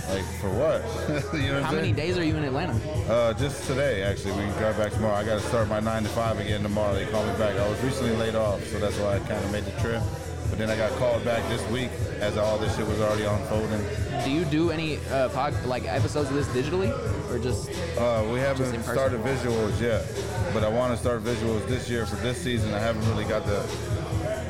like 0.10 0.26
for 0.42 0.50
what? 0.50 1.34
you 1.34 1.48
know 1.48 1.54
what 1.54 1.64
How 1.64 1.72
many 1.72 1.94
days 1.94 2.18
are 2.18 2.24
you 2.26 2.36
in 2.36 2.44
Atlanta? 2.44 2.74
Uh, 3.10 3.32
just 3.34 3.66
today, 3.66 4.04
actually. 4.04 4.34
We 4.34 4.40
can 4.40 4.58
drive 4.58 4.76
back 4.76 4.92
tomorrow. 4.92 5.16
I 5.16 5.24
got 5.24 5.40
to 5.40 5.48
start 5.48 5.70
my 5.70 5.80
nine 5.80 6.04
to 6.04 6.10
five 6.10 6.38
again 6.38 6.64
tomorrow. 6.64 6.94
They 6.94 7.06
called 7.06 7.28
me 7.30 7.34
back. 7.38 7.56
I 7.56 7.70
was 7.70 7.82
recently 7.82 8.14
laid 8.18 8.36
off, 8.36 8.62
so 8.66 8.78
that's 8.78 8.98
why 8.98 9.16
I 9.16 9.20
kind 9.20 9.42
of 9.42 9.52
made 9.54 9.64
the 9.64 9.80
trip. 9.80 10.04
But 10.50 10.58
then 10.58 10.70
I 10.70 10.76
got 10.76 10.92
called 10.94 11.24
back 11.24 11.48
this 11.50 11.66
week 11.70 11.92
as 12.20 12.38
all 12.38 12.58
this 12.58 12.76
shit 12.76 12.88
was 12.88 13.00
already 13.00 13.24
unfolding. 13.24 13.82
Do 14.24 14.32
you 14.32 14.46
do 14.46 14.72
any 14.72 14.98
uh, 15.12 15.30
pod, 15.30 15.54
like 15.66 15.86
episodes 15.86 16.30
of 16.30 16.36
this 16.36 16.48
digitally, 16.48 16.90
or 17.32 17.40
just? 17.40 17.70
Uh, 17.98 18.28
we 18.32 18.40
haven't 18.40 18.66
person? 18.66 18.84
started 18.84 19.22
visuals 19.22 19.80
yet, 19.80 20.06
but 20.54 20.64
I 20.64 20.70
want 20.70 20.94
to 20.94 20.98
start 20.98 21.24
visuals 21.24 21.66
this 21.68 21.90
year 21.90 22.06
for 22.06 22.16
this 22.18 22.42
season. 22.42 22.74
I 22.74 22.80
haven't 22.80 23.08
really 23.10 23.26
got 23.26 23.46
the. 23.46 23.66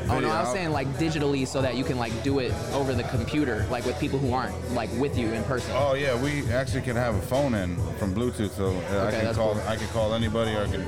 Oh 0.09 0.19
no, 0.19 0.31
I 0.31 0.41
was 0.41 0.51
saying 0.51 0.71
like 0.71 0.87
digitally, 0.97 1.45
so 1.45 1.61
that 1.61 1.75
you 1.75 1.83
can 1.83 1.99
like 1.99 2.23
do 2.23 2.39
it 2.39 2.51
over 2.73 2.95
the 2.95 3.03
computer, 3.03 3.67
like 3.69 3.85
with 3.85 3.99
people 3.99 4.17
who 4.17 4.33
aren't 4.33 4.55
like 4.73 4.89
with 4.93 5.17
you 5.17 5.31
in 5.33 5.43
person. 5.43 5.71
Oh 5.75 5.93
yeah, 5.93 6.19
we 6.19 6.49
actually 6.51 6.81
can 6.81 6.95
have 6.95 7.15
a 7.15 7.21
phone 7.21 7.53
in 7.53 7.75
from 7.97 8.15
Bluetooth, 8.15 8.51
so 8.51 8.69
uh, 8.69 9.05
I 9.05 9.11
can 9.11 9.35
call. 9.35 9.53
cool. 9.53 9.63
I 9.67 9.75
can 9.75 9.87
call 9.89 10.13
anybody, 10.15 10.55
or 10.55 10.63
I 10.63 10.67
can 10.67 10.83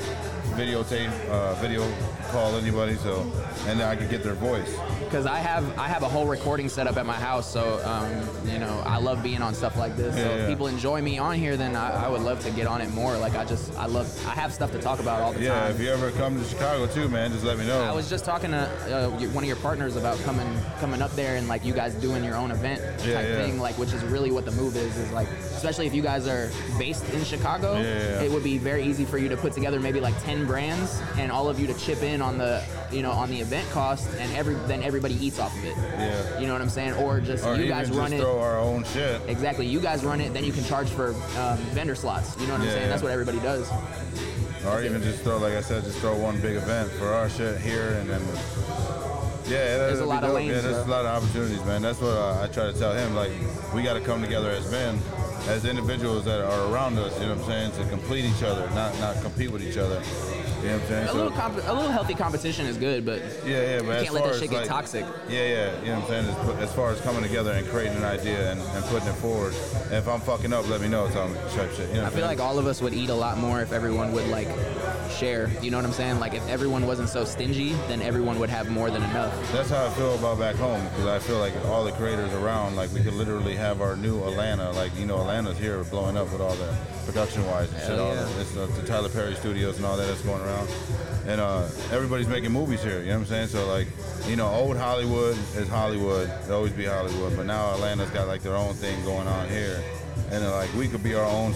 videotape, 0.56 1.12
uh, 1.30 1.54
video 1.56 1.84
call 2.32 2.56
anybody. 2.56 2.96
So, 2.96 3.22
and 3.68 3.80
then 3.80 3.88
I 3.88 3.96
could 3.96 4.10
get 4.10 4.24
their 4.24 4.34
voice. 4.34 4.76
Because 5.04 5.26
I 5.26 5.40
have 5.40 5.78
I 5.78 5.88
have 5.88 6.04
a 6.04 6.10
whole 6.10 6.26
recording 6.26 6.70
set 6.70 6.88
up 6.88 6.98
at 6.98 7.06
my 7.06 7.14
house, 7.20 7.52
so 7.52 7.82
um, 7.86 8.50
you 8.50 8.60
know 8.60 8.82
I 8.86 8.98
love 8.98 9.22
being 9.22 9.42
on 9.42 9.54
stuff 9.54 9.78
like 9.78 9.96
this. 9.98 10.16
so 10.16 10.22
Yeah, 10.22 10.28
if 10.44 10.48
people 10.50 10.68
enjoy 10.68 11.02
me 11.02 11.18
on 11.18 11.36
here, 11.36 11.58
then 11.58 11.76
I, 11.76 12.06
I 12.06 12.08
would 12.10 12.22
love 12.22 12.40
to 12.46 12.52
get 12.52 12.66
on 12.68 12.82
it 12.82 12.90
more. 12.92 13.18
Like 13.18 13.36
I 13.36 13.44
just 13.46 13.76
I 13.78 13.86
love 13.88 14.08
I 14.26 14.32
have 14.32 14.54
stuff 14.54 14.72
to 14.72 14.80
talk 14.80 15.00
about 15.00 15.22
all 15.22 15.34
the 15.34 15.42
Yeah, 15.42 15.50
time. 15.54 15.64
Yeah, 15.70 15.76
if 15.76 15.80
you 15.82 15.90
ever 15.90 16.12
come 16.12 16.38
to 16.42 16.46
Chicago 16.48 16.88
too, 16.88 17.10
man, 17.10 17.32
just 17.32 17.44
let 17.44 17.58
me 17.58 17.66
know. 17.68 17.82
I 17.84 17.92
was 17.92 18.10
just 18.10 18.24
talking 18.26 18.52
to 18.52 18.58
uh, 18.58 19.10
one 19.32 19.44
of 19.44 19.48
your 19.48 19.58
partners 19.58 19.96
about 19.98 20.18
coming 20.20 20.48
coming 20.80 21.02
up 21.02 21.12
there 21.12 21.36
and 21.36 21.48
like 21.48 21.66
you 21.66 21.74
guys 21.74 21.94
doing 21.96 22.24
your 22.24 22.36
own 22.36 22.52
event 22.52 22.80
Yeah, 23.06 23.16
type 23.16 23.28
yeah. 23.28 23.36
thing, 23.46 23.60
like 23.60 23.78
which 23.78 23.92
is 23.94 24.04
really 24.06 24.32
what 24.32 24.46
the 24.46 24.52
move 24.52 24.76
is. 24.78 24.96
Is 24.98 25.12
like 25.12 25.28
especially 25.30 25.88
if 25.88 25.94
you 25.94 26.02
guys 26.02 26.28
are 26.28 26.50
based 26.80 27.08
in 27.14 27.24
Chicago, 27.26 27.74
Yeah, 27.76 27.82
yeah, 27.84 28.00
yeah. 28.00 28.22
it 28.22 28.32
would 28.32 28.44
be 28.44 28.58
very 28.58 28.84
easy 28.84 29.04
for 29.06 29.18
you 29.18 29.28
to 29.30 29.36
put 29.38 29.52
together 29.54 29.80
maybe 29.82 30.00
like 30.00 30.16
ten 30.24 30.46
brands 30.46 31.02
and 31.18 31.32
all 31.32 31.50
of 31.50 31.60
you 31.60 31.68
to 31.68 31.74
chip 31.74 32.02
in 32.02 32.21
on 32.22 32.38
the 32.38 32.64
you 32.92 33.02
know 33.02 33.12
on 33.12 33.30
the 33.30 33.40
event 33.40 33.70
cost 33.72 34.08
and 34.20 34.32
every 34.34 34.56
then 34.68 34.84
everybody 34.84 35.16
eats 35.16 35.40
off 35.40 35.56
of 35.58 35.66
it. 35.66 35.76
Yeah. 35.78 36.40
You 36.40 36.48
know 36.48 36.54
what 36.54 36.62
I'm 36.62 36.70
saying? 36.70 36.94
Or 36.94 37.20
just 37.20 37.46
or 37.46 37.56
you 37.56 37.68
guys 37.68 37.92
run 37.92 38.14
it. 38.14 38.20
throw 38.22 38.40
our 38.40 38.60
own 38.60 38.84
shit. 38.86 39.22
Exactly. 39.28 39.66
You 39.68 39.80
guys 39.80 40.04
run 40.06 40.22
it, 40.22 40.34
then 40.34 40.44
you 40.44 40.52
can 40.54 40.64
charge 40.66 40.90
for 40.90 41.10
um, 41.38 41.58
vendor 41.74 41.96
slots. 41.96 42.40
You 42.40 42.48
know 42.48 42.54
what 42.54 42.62
I'm 42.62 42.68
Yeah, 42.68 42.74
saying? 42.74 42.90
That's 42.90 43.04
what 43.04 43.12
everybody 43.12 43.40
does. 43.40 43.70
Or 44.66 44.84
even 44.84 45.02
just 45.02 45.24
throw, 45.24 45.38
like 45.40 45.54
I 45.54 45.62
said, 45.62 45.84
just 45.84 45.98
throw 46.00 46.16
one 46.16 46.40
big 46.40 46.56
event 46.56 46.92
for 46.92 47.08
our 47.08 47.28
shit 47.30 47.60
here, 47.62 47.94
and 48.00 48.08
then 48.08 48.22
yeah, 49.46 49.76
There's 49.78 50.00
a 50.00 50.06
lot 50.06 50.24
of 50.24 50.30
dope. 50.30 50.36
lanes, 50.36 50.56
Yeah, 50.56 50.62
there's 50.62 50.86
bro. 50.86 50.94
a 50.94 50.96
lot 51.02 51.06
of 51.06 51.24
opportunities, 51.24 51.66
man. 51.66 51.82
That's 51.82 52.00
what 52.00 52.12
uh, 52.16 52.44
I 52.44 52.48
try 52.48 52.72
to 52.72 52.74
tell 52.78 52.94
him. 52.94 53.16
Like, 53.16 53.32
we 53.74 53.82
got 53.82 53.96
to 53.96 54.00
come 54.02 54.22
together 54.22 54.50
as 54.52 54.70
men, 54.72 55.00
as 55.48 55.66
individuals 55.66 56.24
that 56.26 56.42
are 56.42 56.72
around 56.72 56.98
us. 57.00 57.20
You 57.20 57.26
know 57.26 57.36
what 57.36 57.46
I'm 57.50 57.72
saying? 57.72 57.84
To 57.84 57.90
complete 57.90 58.24
each 58.24 58.44
other, 58.44 58.70
not 58.76 58.98
not 59.00 59.20
compete 59.22 59.52
with 59.52 59.64
each 59.64 59.78
other. 59.78 60.02
You 60.62 60.68
know 60.68 60.74
what 60.74 60.82
I'm 60.84 60.88
saying? 60.90 61.04
A 61.04 61.08
So- 61.08 61.14
little 61.16 61.32
comp- 61.32 61.56
a 61.68 61.74
little 61.74 61.92
healthy 61.92 62.14
competition 62.14 62.66
is 62.68 62.78
good, 62.78 63.06
but 63.06 63.20
yeah, 63.46 63.62
yeah, 63.62 63.78
but 63.80 63.86
you 63.86 63.92
as 63.94 64.04
can't 64.04 64.14
let 64.16 64.24
that 64.26 64.36
shit 64.40 64.50
get 64.50 64.60
like- 64.60 64.68
toxic. 64.68 65.06
Yeah, 65.30 65.40
yeah, 65.48 65.80
you 65.82 65.88
know 65.88 66.00
what 66.00 66.12
I'm 66.12 66.26
saying? 66.26 66.58
As, 66.60 66.70
as 66.70 66.74
far 66.76 66.92
as 66.92 67.02
coming 67.02 67.24
together 67.24 67.52
and 67.52 67.68
creating 67.68 67.98
an 67.98 68.04
idea 68.04 68.52
and, 68.52 68.62
and 68.62 68.84
putting 68.86 69.08
it 69.08 69.16
forward. 69.16 69.54
And 69.86 69.94
if 69.96 70.08
I'm 70.08 70.20
fucking 70.22 70.54
up, 70.54 70.68
let 70.70 70.82
me 70.82 70.88
know. 70.88 71.10
Tell 71.10 71.28
me, 71.28 71.36
type 71.56 71.72
shit. 71.74 71.90
You 71.90 71.96
know 72.02 72.06
I 72.06 72.10
feel 72.10 72.24
I'm 72.24 72.30
like 72.30 72.40
all 72.40 72.60
of 72.60 72.68
us 72.68 72.82
would 72.82 72.94
eat 72.94 73.10
a 73.10 73.16
lot 73.16 73.38
more 73.38 73.62
if 73.62 73.72
everyone 73.72 74.12
would 74.14 74.28
like 74.28 74.48
share. 75.18 75.50
You 75.62 75.72
know 75.72 75.78
what 75.78 75.86
I'm 75.86 75.94
saying? 75.94 76.20
Like 76.20 76.34
if 76.34 76.48
everyone 76.48 76.86
wasn't 76.86 77.10
so 77.10 77.26
stingy, 77.26 77.74
then 77.88 78.02
everyone 78.02 78.40
would 78.40 78.50
have 78.50 78.70
more 78.70 78.90
than 78.92 79.04
enough. 79.04 79.34
That's 79.52 79.70
how 79.70 79.86
I 79.86 79.90
feel 79.92 80.16
about 80.16 80.40
back 80.40 80.56
home 80.56 80.84
because 80.90 81.08
I 81.08 81.20
feel 81.20 81.40
like 81.40 81.54
all 81.66 81.84
the 81.84 81.92
creators 81.94 82.32
around, 82.34 82.76
like 82.76 82.92
we 82.94 83.02
could 83.02 83.14
literally 83.14 83.56
have 83.56 83.82
our 83.82 83.96
new 83.96 84.24
Atlanta. 84.24 84.72
Like 84.72 84.96
you 84.98 85.06
know, 85.06 85.20
Atlanta's 85.20 85.58
here 85.58 85.84
blowing 85.86 86.18
up 86.18 86.32
with 86.32 86.42
all 86.42 86.56
the 86.56 86.74
production 87.06 87.46
wise 87.48 87.70
and 87.72 87.80
shit. 87.80 87.90
Hell 87.90 88.00
All 88.10 88.16
the, 88.16 88.42
it's, 88.42 88.56
uh, 88.56 88.68
the 88.80 88.88
Tyler 88.88 89.10
Perry 89.10 89.36
Studios 89.36 89.78
and 89.78 89.86
all 89.86 89.98
that 89.98 90.08
that's 90.08 90.22
going 90.22 90.42
around, 90.42 90.51
and 91.28 91.42
uh, 91.42 91.64
everybody's 91.92 92.28
making 92.28 92.52
movies 92.52 92.84
here. 92.84 93.00
You 93.00 93.08
know 93.08 93.20
what 93.20 93.22
I'm 93.22 93.26
saying? 93.28 93.48
So 93.48 93.68
like, 93.68 93.88
you 94.28 94.36
know, 94.36 94.48
old 94.48 94.78
Hollywood 94.78 95.38
is 95.56 95.68
Hollywood. 95.68 96.30
It'll 96.44 96.58
always 96.58 96.74
be 96.74 96.86
Hollywood, 96.86 97.36
but 97.36 97.46
now 97.46 97.74
Atlanta's 97.74 98.10
got 98.12 98.28
like 98.28 98.42
their 98.42 98.56
own 98.56 98.74
thing 98.74 99.04
going 99.04 99.28
on 99.28 99.50
here, 99.50 99.84
and 100.32 100.44
then, 100.44 100.52
like 100.52 100.74
we 100.74 100.88
could 100.88 101.04
be 101.04 101.16
our 101.16 101.26
own 101.26 101.54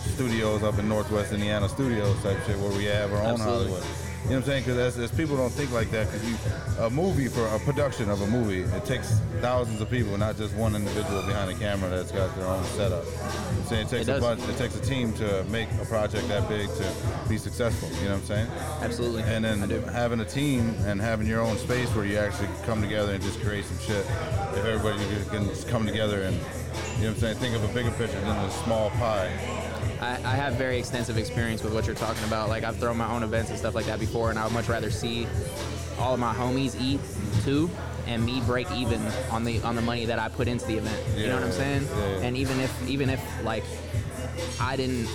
studios 0.00 0.62
up 0.62 0.78
in 0.78 0.88
Northwest 0.88 1.32
Indiana 1.32 1.68
studios 1.68 2.20
type 2.22 2.38
shit 2.46 2.58
where 2.58 2.72
we 2.76 2.84
have 2.84 3.12
our 3.12 3.22
own 3.22 3.40
Absolutely. 3.40 3.72
Hollywood. 3.72 4.11
You 4.24 4.28
know 4.28 4.36
what 4.36 4.44
I'm 4.44 4.50
saying? 4.50 4.62
Because 4.64 4.78
as, 4.78 4.98
as 4.98 5.10
people 5.10 5.36
don't 5.36 5.50
think 5.50 5.72
like 5.72 5.90
that, 5.90 6.06
because 6.06 6.30
you 6.30 6.36
a 6.78 6.88
movie 6.88 7.26
for 7.26 7.44
a 7.48 7.58
production 7.58 8.08
of 8.08 8.22
a 8.22 8.26
movie, 8.28 8.60
it 8.60 8.84
takes 8.84 9.18
thousands 9.40 9.80
of 9.80 9.90
people, 9.90 10.16
not 10.16 10.36
just 10.36 10.54
one 10.54 10.76
individual 10.76 11.22
behind 11.22 11.50
the 11.50 11.54
camera 11.54 11.90
that's 11.90 12.12
got 12.12 12.34
their 12.36 12.46
own 12.46 12.62
setup. 12.64 13.04
I'm 13.04 13.64
saying 13.64 13.86
it 13.86 13.90
takes 13.90 14.08
It 14.08 14.18
a 14.18 14.20
bunch, 14.20 14.40
it 14.48 14.56
takes 14.56 14.76
a 14.76 14.80
team 14.80 15.12
to 15.14 15.44
make 15.50 15.68
a 15.80 15.84
project 15.86 16.28
that 16.28 16.48
big 16.48 16.68
to 16.68 16.94
be 17.28 17.36
successful. 17.36 17.88
You 17.98 18.04
know 18.04 18.10
what 18.12 18.20
I'm 18.20 18.26
saying? 18.26 18.46
Absolutely. 18.80 19.22
And 19.24 19.44
then 19.44 19.58
having 19.88 20.20
a 20.20 20.24
team 20.24 20.74
and 20.86 21.00
having 21.00 21.26
your 21.26 21.40
own 21.40 21.58
space 21.58 21.92
where 21.94 22.04
you 22.04 22.16
actually 22.16 22.48
come 22.64 22.80
together 22.80 23.12
and 23.12 23.22
just 23.22 23.40
create 23.40 23.64
some 23.64 23.78
shit. 23.80 24.06
If 24.54 24.64
everybody 24.64 24.98
can 25.30 25.48
just 25.48 25.68
come 25.68 25.84
together 25.84 26.22
and 26.22 26.36
you 26.36 26.40
know 26.40 27.08
what 27.08 27.08
I'm 27.08 27.14
saying, 27.16 27.36
think 27.38 27.56
of 27.56 27.64
a 27.64 27.74
bigger 27.74 27.90
picture 27.90 28.20
than 28.20 28.36
a 28.36 28.50
small 28.50 28.90
pie. 28.90 29.30
I, 30.02 30.14
I 30.24 30.34
have 30.36 30.54
very 30.54 30.78
extensive 30.78 31.16
experience 31.16 31.62
with 31.62 31.72
what 31.72 31.86
you're 31.86 31.94
talking 31.94 32.24
about. 32.24 32.48
Like 32.48 32.64
I've 32.64 32.76
thrown 32.76 32.96
my 32.96 33.08
own 33.10 33.22
events 33.22 33.50
and 33.50 33.58
stuff 33.58 33.74
like 33.74 33.86
that 33.86 34.00
before, 34.00 34.30
and 34.30 34.38
I 34.38 34.44
would 34.44 34.52
much 34.52 34.68
rather 34.68 34.90
see 34.90 35.26
all 35.98 36.14
of 36.14 36.20
my 36.20 36.34
homies 36.34 36.78
eat 36.80 37.00
too, 37.44 37.70
and 38.08 38.24
me 38.26 38.40
break 38.40 38.68
even 38.72 39.00
on 39.30 39.44
the 39.44 39.60
on 39.62 39.76
the 39.76 39.82
money 39.82 40.04
that 40.06 40.18
I 40.18 40.28
put 40.28 40.48
into 40.48 40.66
the 40.66 40.78
event. 40.78 41.00
you 41.16 41.28
know 41.28 41.34
what 41.36 41.44
I'm 41.44 41.52
saying? 41.52 41.84
yeah, 41.84 41.96
yeah. 42.18 42.26
And 42.26 42.36
even 42.36 42.58
if 42.60 42.88
even 42.88 43.08
if 43.10 43.44
like 43.44 43.64
I 44.60 44.76
didn't. 44.76 45.08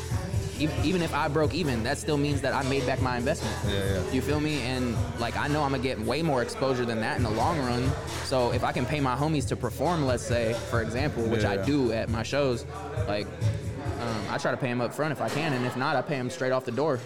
Even 0.84 1.03
if 1.03 1.14
I 1.14 1.27
broke 1.27 1.53
even, 1.53 1.84
that 1.84 1.99
still 1.99 2.18
means 2.18 2.41
that 2.41 2.51
I 2.55 2.68
made 2.68 2.84
back 2.88 2.99
my 2.99 3.15
investment. 3.15 3.55
Yeah, 3.68 3.73
yeah. 4.01 4.11
You 4.11 4.23
feel 4.23 4.39
me? 4.39 4.61
And 4.61 4.97
like 5.19 5.38
I 5.38 5.47
know 5.47 5.61
I'm 5.61 5.69
gonna 5.69 5.84
get 5.84 5.99
way 5.99 6.23
more 6.23 6.41
exposure 6.41 6.84
than 6.84 6.99
that 7.01 7.15
in 7.18 7.22
the 7.22 7.30
long 7.30 7.59
run. 7.59 7.91
So 8.23 8.51
if 8.53 8.64
I 8.64 8.72
can 8.72 8.84
pay 8.84 8.99
my 8.99 9.15
homies 9.15 9.47
to 9.49 9.55
perform, 9.55 10.07
let's 10.07 10.23
say, 10.23 10.53
for 10.72 10.81
example, 10.81 11.22
which 11.26 11.45
I 11.45 11.55
Yeah. 11.57 11.61
do 11.65 11.91
at 11.91 12.09
my 12.09 12.23
shows, 12.23 12.65
like 13.07 13.27
um, 14.01 14.26
I 14.30 14.38
try 14.38 14.51
to 14.51 14.57
pay 14.57 14.68
them 14.68 14.81
up 14.81 14.93
front 14.93 15.11
if 15.11 15.22
I 15.22 15.30
can, 15.30 15.53
and 15.53 15.65
if 15.65 15.76
not, 15.76 15.95
I 15.95 16.01
pay 16.01 16.18
them 16.18 16.30
straight 16.30 16.51
off 16.51 16.65
the 16.65 16.72
door 16.72 16.99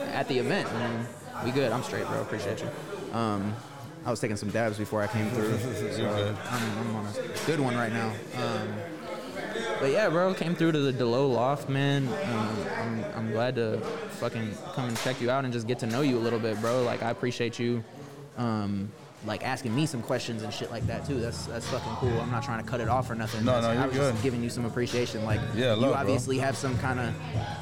at 0.00 0.28
the 0.28 0.38
event. 0.38 0.68
And 0.68 1.06
we 1.44 1.50
good. 1.50 1.72
I'm 1.72 1.82
straight, 1.82 2.06
bro. 2.06 2.20
Appreciate 2.22 2.62
you. 2.62 3.16
Um, 3.16 3.54
I 4.04 4.10
was 4.10 4.20
taking 4.20 4.36
some 4.36 4.50
dabs 4.50 4.78
before 4.78 5.02
I 5.02 5.06
came 5.06 5.30
through. 5.30 5.56
so 5.58 5.96
good. 5.96 6.36
I'm, 6.50 6.78
I'm 6.78 6.96
on 6.96 7.06
a 7.06 7.46
good 7.46 7.60
one 7.60 7.76
right 7.76 7.92
now. 7.92 8.12
Um, 8.36 8.68
but 9.80 9.90
yeah, 9.90 10.08
bro, 10.08 10.32
came 10.34 10.54
through 10.54 10.72
to 10.72 10.78
the 10.78 10.92
Delo 10.92 11.26
Loft, 11.26 11.68
man. 11.68 12.08
Um, 12.08 12.64
I'm, 12.78 13.04
I'm 13.16 13.32
glad 13.32 13.56
to 13.56 13.78
fucking 14.20 14.56
come 14.74 14.88
and 14.88 14.96
check 14.98 15.20
you 15.20 15.30
out 15.30 15.44
and 15.44 15.52
just 15.52 15.66
get 15.66 15.78
to 15.80 15.86
know 15.86 16.02
you 16.02 16.18
a 16.18 16.20
little 16.20 16.38
bit, 16.38 16.60
bro. 16.60 16.82
Like 16.82 17.02
I 17.02 17.10
appreciate 17.10 17.58
you 17.58 17.84
um, 18.36 18.90
like 19.24 19.44
asking 19.44 19.74
me 19.74 19.86
some 19.86 20.02
questions 20.02 20.42
and 20.42 20.52
shit 20.52 20.70
like 20.70 20.84
that 20.88 21.06
too. 21.06 21.20
That's 21.20 21.46
that's 21.46 21.66
fucking 21.68 21.92
cool. 21.96 22.20
I'm 22.20 22.30
not 22.30 22.42
trying 22.42 22.62
to 22.62 22.68
cut 22.68 22.80
it 22.80 22.88
off 22.88 23.08
or 23.10 23.14
nothing. 23.14 23.44
No, 23.44 23.52
That's- 23.60 23.64
no, 23.64 23.70
I 23.80 23.84
you're 23.84 23.88
was 23.88 23.96
good. 23.98 24.12
just 24.14 24.22
giving 24.24 24.42
you 24.42 24.50
some 24.50 24.64
appreciation. 24.64 25.24
Like 25.24 25.40
Yeah, 25.54 25.70
love, 25.70 25.78
you 25.80 25.86
bro. 25.86 25.92
obviously 25.94 26.38
have 26.38 26.56
some 26.56 26.76
kind 26.78 26.98
of 26.98 27.14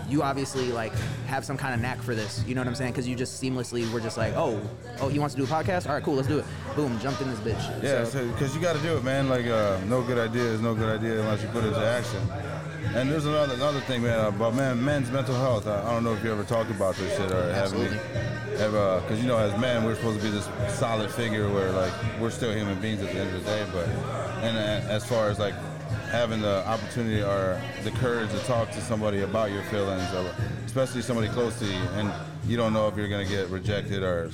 you 0.08 0.22
obviously 0.22 0.72
like 0.72 0.92
have 1.26 1.44
some 1.44 1.56
kind 1.58 1.74
of 1.74 1.80
knack 1.80 2.00
for 2.02 2.14
this. 2.14 2.42
You 2.46 2.54
know 2.54 2.62
what 2.62 2.68
I'm 2.68 2.74
saying? 2.74 2.92
Because 2.92 3.06
you 3.06 3.14
just 3.14 3.42
seamlessly 3.42 3.90
were 3.92 4.00
just 4.00 4.16
like, 4.16 4.32
oh, 4.36 4.60
oh, 5.00 5.08
he 5.08 5.18
wants 5.18 5.34
to 5.34 5.40
do 5.40 5.44
a 5.44 5.48
podcast. 5.54 5.86
All 5.86 5.92
right, 5.94 6.02
cool, 6.02 6.14
let's 6.14 6.28
do 6.28 6.38
it. 6.38 6.44
Boom, 6.76 6.98
jumped 7.00 7.20
in 7.20 7.28
this 7.30 7.38
bitch. 7.40 7.82
Yeah, 7.82 8.04
So- 8.04 8.26
because 8.28 8.54
you 8.54 8.60
got 8.62 8.74
to 8.76 8.82
do 8.82 8.96
it, 8.96 9.04
man. 9.04 9.28
Like, 9.28 9.46
uh, 9.46 9.78
no 9.86 10.02
good 10.02 10.18
idea 10.18 10.44
is 10.44 10.60
no 10.60 10.74
good 10.74 10.88
idea 10.98 11.20
unless 11.20 11.42
you 11.42 11.48
put 11.48 11.64
it 11.64 11.68
into 11.68 11.86
action. 11.86 12.20
And 12.94 13.10
there's 13.10 13.26
another 13.26 13.54
another 13.54 13.80
thing, 13.80 14.02
man, 14.02 14.26
about 14.26 14.54
man, 14.54 14.84
men's 14.84 15.10
mental 15.10 15.34
health. 15.34 15.66
I, 15.66 15.80
I 15.80 15.92
don't 15.92 16.04
know 16.04 16.12
if 16.12 16.24
you 16.24 16.32
ever 16.32 16.44
talked 16.44 16.70
about 16.70 16.96
this 16.96 17.16
shit 17.16 17.30
or 17.30 17.52
have 17.52 17.72
any, 17.74 17.98
ever, 18.56 19.00
because 19.00 19.20
you 19.20 19.28
know, 19.28 19.38
as 19.38 19.58
men, 19.60 19.84
we're 19.84 19.94
supposed 19.94 20.18
to 20.18 20.24
be 20.24 20.30
this 20.30 20.48
solid 20.76 21.10
figure 21.10 21.48
where 21.52 21.70
like 21.70 21.92
we're 22.20 22.30
still 22.30 22.52
human 22.52 22.80
beings 22.80 23.00
at 23.02 23.12
the 23.12 23.20
end 23.20 23.34
of 23.34 23.44
the 23.44 23.50
day. 23.50 23.66
But 23.72 23.88
and 24.42 24.56
uh, 24.56 24.92
as 24.92 25.06
far 25.06 25.28
as 25.28 25.38
like 25.38 25.54
having 26.10 26.40
the 26.40 26.66
opportunity 26.66 27.22
or 27.22 27.60
the 27.84 27.90
courage 27.92 28.30
to 28.30 28.38
talk 28.40 28.70
to 28.72 28.80
somebody 28.80 29.20
about 29.20 29.52
your 29.52 29.62
feelings, 29.64 30.12
or 30.12 30.34
especially 30.66 31.02
somebody 31.02 31.28
close 31.28 31.58
to 31.60 31.66
you, 31.66 31.80
and 31.94 32.12
you 32.46 32.56
don't 32.56 32.72
know 32.72 32.88
if 32.88 32.96
you're 32.96 33.08
gonna 33.08 33.24
get 33.24 33.48
rejected 33.50 34.02
or 34.02 34.30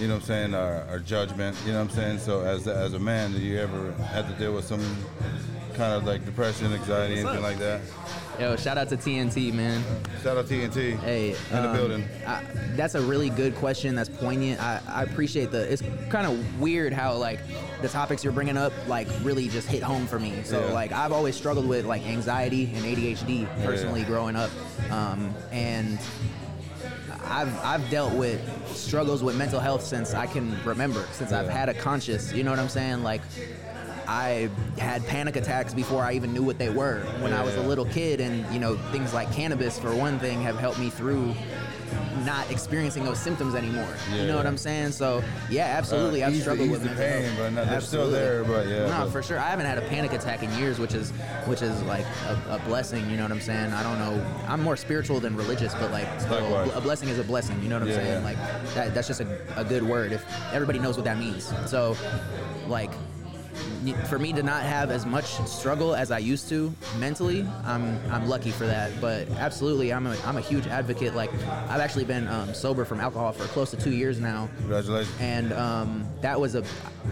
you 0.00 0.08
know 0.08 0.14
what 0.14 0.22
I'm 0.22 0.26
saying, 0.26 0.54
our, 0.54 0.84
or 0.90 0.98
judgment, 0.98 1.56
you 1.66 1.72
know 1.72 1.78
what 1.84 1.90
I'm 1.90 1.96
saying? 1.96 2.18
So 2.18 2.40
as 2.42 2.66
as 2.66 2.94
a 2.94 2.98
man, 2.98 3.32
do 3.32 3.38
you 3.38 3.58
ever 3.58 3.92
have 3.92 4.28
to 4.28 4.34
deal 4.34 4.54
with 4.54 4.64
some 4.64 4.80
kind 5.74 5.92
of 5.94 6.04
like 6.04 6.24
depression, 6.24 6.72
anxiety, 6.72 7.18
anything 7.20 7.42
like 7.42 7.58
that? 7.58 7.80
Yo, 8.40 8.56
shout 8.56 8.78
out 8.78 8.88
to 8.88 8.96
TNT, 8.96 9.52
man. 9.52 9.84
Shout 10.22 10.38
out 10.38 10.46
TNT. 10.46 10.98
Hey, 11.00 11.30
in 11.30 11.36
the 11.50 11.68
um, 11.68 11.76
building. 11.76 12.04
I, 12.26 12.42
that's 12.74 12.94
a 12.94 13.02
really 13.02 13.28
good 13.28 13.54
question. 13.56 13.94
That's 13.94 14.08
poignant. 14.08 14.60
I, 14.60 14.80
I 14.88 15.02
appreciate 15.02 15.50
the. 15.50 15.70
It's 15.70 15.82
kind 16.08 16.26
of 16.26 16.60
weird 16.60 16.94
how 16.94 17.14
like 17.16 17.40
the 17.82 17.88
topics 17.88 18.24
you're 18.24 18.32
bringing 18.32 18.56
up 18.56 18.72
like 18.88 19.06
really 19.22 19.48
just 19.48 19.68
hit 19.68 19.82
home 19.82 20.06
for 20.06 20.18
me. 20.18 20.42
So 20.44 20.64
Yeah. 20.66 20.72
like 20.72 20.92
I've 20.92 21.12
always 21.12 21.36
struggled 21.36 21.68
with 21.68 21.84
like 21.84 22.02
anxiety 22.06 22.64
and 22.74 22.84
ADHD 22.84 23.46
personally 23.64 24.04
growing 24.04 24.36
up, 24.36 24.50
um, 24.90 25.34
and 25.50 25.98
I've 27.32 27.64
I've 27.64 27.90
dealt 27.90 28.12
with 28.12 28.40
struggles 28.76 29.22
with 29.22 29.36
mental 29.36 29.58
health 29.58 29.82
since 29.82 30.12
I 30.12 30.26
can 30.26 30.62
remember, 30.64 31.06
since 31.12 31.32
I've 31.32 31.48
had 31.48 31.70
a 31.70 31.74
conscious. 31.74 32.30
You 32.32 32.44
know 32.44 32.50
what 32.50 32.60
I'm 32.60 32.68
saying? 32.68 33.02
Like 33.02 33.22
I 34.06 34.50
had 34.76 35.06
panic 35.06 35.36
attacks 35.36 35.72
before 35.72 36.02
I 36.02 36.12
even 36.12 36.34
knew 36.34 36.42
what 36.42 36.58
they 36.58 36.68
were 36.68 37.00
when 37.20 37.32
I 37.32 37.42
was 37.42 37.54
a 37.56 37.62
little 37.62 37.86
kid, 37.86 38.20
and 38.20 38.52
you 38.52 38.60
know 38.60 38.76
things 38.92 39.14
like 39.14 39.32
cannabis, 39.32 39.78
for 39.78 39.94
one 39.94 40.18
thing, 40.18 40.42
have 40.42 40.58
helped 40.58 40.78
me 40.78 40.90
through 40.90 41.34
not 42.24 42.50
experiencing 42.50 43.04
those 43.04 43.18
symptoms 43.18 43.54
anymore. 43.54 43.88
You 44.14 44.26
know 44.26 44.36
what 44.36 44.46
I'm 44.46 44.56
saying? 44.56 44.92
So 44.92 45.22
yeah, 45.50 45.66
absolutely, 45.66 46.22
Uh, 46.22 46.28
I've 46.28 46.34
ease 46.34 46.42
struggled 46.42 46.66
ease 46.68 46.72
with 46.72 46.82
the 46.82 46.88
pain, 46.90 47.24
health. 47.24 47.34
but 47.38 47.52
not- 47.52 47.66
they're 47.68 47.80
still 47.80 48.10
there, 48.10 48.44
but 48.44 48.66
yeah, 48.66 48.86
No, 48.86 49.04
but- 49.04 49.10
for 49.12 49.22
sure. 49.22 49.38
I 49.38 49.48
haven't 49.50 49.66
had 49.66 49.78
a 49.78 49.82
panic 49.82 50.12
attack 50.12 50.42
in 50.42 50.52
years, 50.58 50.78
which 50.78 50.94
is 50.94 51.10
which 51.46 51.62
is 51.62 51.80
like 51.82 52.04
a, 52.28 52.54
a 52.56 52.58
blessing. 52.66 53.08
You 53.10 53.16
know 53.16 53.22
what 53.24 53.32
I'm 53.32 53.40
saying? 53.40 53.72
I 53.72 53.82
don't 53.82 53.98
know. 53.98 54.24
I'm 54.48 54.62
more 54.62 54.76
spiritual 54.76 55.20
than 55.20 55.36
religious, 55.36 55.74
but 55.74 55.90
like 55.90 56.06
still, 56.20 56.70
a 56.70 56.80
blessing 56.80 57.08
is 57.08 57.18
a 57.18 57.24
blessing. 57.24 57.60
You 57.62 57.68
know 57.68 57.76
what 57.76 57.82
I'm 57.82 57.88
Yeah, 57.88 57.94
saying? 57.96 58.22
yeah. 58.22 58.24
Like 58.24 58.74
that, 58.74 58.94
that's 58.94 59.08
just 59.08 59.20
a, 59.20 59.26
a 59.56 59.64
good 59.64 59.82
word. 59.82 60.12
If 60.12 60.24
everybody 60.52 60.78
knows 60.78 60.96
what 60.96 61.04
that 61.04 61.18
means, 61.18 61.52
so 61.66 61.96
like 62.68 62.90
for 64.08 64.18
me 64.18 64.32
to 64.32 64.42
not 64.42 64.62
have 64.62 64.90
as 64.90 65.04
much 65.06 65.26
struggle 65.46 65.94
as 65.94 66.10
I 66.10 66.18
used 66.18 66.48
to 66.50 66.72
mentally, 66.98 67.46
I'm 67.64 67.98
I'm 68.10 68.28
lucky 68.28 68.50
for 68.50 68.66
that. 68.66 68.90
But 69.00 69.28
absolutely, 69.38 69.92
I'm 69.92 70.06
a 70.06 70.16
I'm 70.24 70.36
a 70.36 70.40
huge 70.40 70.66
advocate. 70.66 71.14
Like 71.14 71.32
I've 71.68 71.80
actually 71.80 72.04
been 72.04 72.26
um, 72.28 72.54
sober 72.54 72.84
from 72.84 73.00
alcohol 73.00 73.32
for 73.32 73.44
close 73.48 73.70
to 73.72 73.76
two 73.76 73.92
years 73.92 74.20
now, 74.20 74.48
Congratulations. 74.58 75.14
and 75.20 75.52
um, 75.52 76.06
that 76.20 76.40
was 76.40 76.54
a 76.54 76.64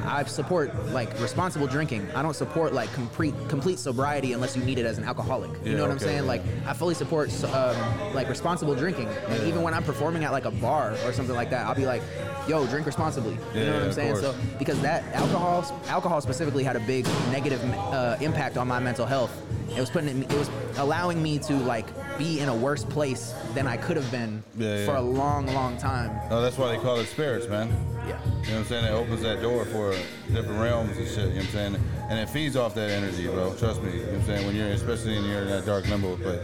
I 0.05 0.23
support 0.25 0.73
like 0.93 1.19
responsible 1.21 1.67
drinking. 1.67 2.09
I 2.15 2.23
don't 2.23 2.35
support 2.37 2.73
like 2.73 2.93
complete 2.93 3.35
complete 3.49 3.79
sobriety 3.79 4.33
unless 4.33 4.57
you 4.57 4.63
need 4.65 4.79
it 4.79 4.87
as 4.87 4.99
an 4.99 5.05
alcoholic. 5.05 5.51
You 5.65 5.73
Yeah, 5.73 5.77
know 5.79 5.83
what 5.83 5.91
I'm 5.91 5.99
saying? 5.99 6.23
yeah. 6.25 6.29
Like 6.29 6.43
I 6.67 6.73
fully 6.75 6.95
support 6.95 7.31
um, 7.45 8.15
like 8.15 8.29
responsible 8.29 8.75
drinking. 8.75 9.09
And 9.29 9.43
even 9.49 9.63
when 9.63 9.75
I'm 9.75 9.83
performing 9.83 10.25
at 10.25 10.33
like 10.33 10.45
a 10.45 10.51
bar 10.53 10.93
or 11.05 11.13
something 11.13 11.35
like 11.35 11.51
that, 11.51 11.67
I'll 11.67 11.75
be 11.75 11.87
like, 11.87 12.03
"Yo, 12.49 12.67
drink 12.67 12.87
responsibly." 12.87 13.37
You 13.55 13.65
know 13.67 13.75
what 13.75 13.83
I'm 13.83 13.93
saying? 13.93 14.13
course. 14.13 14.23
So 14.23 14.35
because 14.59 14.81
that 14.83 15.03
alcohol 15.15 15.65
alcohol 15.89 16.21
specifically 16.21 16.60
had 16.65 16.77
a 16.77 16.81
big 16.81 17.07
negative 17.31 17.63
uh, 17.75 18.17
impact 18.21 18.57
on 18.57 18.67
my 18.69 18.79
mental 18.79 19.07
health. 19.07 19.33
It 19.71 19.79
was 19.81 19.91
putting 19.91 20.23
it, 20.23 20.33
it 20.33 20.39
was 20.39 20.51
allowing 20.79 21.23
me 21.23 21.39
to 21.41 21.55
like 21.55 21.87
be 22.19 22.41
in 22.41 22.49
a 22.49 22.55
worse 22.55 22.85
place 22.85 23.35
than 23.55 23.67
I 23.67 23.77
could 23.77 23.97
have 23.97 24.11
been 24.11 24.43
Yeah, 24.57 24.85
for 24.85 24.93
yeah. 24.93 24.99
a 24.99 25.03
long, 25.03 25.47
long 25.55 25.77
time. 25.79 26.11
No, 26.29 26.43
that's 26.43 26.59
why 26.59 26.69
they 26.75 26.83
call 26.83 26.99
it 26.99 27.07
spirits, 27.07 27.47
man. 27.49 27.69
Yeah. 28.07 28.07
You 28.07 28.13
know 28.13 28.17
what 28.17 28.49
I'm 28.49 28.65
saying? 28.65 28.85
It 28.87 28.91
opens 28.91 29.23
that 29.23 29.41
door 29.41 29.65
for 29.67 29.93
different 30.33 30.61
realms 30.61 30.97
and 30.97 31.07
shit, 31.07 31.19
you 31.19 31.25
know 31.25 31.35
what 31.37 31.45
I'm 31.45 31.51
saying? 31.51 31.77
And 32.11 32.19
it 32.19 32.29
feeds 32.29 32.57
off 32.57 32.75
that 32.75 32.91
energy, 32.91 33.27
bro. 33.27 33.55
Trust 33.55 33.83
me. 33.83 33.93
You 33.93 33.99
know 33.99 34.05
what 34.07 34.15
I'm 34.15 34.27
saying? 34.27 34.47
When 34.47 34.57
you're, 34.57 34.69
especially 34.69 35.15
when 35.17 35.25
you're 35.25 35.43
in 35.43 35.49
that 35.49 35.65
dark 35.67 35.89
limbo 35.89 36.17
place. 36.17 36.41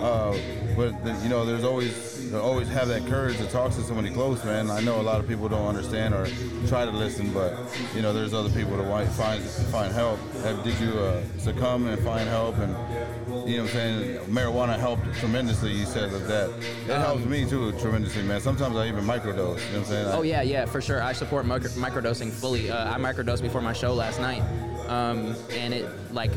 Uh, 0.00 0.38
but, 0.76 1.04
the, 1.04 1.12
you 1.22 1.28
know, 1.28 1.44
there's 1.44 1.64
always, 1.64 2.09
you 2.30 2.38
always 2.38 2.68
have 2.68 2.86
that 2.88 3.04
courage 3.06 3.36
to 3.38 3.46
talk 3.46 3.72
to 3.72 3.82
somebody 3.82 4.10
close, 4.10 4.44
man. 4.44 4.70
I 4.70 4.80
know 4.80 5.00
a 5.00 5.02
lot 5.02 5.18
of 5.20 5.26
people 5.26 5.48
don't 5.48 5.66
understand 5.66 6.14
or 6.14 6.28
try 6.68 6.84
to 6.84 6.90
listen, 6.92 7.32
but, 7.32 7.54
you 7.94 8.02
know, 8.02 8.12
there's 8.12 8.32
other 8.32 8.50
people 8.50 8.76
to 8.76 8.84
find, 9.10 9.42
find 9.42 9.92
help. 9.92 10.20
Have- 10.44 10.62
Did 10.62 10.78
you 10.78 10.92
uh, 10.92 11.22
succumb 11.38 11.88
and 11.88 12.00
find 12.04 12.28
help? 12.28 12.56
And, 12.58 12.70
you 13.48 13.56
know 13.56 13.62
what 13.64 13.70
I'm 13.72 13.76
saying? 13.76 14.20
Marijuana 14.26 14.78
helped 14.78 15.12
tremendously, 15.14 15.72
you 15.72 15.86
said 15.86 16.12
of 16.12 16.26
that. 16.28 16.50
It 16.86 16.98
helps 16.98 17.24
me 17.24 17.48
too 17.48 17.72
tremendously, 17.80 18.22
man. 18.22 18.40
Sometimes 18.40 18.76
I 18.76 18.86
even 18.88 19.04
microdose, 19.04 19.34
you 19.36 19.42
know 19.42 19.54
what 19.56 19.74
I'm 19.78 19.84
saying? 19.84 20.06
Oh 20.08 20.22
yeah, 20.22 20.42
yeah, 20.42 20.66
for 20.66 20.80
sure. 20.80 21.02
I 21.02 21.12
support 21.12 21.46
micro- 21.46 21.70
microdosing 21.70 22.30
fully. 22.30 22.70
Uh, 22.70 22.94
I 22.94 22.98
microdosed 22.98 23.42
before 23.42 23.60
my 23.60 23.72
show 23.72 23.92
last 23.92 24.20
night, 24.20 24.42
um, 24.90 25.34
and 25.52 25.72
it 25.72 25.88
like 26.12 26.32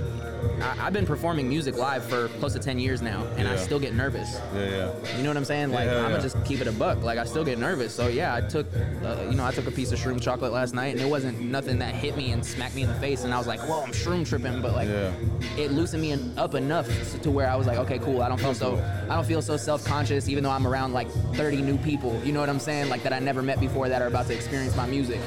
I- 0.62 0.86
I've 0.88 0.94
been 0.94 1.06
performing 1.06 1.50
music 1.50 1.76
live 1.78 2.04
for 2.06 2.28
close 2.40 2.54
to 2.54 2.60
ten 2.60 2.78
years 2.78 3.02
now, 3.02 3.26
and 3.38 3.48
I 3.48 3.56
still 3.56 3.80
get 3.80 3.94
nervous. 3.96 4.40
Yeah, 4.54 4.62
yeah. 4.70 5.18
You 5.18 5.24
know 5.24 5.30
what 5.30 5.38
I'm 5.38 5.46
saying? 5.46 5.72
Like 5.72 5.86
Yeah, 5.88 5.98
I'm 5.98 6.04
yeah. 6.04 6.10
gonna 6.10 6.22
just 6.22 6.44
keep 6.46 6.62
it 6.62 6.68
a 6.68 6.72
buck. 6.72 7.02
Like 7.02 7.18
I 7.18 7.24
still 7.26 7.44
get 7.44 7.58
nervous. 7.58 7.94
So 7.94 8.08
yeah, 8.08 8.36
I 8.36 8.42
took, 8.42 8.68
uh, 9.04 9.26
you 9.30 9.36
know, 9.36 9.46
I 9.46 9.52
took 9.52 9.66
a 9.68 9.72
piece 9.72 9.92
of 9.92 10.00
shroom 10.00 10.22
chocolate 10.22 10.52
last 10.54 10.74
night, 10.74 10.94
and 10.94 11.02
it 11.02 11.10
wasn't 11.10 11.42
nothing 11.42 11.80
that 11.80 11.96
hit 11.96 12.16
me 12.16 12.32
and 12.32 12.46
smacked 12.46 12.76
me 12.76 12.84
in 12.84 12.90
the 12.90 12.96
face, 12.96 13.24
and 13.24 13.34
I 13.34 13.38
was 13.38 13.48
like, 13.48 13.60
whoa, 13.62 13.82
I'm 13.82 13.92
shroom 13.92 14.28
tripping. 14.28 14.62
But 14.62 14.74
like, 14.74 14.88
Yeah. 14.90 15.12
it 15.58 15.72
loosened 15.72 16.02
me 16.04 16.16
up 16.38 16.54
enough 16.54 16.88
to 17.24 17.32
where 17.32 17.50
I 17.50 17.56
was 17.56 17.66
like, 17.66 17.80
okay, 17.80 17.98
cool. 18.00 18.22
I 18.22 18.30
don't 18.30 18.40
feel 18.40 18.54
so, 18.54 18.78
I 19.10 19.16
don't 19.16 19.26
feel 19.26 19.42
so 19.42 19.58
self-conscious, 19.58 20.30
even 20.30 20.44
though 20.44 20.52
I'm 20.52 20.68
around 20.68 20.94
like 20.94 21.10
30 21.36 21.62
new 21.64 21.78
people. 21.78 22.20
You 22.24 22.32
know 22.34 22.40
what 22.42 22.50
I'm 22.50 22.60
saying? 22.60 22.90
Like 22.90 23.02
that 23.04 23.14
I 23.14 23.20
never 23.20 23.42
met 23.42 23.60
before 23.60 23.90
that 23.90 24.02
are 24.02 24.08
about 24.08 24.28
to 24.28 24.36
experience 24.36 24.76
my 24.76 24.86
music. 24.86 25.20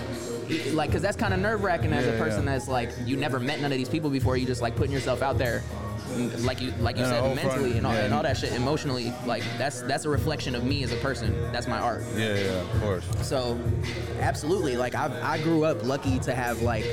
Like, 0.72 0.92
cause 0.92 1.02
that's 1.02 1.16
kind 1.16 1.34
of 1.34 1.40
nerve-wracking 1.40 1.92
as 1.92 2.06
Yeah, 2.06 2.12
a 2.12 2.18
person 2.18 2.44
that's 2.44 2.68
like 2.68 2.90
you 3.04 3.16
never 3.16 3.38
met 3.40 3.60
none 3.60 3.72
of 3.72 3.78
these 3.78 3.88
people 3.88 4.10
before. 4.10 4.36
You 4.36 4.46
just 4.46 4.62
like 4.62 4.76
putting 4.76 4.92
yourself 4.92 5.22
out 5.22 5.38
there, 5.38 5.62
like 6.38 6.60
you 6.60 6.72
like 6.80 6.96
you 6.96 7.02
And 7.04 7.12
said, 7.12 7.20
whole 7.20 7.34
front- 7.34 7.48
mentally 7.48 7.76
and 7.78 7.86
all, 7.86 7.92
yeah. 7.94 8.04
and 8.04 8.14
all 8.14 8.22
that 8.22 8.36
shit, 8.36 8.52
emotionally. 8.52 9.12
Like 9.26 9.42
that's 9.58 9.82
that's 9.82 10.04
a 10.04 10.08
reflection 10.08 10.54
of 10.54 10.64
me 10.64 10.82
as 10.84 10.92
a 10.92 10.96
person. 10.96 11.34
That's 11.52 11.66
my 11.66 11.78
art. 11.78 12.04
Yeah, 12.16 12.34
yeah, 12.38 12.44
of 12.60 12.80
course. 12.82 13.04
So, 13.22 13.58
absolutely. 14.20 14.76
Like 14.76 14.94
I, 14.94 15.10
I 15.22 15.42
grew 15.42 15.64
up 15.64 15.82
lucky 15.84 16.18
to 16.20 16.34
have 16.34 16.62
like 16.62 16.84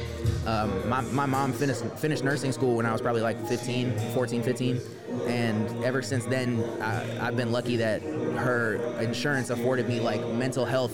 um, 0.48 0.90
my, 0.90 1.02
my 1.02 1.26
mom 1.26 1.54
finished 1.54 1.84
finished 1.98 2.24
nursing 2.24 2.52
school 2.52 2.76
when 2.76 2.86
I 2.86 2.92
was 2.92 3.02
probably 3.02 3.22
like 3.22 3.48
15, 3.48 3.98
14, 4.14 4.42
15, 4.44 4.82
and 5.28 5.84
ever 5.84 6.02
since 6.02 6.26
then 6.26 6.64
I, 6.82 7.28
I've 7.28 7.38
been 7.38 7.52
lucky 7.52 7.78
that 7.78 8.02
her 8.02 8.76
insurance 9.00 9.50
afforded 9.52 9.88
me 9.88 10.00
like 10.00 10.26
mental 10.30 10.66
health 10.66 10.92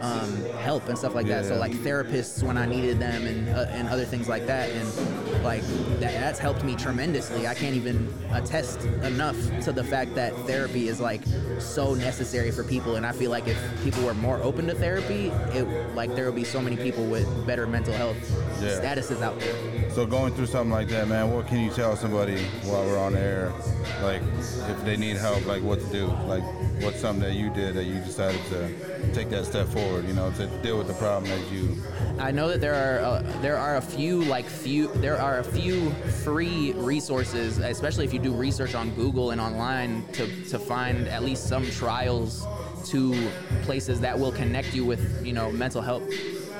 um, 0.00 0.44
help 0.58 0.88
and 0.88 0.98
stuff 0.98 1.14
like 1.14 1.26
that. 1.26 1.44
So 1.44 1.56
like 1.56 1.72
therapists 1.72 2.42
when 2.42 2.56
I 2.56 2.66
needed 2.66 2.98
them 2.98 3.26
and 3.26 3.48
uh, 3.48 3.66
and 3.70 3.88
other 3.88 4.04
things 4.04 4.28
like 4.28 4.46
that, 4.46 4.70
and 4.70 5.25
like 5.46 5.62
that, 6.00 6.12
that's 6.12 6.38
helped 6.38 6.62
me 6.64 6.74
tremendously. 6.76 7.46
I 7.46 7.54
can't 7.54 7.76
even 7.76 8.12
attest 8.32 8.82
enough 9.04 9.36
to 9.62 9.72
the 9.72 9.84
fact 9.84 10.14
that 10.16 10.34
therapy 10.46 10.88
is 10.88 11.00
like 11.00 11.22
so 11.58 11.94
necessary 11.94 12.50
for 12.50 12.64
people, 12.64 12.96
and 12.96 13.06
I 13.06 13.12
feel 13.12 13.30
like 13.30 13.46
if 13.46 13.56
people 13.84 14.02
were 14.04 14.12
more 14.14 14.38
open 14.42 14.66
to 14.66 14.74
therapy, 14.74 15.28
it 15.58 15.62
like 15.94 16.14
there 16.14 16.26
would 16.26 16.34
be 16.34 16.44
so 16.44 16.60
many 16.60 16.76
people 16.76 17.06
with 17.06 17.26
better 17.46 17.66
mental 17.66 17.94
health 17.94 18.16
Yeah. 18.60 18.80
statuses 18.80 19.22
out 19.22 19.38
there. 19.40 19.54
So 19.90 20.04
going 20.04 20.34
through 20.34 20.46
something 20.46 20.70
like 20.72 20.88
that, 20.88 21.08
man, 21.08 21.32
what 21.32 21.46
can 21.46 21.60
you 21.60 21.70
tell 21.70 21.96
somebody 21.96 22.44
while 22.64 22.84
we're 22.84 22.98
on 22.98 23.12
the 23.12 23.20
air? 23.20 23.52
Like, 24.02 24.20
if 24.68 24.84
they 24.84 24.96
need 24.96 25.16
help, 25.16 25.46
like 25.46 25.62
what 25.62 25.80
to 25.80 25.86
do? 25.86 26.06
Like, 26.26 26.42
what's 26.82 27.00
something 27.00 27.22
that 27.22 27.34
you 27.34 27.48
did 27.50 27.74
that 27.76 27.84
you 27.84 27.94
decided 28.00 28.40
to 28.50 28.68
take 29.14 29.30
that 29.30 29.46
step 29.46 29.68
forward? 29.68 30.06
You 30.06 30.12
know, 30.12 30.30
to 30.32 30.46
deal 30.62 30.76
with 30.76 30.88
the 30.88 30.94
problem 30.94 31.30
that 31.30 31.50
you. 31.50 31.76
I 32.18 32.30
know 32.30 32.48
that 32.48 32.60
there 32.60 32.74
are 32.74 32.98
uh, 33.04 33.22
there 33.40 33.56
are 33.56 33.76
a 33.76 33.80
few 33.82 34.22
like 34.24 34.46
few 34.46 34.88
there 35.06 35.18
are 35.20 35.35
a 35.38 35.44
few 35.44 35.90
free 36.24 36.72
resources, 36.72 37.58
especially 37.58 38.04
if 38.04 38.12
you 38.12 38.18
do 38.18 38.32
research 38.32 38.74
on 38.74 38.90
Google 38.90 39.30
and 39.30 39.40
online 39.40 40.04
to 40.12 40.26
to 40.44 40.58
find 40.58 41.08
at 41.08 41.22
least 41.22 41.48
some 41.48 41.68
trials 41.70 42.46
to 42.86 43.28
places 43.62 44.00
that 44.00 44.18
will 44.18 44.32
connect 44.32 44.74
you 44.74 44.84
with 44.84 45.24
you 45.24 45.32
know 45.32 45.50
mental 45.50 45.82
health 45.82 46.04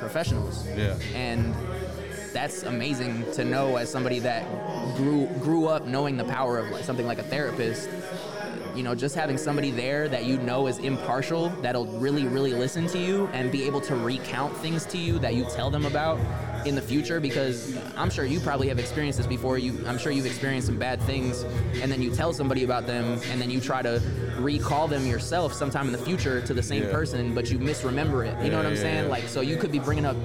professionals. 0.00 0.66
Yeah. 0.76 0.98
And 1.14 1.54
that's 2.32 2.64
amazing 2.64 3.24
to 3.32 3.44
know 3.44 3.76
as 3.76 3.90
somebody 3.90 4.18
that 4.20 4.44
grew 4.96 5.26
grew 5.40 5.66
up 5.66 5.86
knowing 5.86 6.16
the 6.16 6.24
power 6.24 6.58
of 6.58 6.70
like 6.70 6.84
something 6.84 7.06
like 7.06 7.18
a 7.18 7.22
therapist 7.22 7.88
you 8.76 8.82
know, 8.82 8.94
just 8.94 9.14
having 9.14 9.38
somebody 9.38 9.70
there 9.70 10.06
that 10.06 10.26
you 10.26 10.36
know 10.36 10.66
is 10.66 10.78
impartial, 10.78 11.48
that'll 11.62 11.86
really, 11.98 12.26
really 12.26 12.52
listen 12.52 12.86
to 12.88 12.98
you 12.98 13.26
and 13.28 13.50
be 13.50 13.64
able 13.64 13.80
to 13.80 13.96
recount 13.96 14.54
things 14.58 14.84
to 14.86 14.98
you 14.98 15.18
that 15.20 15.34
you 15.34 15.46
tell 15.54 15.70
them 15.70 15.86
about 15.86 16.18
in 16.66 16.74
the 16.74 16.82
future 16.82 17.20
because 17.20 17.76
I'm 17.96 18.10
sure 18.10 18.24
you 18.24 18.40
probably 18.40 18.68
have 18.68 18.78
experienced 18.78 19.18
this 19.18 19.26
before. 19.26 19.58
You, 19.58 19.78
I'm 19.86 19.98
sure 19.98 20.10
you've 20.12 20.26
experienced 20.26 20.66
some 20.66 20.78
bad 20.78 21.00
things, 21.02 21.42
and 21.80 21.90
then 21.90 22.02
you 22.02 22.10
tell 22.14 22.32
somebody 22.32 22.64
about 22.64 22.86
them, 22.86 23.20
and 23.30 23.40
then 23.40 23.50
you 23.50 23.60
try 23.60 23.82
to 23.82 24.02
recall 24.38 24.88
them 24.88 25.06
yourself 25.06 25.52
sometime 25.52 25.86
in 25.86 25.92
the 25.92 25.98
future 25.98 26.40
to 26.42 26.52
the 26.54 26.62
same 26.62 26.82
Yeah. 26.82 26.90
person, 26.92 27.34
but 27.34 27.50
you 27.50 27.58
misremember 27.58 28.24
it. 28.24 28.36
You 28.44 28.50
know 28.50 28.56
what 28.56 28.66
I'm 28.66 28.74
yeah, 28.74 28.80
saying? 28.80 29.04
yeah. 29.04 29.10
Like, 29.10 29.28
so 29.28 29.40
you 29.40 29.56
could 29.56 29.72
be 29.72 29.78
bringing 29.78 30.04
up 30.04 30.16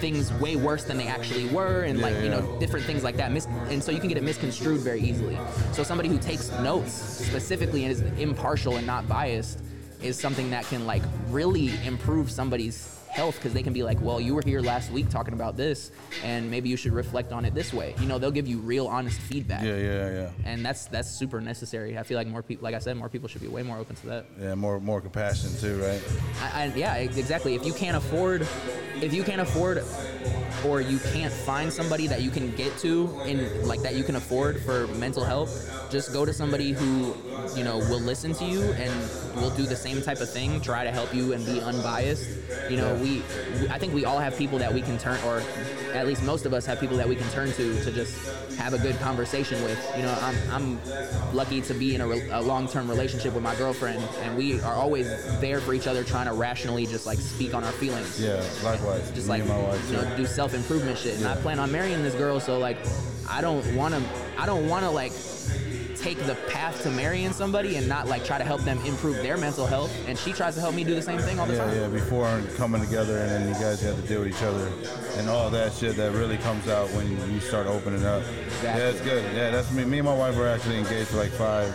things 0.00 0.32
way 0.34 0.56
worse 0.56 0.84
than 0.84 0.96
they 0.96 1.06
actually 1.06 1.46
were, 1.48 1.82
and 1.82 2.00
like 2.00 2.14
you 2.22 2.28
know 2.28 2.48
yeah. 2.52 2.58
different 2.58 2.84
things 2.86 3.04
like 3.04 3.16
that. 3.16 3.32
Mis- 3.32 3.46
and 3.68 3.82
so 3.82 3.92
you 3.92 4.00
can 4.00 4.08
get 4.08 4.18
it 4.18 4.24
misconstrued 4.24 4.80
very 4.80 5.00
easily. 5.00 5.38
So 5.72 5.82
somebody 5.82 6.08
who 6.08 6.18
takes 6.18 6.50
notes 6.60 6.92
specifically 6.92 7.84
and 7.84 7.92
is 7.92 8.00
impartial 8.18 8.76
and 8.76 8.86
not 8.86 9.08
biased 9.08 9.60
is 10.02 10.18
something 10.18 10.50
that 10.50 10.64
can 10.66 10.86
like 10.86 11.02
really 11.30 11.70
improve 11.84 12.30
somebody's 12.30 12.95
health 13.16 13.36
because 13.36 13.54
they 13.54 13.62
can 13.62 13.72
be 13.72 13.82
like, 13.82 14.00
well, 14.00 14.20
you 14.20 14.34
were 14.34 14.42
here 14.44 14.60
last 14.60 14.92
week 14.92 15.08
talking 15.08 15.32
about 15.32 15.56
this, 15.56 15.90
and 16.22 16.50
maybe 16.50 16.68
you 16.68 16.76
should 16.76 16.92
reflect 16.92 17.32
on 17.32 17.44
it 17.46 17.54
this 17.54 17.72
way. 17.72 17.94
You 17.98 18.06
know, 18.06 18.18
they'll 18.18 18.30
give 18.30 18.46
you 18.46 18.58
real, 18.58 18.86
honest 18.86 19.18
feedback. 19.18 19.64
Yeah, 19.64 19.76
yeah, 19.76 20.10
yeah. 20.10 20.30
And 20.44 20.64
that's 20.64 20.86
that's 20.86 21.10
super 21.10 21.40
necessary. 21.40 21.98
I 21.98 22.02
feel 22.02 22.18
like 22.18 22.28
more 22.28 22.42
people, 22.42 22.64
like 22.64 22.74
I 22.74 22.78
said, 22.78 22.96
more 22.96 23.08
people 23.08 23.28
should 23.28 23.40
be 23.40 23.48
way 23.48 23.62
more 23.62 23.78
open 23.78 23.96
to 23.96 24.06
that. 24.08 24.26
Yeah, 24.38 24.54
more 24.54 24.78
more 24.78 25.00
compassion 25.00 25.50
too, 25.58 25.80
right? 25.82 26.02
I, 26.42 26.64
I, 26.64 26.72
yeah, 26.76 26.94
exactly. 26.96 27.54
If 27.54 27.64
you 27.64 27.72
can't 27.72 27.96
afford, 27.96 28.42
if 29.00 29.14
you 29.14 29.24
can't 29.24 29.40
afford, 29.40 29.82
or 30.64 30.80
you 30.82 30.98
can't 31.12 31.32
find 31.32 31.72
somebody 31.72 32.06
that 32.08 32.20
you 32.20 32.30
can 32.30 32.54
get 32.54 32.76
to 32.78 33.08
in 33.24 33.66
like 33.66 33.80
that 33.80 33.94
you 33.94 34.04
can 34.04 34.16
afford 34.16 34.60
for 34.60 34.86
mental 34.98 35.24
health, 35.24 35.50
just 35.90 36.12
go 36.12 36.26
to 36.26 36.34
somebody 36.34 36.72
who 36.72 37.16
you 37.56 37.64
know 37.64 37.78
will 37.78 38.00
listen 38.00 38.34
to 38.34 38.44
you 38.44 38.60
and 38.72 38.92
will 39.36 39.50
do 39.50 39.64
the 39.64 39.76
same 39.76 40.02
type 40.02 40.20
of 40.20 40.30
thing, 40.30 40.60
try 40.60 40.84
to 40.84 40.90
help 40.90 41.14
you 41.14 41.32
and 41.32 41.46
be 41.46 41.60
unbiased. 41.60 42.28
You 42.70 42.76
know, 42.76 42.94
we, 43.06 43.22
I 43.68 43.78
think 43.78 43.94
we 43.94 44.04
all 44.04 44.18
have 44.18 44.36
people 44.36 44.58
that 44.58 44.72
we 44.72 44.82
can 44.82 44.98
turn, 44.98 45.18
or 45.24 45.42
at 45.94 46.06
least 46.06 46.22
most 46.22 46.46
of 46.46 46.52
us 46.52 46.66
have 46.66 46.80
people 46.80 46.96
that 46.96 47.08
we 47.08 47.16
can 47.16 47.28
turn 47.30 47.52
to 47.52 47.82
to 47.84 47.92
just 47.92 48.16
have 48.56 48.74
a 48.74 48.78
good 48.78 48.98
conversation 48.98 49.62
with. 49.62 49.78
You 49.96 50.02
know, 50.02 50.18
I'm 50.20 50.36
I'm 50.50 51.34
lucky 51.34 51.60
to 51.62 51.74
be 51.74 51.94
in 51.94 52.00
a, 52.00 52.06
re- 52.06 52.28
a 52.30 52.40
long-term 52.40 52.88
relationship 52.88 53.34
with 53.34 53.42
my 53.42 53.54
girlfriend, 53.56 54.02
and 54.22 54.36
we 54.36 54.60
are 54.60 54.74
always 54.74 55.06
there 55.40 55.60
for 55.60 55.74
each 55.74 55.86
other, 55.86 56.04
trying 56.04 56.26
to 56.26 56.32
rationally 56.32 56.86
just 56.86 57.06
like 57.06 57.18
speak 57.18 57.54
on 57.54 57.64
our 57.64 57.72
feelings. 57.72 58.20
Yeah, 58.20 58.42
likewise. 58.62 59.10
Just 59.12 59.26
Me 59.26 59.30
like 59.30 59.40
and 59.40 59.50
my 59.50 59.58
wife 59.58 59.90
you 59.90 59.96
know, 59.96 60.16
do 60.16 60.26
self-improvement 60.26 60.98
shit. 60.98 61.16
And 61.16 61.26
I 61.26 61.36
plan 61.36 61.58
on 61.58 61.70
marrying 61.70 62.02
this 62.02 62.14
girl, 62.14 62.40
so 62.40 62.58
like, 62.58 62.78
I 63.28 63.40
don't 63.40 63.74
want 63.74 63.94
to, 63.94 64.02
I 64.38 64.46
don't 64.46 64.68
want 64.68 64.84
to 64.84 64.90
like 64.90 65.12
take 65.96 66.18
the 66.26 66.34
path 66.48 66.82
to 66.82 66.90
marrying 66.90 67.32
somebody 67.32 67.76
and 67.76 67.88
not 67.88 68.06
like 68.08 68.24
try 68.24 68.38
to 68.38 68.44
help 68.44 68.60
them 68.62 68.78
improve 68.84 69.16
their 69.16 69.36
mental 69.36 69.66
health. 69.66 69.92
And 70.06 70.18
she 70.18 70.32
tries 70.32 70.54
to 70.54 70.60
help 70.60 70.74
me 70.74 70.84
do 70.84 70.94
the 70.94 71.02
same 71.02 71.18
thing 71.18 71.38
all 71.40 71.46
the 71.46 71.54
Yeah, 71.54 71.64
time. 71.66 71.74
yeah, 71.80 71.88
before 71.88 72.40
coming 72.56 72.80
together 72.80 73.18
and 73.18 73.30
then 73.30 73.48
you 73.48 73.54
guys 73.54 73.80
have 73.82 73.96
to 73.96 74.02
deal 74.08 74.20
with 74.20 74.28
each 74.28 74.42
other 74.42 74.70
and 75.16 75.28
all 75.28 75.50
that 75.50 75.72
shit 75.72 75.96
that 75.96 76.12
really 76.12 76.36
comes 76.38 76.68
out 76.68 76.88
when 76.90 77.08
you 77.32 77.40
start 77.40 77.66
opening 77.66 78.04
up. 78.04 78.22
Yeah, 78.62 78.76
it's 78.76 79.00
good. 79.00 79.24
Yeah, 79.34 79.50
that's 79.50 79.70
me. 79.72 79.84
Me 79.84 79.98
and 79.98 80.06
my 80.06 80.14
wife 80.14 80.36
were 80.36 80.48
actually 80.48 80.78
engaged 80.78 81.08
for 81.08 81.16
like 81.18 81.30
five 81.32 81.72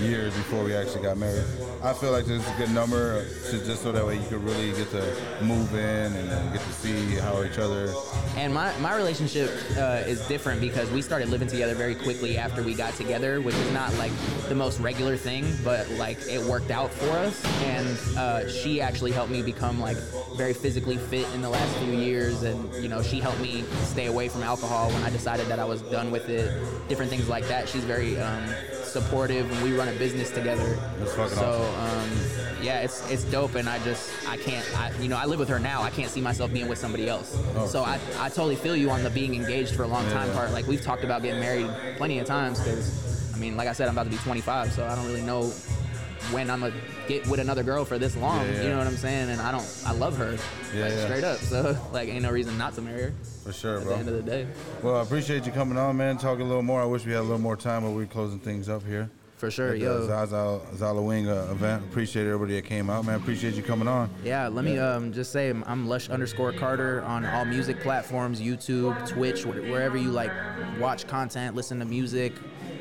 years 0.00 0.34
before 0.34 0.64
we 0.64 0.74
actually 0.74 1.02
got 1.02 1.16
married. 1.18 1.44
I 1.82 1.94
feel 1.94 2.12
like 2.12 2.26
this 2.26 2.46
is 2.46 2.54
a 2.54 2.58
good 2.58 2.74
number 2.74 3.24
to 3.24 3.64
just 3.64 3.82
so 3.82 3.90
that 3.90 4.04
way 4.04 4.18
you 4.18 4.28
can 4.28 4.44
really 4.44 4.70
get 4.72 4.90
to 4.90 5.42
move 5.42 5.72
in 5.74 6.12
and 6.12 6.52
get 6.52 6.60
to 6.60 6.72
see 6.72 7.14
how 7.16 7.42
each 7.42 7.58
other. 7.58 7.94
And 8.36 8.52
my, 8.52 8.76
my 8.80 8.94
relationship 8.94 9.50
uh, 9.78 10.02
is 10.04 10.20
different 10.28 10.60
because 10.60 10.90
we 10.90 11.00
started 11.00 11.30
living 11.30 11.48
together 11.48 11.74
very 11.74 11.94
quickly 11.94 12.36
after 12.36 12.62
we 12.62 12.74
got 12.74 12.92
together, 12.94 13.40
which 13.40 13.54
is 13.54 13.72
not 13.72 13.94
like 13.94 14.12
the 14.50 14.54
most 14.54 14.78
regular 14.78 15.16
thing, 15.16 15.46
but 15.64 15.88
like 15.92 16.18
it 16.28 16.42
worked 16.42 16.70
out 16.70 16.92
for 16.92 17.10
us. 17.12 17.42
And 17.62 18.18
uh, 18.18 18.46
she 18.50 18.82
actually 18.82 19.12
helped 19.12 19.32
me 19.32 19.40
become 19.40 19.80
like 19.80 19.96
very 20.36 20.52
physically 20.52 20.98
fit 20.98 21.26
in 21.34 21.40
the 21.40 21.48
last 21.48 21.74
few 21.78 21.92
years. 21.92 22.42
And, 22.42 22.74
you 22.82 22.90
know, 22.90 23.00
she 23.00 23.20
helped 23.20 23.40
me 23.40 23.64
stay 23.84 24.06
away 24.06 24.28
from 24.28 24.42
alcohol 24.42 24.90
when 24.90 25.02
I 25.02 25.08
decided 25.08 25.46
that 25.46 25.58
I 25.58 25.64
was 25.64 25.80
done 25.80 26.10
with 26.10 26.28
it, 26.28 26.52
different 26.90 27.10
things 27.10 27.26
like 27.26 27.48
that. 27.48 27.70
She's 27.70 27.84
very 27.84 28.20
um, 28.20 28.46
supportive 28.90 29.50
and 29.50 29.62
we 29.62 29.76
run 29.76 29.88
a 29.88 29.92
business 29.92 30.30
together. 30.30 30.76
That's 30.98 31.14
fucking 31.14 31.36
so, 31.36 31.44
awesome. 31.44 31.69
Um, 31.78 32.10
yeah, 32.62 32.80
it's 32.80 33.08
it's 33.10 33.24
dope, 33.24 33.54
and 33.54 33.68
I 33.68 33.78
just 33.84 34.10
I 34.28 34.36
can't 34.36 34.66
I, 34.78 34.92
you 35.00 35.08
know 35.08 35.16
I 35.16 35.24
live 35.24 35.38
with 35.38 35.48
her 35.48 35.58
now. 35.58 35.82
I 35.82 35.90
can't 35.90 36.10
see 36.10 36.20
myself 36.20 36.52
being 36.52 36.68
with 36.68 36.78
somebody 36.78 37.08
else. 37.08 37.36
Oh, 37.56 37.66
so 37.66 37.82
I, 37.82 37.98
I 38.18 38.28
totally 38.28 38.56
feel 38.56 38.76
you 38.76 38.90
on 38.90 39.02
the 39.02 39.10
being 39.10 39.34
engaged 39.34 39.74
for 39.74 39.82
a 39.84 39.88
long 39.88 40.08
time 40.10 40.28
Yeah. 40.28 40.34
part. 40.34 40.52
Like 40.52 40.66
we've 40.66 40.82
talked 40.82 41.04
about 41.04 41.22
getting 41.22 41.40
married 41.40 41.70
plenty 41.96 42.18
of 42.18 42.26
times 42.26 42.58
because 42.60 43.32
I 43.34 43.38
mean, 43.38 43.56
like 43.56 43.68
I 43.68 43.72
said, 43.72 43.88
I'm 43.88 43.94
about 43.94 44.04
to 44.04 44.10
be 44.10 44.18
25, 44.18 44.72
so 44.72 44.86
I 44.86 44.94
don't 44.94 45.06
really 45.06 45.22
know 45.22 45.44
when 46.32 46.50
I'm 46.50 46.60
gonna 46.60 46.74
get 47.08 47.26
with 47.28 47.40
another 47.40 47.62
girl 47.62 47.84
for 47.86 47.98
this 47.98 48.14
long. 48.16 48.46
Yeah. 48.46 48.62
You 48.62 48.68
know 48.68 48.78
what 48.78 48.86
I'm 48.86 48.96
saying? 48.96 49.30
And 49.30 49.40
I 49.40 49.50
don't 49.50 49.82
I 49.86 49.92
love 49.92 50.16
her 50.18 50.32
like 50.74 50.92
straight 50.92 51.24
up. 51.24 51.38
So 51.38 51.76
like 51.92 52.08
ain't 52.10 52.22
no 52.22 52.30
reason 52.30 52.58
not 52.58 52.74
to 52.74 52.82
marry 52.82 53.02
her 53.04 53.12
For 53.42 53.52
sure, 53.52 53.78
at 53.78 53.84
bro. 53.84 53.94
At 53.94 54.04
the 54.04 54.10
end 54.10 54.18
of 54.18 54.24
the 54.24 54.30
day. 54.30 54.46
Well, 54.82 54.96
I 54.96 55.02
appreciate 55.02 55.46
you 55.46 55.52
coming 55.52 55.78
on, 55.78 55.96
man. 55.96 56.18
Talking 56.18 56.44
a 56.44 56.48
little 56.48 56.62
more. 56.62 56.82
I 56.82 56.84
wish 56.84 57.06
we 57.06 57.12
had 57.12 57.20
a 57.20 57.22
little 57.22 57.38
more 57.38 57.56
time, 57.56 57.82
but 57.84 57.92
we're 57.92 58.04
closing 58.06 58.38
things 58.38 58.68
up 58.68 58.84
here. 58.84 59.10
For 59.40 59.50
sure, 59.50 59.74
yo. 59.74 60.06
Zaza 60.06 60.60
Palooza 60.76 61.48
uh, 61.48 61.52
event. 61.52 61.82
Appreciate 61.84 62.26
everybody 62.26 62.56
that 62.56 62.66
came 62.66 62.90
out, 62.90 63.06
man. 63.06 63.14
Appreciate 63.14 63.54
you 63.54 63.62
coming 63.62 63.88
on. 63.88 64.10
Yeah, 64.22 64.48
let 64.48 64.66
me 64.66 64.78
um, 64.78 65.14
just 65.14 65.32
say 65.32 65.46
I'm- 65.46 65.64
I'm 65.66 65.88
Lush 65.88 66.10
underscore 66.10 66.52
Carter 66.52 67.02
on 67.04 67.24
all 67.24 67.46
music 67.46 67.80
platforms, 67.80 68.38
YouTube, 68.38 69.08
Twitch, 69.08 69.46
wherever 69.46 69.96
you 69.96 70.10
like 70.10 70.30
watch 70.78 71.06
content, 71.06 71.56
listen 71.56 71.78
to 71.78 71.86
music. 71.86 72.34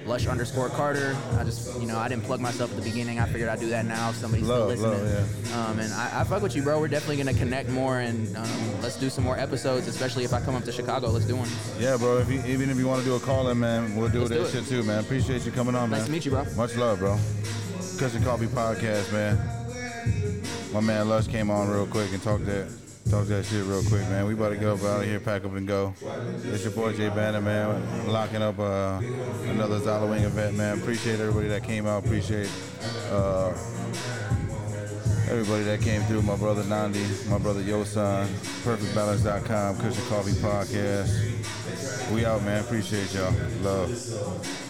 Lush 0.06 0.28
underscore 0.28 0.70
Carter. 0.70 1.16
I 1.38 1.44
just, 1.44 1.80
you 1.80 1.88
know, 1.88 1.98
I 1.98 2.08
didn't 2.08 2.24
plug 2.24 2.40
myself 2.40 2.72
at 2.72 2.78
the 2.78 2.82
beginning. 2.82 3.20
I 3.20 3.26
figured 3.28 3.50
I'd 3.50 3.60
do 3.60 3.70
that 3.70 3.86
now. 3.86 4.10
if 4.10 4.16
Somebody's 4.16 4.48
Love, 4.48 4.72
still 4.78 4.90
love, 4.92 5.02
listening. 5.02 5.54
Um, 5.60 5.80
and 5.80 5.94
I, 5.94 6.22
I 6.22 6.24
fuck 6.24 6.42
with 6.42 6.56
you, 6.56 6.64
bro. 6.64 6.80
We're 6.80 6.88
definitely 6.88 7.18
gonna 7.18 7.38
connect 7.38 7.70
more, 7.70 8.00
and 8.00 8.36
um, 8.36 8.82
let's 8.82 8.98
do 8.98 9.10
some 9.10 9.24
more 9.24 9.38
episodes, 9.38 9.88
especially 9.88 10.24
if 10.24 10.34
I 10.34 10.42
come 10.42 10.56
up 10.56 10.64
to 10.64 10.72
Chicago. 10.72 11.10
Let's 11.10 11.26
do 11.26 11.36
one. 11.36 11.50
Yeah, 11.80 11.98
bro. 11.98 12.18
If 12.18 12.30
you, 12.30 12.42
even 12.46 12.70
if 12.70 12.78
you 12.78 12.88
want 12.88 13.00
to 13.02 13.06
do 13.06 13.16
a 13.16 13.20
call 13.20 13.50
in, 13.50 13.60
man, 13.60 13.96
we'll 13.96 14.10
do 14.10 14.20
Let's 14.20 14.30
that 14.30 14.36
do 14.36 14.46
it. 14.46 14.52
shit 14.52 14.66
too, 14.68 14.84
man. 14.84 15.00
Appreciate 15.00 15.46
you 15.46 15.52
coming 15.52 15.76
on, 15.76 15.90
man. 15.90 16.00
Nice 16.00 16.08
to 16.08 16.12
meet 16.12 16.26
you, 16.26 16.32
bro. 16.32 16.46
Much 16.56 16.76
love, 16.76 17.00
bro. 17.00 17.18
Kush 17.98 18.16
and 18.16 18.24
Coffee 18.24 18.48
Podcast, 18.48 19.12
man. 19.12 19.38
My 20.74 20.80
man 20.80 21.10
Lush 21.10 21.28
came 21.28 21.50
on 21.50 21.68
real 21.70 21.88
quick 21.88 22.12
and 22.14 22.22
talked 22.22 22.46
that 22.46 22.68
talk 23.10 23.26
that 23.26 23.46
shit 23.46 23.66
real 23.66 23.82
quick, 23.84 24.02
man. 24.02 24.28
We 24.28 24.34
about 24.34 24.50
to 24.50 24.56
go 24.56 24.74
up 24.74 24.84
out 24.84 25.02
of 25.02 25.06
here, 25.06 25.20
pack 25.20 25.44
up 25.44 25.54
and 25.56 25.68
go. 25.68 25.94
It's 26.44 26.64
your 26.64 26.74
boy 26.74 26.94
Jay 26.94 27.10
Banner, 27.10 27.42
man. 27.42 28.08
Locking 28.08 28.42
up 28.42 28.60
uh, 28.60 29.02
another 29.46 29.80
Palooza 29.80 30.26
event, 30.26 30.58
man. 30.58 30.80
Appreciate 30.80 31.20
everybody 31.20 31.48
that 31.48 31.64
came 31.64 31.88
out. 31.88 32.06
Appreciate 32.06 32.50
uh, 33.12 33.50
everybody 35.30 35.64
that 35.64 35.82
came 35.82 36.02
through. 36.04 36.22
My 36.22 36.36
brother 36.36 36.64
Nandi, 36.66 37.04
my 37.28 37.40
brother 37.40 37.62
Yosan, 37.64 38.28
PerfectBalance.com, 38.64 39.78
Kush 39.78 39.98
and 39.98 40.08
Coffee 40.08 40.32
Podcast. 40.34 42.12
We 42.12 42.26
out, 42.26 42.44
man. 42.44 42.62
Appreciate 42.62 43.14
y'all. 43.14 43.34
Love. 43.64 44.69